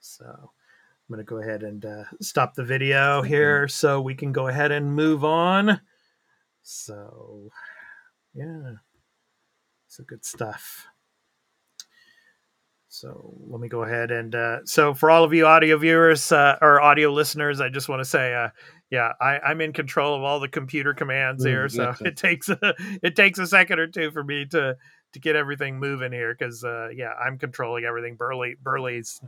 So 0.00 0.24
I'm 0.24 1.14
going 1.14 1.18
to 1.18 1.24
go 1.24 1.38
ahead 1.38 1.62
and 1.62 1.84
uh, 1.84 2.04
stop 2.20 2.54
the 2.54 2.64
video 2.64 3.22
here 3.22 3.68
so 3.68 4.00
we 4.00 4.14
can 4.14 4.32
go 4.32 4.48
ahead 4.48 4.72
and 4.72 4.94
move 4.94 5.24
on. 5.24 5.80
So, 6.62 7.50
yeah. 8.34 8.72
So 9.88 10.04
good 10.04 10.24
stuff. 10.24 10.86
So 13.00 13.34
let 13.48 13.60
me 13.60 13.68
go 13.68 13.82
ahead 13.82 14.10
and 14.10 14.34
uh, 14.34 14.58
so 14.64 14.94
for 14.94 15.10
all 15.10 15.22
of 15.22 15.34
you 15.34 15.46
audio 15.46 15.76
viewers 15.76 16.32
uh, 16.32 16.56
or 16.62 16.80
audio 16.80 17.12
listeners, 17.12 17.60
I 17.60 17.68
just 17.68 17.90
want 17.90 18.00
to 18.00 18.04
say, 18.06 18.34
uh, 18.34 18.48
yeah, 18.90 19.12
I, 19.20 19.38
I'm 19.40 19.60
in 19.60 19.74
control 19.74 20.16
of 20.16 20.22
all 20.22 20.40
the 20.40 20.48
computer 20.48 20.94
commands 20.94 21.44
Mm, 21.44 21.48
here, 21.48 21.68
so 21.68 21.94
it 22.00 22.16
takes 22.16 22.48
a, 22.48 22.58
it 23.02 23.14
takes 23.14 23.38
a 23.38 23.46
second 23.46 23.80
or 23.80 23.86
two 23.86 24.10
for 24.12 24.24
me 24.24 24.46
to 24.46 24.76
to 25.12 25.20
get 25.20 25.36
everything 25.36 25.78
moving 25.78 26.10
here 26.12 26.34
because 26.34 26.64
uh, 26.64 26.88
yeah, 26.94 27.12
I'm 27.12 27.38
controlling 27.38 27.84
everything. 27.84 28.16
Burley 28.16 28.56
Burley's, 28.62 29.20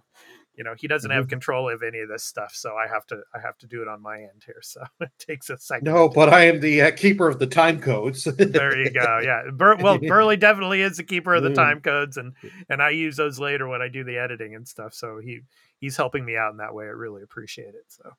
you 0.59 0.64
know, 0.64 0.74
he 0.76 0.88
doesn't 0.88 1.12
have 1.12 1.28
control 1.28 1.70
of 1.72 1.82
any 1.84 2.00
of 2.00 2.09
this 2.09 2.24
stuff, 2.24 2.52
so 2.54 2.74
I 2.74 2.88
have 2.88 3.06
to 3.06 3.20
I 3.32 3.38
have 3.38 3.56
to 3.59 3.66
do 3.68 3.80
it 3.80 3.86
on 3.88 4.02
my 4.02 4.16
end 4.18 4.42
here. 4.44 4.59
So 4.61 4.82
it 5.00 5.11
takes 5.18 5.48
a 5.50 5.56
second. 5.56 5.84
No, 5.84 6.09
but 6.09 6.28
I 6.28 6.46
am 6.46 6.59
the 6.61 6.82
uh, 6.82 6.90
keeper 6.90 7.28
of 7.28 7.38
the 7.38 7.46
time 7.46 7.80
codes. 7.80 8.24
there 8.24 8.76
you 8.76 8.90
go. 8.90 9.20
Yeah. 9.22 9.42
Bur- 9.52 9.76
well, 9.76 9.98
Burley 10.06 10.36
definitely 10.36 10.82
is 10.82 10.96
the 10.96 11.04
keeper 11.04 11.34
of 11.36 11.44
the 11.44 11.50
Mm. 11.50 11.54
time 11.54 11.80
codes, 11.80 12.16
and 12.16 12.32
and 12.68 12.82
I 12.82 12.90
use 12.90 13.16
those 13.16 13.38
later 13.38 13.68
when 13.68 13.80
I 13.80 13.88
do 13.88 14.02
the 14.02 14.18
editing 14.18 14.54
and 14.56 14.66
stuff. 14.66 14.92
So 14.92 15.20
he 15.22 15.42
he's 15.78 15.96
helping 15.96 16.24
me 16.24 16.36
out 16.36 16.50
in 16.50 16.56
that 16.59 16.74
way. 16.74 16.86
I 16.86 16.88
really 16.88 17.22
appreciate 17.22 17.74
it. 17.76 17.84
So, 17.88 18.12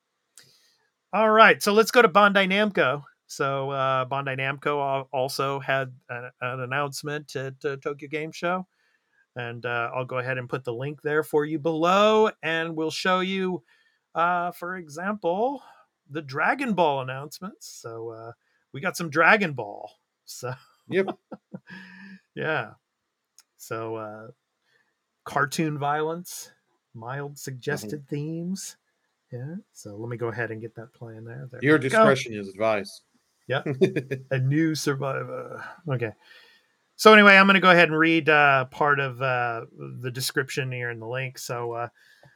all 1.12 1.30
right. 1.30 1.62
So 1.62 1.74
let's 1.74 1.92
go 1.92 2.02
to 2.02 2.08
Bandai 2.10 2.48
Namco. 2.48 3.04
So 3.28 3.70
uh, 3.72 4.06
Bandai 4.06 4.40
Namco 4.40 5.08
also 5.12 5.60
had 5.60 5.94
an, 6.10 6.32
an 6.42 6.62
announcement 6.62 7.36
at 7.36 7.54
uh, 7.66 7.76
Tokyo 7.84 8.08
Game 8.10 8.32
Show, 8.32 8.66
and 9.40 9.66
uh, 9.66 9.90
I'll 9.96 10.06
go 10.06 10.18
ahead 10.18 10.38
and 10.38 10.50
put 10.50 10.64
the 10.64 10.74
link 10.74 11.02
there 11.02 11.24
for 11.24 11.46
you 11.46 11.60
below, 11.60 12.30
and 12.44 12.76
we'll 12.76 12.92
show 12.92 13.22
you, 13.22 13.64
uh, 14.14 14.52
for 14.52 14.76
example, 14.76 15.64
the 16.10 16.22
Dragon 16.22 16.74
Ball 16.74 17.02
announcements. 17.02 17.68
So 17.68 18.10
uh, 18.10 18.32
we 18.74 18.82
got 18.82 18.98
some 18.98 19.10
Dragon 19.10 19.54
Ball. 19.54 19.92
So 20.26 20.54
Yep. 20.90 21.08
yeah. 22.36 22.72
So 23.58 23.96
uh 23.96 24.28
cartoon 25.24 25.78
violence, 25.78 26.52
mild 26.94 27.38
suggested 27.38 28.08
themes. 28.08 28.78
Yeah. 29.32 29.56
So 29.74 29.96
let 29.96 30.10
me 30.10 30.18
go 30.18 30.28
ahead 30.30 30.52
and 30.52 30.62
get 30.62 30.76
that 30.76 30.94
playing 30.94 31.26
there. 31.26 31.48
there 31.52 31.64
Your 31.64 31.78
we 31.78 31.84
go. 31.84 31.90
discretion 31.90 32.34
is 32.34 32.50
advised. 32.50 33.02
Yeah. 33.48 33.64
a 34.32 34.40
new 34.40 34.76
survivor. 34.76 35.64
Okay. 35.88 36.12
So 37.00 37.14
anyway, 37.14 37.38
I'm 37.38 37.46
going 37.46 37.54
to 37.54 37.62
go 37.62 37.72
ahead 37.72 37.88
and 37.88 37.98
read 37.98 38.28
uh, 38.28 38.66
part 38.66 39.00
of 39.00 39.22
uh, 39.22 39.62
the 40.02 40.12
description 40.12 40.70
here 40.70 40.90
in 40.90 41.00
the 41.00 41.08
link. 41.08 41.38
So, 41.38 41.72
uh, 41.72 41.88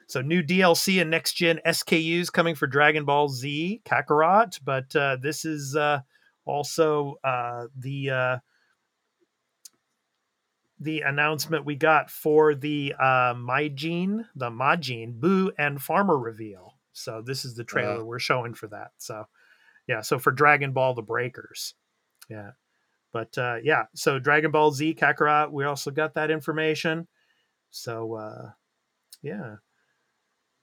so 0.07 0.21
new 0.21 0.41
DLC 0.41 1.01
and 1.01 1.11
next 1.11 1.33
gen 1.33 1.59
SKUs 1.65 2.31
coming 2.31 2.55
for 2.55 2.65
Dragon 2.65 3.03
Ball 3.03 3.27
Z 3.27 3.81
Kakarot, 3.83 4.61
but 4.63 4.95
uh, 4.95 5.17
this 5.21 5.43
is 5.43 5.75
uh, 5.75 5.99
also 6.45 7.15
uh, 7.25 7.65
the 7.77 8.09
uh, 8.09 8.37
the 10.79 11.01
announcement 11.01 11.65
we 11.65 11.75
got 11.75 12.09
for 12.09 12.55
the 12.55 12.95
uh 12.97 13.33
Majin, 13.33 14.23
the 14.33 14.49
Majin, 14.49 15.19
Buu 15.19 15.51
and 15.57 15.81
Farmer 15.81 16.17
reveal. 16.17 16.75
So 16.93 17.21
this 17.21 17.43
is 17.43 17.53
the 17.55 17.65
trailer 17.65 18.05
we're 18.05 18.17
showing 18.19 18.53
for 18.53 18.67
that. 18.67 18.91
So 18.97 19.25
yeah, 19.87 19.99
so 19.99 20.19
for 20.19 20.31
Dragon 20.31 20.71
Ball 20.71 20.93
the 20.93 21.01
Breakers. 21.01 21.73
Yeah. 22.29 22.51
But 23.13 23.37
uh 23.37 23.57
yeah, 23.63 23.83
so 23.95 24.19
Dragon 24.19 24.51
Ball 24.51 24.71
Z 24.71 24.95
Kakarot, 24.95 25.51
we 25.51 25.63
also 25.63 25.91
got 25.91 26.15
that 26.15 26.29
information. 26.31 27.07
So 27.69 28.15
uh 28.15 28.49
yeah. 29.21 29.55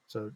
So 0.09 0.33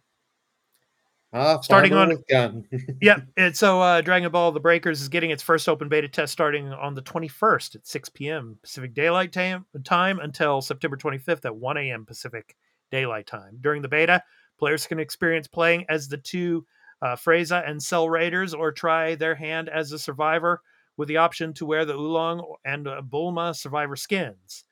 Ah, 1.36 1.58
Starting 1.62 1.92
on- 1.94 2.22
gun. 2.30 2.64
yeah, 3.02 3.18
and 3.36 3.56
so 3.56 3.80
uh, 3.80 4.00
Dragon 4.02 4.30
Ball: 4.30 4.52
The 4.52 4.60
Breakers 4.60 5.02
is 5.02 5.08
getting 5.08 5.30
its 5.30 5.42
first 5.42 5.68
open 5.68 5.88
beta 5.88 6.06
test 6.06 6.32
starting 6.32 6.72
on 6.72 6.94
the 6.94 7.02
21st 7.02 7.74
at 7.74 7.86
6 7.88 8.08
p.m. 8.10 8.56
Pacific 8.62 8.94
Daylight 8.94 9.32
Time, 9.32 9.66
time 9.82 10.20
until 10.20 10.60
September 10.60 10.96
25th 10.96 11.44
at 11.44 11.56
1 11.56 11.76
a.m. 11.76 12.06
Pacific 12.06 12.54
Daylight 12.92 13.26
Time. 13.26 13.58
During 13.60 13.82
the 13.82 13.88
beta, 13.88 14.22
players 14.60 14.86
can 14.86 15.00
experience 15.00 15.48
playing 15.48 15.86
as 15.88 16.06
the 16.06 16.18
two 16.18 16.64
uh, 17.02 17.16
Frieza 17.16 17.68
and 17.68 17.82
Cell 17.82 18.08
Raiders, 18.08 18.54
or 18.54 18.70
try 18.70 19.16
their 19.16 19.34
hand 19.34 19.68
as 19.68 19.90
a 19.90 19.98
survivor 19.98 20.62
with 20.96 21.08
the 21.08 21.16
option 21.16 21.52
to 21.54 21.66
wear 21.66 21.84
the 21.84 21.94
Oolong 21.94 22.56
and 22.64 22.86
uh, 22.86 23.02
Bulma 23.02 23.54
survivor 23.54 23.96
skins. 23.96 24.64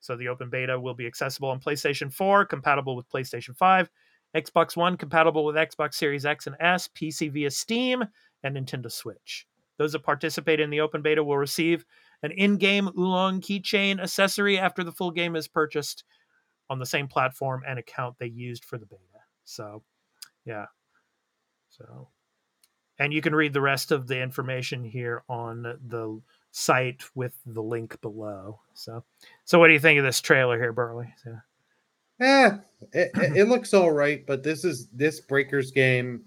So 0.00 0.16
the 0.16 0.28
open 0.28 0.50
beta 0.50 0.78
will 0.78 0.94
be 0.94 1.06
accessible 1.06 1.50
on 1.50 1.60
PlayStation 1.60 2.12
4, 2.12 2.46
compatible 2.46 2.96
with 2.96 3.08
PlayStation 3.10 3.56
5, 3.56 3.90
Xbox 4.34 4.76
One 4.76 4.96
compatible 4.96 5.44
with 5.44 5.56
Xbox 5.56 5.94
Series 5.94 6.24
X 6.24 6.46
and 6.46 6.56
S, 6.60 6.88
PC 6.88 7.30
via 7.30 7.50
Steam, 7.50 8.04
and 8.42 8.56
Nintendo 8.56 8.90
Switch. 8.90 9.46
Those 9.76 9.92
that 9.92 10.02
participate 10.02 10.60
in 10.60 10.70
the 10.70 10.80
open 10.80 11.02
beta 11.02 11.22
will 11.24 11.38
receive 11.38 11.84
an 12.22 12.32
in 12.32 12.56
game 12.56 12.88
Oolong 12.98 13.40
keychain 13.40 14.00
accessory 14.00 14.58
after 14.58 14.84
the 14.84 14.92
full 14.92 15.10
game 15.10 15.36
is 15.36 15.48
purchased 15.48 16.04
on 16.68 16.78
the 16.78 16.86
same 16.86 17.08
platform 17.08 17.62
and 17.66 17.78
account 17.78 18.16
they 18.18 18.26
used 18.26 18.64
for 18.64 18.78
the 18.78 18.86
beta. 18.86 19.00
So, 19.44 19.82
yeah. 20.44 20.66
So, 21.70 22.08
and 23.00 23.12
you 23.12 23.20
can 23.20 23.34
read 23.34 23.52
the 23.52 23.60
rest 23.60 23.90
of 23.90 24.06
the 24.06 24.20
information 24.20 24.84
here 24.84 25.24
on 25.28 25.62
the 25.88 26.20
site 26.52 27.02
with 27.14 27.32
the 27.46 27.62
link 27.62 28.00
below. 28.00 28.60
So, 28.74 29.02
so 29.44 29.58
what 29.58 29.66
do 29.68 29.72
you 29.72 29.80
think 29.80 29.98
of 29.98 30.04
this 30.04 30.20
trailer 30.20 30.58
here, 30.58 30.72
Burley? 30.72 31.12
So, 31.24 31.36
Eh, 32.20 32.50
it, 32.92 33.10
it, 33.14 33.36
it 33.38 33.44
looks 33.48 33.72
all 33.74 33.90
right, 33.90 34.24
but 34.26 34.42
this 34.42 34.64
is 34.64 34.88
this 34.92 35.20
Breakers 35.20 35.70
game. 35.70 36.22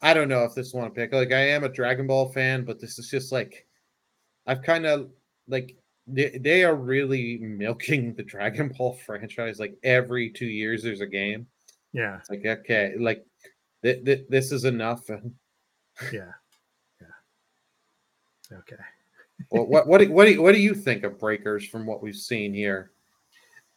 I 0.00 0.14
don't 0.14 0.28
know 0.28 0.44
if 0.44 0.54
this 0.54 0.72
one 0.72 0.84
to 0.84 0.90
pick. 0.90 1.12
Like, 1.12 1.32
I 1.32 1.48
am 1.48 1.64
a 1.64 1.68
Dragon 1.68 2.06
Ball 2.06 2.28
fan, 2.30 2.64
but 2.64 2.80
this 2.80 2.98
is 2.98 3.10
just 3.10 3.32
like 3.32 3.66
I've 4.46 4.62
kind 4.62 4.86
of 4.86 5.10
like 5.48 5.76
they, 6.06 6.38
they 6.38 6.62
are 6.62 6.76
really 6.76 7.38
milking 7.38 8.14
the 8.14 8.22
Dragon 8.22 8.68
Ball 8.78 8.92
franchise. 9.04 9.58
Like 9.58 9.74
every 9.82 10.30
two 10.30 10.46
years, 10.46 10.82
there's 10.84 11.00
a 11.00 11.06
game. 11.06 11.46
yeah, 11.92 12.18
It's 12.18 12.30
like 12.30 12.46
okay, 12.46 12.94
like 12.96 13.26
th- 13.82 14.04
th- 14.04 14.26
this 14.28 14.52
is 14.52 14.64
enough. 14.64 15.10
Yeah, 16.12 16.32
yeah. 17.00 18.58
Okay. 18.58 18.76
what 19.50 19.68
what 19.68 19.86
what 19.86 19.98
do, 19.98 20.12
what 20.12 20.24
do 20.24 20.32
you, 20.32 20.42
what 20.42 20.54
do 20.54 20.60
you 20.60 20.74
think 20.74 21.04
of 21.04 21.18
Breakers 21.18 21.66
from 21.66 21.86
what 21.86 22.02
we've 22.02 22.16
seen 22.16 22.54
here? 22.54 22.92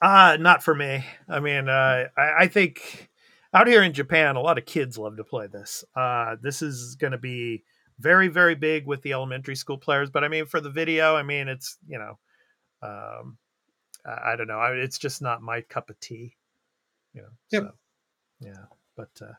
Uh 0.02 0.38
not 0.40 0.64
for 0.64 0.74
me. 0.74 1.04
I 1.28 1.40
mean, 1.40 1.68
uh, 1.68 2.06
I, 2.18 2.32
I 2.40 2.48
think 2.48 3.10
out 3.54 3.68
here 3.68 3.84
in 3.84 3.94
Japan, 3.94 4.36
a 4.36 4.42
lot 4.42 4.58
of 4.58 4.66
kids 4.66 4.98
love 4.98 5.18
to 5.18 5.24
play 5.24 5.48
this. 5.48 5.84
Uh, 5.96 6.36
this 6.42 6.62
is 6.62 6.96
going 6.96 7.12
to 7.12 7.18
be 7.18 7.64
very, 8.00 8.28
very 8.28 8.56
big 8.56 8.86
with 8.86 9.02
the 9.02 9.14
elementary 9.14 9.56
school 9.56 9.78
players. 9.78 10.10
But 10.10 10.24
I 10.24 10.28
mean, 10.28 10.46
for 10.46 10.62
the 10.62 10.70
video, 10.70 11.16
I 11.16 11.24
mean, 11.24 11.48
it's 11.48 11.78
you 11.88 11.98
know, 11.98 12.20
um, 12.82 13.38
I, 14.06 14.34
I 14.34 14.36
don't 14.36 14.48
know. 14.48 14.60
I, 14.60 14.74
it's 14.74 14.98
just 14.98 15.22
not 15.22 15.42
my 15.42 15.62
cup 15.62 15.90
of 15.90 16.00
tea. 16.00 16.36
You 17.14 17.24
know. 17.24 17.28
Yep. 17.52 17.64
So, 17.64 17.72
yeah, 18.42 18.66
but 18.96 19.10
uh, 19.22 19.34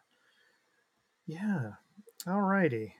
yeah. 1.27 1.71
All 2.27 2.43
righty. 2.43 2.95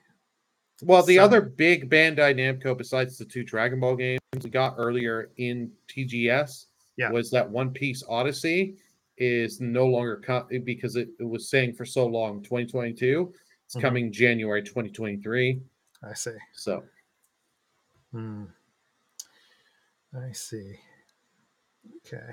Well, 0.83 1.03
the 1.03 1.17
So- 1.17 1.23
other 1.23 1.41
big 1.41 1.89
Bandai 1.89 2.33
Namco 2.35 2.75
besides 2.77 3.17
the 3.17 3.25
two 3.25 3.43
Dragon 3.43 3.79
Ball 3.79 3.95
games 3.95 4.19
we 4.43 4.49
got 4.49 4.75
earlier 4.77 5.31
in 5.37 5.71
TGS 5.87 6.67
Yeah. 6.97 7.11
was 7.11 7.29
that 7.31 7.49
One 7.49 7.71
Piece 7.71 8.03
Odyssey 8.07 8.77
is 9.17 9.61
no 9.61 9.85
longer 9.85 10.17
co- 10.25 10.47
because 10.63 10.95
it, 10.95 11.09
it 11.19 11.23
was 11.23 11.49
saying 11.49 11.73
for 11.75 11.85
so 11.85 12.07
long 12.07 12.41
2022. 12.41 13.33
It's 13.65 13.75
Mhm. 13.75 13.81
coming 13.81 14.11
January 14.11 14.63
2023. 14.63 15.61
I 16.03 16.13
see. 16.13 16.37
So 16.53 16.83
Hmm. 18.11 18.45
I 20.13 20.31
see. 20.31 20.79
Okay. 21.97 22.31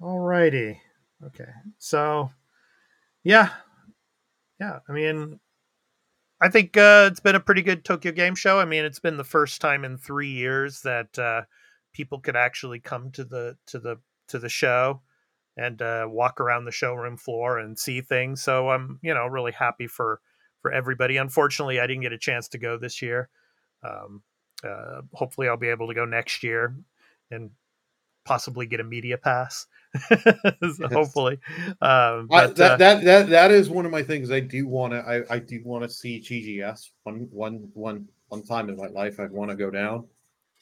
All 0.00 0.20
righty. 0.20 0.80
Okay. 1.22 1.52
So, 1.78 2.30
yeah. 3.22 3.54
Yeah. 4.58 4.80
I 4.88 4.92
mean, 4.92 5.38
I 6.42 6.48
think 6.48 6.76
uh, 6.76 7.08
it's 7.10 7.20
been 7.20 7.36
a 7.36 7.40
pretty 7.40 7.62
good 7.62 7.84
Tokyo 7.84 8.10
Game 8.10 8.34
Show. 8.34 8.58
I 8.58 8.64
mean, 8.64 8.84
it's 8.84 8.98
been 8.98 9.16
the 9.16 9.22
first 9.22 9.60
time 9.60 9.84
in 9.84 9.96
three 9.96 10.30
years 10.30 10.82
that 10.82 11.16
uh, 11.16 11.42
people 11.92 12.18
could 12.18 12.34
actually 12.34 12.80
come 12.80 13.12
to 13.12 13.24
the 13.24 13.56
to 13.66 13.78
the 13.78 13.98
to 14.26 14.40
the 14.40 14.48
show 14.48 15.02
and 15.56 15.80
uh, 15.80 16.06
walk 16.08 16.40
around 16.40 16.64
the 16.64 16.72
showroom 16.72 17.16
floor 17.16 17.58
and 17.58 17.78
see 17.78 18.00
things. 18.00 18.42
So 18.42 18.70
I'm, 18.70 18.98
you 19.02 19.14
know, 19.14 19.26
really 19.26 19.52
happy 19.52 19.86
for 19.86 20.20
for 20.60 20.72
everybody. 20.72 21.16
Unfortunately, 21.16 21.78
I 21.78 21.86
didn't 21.86 22.02
get 22.02 22.12
a 22.12 22.18
chance 22.18 22.48
to 22.48 22.58
go 22.58 22.76
this 22.76 23.00
year. 23.00 23.28
Um, 23.84 24.22
uh, 24.64 25.02
hopefully, 25.12 25.48
I'll 25.48 25.56
be 25.56 25.68
able 25.68 25.86
to 25.86 25.94
go 25.94 26.04
next 26.04 26.42
year 26.42 26.74
and 27.30 27.50
possibly 28.24 28.66
get 28.66 28.80
a 28.80 28.84
media 28.84 29.18
pass. 29.18 29.66
So 30.74 30.88
hopefully, 30.88 31.38
um, 31.82 32.28
I, 32.30 32.46
that, 32.46 32.60
uh, 32.60 32.76
that 32.76 33.04
that 33.04 33.28
that 33.28 33.50
is 33.50 33.68
one 33.68 33.84
of 33.84 33.92
my 33.92 34.02
things. 34.02 34.30
I 34.30 34.40
do 34.40 34.66
want 34.66 34.94
to. 34.94 35.00
I, 35.00 35.34
I 35.34 35.38
do 35.38 35.60
want 35.64 35.84
to 35.84 35.90
see 35.90 36.18
TGS 36.18 36.90
one 37.02 37.28
one 37.30 37.68
one 37.74 38.08
one 38.28 38.42
time 38.42 38.70
in 38.70 38.76
my 38.76 38.86
life. 38.86 39.20
I 39.20 39.26
want 39.26 39.50
to 39.50 39.56
go 39.56 39.70
down. 39.70 40.06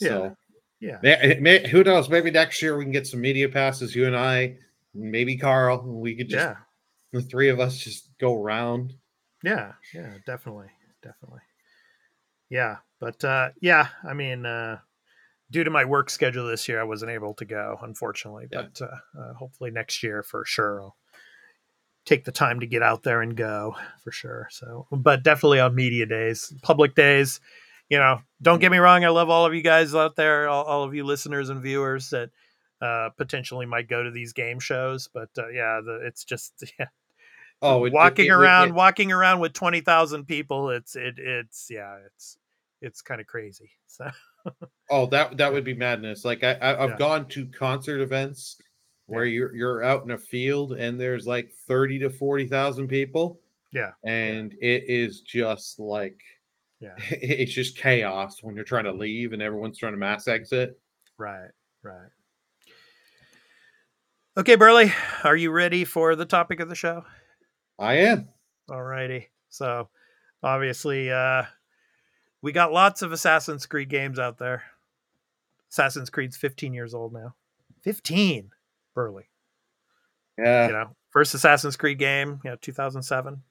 So 0.01 0.35
yeah, 0.81 0.99
may, 1.03 1.39
may, 1.41 1.69
who 1.69 1.85
knows? 1.85 2.09
Maybe 2.09 2.31
next 2.31 2.61
year 2.61 2.77
we 2.77 2.85
can 2.85 2.93
get 2.93 3.07
some 3.07 3.21
media 3.21 3.49
passes. 3.49 3.95
You 3.95 4.07
and 4.07 4.17
I, 4.17 4.57
maybe 4.95 5.37
Carl. 5.37 5.83
We 5.85 6.17
could 6.17 6.29
just 6.29 6.43
yeah, 6.43 6.57
the 7.13 7.23
three 7.23 7.51
of 7.51 7.61
us 7.61 7.79
just 7.79 8.09
go 8.19 8.35
around. 8.35 8.95
yeah, 9.45 9.73
yeah, 9.95 10.15
definitely, 10.27 10.69
definitely, 11.03 11.41
yeah. 12.49 12.79
But 12.99 13.23
uh, 13.25 13.51
yeah, 13.61 13.89
I 14.09 14.15
mean, 14.15 14.45
uh, 14.45 14.79
due 15.51 15.65
to 15.65 15.71
my 15.71 15.85
work 15.85 16.11
schedule 16.11 16.47
this 16.47 16.69
year, 16.69 16.81
I 16.81 16.85
wasn't 16.85 17.11
able 17.11 17.35
to 17.35 17.45
go, 17.45 17.79
unfortunately. 17.83 18.47
Yeah. 18.53 18.63
But 18.63 18.83
uh, 18.83 19.21
uh, 19.21 19.35
hopefully 19.35 19.71
next 19.71 20.03
year 20.03 20.23
for 20.23 20.45
sure. 20.45 20.83
I'll 20.83 20.97
take 22.07 22.25
the 22.25 22.33
time 22.33 22.61
to 22.61 22.67
get 22.67 22.83
out 22.83 23.03
there 23.03 23.21
and 23.21 23.37
go 23.37 23.77
for 24.03 24.11
sure. 24.13 24.49
So, 24.51 24.87
but 24.91 25.23
definitely 25.23 25.61
on 25.61 25.75
media 25.75 26.07
days, 26.07 26.53
public 26.63 26.95
days. 26.95 27.41
You 27.89 27.99
know, 27.99 28.21
don't 28.41 28.61
get 28.61 28.71
me 28.71 28.79
wrong. 28.79 29.05
I 29.05 29.09
love 29.09 29.29
all 29.31 29.45
of 29.47 29.55
you 29.55 29.63
guys 29.63 29.95
out 29.95 30.15
there, 30.17 30.49
all, 30.49 30.65
all 30.65 30.85
of 30.85 30.95
you 30.95 31.05
listeners 31.05 31.49
and 31.51 31.61
viewers 31.61 32.11
that 32.11 32.31
uh, 32.81 33.11
potentially 33.19 33.67
might 33.67 33.89
go 33.89 34.03
to 34.03 34.11
these 34.11 34.33
game 34.33 34.61
shows. 34.61 35.09
But 35.13 35.29
uh, 35.37 35.49
yeah, 35.49 35.81
the, 35.85 36.01
it's 36.07 36.25
just 36.25 36.53
yeah, 36.79 36.87
Oh, 37.61 37.85
it- 37.85 37.93
walking 37.93 38.27
it- 38.27 38.29
it- 38.29 38.33
around, 38.33 38.75
walking 38.75 39.11
around 39.13 39.41
with 39.41 39.53
twenty 39.53 39.81
thousand 39.81 40.25
people. 40.27 40.71
It's 40.71 40.95
it 40.97 41.15
it's 41.19 41.67
yeah, 41.69 41.97
it's 42.07 42.39
it's 42.81 43.03
kind 43.03 43.21
of 43.21 43.27
crazy. 43.27 43.73
So 43.89 44.09
oh, 44.91 45.07
that 45.07 45.37
that 45.39 45.53
would 45.53 45.65
be 45.65 45.75
madness. 45.75 46.25
Like 46.25 46.43
I, 46.45 46.53
I 46.55 46.83
I've 46.85 46.91
Yeah. 46.91 46.97
gone 46.99 47.29
to 47.29 47.47
concert 47.47 48.01
events 48.01 48.57
where 49.07 49.25
you're 49.25 49.55
you're 49.55 49.83
out 49.83 50.05
in 50.05 50.13
a 50.13 50.19
field 50.19 50.73
and 50.73 51.01
there's 51.01 51.27
like 51.27 51.53
thirty 51.67 51.99
to 51.99 52.11
forty 52.11 52.47
thousand 52.47 52.89
people, 52.89 53.41
yeah, 53.73 53.91
and 54.05 54.53
it 54.61 54.85
is 54.89 55.21
just 55.23 55.79
like 55.81 56.21
yeah, 56.81 56.95
it's 57.11 57.53
just 57.53 57.77
chaos 57.77 58.43
when 58.43 58.55
you're 58.55 58.65
trying 58.65 58.85
to 58.85 58.93
leave 58.93 59.33
and 59.33 59.43
everyone's 59.43 59.79
trying 59.79 59.93
to 59.93 59.99
mass 59.99 60.29
exit. 60.29 60.79
right, 61.19 61.51
right. 61.83 62.09
Okay, 64.37 64.55
Burley, 64.55 64.93
are 65.25 65.37
you 65.37 65.51
ready 65.51 65.85
for 65.85 66.15
the 66.17 66.25
topic 66.25 66.61
of 66.61 66.69
the 66.69 66.75
show? 66.75 67.05
I 67.79 67.95
am. 67.95 68.29
Alrighty. 68.71 69.27
So 69.49 69.89
obviously, 70.43 71.11
uh 71.11 71.43
we 72.43 72.53
got 72.53 72.73
lots 72.73 73.03
of 73.03 73.13
Assassin's 73.13 73.67
Creed 73.67 73.89
games 73.89 74.19
out 74.19 74.39
there. 74.39 74.65
Assassin's 75.71 76.11
Creed's 76.11 76.37
15 76.37 76.75
years 76.75 76.95
old 76.95 77.13
now. 77.13 77.35
15, 77.83 78.51
Burley. 78.95 79.29
Yeah. 80.39 80.67
You 80.67 80.73
know, 80.73 80.97
first 81.11 81.35
Assassin's 81.35 81.77
Creed 81.77 81.99
game, 81.99 82.41
you 82.45 82.51
know, 82.51 82.57
2007. 82.61 83.43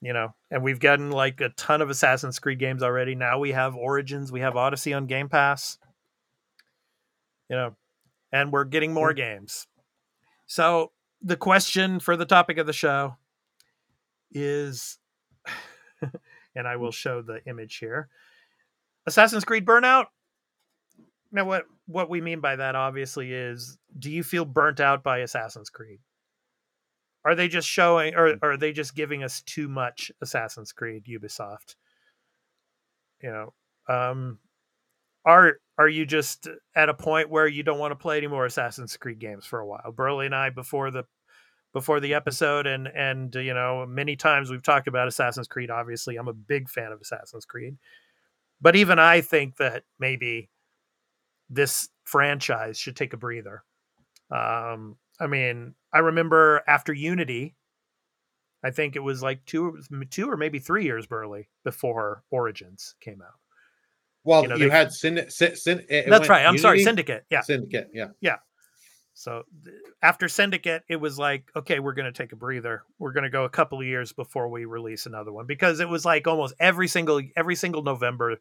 You 0.00 0.12
know, 0.12 0.34
and 0.50 0.64
we've 0.64 0.80
gotten 0.80 1.12
like 1.12 1.40
a 1.40 1.50
ton 1.50 1.80
of 1.80 1.88
Assassin's 1.88 2.40
Creed 2.40 2.58
games 2.58 2.82
already. 2.82 3.14
Now 3.14 3.38
we 3.38 3.52
have 3.52 3.76
Origins, 3.76 4.32
we 4.32 4.40
have 4.40 4.56
Odyssey 4.56 4.92
on 4.92 5.06
Game 5.06 5.28
Pass. 5.28 5.78
You 7.48 7.56
know, 7.56 7.76
and 8.32 8.50
we're 8.50 8.64
getting 8.64 8.92
more 8.92 9.12
games. 9.12 9.68
So 10.46 10.90
the 11.20 11.36
question 11.36 12.00
for 12.00 12.16
the 12.16 12.24
topic 12.24 12.58
of 12.58 12.66
the 12.66 12.72
show 12.72 13.16
is 14.32 14.98
and 16.54 16.68
I 16.68 16.76
will 16.76 16.92
show 16.92 17.22
the 17.22 17.40
image 17.46 17.76
here. 17.78 18.08
Assassin's 19.06 19.44
Creed 19.44 19.66
Burnout 19.66 20.06
Now, 21.32 21.44
what 21.46 21.64
what 21.86 22.10
we 22.10 22.20
mean 22.20 22.40
by 22.40 22.56
that 22.56 22.74
obviously 22.76 23.32
is, 23.32 23.78
do 23.98 24.10
you 24.10 24.22
feel 24.22 24.44
burnt 24.44 24.80
out 24.80 25.02
by 25.02 25.18
Assassin's 25.18 25.70
Creed? 25.70 26.00
Are 27.24 27.34
they 27.34 27.48
just 27.48 27.68
showing, 27.68 28.14
or, 28.14 28.36
or 28.42 28.52
are 28.52 28.56
they 28.56 28.72
just 28.72 28.94
giving 28.94 29.22
us 29.22 29.42
too 29.42 29.68
much 29.68 30.10
Assassin's 30.20 30.72
Creed, 30.72 31.04
Ubisoft? 31.06 31.76
You 33.22 33.30
know, 33.30 33.54
um, 33.94 34.38
are 35.24 35.58
are 35.78 35.88
you 35.88 36.04
just 36.06 36.48
at 36.74 36.88
a 36.88 36.94
point 36.94 37.30
where 37.30 37.46
you 37.46 37.62
don't 37.62 37.78
want 37.78 37.92
to 37.92 37.96
play 37.96 38.18
any 38.18 38.26
more 38.26 38.44
Assassin's 38.46 38.96
Creed 38.96 39.18
games 39.20 39.46
for 39.46 39.60
a 39.60 39.66
while? 39.66 39.92
Burley 39.92 40.26
and 40.26 40.34
I, 40.34 40.50
before 40.50 40.90
the 40.90 41.04
before 41.72 42.00
the 42.00 42.14
episode, 42.14 42.66
and 42.66 42.86
and 42.88 43.34
you 43.34 43.54
know, 43.54 43.86
many 43.86 44.16
times 44.16 44.50
we've 44.50 44.62
talked 44.62 44.88
about 44.88 45.08
Assassin's 45.08 45.48
Creed. 45.48 45.70
Obviously, 45.70 46.16
I'm 46.16 46.28
a 46.28 46.32
big 46.32 46.68
fan 46.68 46.92
of 46.92 47.00
Assassin's 47.00 47.44
Creed, 47.44 47.76
but 48.60 48.76
even 48.76 48.98
I 48.98 49.20
think 49.20 49.56
that 49.56 49.84
maybe 49.98 50.48
this 51.50 51.88
franchise 52.04 52.78
should 52.78 52.96
take 52.96 53.12
a 53.12 53.16
breather. 53.16 53.62
Um, 54.30 54.96
I 55.20 55.26
mean, 55.26 55.74
I 55.92 55.98
remember 55.98 56.62
after 56.66 56.92
Unity, 56.92 57.54
I 58.64 58.70
think 58.70 58.96
it 58.96 59.00
was 59.00 59.22
like 59.22 59.44
two, 59.44 59.78
two 60.10 60.30
or 60.30 60.36
maybe 60.36 60.58
three 60.58 60.84
years, 60.84 61.06
Burley, 61.06 61.48
before 61.64 62.22
Origins 62.30 62.94
came 63.00 63.20
out. 63.20 63.34
Well, 64.24 64.44
You 64.44 64.50
you, 64.52 64.58
they- 64.58 64.70
had 64.70 64.92
Syndicate. 64.92 65.32
Sy- 65.32 65.54
Syn- 65.54 65.84
That's 66.08 66.28
right. 66.28 66.46
I'm 66.46 66.56
sorry, 66.58 66.82
Syndicate. 66.82 67.24
Yeah. 67.28 67.40
Syndicate. 67.42 67.88
Yeah, 67.92 68.08
yeah. 68.20 68.36
So 69.14 69.42
th- 69.64 69.76
after 70.02 70.28
Syndicate, 70.28 70.82
it 70.88 70.96
was 70.96 71.18
like, 71.18 71.50
okay, 71.54 71.80
we're 71.80 71.92
going 71.92 72.12
to 72.12 72.16
take 72.16 72.32
a 72.32 72.36
breather. 72.36 72.82
We're 72.98 73.12
going 73.12 73.24
to 73.24 73.30
go 73.30 73.44
a 73.44 73.50
couple 73.50 73.80
of 73.80 73.86
years 73.86 74.12
before 74.12 74.48
we 74.48 74.64
release 74.64 75.06
another 75.06 75.32
one 75.32 75.46
because 75.46 75.80
it 75.80 75.88
was 75.88 76.04
like 76.04 76.26
almost 76.26 76.54
every 76.58 76.88
single 76.88 77.20
every 77.36 77.56
single 77.56 77.82
November, 77.82 78.36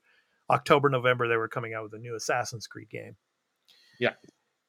October, 0.49 0.89
November, 0.89 1.27
they 1.27 1.37
were 1.37 1.47
coming 1.47 1.73
out 1.73 1.83
with 1.83 1.93
a 1.93 1.99
new 1.99 2.15
Assassin's 2.15 2.67
Creed 2.67 2.89
game. 2.89 3.15
Yeah. 3.99 4.13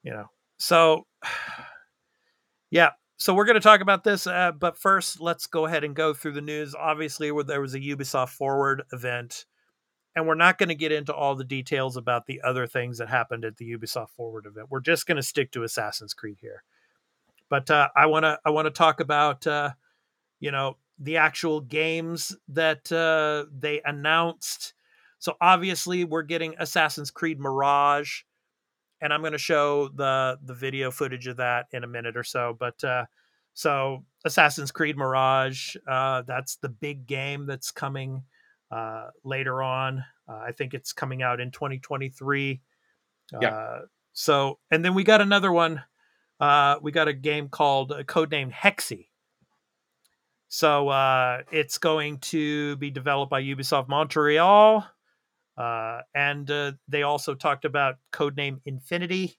You 0.03 0.13
know. 0.13 0.27
So 0.59 1.07
yeah. 2.71 2.91
So 3.19 3.35
we're 3.35 3.45
going 3.45 3.55
to 3.55 3.61
talk 3.61 3.81
about 3.81 4.03
this, 4.03 4.27
uh, 4.27 4.51
but 4.51 4.77
first, 4.77 5.21
let's 5.21 5.47
go 5.47 5.67
ahead 5.67 5.85
and 5.85 5.95
go 5.95 6.13
through 6.13 6.33
the 6.33 6.41
news. 6.41 6.75
Obviously, 6.75 7.31
where 7.31 7.45
there 7.45 7.61
was 7.61 7.75
a 7.75 7.79
Ubisoft 7.79 8.31
Forward 8.31 8.83
event, 8.93 9.45
and 10.15 10.27
we're 10.27 10.35
not 10.35 10.59
going 10.59 10.69
to 10.69 10.75
get 10.75 10.93
into 10.93 11.15
all 11.15 11.35
the 11.35 11.45
details 11.45 11.97
about 11.97 12.27
the 12.27 12.41
other 12.43 12.67
things 12.67 12.99
that 12.99 13.09
happened 13.09 13.45
at 13.45 13.57
the 13.57 13.71
Ubisoft 13.73 14.11
Forward 14.11 14.47
event. 14.47 14.69
We're 14.71 14.81
just 14.81 15.07
going 15.07 15.17
to 15.17 15.23
stick 15.23 15.53
to 15.53 15.63
Assassin's 15.63 16.15
Creed 16.15 16.39
here. 16.41 16.63
But 17.49 17.71
uh, 17.71 17.89
I 17.97 18.07
want 18.07 18.25
to 18.25 18.39
I 18.45 18.51
want 18.51 18.67
to 18.67 18.71
talk 18.71 19.01
about 19.01 19.47
uh, 19.47 19.71
you 20.41 20.51
know 20.51 20.77
the 20.99 21.17
actual 21.17 21.61
games 21.61 22.37
that 22.49 22.91
uh, 22.93 23.51
they 23.57 23.81
announced. 23.85 24.75
So 25.19 25.37
obviously, 25.41 26.05
we're 26.05 26.23
getting 26.23 26.55
Assassin's 26.59 27.11
Creed 27.11 27.39
Mirage, 27.39 28.23
and 29.01 29.13
I'm 29.13 29.21
going 29.21 29.33
to 29.33 29.39
show 29.39 29.89
the 29.89 30.39
the 30.45 30.55
video 30.55 30.91
footage 30.91 31.27
of 31.27 31.37
that 31.39 31.67
in 31.73 31.85
a 31.85 31.89
minute 31.89 32.17
or 32.17 32.25
so. 32.25 32.57
But 32.59 32.83
uh, 32.85 33.05
so 33.55 34.05
Assassin's 34.25 34.73
Creed 34.73 34.97
Mirage, 34.97 35.77
uh, 35.87 36.23
that's 36.23 36.57
the 36.57 36.69
big 36.71 37.07
game 37.07 37.47
that's 37.47 37.71
coming 37.71 38.23
uh, 38.73 39.09
later 39.25 39.63
on. 39.63 40.05
Uh, 40.29 40.41
I 40.49 40.53
think 40.53 40.75
it's 40.75 40.93
coming 40.93 41.23
out 41.23 41.41
in 41.41 41.51
2023. 41.51 42.61
Yeah. 43.41 43.49
Uh, 43.49 43.81
so, 44.13 44.59
and 44.71 44.85
then 44.85 44.95
we 44.95 45.05
got 45.05 45.21
another 45.21 45.53
one. 45.53 45.83
Uh, 46.41 46.77
we 46.83 46.91
got 46.91 47.09
a 47.09 47.13
game 47.13 47.49
called 47.49 47.93
uh, 47.93 48.03
codenamed 48.03 48.53
Hexe. 48.53 49.07
So 50.49 50.89
uh, 50.89 51.43
it's 51.51 51.79
going 51.79 52.19
to 52.19 52.77
be 52.77 52.91
developed 52.91 53.31
by 53.31 53.43
Ubisoft 53.43 53.89
Montreal. 53.89 54.87
Uh, 55.57 56.01
and 56.15 56.51
uh, 56.51 56.73
they 56.89 57.03
also 57.03 57.35
talked 57.35 57.65
about 57.65 57.97
codename 58.13 58.61
Infinity. 58.65 59.39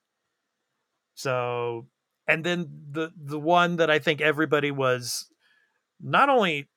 So, 1.16 1.88
and 2.28 2.44
then 2.44 2.68
the 2.92 3.12
the 3.16 3.40
one 3.40 3.76
that 3.76 3.92
I 3.92 4.00
think 4.00 4.22
everybody 4.22 4.72
was 4.72 5.28
not 6.02 6.30
only 6.30 6.70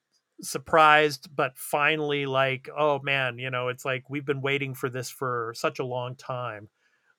surprised 0.42 1.28
but 1.34 1.56
finally 1.56 2.26
like 2.26 2.68
oh 2.76 3.00
man 3.02 3.38
you 3.38 3.50
know 3.50 3.68
it's 3.68 3.84
like 3.84 4.10
we've 4.10 4.26
been 4.26 4.42
waiting 4.42 4.74
for 4.74 4.90
this 4.90 5.10
for 5.10 5.52
such 5.56 5.78
a 5.78 5.84
long 5.84 6.14
time. 6.14 6.68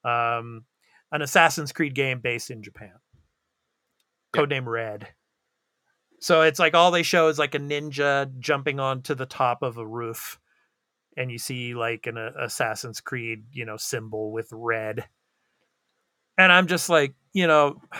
Um 0.04 0.66
an 1.12 1.22
assassin's 1.22 1.72
creed 1.72 1.96
game 1.96 2.20
based 2.20 2.52
in 2.52 2.62
japan. 2.62 2.94
Yeah. 4.36 4.42
codename 4.42 4.66
red. 4.66 5.08
So 6.20 6.42
it's 6.42 6.60
like 6.60 6.74
all 6.74 6.92
they 6.92 7.04
show 7.04 7.28
is 7.28 7.40
like 7.40 7.56
a 7.56 7.60
ninja 7.60 8.30
jumping 8.40 8.80
onto 8.80 9.16
the 9.16 9.26
top 9.26 9.64
of 9.64 9.78
a 9.78 9.88
roof 9.88 10.40
and 11.16 11.32
you 11.32 11.40
see 11.40 11.74
like 11.74 12.08
an 12.08 12.18
uh, 12.18 12.32
assassin's 12.40 13.02
creed 13.02 13.46
you 13.52 13.66
know 13.66 13.78
symbol 13.78 14.32
with 14.32 14.50
red. 14.52 15.06
And 16.38 16.52
i'm 16.52 16.68
just 16.68 16.88
like 16.88 17.16
you 17.34 17.48
know 17.48 17.82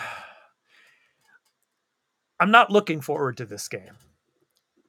i'm 2.40 2.52
not 2.52 2.70
looking 2.70 3.00
forward 3.00 3.38
to 3.38 3.44
this 3.44 3.66
game 3.66 3.96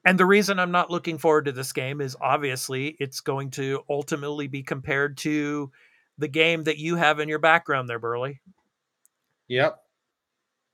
and 0.04 0.18
the 0.18 0.26
reason 0.26 0.58
I'm 0.58 0.70
not 0.70 0.90
looking 0.90 1.18
forward 1.18 1.44
to 1.46 1.52
this 1.52 1.72
game 1.72 2.00
is 2.00 2.16
obviously 2.20 2.96
it's 2.98 3.20
going 3.20 3.50
to 3.52 3.82
ultimately 3.88 4.46
be 4.46 4.62
compared 4.62 5.18
to 5.18 5.70
the 6.18 6.28
game 6.28 6.64
that 6.64 6.78
you 6.78 6.96
have 6.96 7.20
in 7.20 7.28
your 7.28 7.38
background 7.38 7.88
there, 7.88 7.98
Burley. 7.98 8.40
Yep. 9.48 9.78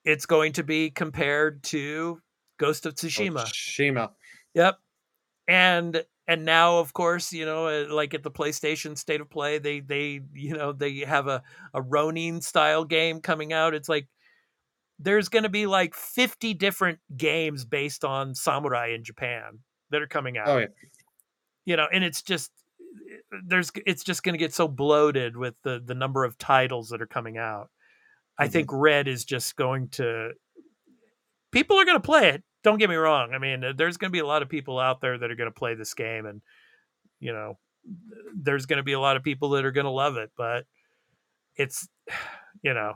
It's 0.05 0.27
going 0.27 0.53
to 0.55 0.63
be 0.63 0.91
compared 0.91 1.65
to 1.65 2.21
Ghost 2.59 2.87
of 2.87 2.95
Tsushima. 2.95 3.47
Shima. 3.53 4.13
Yep. 4.55 4.79
And 5.49 6.05
and 6.29 6.45
now 6.45 6.79
of 6.79 6.93
course, 6.93 7.33
you 7.33 7.47
know, 7.47 7.67
uh, 7.67 7.87
like 7.93 8.15
at 8.15 8.23
the 8.23 8.31
PlayStation 8.31 8.97
State 8.97 9.21
of 9.21 9.31
Play, 9.31 9.59
they 9.59 9.81
they 9.81 10.21
you 10.35 10.55
know, 10.55 10.73
they 10.73 10.99
have 11.01 11.27
a 11.27 11.43
a 11.75 11.83
Ronin 11.83 12.41
style 12.41 12.85
game 12.85 13.21
coming 13.21 13.53
out. 13.53 13.75
It's 13.75 13.89
like 13.89 14.09
there's 14.99 15.29
going 15.29 15.43
to 15.43 15.49
be 15.49 15.67
like 15.67 15.95
50 15.95 16.55
different 16.55 16.99
games 17.17 17.65
based 17.65 18.05
on 18.05 18.35
samurai 18.35 18.89
in 18.95 19.05
Japan 19.05 19.61
that 19.91 20.03
are 20.03 20.07
coming 20.07 20.39
out. 20.39 20.49
Oh 20.49 20.59
yeah. 20.59 20.67
you 21.65 21.77
know 21.77 21.87
and 21.93 22.03
it's 22.05 22.23
just 22.23 22.51
there's 23.47 23.71
it's 23.87 24.03
just 24.05 24.23
going 24.23 24.33
to 24.35 24.39
get 24.39 24.55
so 24.55 24.67
bloated 24.69 25.37
with 25.37 25.55
the 25.63 25.81
the 25.85 25.95
number 25.95 26.25
of 26.25 26.39
titles 26.39 26.89
that 26.89 27.03
are 27.03 27.07
coming 27.07 27.37
out 27.39 27.71
i 28.39 28.47
Mhm. 28.47 28.53
think 28.53 28.69
red 28.73 29.09
is 29.09 29.25
just 29.25 29.57
going 29.57 29.89
to 29.91 30.31
people 31.53 31.79
are 31.79 31.85
going 31.85 31.97
to 31.97 32.01
play 32.07 32.29
it 32.31 32.43
don't 32.63 32.79
get 32.79 32.89
me 32.89 32.97
wrong 32.97 33.33
i 33.35 33.39
mean 33.39 33.65
there's 33.77 33.97
going 33.97 34.11
to 34.11 34.13
be 34.13 34.21
a 34.21 34.27
lot 34.27 34.43
of 34.43 34.49
people 34.49 34.79
out 34.79 35.01
there 35.01 35.19
that 35.19 35.31
are 35.31 35.35
going 35.37 35.51
to 35.51 35.59
play 35.59 35.75
this 35.75 35.93
game 35.95 36.25
and 36.27 36.41
you 37.21 37.33
know 37.33 37.59
there's 38.35 38.67
going 38.67 38.79
to 38.79 38.83
be 38.83 38.93
a 38.95 39.01
lot 39.01 39.17
of 39.17 39.23
people 39.23 39.51
that 39.51 39.65
are 39.65 39.73
going 39.73 39.85
to 39.85 39.91
love 39.91 40.17
it 40.17 40.31
but 40.37 40.65
it's 41.57 41.89
you 42.63 42.75
know 42.75 42.95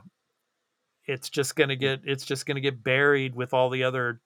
it's 1.11 1.29
just 1.29 1.55
going 1.55 1.69
to 1.69 1.75
mm. 1.75 1.79
get 1.79 2.01
it's 2.05 2.25
just 2.25 2.45
going 2.45 2.55
to 2.55 2.61
get 2.61 2.83
buried 2.83 3.35
with 3.35 3.53
all 3.53 3.69
the 3.69 3.83
other 3.83 4.21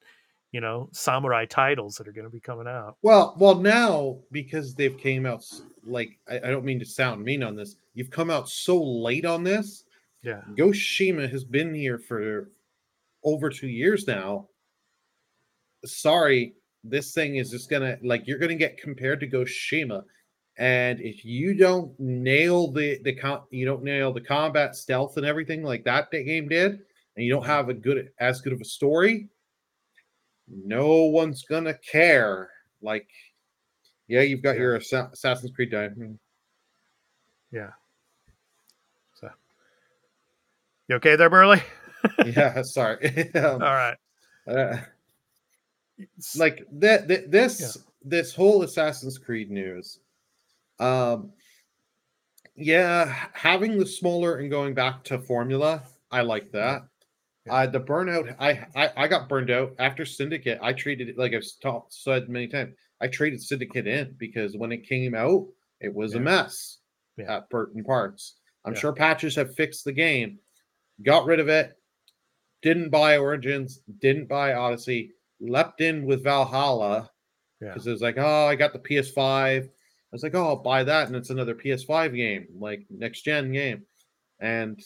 you 0.51 0.61
know 0.61 0.87
samurai 0.93 1.45
titles 1.45 1.95
that 1.95 2.07
are 2.07 2.11
going 2.11 2.25
to 2.27 2.31
be 2.31 2.39
coming 2.39 2.67
out 2.67 2.95
Well, 3.01 3.35
well, 3.37 3.55
now 3.55 4.19
because 4.31 4.75
they've 4.75 4.97
came 4.97 5.25
out 5.25 5.43
like 5.85 6.17
I, 6.29 6.37
I 6.37 6.51
don't 6.51 6.65
mean 6.65 6.79
to 6.79 6.85
sound 6.85 7.23
mean 7.23 7.43
on 7.43 7.55
this. 7.55 7.75
You've 7.93 8.11
come 8.11 8.29
out 8.29 8.47
so 8.49 8.81
late 8.81 9.25
on 9.25 9.43
this. 9.43 9.83
yeah 10.21 10.41
Ghost 10.55 10.79
Shima 10.79 11.27
has 11.27 11.43
been 11.43 11.73
here 11.73 11.97
for 11.99 12.49
over 13.23 13.49
two 13.49 13.67
years 13.67 14.07
now. 14.07 14.47
Sorry, 15.83 16.53
this 16.83 17.13
thing 17.13 17.35
is 17.35 17.49
just 17.49 17.69
gonna 17.69 17.97
like 18.03 18.27
you're 18.27 18.39
gonna 18.39 18.55
get 18.55 18.77
compared 18.77 19.19
to 19.21 19.27
Ghost 19.27 19.53
Shima, 19.53 20.03
and 20.57 20.99
if 21.01 21.25
you 21.25 21.53
don't 21.53 21.97
nail 21.99 22.71
the 22.71 22.99
the 23.03 23.41
you 23.51 23.65
don't 23.65 23.83
nail 23.83 24.13
the 24.13 24.21
combat 24.21 24.75
stealth 24.75 25.17
and 25.17 25.25
everything 25.25 25.63
like 25.63 25.83
that 25.83 26.09
that 26.11 26.23
game 26.23 26.47
did, 26.47 26.71
and 27.15 27.25
you 27.25 27.31
don't 27.31 27.45
have 27.45 27.69
a 27.69 27.73
good 27.73 28.09
as 28.19 28.41
good 28.41 28.53
of 28.53 28.61
a 28.61 28.65
story, 28.65 29.27
no 30.47 31.03
one's 31.05 31.43
gonna 31.43 31.73
care. 31.73 32.49
Like, 32.81 33.07
yeah, 34.07 34.21
you've 34.21 34.41
got 34.43 34.55
Yeah. 34.55 34.61
your 34.61 34.75
Assassin's 34.75 35.51
Creed 35.55 35.71
done. 35.71 36.19
Yeah. 37.51 37.71
So, 39.19 39.29
you 40.87 40.95
okay 40.95 41.15
there, 41.15 41.29
Burley? 41.29 41.61
yeah, 42.25 42.61
sorry. 42.61 43.31
Um, 43.35 43.61
All 43.61 43.73
right. 43.73 43.97
uh, 44.47 44.77
like 46.37 46.65
that 46.73 47.07
th- 47.07 47.25
this 47.29 47.77
this 48.03 48.35
whole 48.35 48.61
assassin's 48.63 49.17
creed 49.17 49.49
news 49.49 49.99
um 50.79 51.31
yeah 52.55 53.13
having 53.33 53.77
the 53.77 53.85
smaller 53.85 54.37
and 54.37 54.49
going 54.49 54.73
back 54.73 55.03
to 55.03 55.19
formula 55.19 55.83
i 56.11 56.21
like 56.21 56.51
that 56.51 56.83
Yeah. 57.45 57.53
uh 57.53 57.67
the 57.67 57.79
burnout 57.79 58.35
I, 58.39 58.65
I 58.75 58.91
i 58.97 59.07
got 59.07 59.27
burned 59.29 59.51
out 59.51 59.73
after 59.79 60.05
syndicate 60.05 60.59
i 60.61 60.73
treated 60.73 61.09
it 61.09 61.17
like 61.17 61.33
i've 61.33 61.45
ta- 61.61 61.83
said 61.89 62.29
many 62.29 62.47
times 62.47 62.75
i 63.01 63.07
traded 63.07 63.41
syndicate 63.41 63.87
in 63.87 64.15
because 64.17 64.55
when 64.57 64.71
it 64.71 64.87
came 64.87 65.15
out 65.15 65.45
it 65.81 65.93
was 65.93 66.13
Yeah. 66.13 66.19
a 66.19 66.21
mess 66.21 66.77
Yeah. 67.17 67.37
at 67.37 67.49
burton 67.49 67.83
parts 67.83 68.35
i'm 68.65 68.75
sure 68.75 68.93
patches 68.93 69.35
have 69.35 69.55
fixed 69.55 69.83
the 69.85 69.91
game 69.93 70.39
got 71.03 71.25
rid 71.25 71.39
of 71.41 71.49
it 71.49 71.77
didn't 72.61 72.89
buy 72.89 73.17
origins 73.17 73.81
didn't 73.99 74.27
buy 74.29 74.53
odyssey 74.53 75.11
leapt 75.41 75.81
in 75.81 76.05
with 76.05 76.23
valhalla 76.23 77.09
because 77.59 77.87
it 77.87 77.91
was 77.91 78.01
like, 78.01 78.17
oh, 78.17 78.45
I 78.47 78.55
got 78.55 78.73
the 78.73 78.79
PS5. 78.79 79.69
I 80.11 80.15
was 80.15 80.23
like, 80.23 80.35
oh, 80.35 80.47
I'll 80.47 80.55
buy 80.55 80.83
that, 80.83 81.07
and 81.07 81.15
it's 81.15 81.29
another 81.29 81.55
PS5 81.55 82.15
game, 82.15 82.47
like 82.57 82.85
next 82.89 83.21
gen 83.21 83.51
game. 83.51 83.83
and 84.39 84.79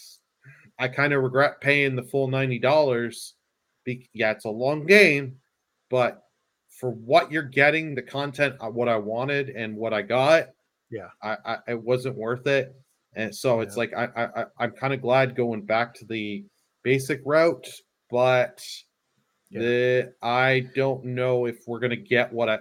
I 0.80 0.88
kind 0.88 1.12
of 1.14 1.22
regret 1.24 1.60
paying 1.62 1.96
the 1.96 2.04
full 2.04 2.28
ninety 2.30 2.58
dollars. 2.58 3.36
Be- 3.84 4.10
yeah, 4.14 4.32
it's 4.32 4.46
a 4.46 4.50
long 4.50 4.86
game, 4.86 5.36
but 5.90 6.24
for 6.70 6.92
what 6.92 7.32
you're 7.32 7.44
getting, 7.44 7.94
the 7.96 8.02
content, 8.02 8.56
uh, 8.62 8.70
what 8.70 8.88
I 8.88 8.96
wanted 8.96 9.50
and 9.50 9.76
what 9.76 9.94
I 9.94 10.02
got, 10.02 10.48
Yeah. 10.90 11.10
I, 11.22 11.36
I 11.46 11.58
it 11.68 11.82
wasn't 11.84 12.16
worth 12.16 12.48
it. 12.48 12.74
And 13.16 13.36
so 13.36 13.60
it's 13.60 13.76
Yeah. 13.76 13.80
like 13.80 13.94
I, 13.94 14.06
I 14.16 14.42
I- 14.42 14.46
I'm 14.60 14.72
kind 14.72 14.94
of 14.94 15.02
glad 15.02 15.36
going 15.36 15.64
back 15.66 15.94
to 15.96 16.06
the 16.06 16.46
basic 16.84 17.22
route, 17.26 17.68
but 18.10 18.66
Yeah. 19.50 19.60
the 19.62 20.14
I 20.22 20.68
don't 20.76 21.04
know 21.04 21.46
if 21.46 21.58
we're 21.68 21.80
gonna 21.80 21.96
get 21.98 22.32
what 22.32 22.48
I 22.50 22.60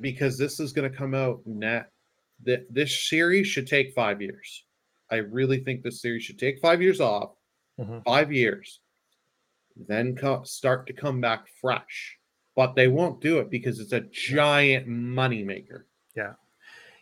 because 0.00 0.38
this 0.38 0.60
is 0.60 0.72
gonna 0.72 0.90
come 0.90 1.14
out 1.14 1.40
net 1.46 1.90
that 2.44 2.66
this 2.72 3.08
series 3.08 3.46
should 3.46 3.66
take 3.66 3.94
five 3.94 4.20
years. 4.20 4.64
I 5.10 5.16
really 5.16 5.62
think 5.62 5.82
this 5.82 6.00
series 6.02 6.24
should 6.24 6.38
take 6.38 6.58
five 6.60 6.82
years 6.82 7.00
off, 7.00 7.36
Mhm. 7.78 8.02
five 8.04 8.32
years, 8.32 8.80
then 9.76 10.16
co- 10.16 10.42
start 10.44 10.86
to 10.86 10.92
come 10.92 11.20
back 11.20 11.46
fresh. 11.60 12.18
But 12.56 12.74
they 12.74 12.86
won't 12.88 13.20
do 13.20 13.38
it 13.38 13.50
because 13.50 13.80
it's 13.80 13.92
a 13.92 14.00
giant 14.00 14.86
moneymaker. 14.88 15.84
Yeah. 16.14 16.34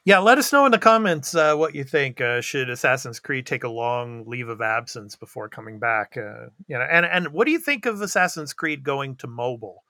Yeah, 0.05 0.19
let 0.19 0.39
us 0.39 0.53
know 0.53 0.67
in 0.67 0.73
the 0.73 0.79
comments 0.79 1.35
uh, 1.35 1.55
what 1.55 1.75
you 1.75 1.85
think. 1.85 2.21
Uh, 2.21 2.41
should 2.41 2.69
Assassin's 2.71 3.21
Creed 3.21 3.47
take 3.47 3.63
a 3.63 3.69
long 3.69 4.25
leave 4.27 4.49
of 4.49 4.61
absence 4.61 5.15
before 5.15 5.49
coming 5.49 5.79
back? 5.79 6.17
Uh, 6.17 6.47
you 6.67 6.77
know, 6.77 6.87
and 6.91 7.07
and 7.07 7.29
what 7.29 7.45
do 7.45 7.53
you 7.53 7.59
think 7.61 7.87
of 7.87 8.01
Assassin's 8.01 8.53
Creed 8.53 8.83
going 8.83 9.15
to 9.17 9.27
mobile? 9.29 9.85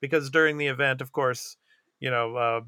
Because 0.00 0.30
during 0.30 0.58
the 0.58 0.68
event, 0.68 1.00
of 1.00 1.10
course, 1.12 1.56
you 2.00 2.10
know, 2.10 2.36
uh, 2.36 2.60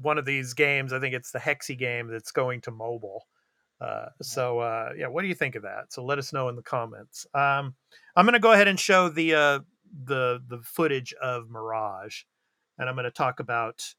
one 0.00 0.18
of 0.18 0.24
these 0.24 0.54
games, 0.54 0.92
I 0.92 1.00
think 1.00 1.14
it's 1.14 1.30
the 1.30 1.38
Hexe 1.38 1.76
game 1.78 2.08
that's 2.08 2.32
going 2.32 2.62
to 2.62 2.70
mobile. 2.70 3.26
Uh, 3.80 4.06
so 4.20 4.58
uh, 4.58 4.90
yeah, 4.96 5.06
what 5.08 5.22
do 5.22 5.28
you 5.28 5.34
think 5.34 5.54
of 5.54 5.62
that? 5.62 5.92
So 5.92 6.04
let 6.04 6.18
us 6.18 6.32
know 6.32 6.48
in 6.48 6.56
the 6.56 6.62
comments. 6.62 7.26
Um, 7.34 7.74
I'm 8.14 8.26
going 8.26 8.34
to 8.34 8.38
go 8.38 8.52
ahead 8.52 8.68
and 8.68 8.78
show 8.78 9.08
the 9.08 9.34
uh, 9.34 9.58
the 10.04 10.42
the 10.46 10.60
footage 10.62 11.14
of 11.14 11.48
Mirage, 11.48 12.22
and 12.78 12.88
I'm 12.88 12.94
going 12.94 13.04
to 13.04 13.10
talk 13.10 13.40
about 13.40 13.94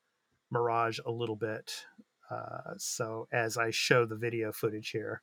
Mirage 0.52 1.00
a 1.06 1.12
little 1.12 1.36
bit. 1.36 1.86
Uh, 2.30 2.76
so 2.78 3.28
as 3.32 3.58
I 3.58 3.72
show 3.72 4.06
the 4.06 4.16
video 4.16 4.52
footage 4.52 4.92
here. 4.92 5.22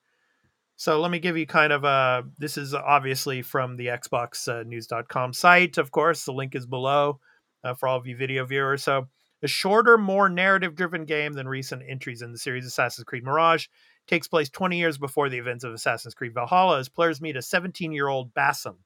So 0.77 1.01
let 1.01 1.11
me 1.11 1.19
give 1.19 1.37
you 1.37 1.47
kind 1.47 1.73
of 1.73 1.85
a. 1.85 2.25
This 2.39 2.57
is 2.57 2.75
obviously 2.75 3.43
from 3.43 3.77
the 3.77 3.87
Xbox 3.87 4.49
uh, 4.49 4.65
News.com 4.65 5.33
site, 5.33 5.79
of 5.79 5.91
course. 5.91 6.25
The 6.25 6.33
link 6.33 6.55
is 6.55 6.67
below 6.67 7.21
uh, 7.65 7.75
for 7.75 7.89
all 7.89 7.99
of 7.99 8.07
you 8.07 8.17
video 8.17 8.45
viewers. 8.45 8.83
So 8.83 9.09
a 9.43 9.49
shorter, 9.49 9.97
more 9.97 10.29
narrative-driven 10.29 11.05
game 11.05 11.35
than 11.35 11.47
recent 11.47 11.83
entries 11.89 12.23
in 12.23 12.33
the 12.33 12.39
series 12.39 12.67
Assassin's 12.67 13.05
Creed 13.05 13.25
Mirage 13.25 13.67
takes 14.09 14.27
place 14.27 14.49
20 14.49 14.79
years 14.79 14.99
before 14.99 15.29
the 15.29 15.39
events 15.39 15.65
of 15.65 15.73
Assassin's 15.73 16.15
Creed 16.15 16.35
Valhalla 16.35 16.79
as 16.79 16.89
players 16.89 17.21
meet 17.21 17.37
a 17.37 17.41
17-year-old 17.41 18.35
Basim, 18.35 18.77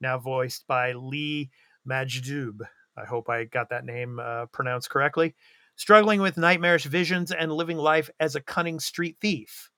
now 0.00 0.18
voiced 0.18 0.66
by 0.66 0.92
Lee 0.92 1.50
Majdoub. 1.88 2.60
I 2.98 3.04
hope 3.04 3.28
I 3.30 3.44
got 3.44 3.70
that 3.70 3.84
name 3.84 4.18
uh, 4.18 4.46
pronounced 4.46 4.90
correctly. 4.90 5.34
Struggling 5.76 6.22
with 6.22 6.38
nightmarish 6.38 6.84
visions 6.84 7.30
and 7.30 7.52
living 7.52 7.76
life 7.76 8.08
as 8.18 8.34
a 8.34 8.40
cunning 8.40 8.80
street 8.80 9.16
thief. 9.20 9.70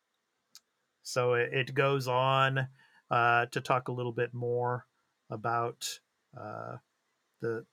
So 1.03 1.35
it, 1.35 1.53
it 1.53 1.75
goes 1.75 2.07
on 2.07 2.69
uh, 3.11 3.47
to 3.47 3.61
talk 3.61 3.89
a 3.89 3.93
little 3.93 4.13
bit 4.13 4.33
more 4.33 4.87
about 5.31 5.89
uh, 6.39 6.77
the 7.41 7.65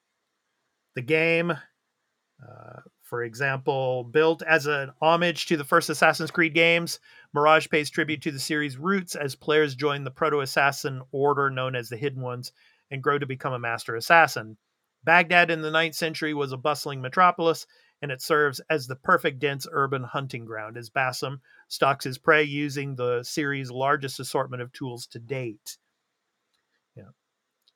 the 0.95 1.01
game. 1.01 1.51
Uh, 1.51 2.79
for 3.03 3.23
example, 3.23 4.03
built 4.03 4.41
as 4.41 4.65
an 4.65 4.91
homage 5.01 5.45
to 5.45 5.57
the 5.57 5.63
first 5.63 5.89
Assassin's 5.89 6.31
Creed 6.31 6.53
games, 6.53 6.99
Mirage 7.33 7.67
pays 7.69 7.89
tribute 7.89 8.23
to 8.23 8.31
the 8.31 8.39
series' 8.39 8.77
roots 8.77 9.15
as 9.15 9.35
players 9.35 9.75
join 9.75 10.03
the 10.03 10.11
proto 10.11 10.39
assassin 10.39 11.01
order 11.11 11.49
known 11.49 11.75
as 11.75 11.89
the 11.89 11.97
Hidden 11.97 12.21
Ones 12.21 12.51
and 12.89 13.03
grow 13.03 13.19
to 13.19 13.25
become 13.25 13.53
a 13.53 13.59
master 13.59 13.95
assassin. 13.95 14.57
Baghdad 15.03 15.51
in 15.51 15.61
the 15.61 15.69
9th 15.69 15.93
century 15.93 16.33
was 16.33 16.51
a 16.51 16.57
bustling 16.57 16.99
metropolis, 16.99 17.67
and 18.01 18.11
it 18.11 18.21
serves 18.21 18.59
as 18.69 18.87
the 18.87 18.95
perfect 18.95 19.39
dense 19.39 19.67
urban 19.71 20.03
hunting 20.03 20.45
ground 20.45 20.77
as 20.77 20.89
Basim 20.89 21.39
stalks 21.67 22.05
his 22.05 22.17
prey 22.17 22.43
using 22.43 22.95
the 22.95 23.23
series' 23.23 23.71
largest 23.71 24.19
assortment 24.19 24.63
of 24.63 24.71
tools 24.73 25.05
to 25.07 25.19
date. 25.19 25.77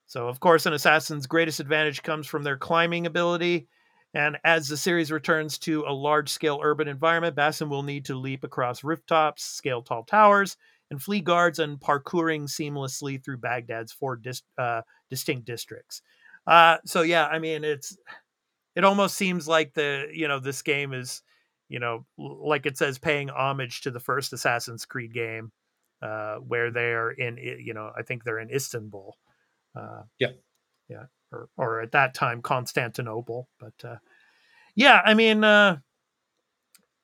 So, 0.10 0.28
of 0.28 0.40
course, 0.40 0.66
an 0.66 0.74
assassin's 0.74 1.28
greatest 1.28 1.60
advantage 1.60 2.02
comes 2.02 2.26
from 2.26 2.42
their 2.42 2.58
climbing 2.58 3.06
ability. 3.06 3.68
And 4.16 4.40
as 4.44 4.68
the 4.68 4.76
series 4.76 5.12
returns 5.12 5.60
to 5.60 5.84
a 5.88 5.94
large 5.94 6.30
scale 6.30 6.60
urban 6.64 6.88
environment, 6.88 7.36
Basim 7.36 7.70
will 7.70 7.84
need 7.84 8.06
to 8.06 8.16
leap 8.16 8.44
across 8.44 8.84
rooftops, 8.84 9.44
scale 9.44 9.84
tall 9.84 10.04
towers, 10.04 10.58
and 10.90 11.00
flee 11.00 11.22
guards 11.22 11.60
and 11.60 11.80
parkouring 11.80 12.46
seamlessly 12.46 13.24
through 13.24 13.38
Baghdad's 13.38 13.92
four 13.92 14.16
dis- 14.16 14.42
uh, 14.58 14.82
distinct 15.12 15.46
districts. 15.46 16.02
Uh, 16.48 16.78
so 16.86 17.04
yeah, 17.04 17.28
I 17.28 17.38
mean, 17.38 17.64
it's 17.64 17.96
it 18.76 18.84
almost 18.84 19.16
seems 19.16 19.48
like 19.48 19.76
the 19.76 20.08
you 20.12 20.28
know 20.28 20.40
this 20.40 20.64
game 20.64 20.92
is 20.92 21.22
you 21.68 21.78
know 21.78 22.08
like 22.18 22.66
it 22.66 22.80
says 22.80 22.98
paying 22.98 23.30
homage 23.30 23.82
to 23.82 23.92
the 23.92 24.00
first 24.00 24.34
Assassin's 24.34 24.86
Creed 24.86 25.14
game, 25.14 25.52
uh, 26.02 26.38
where 26.38 26.72
they're 26.72 27.12
in 27.12 27.38
you 27.38 27.76
know 27.76 27.92
I 27.96 28.02
think 28.02 28.24
they're 28.24 28.40
in 28.40 28.50
Istanbul. 28.50 29.16
Uh, 29.76 30.04
Yep. 30.20 30.40
Yeah, 30.88 31.06
or 31.32 31.50
or 31.58 31.82
at 31.82 31.92
that 31.92 32.14
time 32.14 32.42
Constantinople, 32.42 33.48
but 33.60 33.74
uh, 33.84 33.98
yeah, 34.76 35.02
I 35.04 35.14
mean. 35.14 35.44
Uh, 35.44 35.78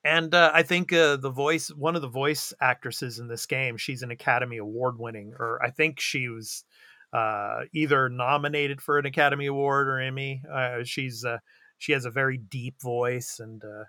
and 0.06 0.36
uh, 0.36 0.52
I 0.54 0.62
think 0.62 0.94
uh, 0.94 1.16
the 1.16 1.32
voice, 1.32 1.70
one 1.70 1.96
of 1.96 2.04
the 2.04 2.08
voice 2.08 2.54
actresses 2.62 3.18
in 3.18 3.28
this 3.28 3.48
game, 3.48 3.76
she's 3.76 4.04
an 4.04 4.12
Academy 4.12 4.58
Award 4.58 5.00
winning, 5.00 5.34
or 5.40 5.60
I 5.64 5.72
think 5.72 6.00
she 6.00 6.30
was 6.30 6.64
uh, 7.12 7.62
either 7.74 8.08
nominated 8.08 8.82
for 8.82 9.00
an 9.00 9.08
Academy 9.08 9.48
Award 9.48 9.88
or 9.88 10.00
Emmy. 10.00 10.44
Uh, 10.52 10.84
she's 10.84 11.26
uh, 11.26 11.40
she 11.80 11.92
has 11.94 12.06
a 12.06 12.12
very 12.12 12.38
deep 12.38 12.80
voice, 12.84 13.40
and 13.40 13.64
uh, 13.64 13.86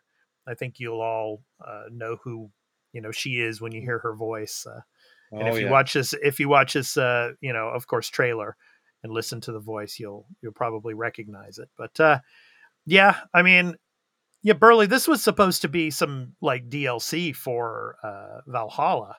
I 0.47 0.55
think 0.55 0.79
you'll 0.79 1.03
all 1.03 1.43
uh, 1.63 1.85
know 1.91 2.17
who 2.25 2.51
you 2.95 3.03
know 3.03 3.13
she 3.13 3.41
is 3.41 3.61
when 3.61 3.73
you 3.73 3.83
hear 3.83 3.99
her 3.99 4.15
voice. 4.15 4.67
Uh, 5.33 5.37
and 5.41 5.49
Oh, 5.49 5.53
if 5.53 5.59
you 5.61 5.67
yeah. 5.67 5.73
watch 5.73 5.93
this, 5.95 6.15
if 6.23 6.41
you 6.41 6.49
watch 6.49 6.75
this, 6.75 6.97
uh, 6.97 7.33
you 7.41 7.53
know, 7.53 7.69
of 7.69 7.87
course, 7.87 8.09
trailer 8.09 8.57
and 9.03 9.13
listen 9.13 9.41
to 9.43 9.53
the 9.53 9.61
voice, 9.61 9.99
you'll 9.99 10.27
you'll 10.43 10.53
probably 10.53 10.95
recognize 10.95 11.59
it. 11.59 11.69
But 11.77 11.99
uh, 12.01 12.21
yeah, 12.87 13.17
I 13.35 13.43
mean, 13.43 13.77
yeah, 14.43 14.55
Burley, 14.55 14.87
this 14.87 15.09
was 15.09 15.23
supposed 15.23 15.63
to 15.63 15.69
be 15.69 15.91
some 15.91 16.35
like 16.41 16.69
DLC 16.69 17.35
for 17.35 17.97
uh, 18.03 18.41
Valhalla, 18.47 19.17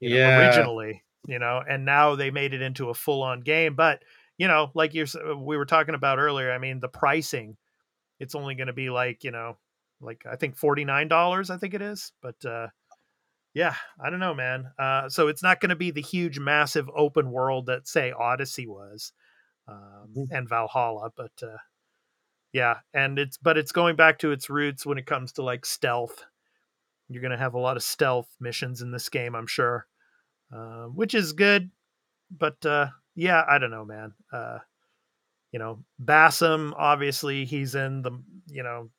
you 0.00 0.10
know, 0.10 0.16
Yeah. 0.16 0.38
originally, 0.38 1.02
you 1.26 1.38
know, 1.38 1.60
and 1.68 1.84
now 1.84 2.14
they 2.14 2.30
made 2.30 2.54
it 2.54 2.62
into 2.62 2.90
a 2.90 2.94
full 2.94 3.22
on 3.22 3.40
game. 3.40 3.74
But 3.74 4.02
you 4.38 4.48
know, 4.48 4.70
like 4.74 4.94
you're, 4.94 5.06
we 5.36 5.56
were 5.56 5.64
talking 5.66 5.94
about 5.94 6.18
earlier, 6.18 6.52
I 6.52 6.58
mean, 6.58 6.80
the 6.80 6.88
pricing, 6.88 7.56
it's 8.20 8.34
only 8.34 8.54
going 8.54 8.66
to 8.68 8.72
be 8.72 8.90
like 8.90 9.24
you 9.24 9.30
know, 9.30 9.56
like 10.00 10.24
I 10.30 10.36
think 10.36 10.56
forty 10.56 10.84
nine 10.84 11.08
dollars, 11.08 11.50
I 11.50 11.56
think 11.58 11.74
it 11.74 11.82
is. 11.82 12.12
But 12.22 12.44
uh, 12.44 12.68
yeah, 13.54 13.76
I 14.02 14.10
don't 14.10 14.20
know, 14.20 14.34
man. 14.34 14.72
Uh, 14.78 15.08
so 15.08 15.28
it's 15.28 15.42
not 15.42 15.60
going 15.60 15.70
to 15.70 15.76
be 15.76 15.90
the 15.92 16.02
huge, 16.02 16.38
massive 16.38 16.88
open 16.96 17.30
world 17.30 17.66
that 17.66 17.88
say 17.88 18.12
Odyssey 18.12 18.66
was 18.66 19.12
um, 19.68 20.08
Mhm. 20.16 20.28
and 20.32 20.48
Valhalla, 20.48 21.10
but 21.16 21.32
uh, 21.42 21.58
yeah, 22.52 22.78
and 22.92 23.18
it's 23.18 23.36
but 23.38 23.58
it's 23.58 23.72
going 23.72 23.96
back 23.96 24.18
to 24.20 24.32
its 24.32 24.48
roots 24.50 24.86
when 24.86 24.98
it 24.98 25.06
comes 25.06 25.32
to 25.32 25.42
like 25.42 25.66
stealth. 25.66 26.24
You're 27.08 27.22
going 27.22 27.32
to 27.32 27.38
have 27.38 27.54
a 27.54 27.58
lot 27.60 27.76
of 27.76 27.82
stealth 27.82 28.28
missions 28.40 28.82
in 28.82 28.90
this 28.90 29.08
game, 29.08 29.34
I'm 29.34 29.46
sure, 29.46 29.86
uh, 30.54 30.86
which 30.86 31.14
is 31.14 31.32
good. 31.34 31.70
But 32.30 32.64
uh, 32.66 32.88
yeah, 33.16 33.44
I 33.48 33.58
don't 33.58 33.70
know, 33.72 33.84
man. 33.84 34.14
Uh, 34.32 34.58
you 35.52 35.58
know, 35.58 35.84
Basim, 36.02 36.72
obviously, 36.76 37.44
he's 37.44 37.74
in 37.74 38.02
the 38.02 38.12
you 38.48 38.62
know 38.62 38.90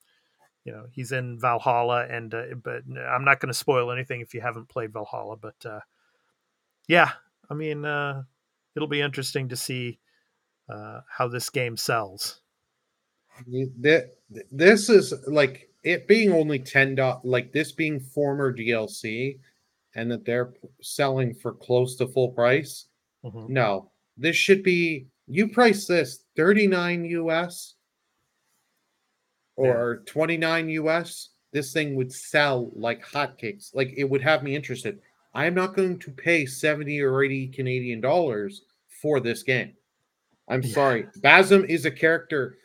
you 0.65 0.71
know 0.71 0.87
he's 0.91 1.11
in 1.11 1.39
Valhalla, 1.39 2.05
and 2.09 2.33
uh, 2.33 2.43
but 2.61 2.81
I'm 3.07 3.23
not 3.23 3.39
going 3.39 3.53
to 3.53 3.57
spoil 3.57 3.91
anything 3.91 4.19
if 4.19 4.33
you 4.33 4.41
haven't 4.41 4.67
played 4.67 4.91
Valhalla. 4.91 5.37
But 5.37 5.65
uh, 5.65 5.79
yeah, 6.87 7.11
I 7.49 7.53
mean, 7.53 7.85
uh, 7.85 8.23
it'll 8.75 8.87
be 8.87 9.01
interesting 9.01 9.49
to 9.49 9.55
see 9.55 9.99
uh, 10.67 11.01
how 11.07 11.27
this 11.27 11.49
game 11.49 11.77
sells. 11.77 12.41
This 14.51 14.89
is 14.89 15.13
like 15.27 15.69
it 15.83 16.07
being 16.07 16.31
only 16.31 16.59
ten 16.59 16.97
like 17.23 17.53
this 17.53 17.71
being 17.71 17.99
former 17.99 18.53
DLC, 18.53 19.39
and 19.93 20.11
that 20.11 20.25
they're 20.25 20.53
selling 20.81 21.35
for 21.35 21.53
close 21.53 21.95
to 21.97 22.07
full 22.07 22.29
price. 22.29 22.87
Mhm. 23.23 23.49
No, 23.49 23.91
this 24.17 24.35
should 24.35 24.63
be 24.63 25.07
you 25.27 25.49
price 25.49 25.87
this 25.87 26.25
39 26.35 27.05
US 27.05 27.74
Yeah. 29.57 29.65
or 29.71 29.97
29 30.05 30.69
US. 30.69 31.29
This 31.51 31.71
thing 31.71 31.95
would 31.95 32.11
sell 32.11 32.71
like 32.75 33.05
hotcakes. 33.05 33.73
Like 33.73 33.93
it 33.95 34.03
would 34.03 34.21
have 34.21 34.43
me 34.43 34.55
interested. 34.55 34.99
I 35.33 35.45
am 35.45 35.53
not 35.53 35.75
going 35.75 35.99
to 35.99 36.11
pay 36.11 36.45
70 36.45 37.01
or 37.01 37.23
80 37.23 37.47
Canadian 37.49 38.01
dollars 38.01 38.63
for 39.01 39.19
this 39.19 39.43
game. 39.43 39.73
I'm 40.47 40.61
Yeah. 40.61 40.73
sorry. 40.73 41.03
Basim 41.19 41.67
is 41.69 41.85
a 41.85 41.91
character. 41.91 42.57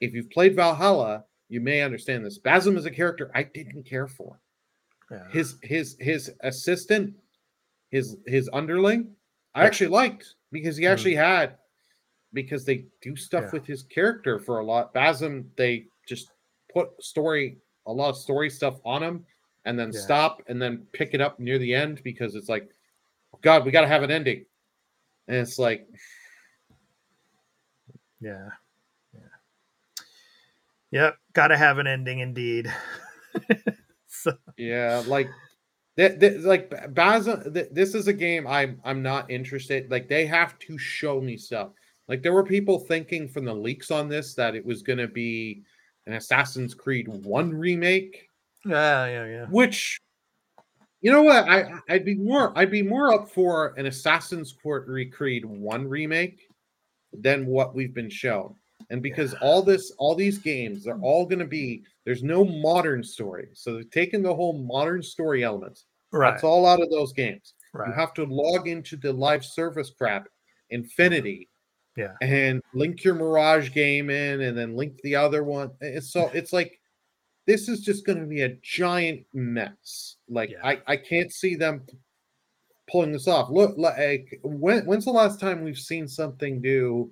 If 0.00 0.14
you've 0.14 0.30
played 0.30 0.54
Valhalla, 0.54 1.24
you 1.48 1.60
may 1.60 1.82
understand 1.82 2.24
this. 2.24 2.38
Basim 2.38 2.76
is 2.76 2.86
a 2.86 2.90
character 2.90 3.30
I 3.34 3.42
didn't 3.44 3.84
care 3.84 4.08
for 4.08 4.40
Yeah. 5.10 5.28
his 5.30 5.56
his 5.62 5.96
his 6.00 6.32
assistant 6.40 7.14
his 7.90 8.16
his 8.26 8.48
underling, 8.52 9.14
I 9.54 9.64
actually 9.64 9.86
liked 9.88 10.34
because 10.52 10.76
he 10.76 10.84
Mhm. 10.84 10.90
actually 10.90 11.14
had 11.14 11.56
because 12.32 12.64
they 12.64 12.86
do 13.00 13.14
stuff 13.16 13.44
Yeah. 13.44 13.50
with 13.52 13.66
his 13.66 13.82
character 13.84 14.38
for 14.40 14.58
a 14.58 14.64
lot. 14.64 14.92
Basim, 14.92 15.46
they 15.56 15.86
just 16.06 16.30
put 16.72 17.02
story 17.02 17.58
a 17.86 17.92
lot 17.92 18.10
of 18.10 18.16
story 18.16 18.50
stuff 18.50 18.80
on 18.84 19.00
them 19.00 19.24
and 19.64 19.78
then 19.78 19.92
Yeah. 19.92 20.00
stop 20.00 20.42
and 20.48 20.60
then 20.60 20.86
pick 20.92 21.14
it 21.14 21.20
up 21.20 21.38
near 21.38 21.58
the 21.58 21.74
end 21.74 22.02
because 22.02 22.34
it's 22.34 22.48
like, 22.48 22.68
God, 23.42 23.64
we 23.64 23.70
got 23.70 23.82
to 23.82 23.86
have 23.88 24.02
an 24.02 24.10
ending, 24.10 24.44
and 25.28 25.36
it's 25.36 25.58
like, 25.58 25.86
Yeah. 28.20 28.48
Yeah. 29.12 29.20
Yep. 30.90 31.16
Got 31.32 31.48
to 31.48 31.56
have 31.56 31.78
an 31.78 31.86
ending 31.86 32.20
indeed. 32.20 32.72
so, 34.06 34.32
Yeah, 34.56 35.02
like 35.06 35.28
that, 35.96 36.20
that 36.20 36.42
like 36.42 36.94
Baza. 36.94 37.50
Th- 37.52 37.68
this 37.72 37.94
is 37.94 38.08
a 38.08 38.12
game 38.12 38.46
I'm 38.46 38.80
I'm 38.84 39.02
not 39.02 39.30
interested. 39.30 39.90
Like 39.90 40.08
they 40.08 40.26
have 40.26 40.58
to 40.60 40.78
show 40.78 41.20
me 41.20 41.36
stuff. 41.36 41.70
Like 42.08 42.22
there 42.22 42.32
were 42.32 42.44
people 42.44 42.78
thinking 42.78 43.28
from 43.28 43.44
the 43.44 43.54
leaks 43.54 43.90
on 43.90 44.08
this 44.08 44.34
that 44.34 44.54
it 44.54 44.64
was 44.64 44.82
going 44.82 44.98
to 44.98 45.08
be 45.08 45.62
an 46.06 46.14
Assassin's 46.14 46.74
Creed 46.74 47.08
One 47.08 47.52
remake, 47.52 48.28
yeah, 48.64 49.06
yeah, 49.06 49.26
yeah. 49.26 49.46
which 49.46 50.00
you 51.00 51.12
know 51.12 51.22
what 51.22 51.48
I 51.48 51.72
I'd 51.88 52.04
be 52.04 52.14
more 52.14 52.56
I'd 52.56 52.70
be 52.70 52.82
more 52.82 53.12
up 53.12 53.30
for 53.30 53.74
an 53.76 53.86
Assassin's 53.86 54.52
Court 54.52 54.88
Creed 55.12 55.44
One 55.44 55.88
remake 55.88 56.48
than 57.12 57.46
what 57.46 57.74
we've 57.74 57.94
been 57.94 58.10
shown. 58.10 58.54
And 58.90 59.02
because 59.02 59.34
all 59.34 59.62
this, 59.62 59.90
all 59.98 60.14
these 60.14 60.38
games, 60.38 60.84
they're 60.84 60.94
hmm. 60.94 61.04
all 61.04 61.26
going 61.26 61.40
to 61.40 61.46
be 61.46 61.82
there's 62.04 62.22
no 62.22 62.44
modern 62.44 63.02
story, 63.02 63.48
so 63.52 63.74
they're 63.74 63.84
taking 63.84 64.22
the 64.22 64.34
whole 64.34 64.58
modern 64.58 65.02
story 65.02 65.42
elements. 65.42 65.86
Right. 66.12 66.30
That's 66.30 66.44
all 66.44 66.66
out 66.66 66.80
of 66.80 66.90
those 66.90 67.12
games. 67.12 67.54
right. 67.74 67.88
You 67.88 67.94
have 67.94 68.14
to 68.14 68.24
log 68.24 68.68
into 68.68 68.96
the 68.96 69.12
live 69.12 69.44
service 69.44 69.90
crap, 69.90 70.28
Infinity, 70.70 71.48
Yeah. 71.96 72.12
and 72.20 72.62
link 72.74 73.02
your 73.04 73.14
Mirage 73.14 73.72
game 73.72 74.10
in, 74.10 74.42
and 74.42 74.56
then 74.56 74.76
link 74.76 75.00
the 75.02 75.16
other 75.16 75.42
one. 75.44 75.70
It's 75.80 76.12
so 76.12 76.30
it's 76.34 76.52
like 76.52 76.78
this 77.46 77.68
is 77.68 77.80
just 77.80 78.04
going 78.04 78.18
to 78.20 78.26
be 78.26 78.42
a 78.42 78.56
giant 78.62 79.24
mess. 79.32 80.16
Like 80.28 80.50
Yeah. 80.50 80.58
I 80.64 80.80
I 80.86 80.96
can't 80.96 81.32
see 81.32 81.54
them 81.56 81.82
pulling 82.90 83.12
this 83.12 83.28
off. 83.28 83.50
Look, 83.50 83.74
like 83.78 84.38
when 84.42 84.84
when's 84.86 85.04
the 85.06 85.10
last 85.10 85.40
time 85.40 85.62
we've 85.64 85.78
seen 85.78 86.06
something 86.06 86.60
do 86.60 87.10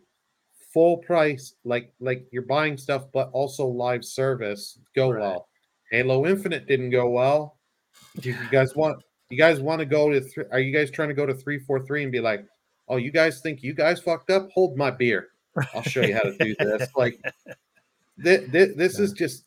full 0.72 0.99
price, 0.99 1.55
like 1.64 1.93
like 2.01 2.26
you're 2.32 2.43
buying 2.43 2.76
stuff, 2.76 3.05
but 3.12 3.30
also 3.32 3.66
live 3.66 4.05
service 4.05 4.78
go 4.95 5.11
Right. 5.11 5.20
well? 5.20 5.49
Halo 5.91 6.26
Infinite 6.26 6.66
didn't 6.66 6.91
go 6.91 7.09
well. 7.09 7.59
Do 8.20 8.30
you 8.30 8.37
guys 8.51 8.74
want 8.76 9.03
you 9.30 9.39
guys 9.39 9.61
want 9.61 9.78
to 9.80 9.87
go 9.87 10.11
to 10.11 10.20
three? 10.20 10.45
Are 10.53 10.61
you 10.61 10.72
guys 10.76 10.91
trying 10.91 11.09
to 11.09 11.14
go 11.14 11.26
to 11.26 11.35
three 11.35 11.59
four 11.61 11.85
three 11.87 12.03
and 12.03 12.12
be 12.12 12.20
like, 12.20 12.45
oh, 12.89 12.97
you 12.97 13.11
guys 13.11 13.41
think 13.41 13.62
you 13.62 13.74
guys 13.74 14.01
fucked 14.01 14.30
up? 14.30 14.51
Hold 14.53 14.76
my 14.76 14.91
beer. 14.91 15.28
I'll 15.74 15.82
show 15.82 16.03
you 16.03 16.14
how 16.14 16.22
to 16.22 16.37
do 16.39 16.55
this. 16.59 16.89
Like, 16.97 17.20
this, 18.16 18.74
this 18.76 18.99
is 18.99 19.12
just. 19.12 19.45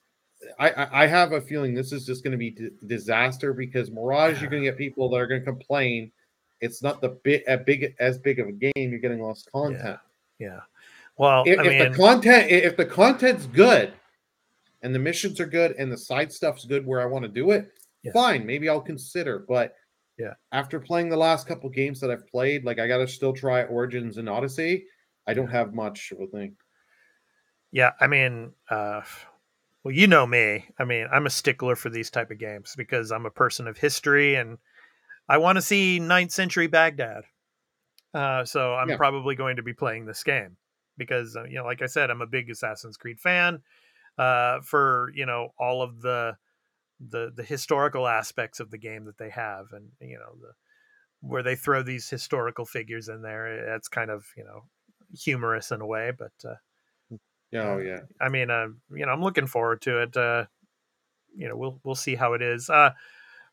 I, 0.59 1.03
I 1.03 1.07
have 1.07 1.31
a 1.33 1.41
feeling 1.41 1.73
this 1.73 1.91
is 1.91 2.05
just 2.05 2.23
going 2.23 2.31
to 2.31 2.37
be 2.37 2.51
d- 2.51 2.69
disaster 2.85 3.53
because 3.53 3.89
Mirage, 3.91 4.39
you're 4.39 4.49
going 4.51 4.63
to 4.63 4.69
get 4.69 4.77
people 4.77 5.09
that 5.09 5.17
are 5.17 5.27
going 5.27 5.41
to 5.41 5.45
complain. 5.45 6.11
It's 6.61 6.81
not 6.83 7.01
the 7.01 7.09
bit 7.09 7.43
a 7.47 7.57
big 7.57 7.95
as 7.99 8.17
big 8.19 8.39
of 8.39 8.47
a 8.47 8.51
game. 8.51 8.71
You're 8.75 8.99
getting 8.99 9.21
less 9.21 9.43
content. 9.51 9.99
yeah. 10.39 10.59
Well, 11.17 11.43
If, 11.47 11.59
I 11.59 11.63
if 11.63 11.67
mean, 11.69 11.91
the 11.91 11.97
content 11.97 12.51
if 12.51 12.77
the 12.77 12.85
content's 12.85 13.47
good, 13.47 13.93
and 14.83 14.93
the 14.93 14.99
missions 14.99 15.39
are 15.39 15.47
good, 15.47 15.71
and 15.77 15.91
the 15.91 15.97
side 15.97 16.31
stuff's 16.31 16.65
good 16.65 16.85
where 16.85 17.01
I 17.01 17.05
want 17.05 17.23
to 17.23 17.29
do 17.29 17.51
it, 17.51 17.71
Yeah. 18.03 18.11
fine. 18.13 18.45
Maybe 18.45 18.69
I'll 18.69 18.79
consider. 18.79 19.39
But 19.39 19.75
Yeah. 20.17 20.33
after 20.51 20.79
playing 20.79 21.09
the 21.09 21.17
last 21.17 21.47
couple 21.47 21.69
games 21.69 21.99
that 22.01 22.11
I've 22.11 22.27
played, 22.27 22.65
like 22.65 22.79
I 22.79 22.87
got 22.87 22.97
to 22.97 23.07
still 23.07 23.33
try 23.33 23.63
Origins 23.63 24.17
and 24.17 24.29
Odyssey. 24.29 24.85
I 25.27 25.33
don't 25.33 25.49
have 25.49 25.73
much 25.73 26.11
of 26.11 26.21
a 26.21 26.27
thing. 26.27 26.57
yeah, 27.71 27.91
I 27.99 28.07
mean, 28.07 28.53
uh, 28.69 29.01
well, 29.83 29.93
you 29.93 30.07
know 30.07 30.25
me. 30.25 30.65
I 30.79 30.85
mean, 30.85 31.07
I'm 31.11 31.25
a 31.25 31.29
stickler 31.31 31.75
for 31.75 31.89
these 31.89 32.09
type 32.09 32.31
of 32.31 32.39
games 32.39 32.75
because 32.77 33.11
I'm 33.11 33.25
a 33.25 33.31
person 33.31 33.67
of 33.67 33.77
history 33.77 34.35
and 34.35 34.57
I 35.29 35.37
want 35.39 35.57
to 35.57 35.61
see 35.61 35.99
ninth 35.99 36.31
century 36.31 36.67
Baghdad. 36.67 37.23
Uh, 38.13 38.45
so 38.45 38.75
I'm 38.75 38.89
Yeah. 38.89 38.97
probably 38.97 39.35
going 39.35 39.57
to 39.57 39.63
be 39.63 39.73
playing 39.73 40.05
this 40.05 40.23
game 40.23 40.57
because, 40.97 41.35
uh, 41.37 41.45
you 41.45 41.55
know, 41.55 41.65
like 41.65 41.81
I 41.81 41.87
said, 41.87 42.11
I'm 42.11 42.21
a 42.21 42.27
big 42.27 42.49
Assassin's 42.49 42.97
Creed 42.97 43.19
fan. 43.19 43.63
Uh, 44.17 44.61
for 44.61 45.11
you 45.15 45.25
know 45.25 45.49
all 45.59 45.81
of 45.81 46.01
the 46.01 46.37
the 46.99 47.31
the 47.35 47.43
historical 47.43 48.07
aspects 48.07 48.59
of 48.59 48.71
the 48.71 48.77
game 48.77 49.05
that 49.05 49.17
they 49.17 49.29
have, 49.29 49.67
and 49.73 49.89
you 50.01 50.17
know 50.17 50.35
the 50.39 50.53
where 51.21 51.43
they 51.43 51.55
throw 51.55 51.81
these 51.83 52.09
historical 52.09 52.65
figures 52.65 53.07
in 53.09 53.21
there. 53.21 53.75
It's 53.75 53.87
kind 53.87 54.09
of 54.11 54.25
you 54.35 54.43
know 54.43 54.63
humorous 55.17 55.71
in 55.71 55.81
a 55.81 55.85
way, 55.85 56.11
but 56.17 56.31
uh, 56.43 56.55
Oh 57.53 57.77
yeah. 57.77 58.01
I 58.19 58.27
mean, 58.29 58.49
uh, 58.51 58.67
you 58.91 59.05
know, 59.05 59.11
I'm 59.11 59.21
looking 59.21 59.47
forward 59.47 59.81
to 59.83 60.01
it. 60.01 60.17
Uh, 60.17 60.45
you 61.35 61.47
know, 61.47 61.55
we'll 61.55 61.79
we'll 61.83 61.95
see 61.95 62.15
how 62.15 62.33
it 62.33 62.41
is. 62.41 62.69
Uh, 62.69 62.91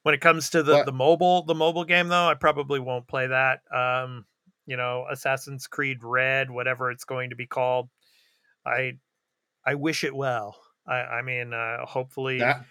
when 0.03 0.15
it 0.15 0.21
comes 0.21 0.51
to 0.51 0.63
the 0.63 0.73
But- 0.73 0.87
the 0.87 0.93
mobile 0.93 1.43
the 1.45 1.55
mobile 1.55 1.85
game 1.85 2.09
though, 2.09 2.29
I 2.29 2.35
probably 2.35 2.81
won't 2.81 3.07
play 3.07 3.29
that. 3.29 3.61
Um, 3.73 4.27
you 4.67 4.77
know, 4.77 5.07
Assassin's 5.11 5.67
Creed 5.67 5.99
Red, 6.03 6.51
whatever 6.51 6.91
it's 6.91 7.05
going 7.05 7.31
to 7.31 7.37
be 7.37 7.47
called. 7.47 7.89
I 8.67 8.99
I 9.65 9.75
wish 9.77 10.03
it 10.05 10.15
well. 10.15 10.61
I 10.87 10.95
I 11.01 11.23
mean, 11.23 11.53
uh, 11.55 11.87
hopefully, 11.87 12.39
That 12.41 12.65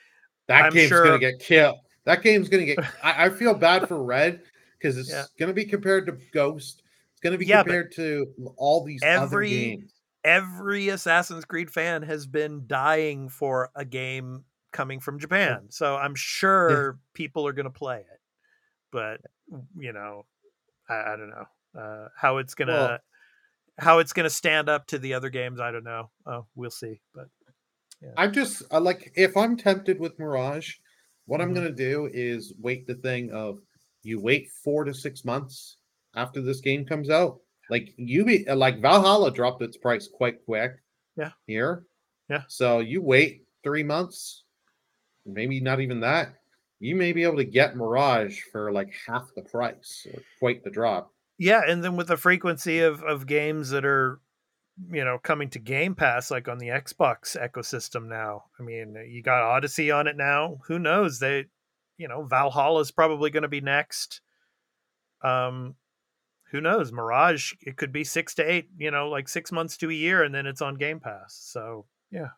that 0.48 0.66
I'm 0.66 0.74
game's 0.74 0.90
sure- 0.90 1.06
gonna 1.06 1.20
get 1.20 1.40
killed. 1.40 1.78
That 2.06 2.22
game's 2.22 2.50
gonna 2.50 2.66
get. 2.66 2.80
I, 3.04 3.26
I 3.26 3.30
feel 3.30 3.54
bad 3.54 3.88
for 3.88 4.04
Red 4.04 4.42
because 4.78 4.98
it's 4.98 5.10
Yeah. 5.10 5.24
gonna 5.40 5.54
be 5.54 5.66
compared 5.66 6.06
to 6.08 6.18
Ghost. 6.34 6.84
It's 7.14 7.22
gonna 7.22 7.38
be 7.38 7.46
Yeah, 7.46 7.64
compared 7.64 7.92
to 7.96 8.28
all 8.58 8.84
these 8.84 9.02
other 9.04 9.24
every- 9.24 9.50
games. 9.50 9.94
every 10.24 10.90
Assassin's 10.90 11.46
Creed 11.46 11.72
fan 11.72 12.02
has 12.04 12.26
been 12.28 12.64
dying 12.68 13.30
for 13.30 13.70
a 13.76 13.86
game 13.86 14.44
coming 14.72 15.00
from 15.00 15.20
Japan. 15.20 15.68
So 15.70 15.96
I'm 15.96 16.16
sure 16.16 16.98
people 17.14 17.46
are 17.48 17.54
going 17.54 17.66
to 17.66 17.70
play 17.70 18.00
it. 18.00 18.20
But 18.92 19.22
you 19.78 19.94
know, 19.94 20.26
I, 20.90 20.94
I 20.96 21.16
don't 21.16 21.30
know 21.30 21.80
uh, 21.80 22.08
how 22.18 22.38
it's 22.38 22.56
gonna 22.56 22.72
Well- 22.74 22.98
how 23.80 24.00
it's 24.00 24.14
gonna 24.14 24.30
stand 24.30 24.70
up 24.70 24.86
to 24.88 25.00
the 25.00 25.14
other 25.16 25.30
games. 25.30 25.60
I 25.60 25.72
don't 25.72 25.84
know. 25.84 26.10
Oh, 26.26 26.46
we'll 26.56 26.70
see. 26.72 27.00
But 27.16 27.28
I'm 28.18 28.32
just 28.34 28.64
I 28.72 28.78
like 28.80 29.12
if 29.16 29.36
I'm 29.38 29.56
tempted 29.58 30.00
with 30.00 30.18
Mirage, 30.20 30.76
what 31.26 31.42
I'm 31.42 31.52
Mhm. 31.52 31.56
gonna 31.56 31.72
do 31.72 32.10
is 32.14 32.54
wait 32.60 32.86
the 32.88 32.96
thing 32.96 33.32
of 33.32 33.60
you 34.04 34.20
wait 34.20 34.50
four 34.64 34.84
to 34.84 34.94
six 34.94 35.24
months 35.26 35.78
after 36.16 36.42
this 36.42 36.60
game 36.62 36.86
comes 36.86 37.10
out. 37.10 37.40
Like 37.70 37.94
you 37.98 38.26
be 38.26 38.44
like 38.46 38.82
Valhalla 38.82 39.32
dropped 39.32 39.62
its 39.62 39.78
price 39.78 40.08
quite 40.08 40.44
quick. 40.46 40.74
Yeah. 41.16 41.32
Here. 41.48 41.86
Yeah. 42.30 42.44
So 42.48 42.80
you 42.80 43.02
wait 43.02 43.46
three 43.64 43.84
months, 43.84 44.44
maybe 45.26 45.60
not 45.62 45.80
even 45.80 46.00
that. 46.02 46.36
You 46.80 46.96
may 46.98 47.14
be 47.14 47.24
able 47.24 47.38
to 47.38 47.46
get 47.46 47.78
Mirage 47.78 48.42
for 48.52 48.72
like 48.74 48.94
half 49.08 49.30
the 49.36 49.44
price 49.44 50.06
or 50.14 50.22
quite 50.40 50.64
the 50.64 50.70
drop. 50.70 51.12
yeah, 51.40 51.62
and 51.68 51.84
then 51.84 51.96
with 51.96 52.08
the 52.10 52.18
frequency 52.18 52.80
of 52.80 53.02
of 53.04 53.26
games 53.28 53.70
that 53.70 53.86
are 53.86 54.20
you 54.92 55.04
know 55.06 55.18
coming 55.18 55.50
to 55.52 55.60
Game 55.60 55.96
Pass, 55.96 56.32
like 56.32 56.48
on 56.48 56.58
the 56.58 56.68
Xbox 56.68 57.38
ecosystem 57.38 58.08
now. 58.08 58.46
I 58.60 58.64
mean, 58.64 58.96
you 59.10 59.22
got 59.22 59.44
Odyssey 59.44 59.92
on 59.92 60.08
it 60.08 60.18
now. 60.18 60.60
Who 60.68 60.80
knows? 60.80 61.20
They, 61.20 61.46
you 61.98 62.08
know, 62.08 62.24
Valhalla 62.24 62.82
is 62.82 62.92
probably 62.92 63.30
going 63.30 63.44
to 63.44 63.50
be 63.50 63.62
next. 63.62 64.22
Um, 65.24 65.76
who 66.52 66.62
knows? 66.62 66.92
Mirage, 66.92 67.54
it 67.62 67.78
could 67.78 67.92
be 67.92 68.04
six 68.04 68.36
to 68.36 68.44
eight. 68.44 68.70
You 68.78 68.92
know, 68.92 69.10
like 69.10 69.28
six 69.28 69.52
months 69.52 69.78
to 69.78 69.90
a 69.90 69.94
year, 69.94 70.24
and 70.24 70.34
then 70.34 70.46
it's 70.46 70.62
on 70.62 70.76
Game 70.76 71.00
Pass. 71.00 71.40
So 71.44 71.86
yeah, 72.12 72.30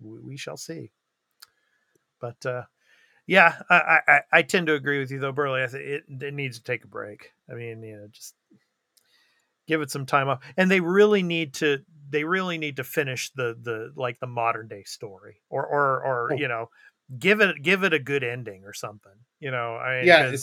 we, 0.00 0.18
we 0.20 0.36
shall 0.36 0.56
see. 0.56 0.92
But 2.20 2.44
uh, 2.44 2.62
yeah, 3.26 3.54
I, 3.70 3.98
I 4.08 4.20
I- 4.32 4.42
tend 4.42 4.66
to 4.66 4.74
agree 4.74 4.98
with 4.98 5.10
you 5.10 5.18
though, 5.20 5.32
Burley. 5.32 5.62
I 5.62 5.66
think 5.68 5.84
it 5.84 6.04
it 6.22 6.34
needs 6.34 6.58
to 6.58 6.64
take 6.64 6.84
a 6.84 6.88
break. 6.88 7.32
I 7.50 7.54
mean, 7.54 7.82
you 7.82 7.96
know, 7.96 8.06
just 8.10 8.34
give 9.66 9.82
it 9.82 9.90
some 9.90 10.06
time 10.06 10.28
off, 10.28 10.42
and 10.56 10.70
they 10.70 10.80
really 10.80 11.22
need 11.22 11.54
to 11.54 11.78
they 12.08 12.24
really 12.24 12.58
need 12.58 12.76
to 12.76 12.84
finish 12.84 13.30
the 13.32 13.56
the 13.60 13.92
like 13.96 14.18
the 14.20 14.26
modern 14.26 14.68
day 14.68 14.84
story, 14.84 15.42
or 15.50 15.66
or 15.66 16.04
or 16.04 16.32
Oh. 16.32 16.36
you 16.36 16.48
know, 16.48 16.70
give 17.18 17.40
it 17.40 17.62
give 17.62 17.84
it 17.84 17.92
a 17.94 17.98
good 17.98 18.24
ending 18.24 18.64
or 18.64 18.72
something. 18.72 19.12
You 19.40 19.50
know, 19.50 19.76
I 19.76 20.06
mean, 20.06 20.06
Yeah, 20.06 20.36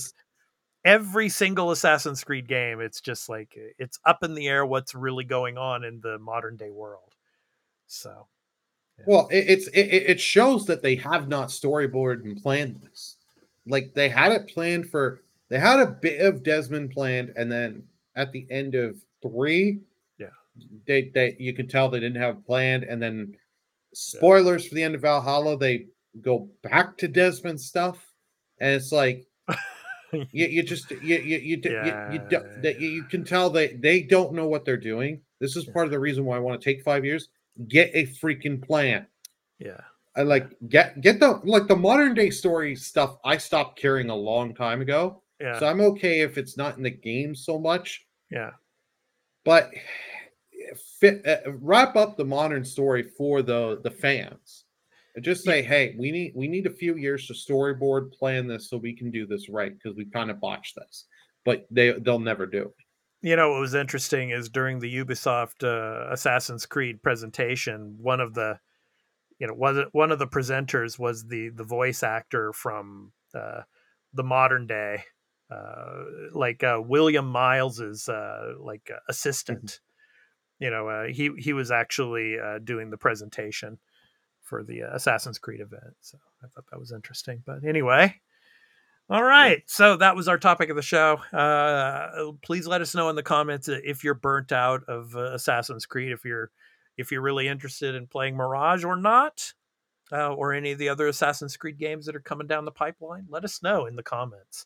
every 0.85 1.30
single 1.30 1.72
Assassin's 1.72 2.23
Creed 2.23 2.48
game, 2.48 2.81
it's 2.81 3.02
just 3.02 3.30
like 3.30 3.53
it's 3.77 3.99
up 4.06 4.23
in 4.23 4.34
the 4.34 4.48
air 4.48 4.65
what's 4.65 4.95
really 4.95 5.26
going 5.26 5.57
on 5.57 5.84
in 5.84 6.02
the 6.02 6.19
modern 6.19 6.57
day 6.57 6.72
world. 6.72 7.15
So 7.88 8.27
Well, 9.06 9.27
it, 9.30 9.45
it's 9.48 9.68
it, 9.69 9.81
it 9.88 10.10
it 10.11 10.19
shows 10.19 10.65
that 10.65 10.81
they 10.81 10.95
have 10.95 11.27
not 11.27 11.49
storyboarded 11.49 12.23
and 12.23 12.41
planned 12.41 12.81
this. 12.81 13.18
Like 13.65 13.94
they 13.94 14.10
had 14.10 14.31
it 14.31 14.48
planned 14.48 14.89
for 14.89 15.22
they 15.49 15.60
had 15.60 15.80
a 15.80 15.88
bit 15.91 16.22
of 16.22 16.44
Desmond 16.44 16.91
planned, 16.91 17.34
and 17.35 17.52
then 17.52 17.88
at 18.15 18.31
the 18.31 18.45
end 18.52 18.76
of 18.76 19.02
three, 19.22 19.81
Yeah. 20.18 20.27
they 20.85 21.10
they 21.14 21.35
you 21.39 21.53
can 21.53 21.68
tell 21.68 21.89
they 21.89 21.99
didn't 21.99 22.22
have 22.22 22.45
planned, 22.45 22.84
and 22.84 23.02
then 23.02 23.35
spoilers 23.94 24.68
for 24.68 24.76
the 24.76 24.84
end 24.84 24.95
of 24.95 25.02
Valhalla, 25.02 25.57
they 25.57 25.85
go 26.22 26.49
back 26.64 26.98
to 26.98 27.07
Desmond 27.07 27.60
stuff, 27.60 28.06
and 28.60 28.72
it's 28.73 28.91
like 28.91 29.26
you, 30.11 30.48
you 30.48 30.64
just 30.64 30.89
you 30.91 31.18
you 31.18 31.38
you, 31.38 31.57
d- 31.57 31.69
you, 31.69 31.76
you, 32.14 32.22
Yeah. 32.31 32.44
that 32.61 32.80
you, 32.80 32.89
you 32.89 33.03
can 33.03 33.23
tell 33.23 33.49
they 33.49 33.73
they 33.73 34.02
don't 34.02 34.34
know 34.34 34.48
what 34.48 34.65
they're 34.65 34.77
doing. 34.77 35.22
This 35.39 35.56
is 35.56 35.65
Yeah. 35.68 35.73
part 35.73 35.85
of 35.85 35.91
the 35.91 35.99
reason 35.99 36.26
why 36.26 36.38
I 36.38 36.39
want 36.39 36.60
to 36.60 36.64
take 36.65 36.84
five 36.84 37.06
years. 37.06 37.30
Get 37.68 37.91
a 37.94 38.06
freaking 38.06 38.61
plan. 38.61 39.07
yeah. 39.60 39.81
I 40.15 40.23
like 40.23 40.49
get 40.68 40.99
get 41.02 41.19
the 41.19 41.39
like 41.44 41.68
the 41.68 41.76
modern 41.76 42.15
day 42.15 42.31
story 42.31 42.76
stuff. 42.76 43.18
I 43.23 43.38
stopped 43.38 43.77
caring 43.80 44.10
a 44.10 44.15
long 44.15 44.56
time 44.56 44.81
ago, 44.81 45.22
Yeah. 45.39 45.60
so 45.60 45.68
I'm 45.68 45.80
okay 45.81 46.22
if 46.22 46.39
it's 46.39 46.57
not 46.57 46.76
in 46.77 46.81
the 46.84 46.89
game 46.89 47.35
so 47.35 47.60
much. 47.60 48.03
yeah. 48.31 48.52
But 49.48 49.72
fit 50.99 51.26
uh, 51.26 51.53
wrap 51.61 51.95
up 51.95 52.18
the 52.18 52.26
modern 52.26 52.65
story 52.65 53.03
for 53.18 53.41
the 53.41 53.80
the 53.82 53.90
fans. 53.90 54.65
And 55.15 55.24
just 55.24 55.45
say, 55.45 55.61
hey, 55.61 55.95
we 55.98 56.11
need 56.11 56.34
we 56.36 56.49
need 56.49 56.65
a 56.65 56.74
few 56.74 56.98
years 56.98 57.28
to 57.28 57.34
storyboard 57.34 58.11
plan 58.11 58.45
this 58.45 58.69
so 58.69 58.76
we 58.76 58.94
can 58.94 59.10
do 59.10 59.26
this 59.26 59.48
right 59.48 59.72
because 59.74 59.95
we 59.95 60.03
kind 60.03 60.30
of 60.30 60.41
botched 60.41 60.76
this. 60.76 61.06
But 61.45 61.65
they 61.72 61.94
they'll 61.94 62.19
never 62.19 62.45
do. 62.45 62.64
it. 62.64 63.28
You 63.30 63.38
know 63.38 63.52
what 63.52 63.61
was 63.61 63.74
interesting 63.74 64.32
is 64.32 64.49
during 64.49 64.80
the 64.80 64.94
Ubisoft 64.98 65.64
uh, 65.64 66.11
Assassin's 66.11 66.65
Creed 66.65 67.02
presentation, 67.02 67.95
one 68.02 68.19
of 68.19 68.34
the 68.34 68.60
you 69.40 69.48
know 69.48 69.53
was 69.53 69.78
one 69.94 70.11
of 70.11 70.19
the 70.19 70.28
presenters 70.28 70.99
was 70.99 71.26
the 71.26 71.52
the 71.56 71.64
voice 71.64 72.03
actor 72.03 72.52
from 72.52 73.14
uh, 73.34 73.61
the 74.14 74.24
modern 74.24 74.68
day, 74.68 75.06
uh, 75.49 76.03
like 76.34 76.64
uh, 76.64 76.82
William 76.84 77.28
Miles's 77.28 78.10
uh, 78.10 78.53
like 78.60 78.91
uh, 78.94 78.99
assistant. 79.10 79.80
You 80.60 80.72
know, 80.72 80.88
uh, 80.88 81.06
he 81.06 81.32
he 81.38 81.53
was 81.53 81.72
actually 81.72 82.38
uh, 82.40 82.60
doing 82.60 82.90
the 82.90 82.98
presentation 82.98 83.78
for 84.41 84.64
the 84.64 84.84
uh, 84.84 84.95
Assassin's 84.95 85.38
Creed 85.40 85.61
event, 85.61 85.95
so 86.02 86.18
I 86.44 86.48
thought 86.48 86.65
that 86.72 86.80
was 86.80 86.91
interesting. 86.91 87.44
But 87.45 87.64
anyway, 87.64 88.15
all 89.10 89.24
right. 89.24 89.64
So 89.68 89.95
that 89.98 90.18
was 90.18 90.28
our 90.28 90.38
topic 90.38 90.69
of 90.69 90.76
the 90.76 90.82
show. 90.82 91.18
Uh, 91.32 92.34
please 92.41 92.68
let 92.68 92.82
us 92.82 92.94
know 92.94 93.07
in 93.10 93.15
the 93.15 93.24
comments 93.24 93.69
if 93.69 94.03
you're 94.03 94.14
burnt 94.14 94.52
out 94.52 94.84
of 94.90 95.15
uh, 95.15 95.34
Assassin's 95.34 95.86
Creed, 95.86 96.11
if 96.11 96.26
you're 96.26 96.52
if 96.98 97.11
you're 97.11 97.22
really 97.22 97.48
interested 97.48 97.95
in 97.95 98.07
playing 98.07 98.36
Mirage 98.36 98.84
or 98.84 98.98
not, 98.98 99.53
uh, 100.11 100.34
or 100.34 100.53
any 100.53 100.72
of 100.72 100.80
the 100.80 100.90
other 100.90 101.07
Assassin's 101.07 101.56
Creed 101.56 101.78
games 101.78 102.06
that 102.06 102.15
are 102.15 102.22
coming 102.22 102.48
down 102.48 102.65
the 102.65 102.72
pipeline. 102.72 103.28
Let 103.30 103.45
us 103.45 103.64
know 103.64 103.86
in 103.86 103.95
the 103.95 104.03
comments. 104.03 104.65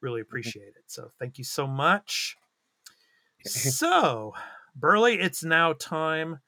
Really 0.00 0.20
appreciate 0.20 0.74
it. 0.76 0.84
So 0.86 1.10
thank 1.18 1.38
you 1.38 1.44
so 1.44 1.66
much. 1.66 2.36
So, 3.46 4.32
Burley, 4.74 5.20
it's 5.20 5.44
now 5.44 5.74
time 5.74 6.38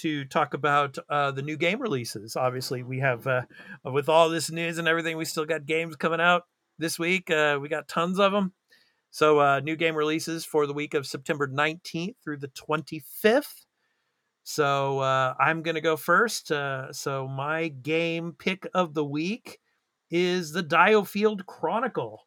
to 0.00 0.24
talk 0.24 0.54
about 0.54 0.98
uh, 1.08 1.30
the 1.30 1.42
new 1.42 1.56
game 1.56 1.80
releases. 1.80 2.34
Obviously, 2.34 2.82
we 2.82 2.98
have 2.98 3.26
uh, 3.26 3.42
with 3.84 4.08
all 4.08 4.28
this 4.30 4.50
news 4.50 4.78
and 4.78 4.88
everything, 4.88 5.16
we 5.16 5.24
still 5.24 5.44
got 5.44 5.64
games 5.64 5.94
coming 5.94 6.20
out 6.20 6.44
this 6.78 6.98
week. 6.98 7.30
Uh, 7.30 7.58
we 7.60 7.68
got 7.68 7.86
tons 7.86 8.18
of 8.18 8.32
them. 8.32 8.52
So, 9.10 9.40
uh, 9.40 9.60
new 9.60 9.76
game 9.76 9.94
releases 9.94 10.44
for 10.44 10.66
the 10.66 10.72
week 10.72 10.94
of 10.94 11.06
September 11.06 11.46
19th 11.46 12.14
through 12.22 12.38
the 12.38 12.48
25th. 12.48 13.66
So, 14.42 15.00
uh, 15.00 15.34
I'm 15.38 15.62
going 15.62 15.74
to 15.74 15.80
go 15.80 15.96
first. 15.96 16.50
Uh, 16.50 16.92
so, 16.92 17.28
my 17.28 17.68
game 17.68 18.34
pick 18.38 18.66
of 18.72 18.94
the 18.94 19.04
week 19.04 19.58
is 20.10 20.52
the 20.52 20.62
DioField 20.62 21.44
Chronicle. 21.46 22.26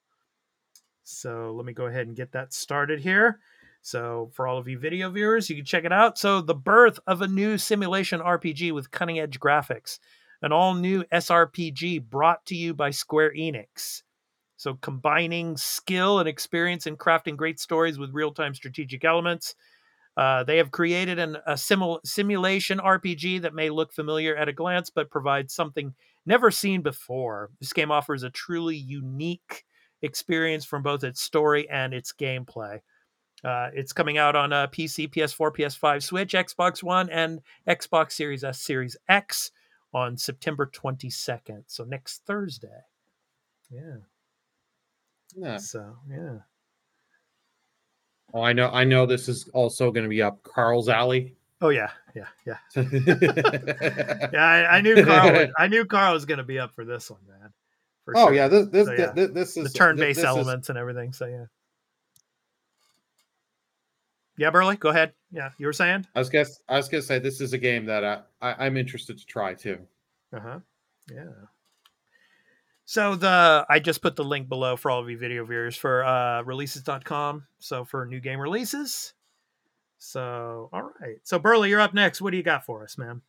So, 1.03 1.53
let 1.55 1.65
me 1.65 1.73
go 1.73 1.85
ahead 1.85 2.07
and 2.07 2.15
get 2.15 2.31
that 2.31 2.53
started 2.53 2.99
here. 2.99 3.39
So, 3.81 4.31
for 4.33 4.47
all 4.47 4.57
of 4.57 4.67
you 4.67 4.79
video 4.79 5.09
viewers, 5.09 5.49
you 5.49 5.57
can 5.57 5.65
check 5.65 5.83
it 5.83 5.91
out. 5.91 6.17
So, 6.17 6.41
the 6.41 6.55
birth 6.55 6.99
of 7.05 7.21
a 7.21 7.27
new 7.27 7.57
simulation 7.57 8.21
RPG 8.21 8.71
with 8.71 8.91
cutting 8.91 9.19
edge 9.19 9.39
graphics, 9.39 9.99
an 10.41 10.53
all 10.53 10.73
new 10.73 11.03
SRPG 11.11 12.09
brought 12.09 12.45
to 12.45 12.55
you 12.55 12.73
by 12.73 12.91
Square 12.91 13.33
Enix. 13.37 14.03
So, 14.55 14.75
combining 14.75 15.57
skill 15.57 16.19
and 16.19 16.29
experience 16.29 16.87
in 16.87 16.95
crafting 16.95 17.35
great 17.35 17.59
stories 17.59 17.99
with 17.99 18.13
real 18.13 18.31
time 18.31 18.55
strategic 18.55 19.03
elements. 19.03 19.55
Uh, 20.15 20.43
they 20.43 20.57
have 20.57 20.71
created 20.71 21.19
an, 21.19 21.37
a 21.45 21.57
simul- 21.57 21.99
simulation 22.05 22.79
RPG 22.79 23.41
that 23.41 23.55
may 23.55 23.69
look 23.69 23.91
familiar 23.91 24.35
at 24.35 24.47
a 24.47 24.53
glance, 24.53 24.89
but 24.89 25.09
provides 25.09 25.53
something 25.53 25.93
never 26.25 26.51
seen 26.51 26.81
before. 26.81 27.49
This 27.59 27.73
game 27.73 27.91
offers 27.91 28.23
a 28.23 28.29
truly 28.29 28.77
unique 28.77 29.65
experience 30.03 30.63
from 30.65 30.83
both 30.83 31.03
its 31.03 31.21
story 31.21 31.67
and 31.69 31.93
its 31.93 32.13
gameplay. 32.13 32.79
Uh, 33.43 33.69
it's 33.73 33.91
coming 33.91 34.17
out 34.17 34.35
on 34.35 34.53
uh, 34.53 34.67
PC, 34.67 35.09
PS4, 35.09 35.53
PS5, 35.53 36.01
Switch, 36.03 36.33
Xbox 36.33 36.81
One, 36.83 37.09
and 37.09 37.41
Xbox 37.67 38.13
Series 38.13 38.43
S, 38.43 38.59
Series 38.61 38.95
X 39.09 39.51
on 39.93 40.15
September 40.15 40.69
22nd. 40.73 41.63
So 41.67 41.83
next 41.83 42.21
Thursday. 42.25 42.69
Yeah. 43.69 43.97
Yeah. 45.35 45.57
So 45.57 45.97
yeah. 46.09 46.37
Oh, 48.33 48.41
I 48.41 48.53
know. 48.53 48.69
I 48.71 48.83
know. 48.83 49.05
This 49.05 49.27
is 49.27 49.49
also 49.53 49.91
going 49.91 50.03
to 50.03 50.09
be 50.09 50.21
up 50.21 50.41
Carl's 50.43 50.89
alley. 50.89 51.35
Oh 51.61 51.69
yeah, 51.69 51.91
yeah, 52.15 52.27
yeah. 52.45 52.57
yeah. 52.75 54.29
I, 54.33 54.77
I 54.77 54.81
knew 54.81 55.03
Carl. 55.05 55.31
was- 55.33 55.49
I 55.57 55.67
knew 55.67 55.85
Carl 55.85 56.13
was 56.13 56.25
going 56.25 56.39
to 56.39 56.43
be 56.43 56.59
up 56.59 56.73
for 56.75 56.85
this 56.85 57.09
one, 57.11 57.19
man. 57.27 57.53
Oh 58.15 58.25
sure. 58.27 58.33
yeah. 58.33 58.47
This 58.47 58.67
this 58.67 58.87
So, 58.87 58.93
yeah. 58.93 59.11
this, 59.13 59.31
this 59.31 59.57
is 59.57 59.71
the 59.71 59.77
turn-based 59.77 60.17
this 60.17 60.23
is- 60.23 60.25
elements 60.25 60.69
and 60.69 60.77
everything. 60.77 61.13
So 61.13 61.25
yeah. 61.25 61.45
Yeah, 64.37 64.49
Burley, 64.49 64.77
go 64.77 64.89
ahead. 64.89 65.13
Yeah, 65.31 65.51
you 65.59 65.67
were 65.67 65.73
saying. 65.73 66.07
I 66.15 66.19
was 66.19 66.29
guess 66.29 66.59
I 66.67 66.77
was 66.77 66.89
gonna 66.89 67.03
say 67.03 67.19
this 67.19 67.39
is 67.39 67.53
a 67.53 67.57
game 67.57 67.85
that 67.85 68.03
I, 68.03 68.21
I 68.41 68.65
I'm 68.65 68.77
interested 68.77 69.17
to 69.19 69.25
try 69.25 69.53
too. 69.53 69.79
Uh 70.35 70.39
huh. 70.39 70.59
Yeah. 71.11 71.25
So 72.85 73.15
the 73.15 73.65
I 73.69 73.79
just 73.79 74.01
put 74.01 74.15
the 74.15 74.23
link 74.23 74.49
below 74.49 74.75
for 74.75 74.89
all 74.91 74.99
of 75.01 75.09
you 75.09 75.17
video 75.17 75.45
viewers 75.45 75.75
for 75.75 76.03
uh 76.03 76.41
releases.com. 76.43 77.45
So 77.59 77.85
for 77.85 78.05
new 78.05 78.19
game 78.19 78.39
releases. 78.39 79.13
So 79.99 80.69
all 80.73 80.91
right. 80.99 81.17
So 81.23 81.37
Burley, 81.37 81.69
you're 81.69 81.79
up 81.79 81.93
next. 81.93 82.19
What 82.19 82.31
do 82.31 82.37
you 82.37 82.43
got 82.43 82.65
for 82.65 82.83
us, 82.83 82.97
man? 82.97 83.21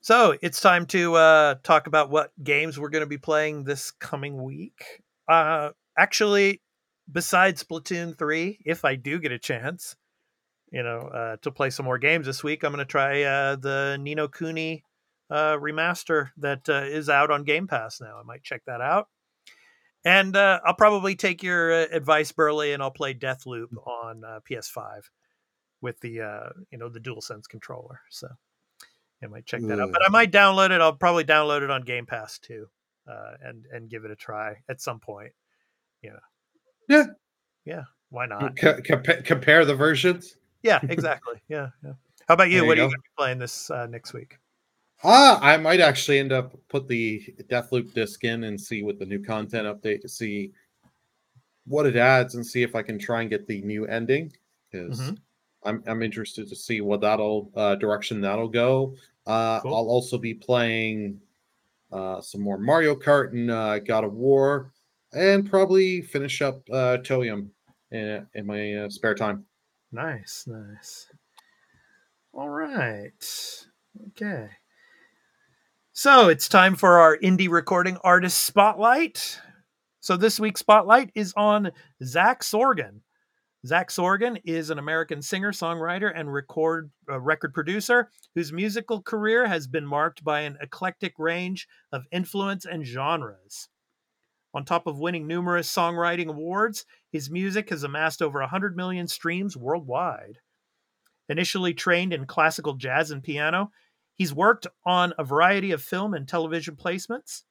So 0.00 0.36
it's 0.42 0.60
time 0.60 0.86
to 0.86 1.14
uh, 1.14 1.54
talk 1.62 1.86
about 1.86 2.10
what 2.10 2.32
games 2.42 2.80
we're 2.80 2.88
going 2.88 3.04
to 3.04 3.06
be 3.06 3.18
playing 3.18 3.62
this 3.62 3.92
coming 3.92 4.42
week. 4.42 5.04
Uh, 5.28 5.70
actually, 5.96 6.60
besides 7.12 7.62
Splatoon 7.62 8.16
3, 8.16 8.60
if 8.64 8.84
I 8.84 8.96
do 8.96 9.18
get 9.20 9.32
a 9.32 9.38
chance, 9.38 9.96
you 10.70 10.82
know, 10.82 11.00
uh, 11.00 11.36
to 11.42 11.50
play 11.50 11.70
some 11.70 11.84
more 11.84 11.98
games 11.98 12.26
this 12.26 12.42
week, 12.42 12.64
I'm 12.64 12.72
going 12.72 12.78
to 12.78 12.90
try 12.90 13.22
uh, 13.22 13.56
the 13.56 13.98
Ni 14.00 14.14
no 14.14 14.28
Kuni 14.28 14.84
uh, 15.30 15.56
remaster 15.56 16.30
that 16.38 16.68
uh, 16.68 16.84
is 16.84 17.08
out 17.08 17.30
on 17.30 17.44
Game 17.44 17.66
Pass 17.66 18.00
now. 18.00 18.18
I 18.18 18.22
might 18.22 18.42
check 18.42 18.62
that 18.66 18.80
out. 18.80 19.08
And 20.04 20.34
uh, 20.34 20.60
I'll 20.64 20.74
probably 20.74 21.14
take 21.14 21.42
your 21.42 21.72
uh, 21.72 21.86
advice, 21.92 22.32
Burley, 22.32 22.72
and 22.72 22.82
I'll 22.82 22.90
play 22.90 23.14
Deathloop 23.14 23.68
on 23.86 24.24
uh, 24.24 24.40
PS5 24.50 25.02
with 25.80 26.00
the 26.00 26.22
uh, 26.22 26.48
you 26.70 26.78
know 26.78 26.88
the 26.88 26.98
DualSense 26.98 27.48
controller. 27.48 28.00
So 28.10 28.26
I 29.22 29.26
might 29.28 29.46
check 29.46 29.62
that 29.62 29.78
out. 29.78 29.92
But 29.92 30.04
I 30.04 30.10
might 30.10 30.32
download 30.32 30.70
it. 30.70 30.80
I'll 30.80 30.94
probably 30.94 31.24
download 31.24 31.62
it 31.62 31.70
on 31.70 31.82
Game 31.82 32.06
Pass 32.06 32.40
too, 32.40 32.66
uh, 33.08 33.32
and 33.42 33.64
and 33.72 33.88
give 33.88 34.04
it 34.04 34.10
a 34.10 34.16
try 34.16 34.56
at 34.68 34.80
some 34.80 34.98
point. 34.98 35.32
You 36.02 36.10
know. 36.10 36.18
Yeah. 36.88 37.04
Yeah. 37.64 37.82
Why 38.10 38.26
not? 38.26 38.56
Compa- 38.56 39.24
compare 39.24 39.64
the 39.64 39.74
versions. 39.74 40.36
Yeah. 40.62 40.80
Exactly. 40.88 41.40
yeah. 41.48 41.68
Yeah. 41.84 41.92
How 42.28 42.34
about 42.34 42.50
you? 42.50 42.56
There 42.56 42.62
you 42.62 42.68
what 42.68 42.78
are 42.78 42.82
you 42.82 42.86
going 42.88 42.92
to 42.92 42.98
be 42.98 43.08
playing 43.18 43.38
this 43.38 43.70
uh, 43.70 43.86
next 43.86 44.12
week? 44.12 44.38
Ah, 45.04 45.40
I 45.42 45.56
might 45.56 45.80
actually 45.80 46.18
end 46.20 46.30
up 46.32 46.54
put 46.68 46.86
the 46.86 47.20
Deathloop 47.50 47.92
disc 47.92 48.22
in 48.24 48.44
and 48.44 48.60
see 48.60 48.82
with 48.84 48.98
the 49.00 49.06
new 49.06 49.22
content 49.22 49.66
update 49.66 50.00
to 50.02 50.08
see 50.08 50.52
what 51.66 51.86
it 51.86 51.96
adds 51.96 52.34
and 52.36 52.44
see 52.46 52.62
if 52.62 52.74
I 52.76 52.82
can 52.82 52.98
try 52.98 53.20
and 53.22 53.30
get 53.30 53.46
the 53.46 53.62
new 53.62 53.86
ending 53.86 54.32
because 54.70 55.00
Mhm. 55.00 55.18
I'm 55.64 55.82
I'm 55.86 56.02
interested 56.02 56.48
to 56.48 56.56
see 56.56 56.80
what 56.80 57.00
that'll 57.00 57.50
uh, 57.56 57.74
direction 57.76 58.20
that'll 58.20 58.48
go. 58.48 58.94
Uh, 59.26 59.60
Cool. 59.60 59.74
I'll 59.74 59.88
also 59.88 60.18
be 60.18 60.34
playing 60.34 61.20
uh, 61.92 62.20
some 62.20 62.40
more 62.40 62.58
Mario 62.58 62.94
Kart 62.96 63.32
and 63.32 63.50
uh, 63.50 63.78
God 63.80 64.02
of 64.04 64.14
War, 64.14 64.71
and 65.12 65.48
probably 65.48 66.02
finish 66.02 66.40
up 66.42 66.62
uh, 66.72 66.98
in, 67.10 67.50
in 68.34 68.46
my 68.46 68.74
uh, 68.74 68.88
spare 68.88 69.14
time. 69.14 69.44
Nice. 69.92 70.44
Nice. 70.46 71.06
All 72.32 72.48
right. 72.48 73.12
Okay. 74.08 74.48
So 75.92 76.28
it's 76.28 76.48
time 76.48 76.76
for 76.76 76.98
our 76.98 77.18
indie 77.18 77.50
recording 77.50 77.98
artist 78.02 78.38
spotlight. 78.44 79.38
So 80.00 80.16
this 80.16 80.40
week's 80.40 80.60
spotlight 80.60 81.10
is 81.14 81.34
on 81.36 81.70
Zach 82.02 82.42
Sorgen. 82.42 83.00
Zach 83.66 83.90
Sorgen 83.90 84.40
is 84.44 84.70
an 84.70 84.78
American 84.78 85.22
singer, 85.22 85.52
songwriter, 85.52 86.10
and 86.12 86.32
record 86.32 86.90
uh, 87.08 87.20
record 87.20 87.54
producer 87.54 88.10
whose 88.34 88.52
musical 88.52 89.02
career 89.02 89.46
has 89.46 89.68
been 89.68 89.86
marked 89.86 90.24
by 90.24 90.40
an 90.40 90.56
eclectic 90.60 91.12
range 91.18 91.68
of 91.92 92.02
influence 92.10 92.64
and 92.64 92.84
genres. 92.84 93.68
On 94.54 94.64
top 94.64 94.86
of 94.86 94.98
winning 94.98 95.26
numerous 95.26 95.72
songwriting 95.74 96.28
awards, 96.28 96.84
his 97.10 97.30
music 97.30 97.70
has 97.70 97.84
amassed 97.84 98.20
over 98.20 98.40
100 98.40 98.76
million 98.76 99.08
streams 99.08 99.56
worldwide. 99.56 100.38
Initially 101.28 101.72
trained 101.72 102.12
in 102.12 102.26
classical 102.26 102.74
jazz 102.74 103.10
and 103.10 103.22
piano, 103.22 103.70
he's 104.14 104.34
worked 104.34 104.66
on 104.84 105.14
a 105.18 105.24
variety 105.24 105.72
of 105.72 105.82
film 105.82 106.12
and 106.12 106.28
television 106.28 106.76
placements 106.76 107.42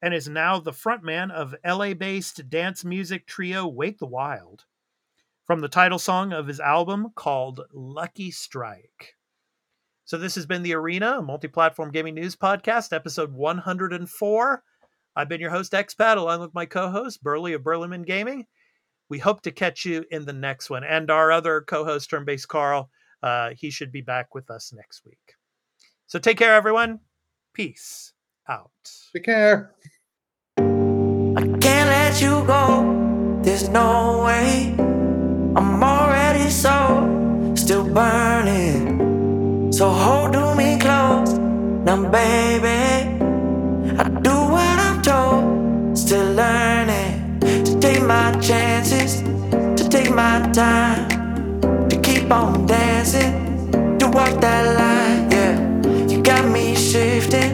and 0.00 0.14
is 0.14 0.28
now 0.28 0.58
the 0.58 0.70
frontman 0.70 1.30
of 1.30 1.54
LA 1.66 1.92
based 1.92 2.48
dance 2.48 2.84
music 2.84 3.26
trio 3.26 3.66
Wake 3.66 3.98
the 3.98 4.06
Wild. 4.06 4.64
From 5.46 5.60
the 5.60 5.68
title 5.68 5.98
song 5.98 6.32
of 6.32 6.46
his 6.46 6.60
album 6.60 7.08
called 7.14 7.62
Lucky 7.72 8.30
Strike. 8.30 9.16
So, 10.04 10.16
this 10.16 10.34
has 10.36 10.46
been 10.46 10.62
The 10.62 10.74
Arena, 10.74 11.18
a 11.18 11.22
multi 11.22 11.48
platform 11.48 11.90
gaming 11.90 12.14
news 12.14 12.36
podcast, 12.36 12.94
episode 12.94 13.32
104. 13.32 14.62
I've 15.18 15.28
been 15.28 15.40
your 15.40 15.50
host, 15.50 15.72
Expat, 15.72 16.16
along 16.16 16.42
with 16.42 16.54
my 16.54 16.64
co 16.64 16.90
host, 16.90 17.24
Burley 17.24 17.52
of 17.52 17.64
Burleman 17.64 18.04
Gaming. 18.04 18.46
We 19.08 19.18
hope 19.18 19.42
to 19.42 19.50
catch 19.50 19.84
you 19.84 20.04
in 20.12 20.24
the 20.24 20.32
next 20.32 20.70
one. 20.70 20.84
And 20.84 21.10
our 21.10 21.32
other 21.32 21.60
co 21.62 21.84
host, 21.84 22.08
Turn 22.08 22.24
Based 22.24 22.46
Carl, 22.46 22.88
uh, 23.24 23.50
he 23.58 23.68
should 23.70 23.90
be 23.90 24.00
back 24.00 24.36
with 24.36 24.48
us 24.48 24.72
next 24.72 25.04
week. 25.04 25.34
So, 26.06 26.20
take 26.20 26.38
care, 26.38 26.54
everyone. 26.54 27.00
Peace 27.52 28.12
out. 28.48 28.70
Take 29.12 29.24
care. 29.24 29.74
I 30.56 31.42
can't 31.60 31.88
let 31.90 32.22
you 32.22 32.44
go. 32.46 33.40
There's 33.42 33.68
no 33.68 34.22
way. 34.24 34.72
I'm 34.78 35.82
already 35.82 36.48
so 36.48 37.52
still 37.56 37.92
burning. 37.92 39.72
So 39.72 39.90
hold 39.90 40.32
to 40.34 40.54
me 40.54 40.78
close. 40.78 41.36
Now, 41.84 42.08
baby, 42.08 42.77
my 50.28 50.40
time, 50.52 51.08
to 51.88 51.96
keep 52.00 52.30
on 52.30 52.66
dancing, 52.66 53.32
to 53.98 54.06
walk 54.16 54.34
that 54.44 54.64
line. 54.78 55.20
Yeah, 55.34 55.54
you 56.10 56.22
got 56.22 56.44
me 56.54 56.74
shifting 56.74 57.52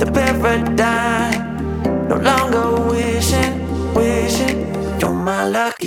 the 0.00 0.06
paradigm. 0.16 1.38
No 2.08 2.16
longer 2.28 2.66
wishing, 2.90 3.52
wishing 3.94 4.58
you're 5.00 5.18
my 5.28 5.44
lucky 5.48 5.77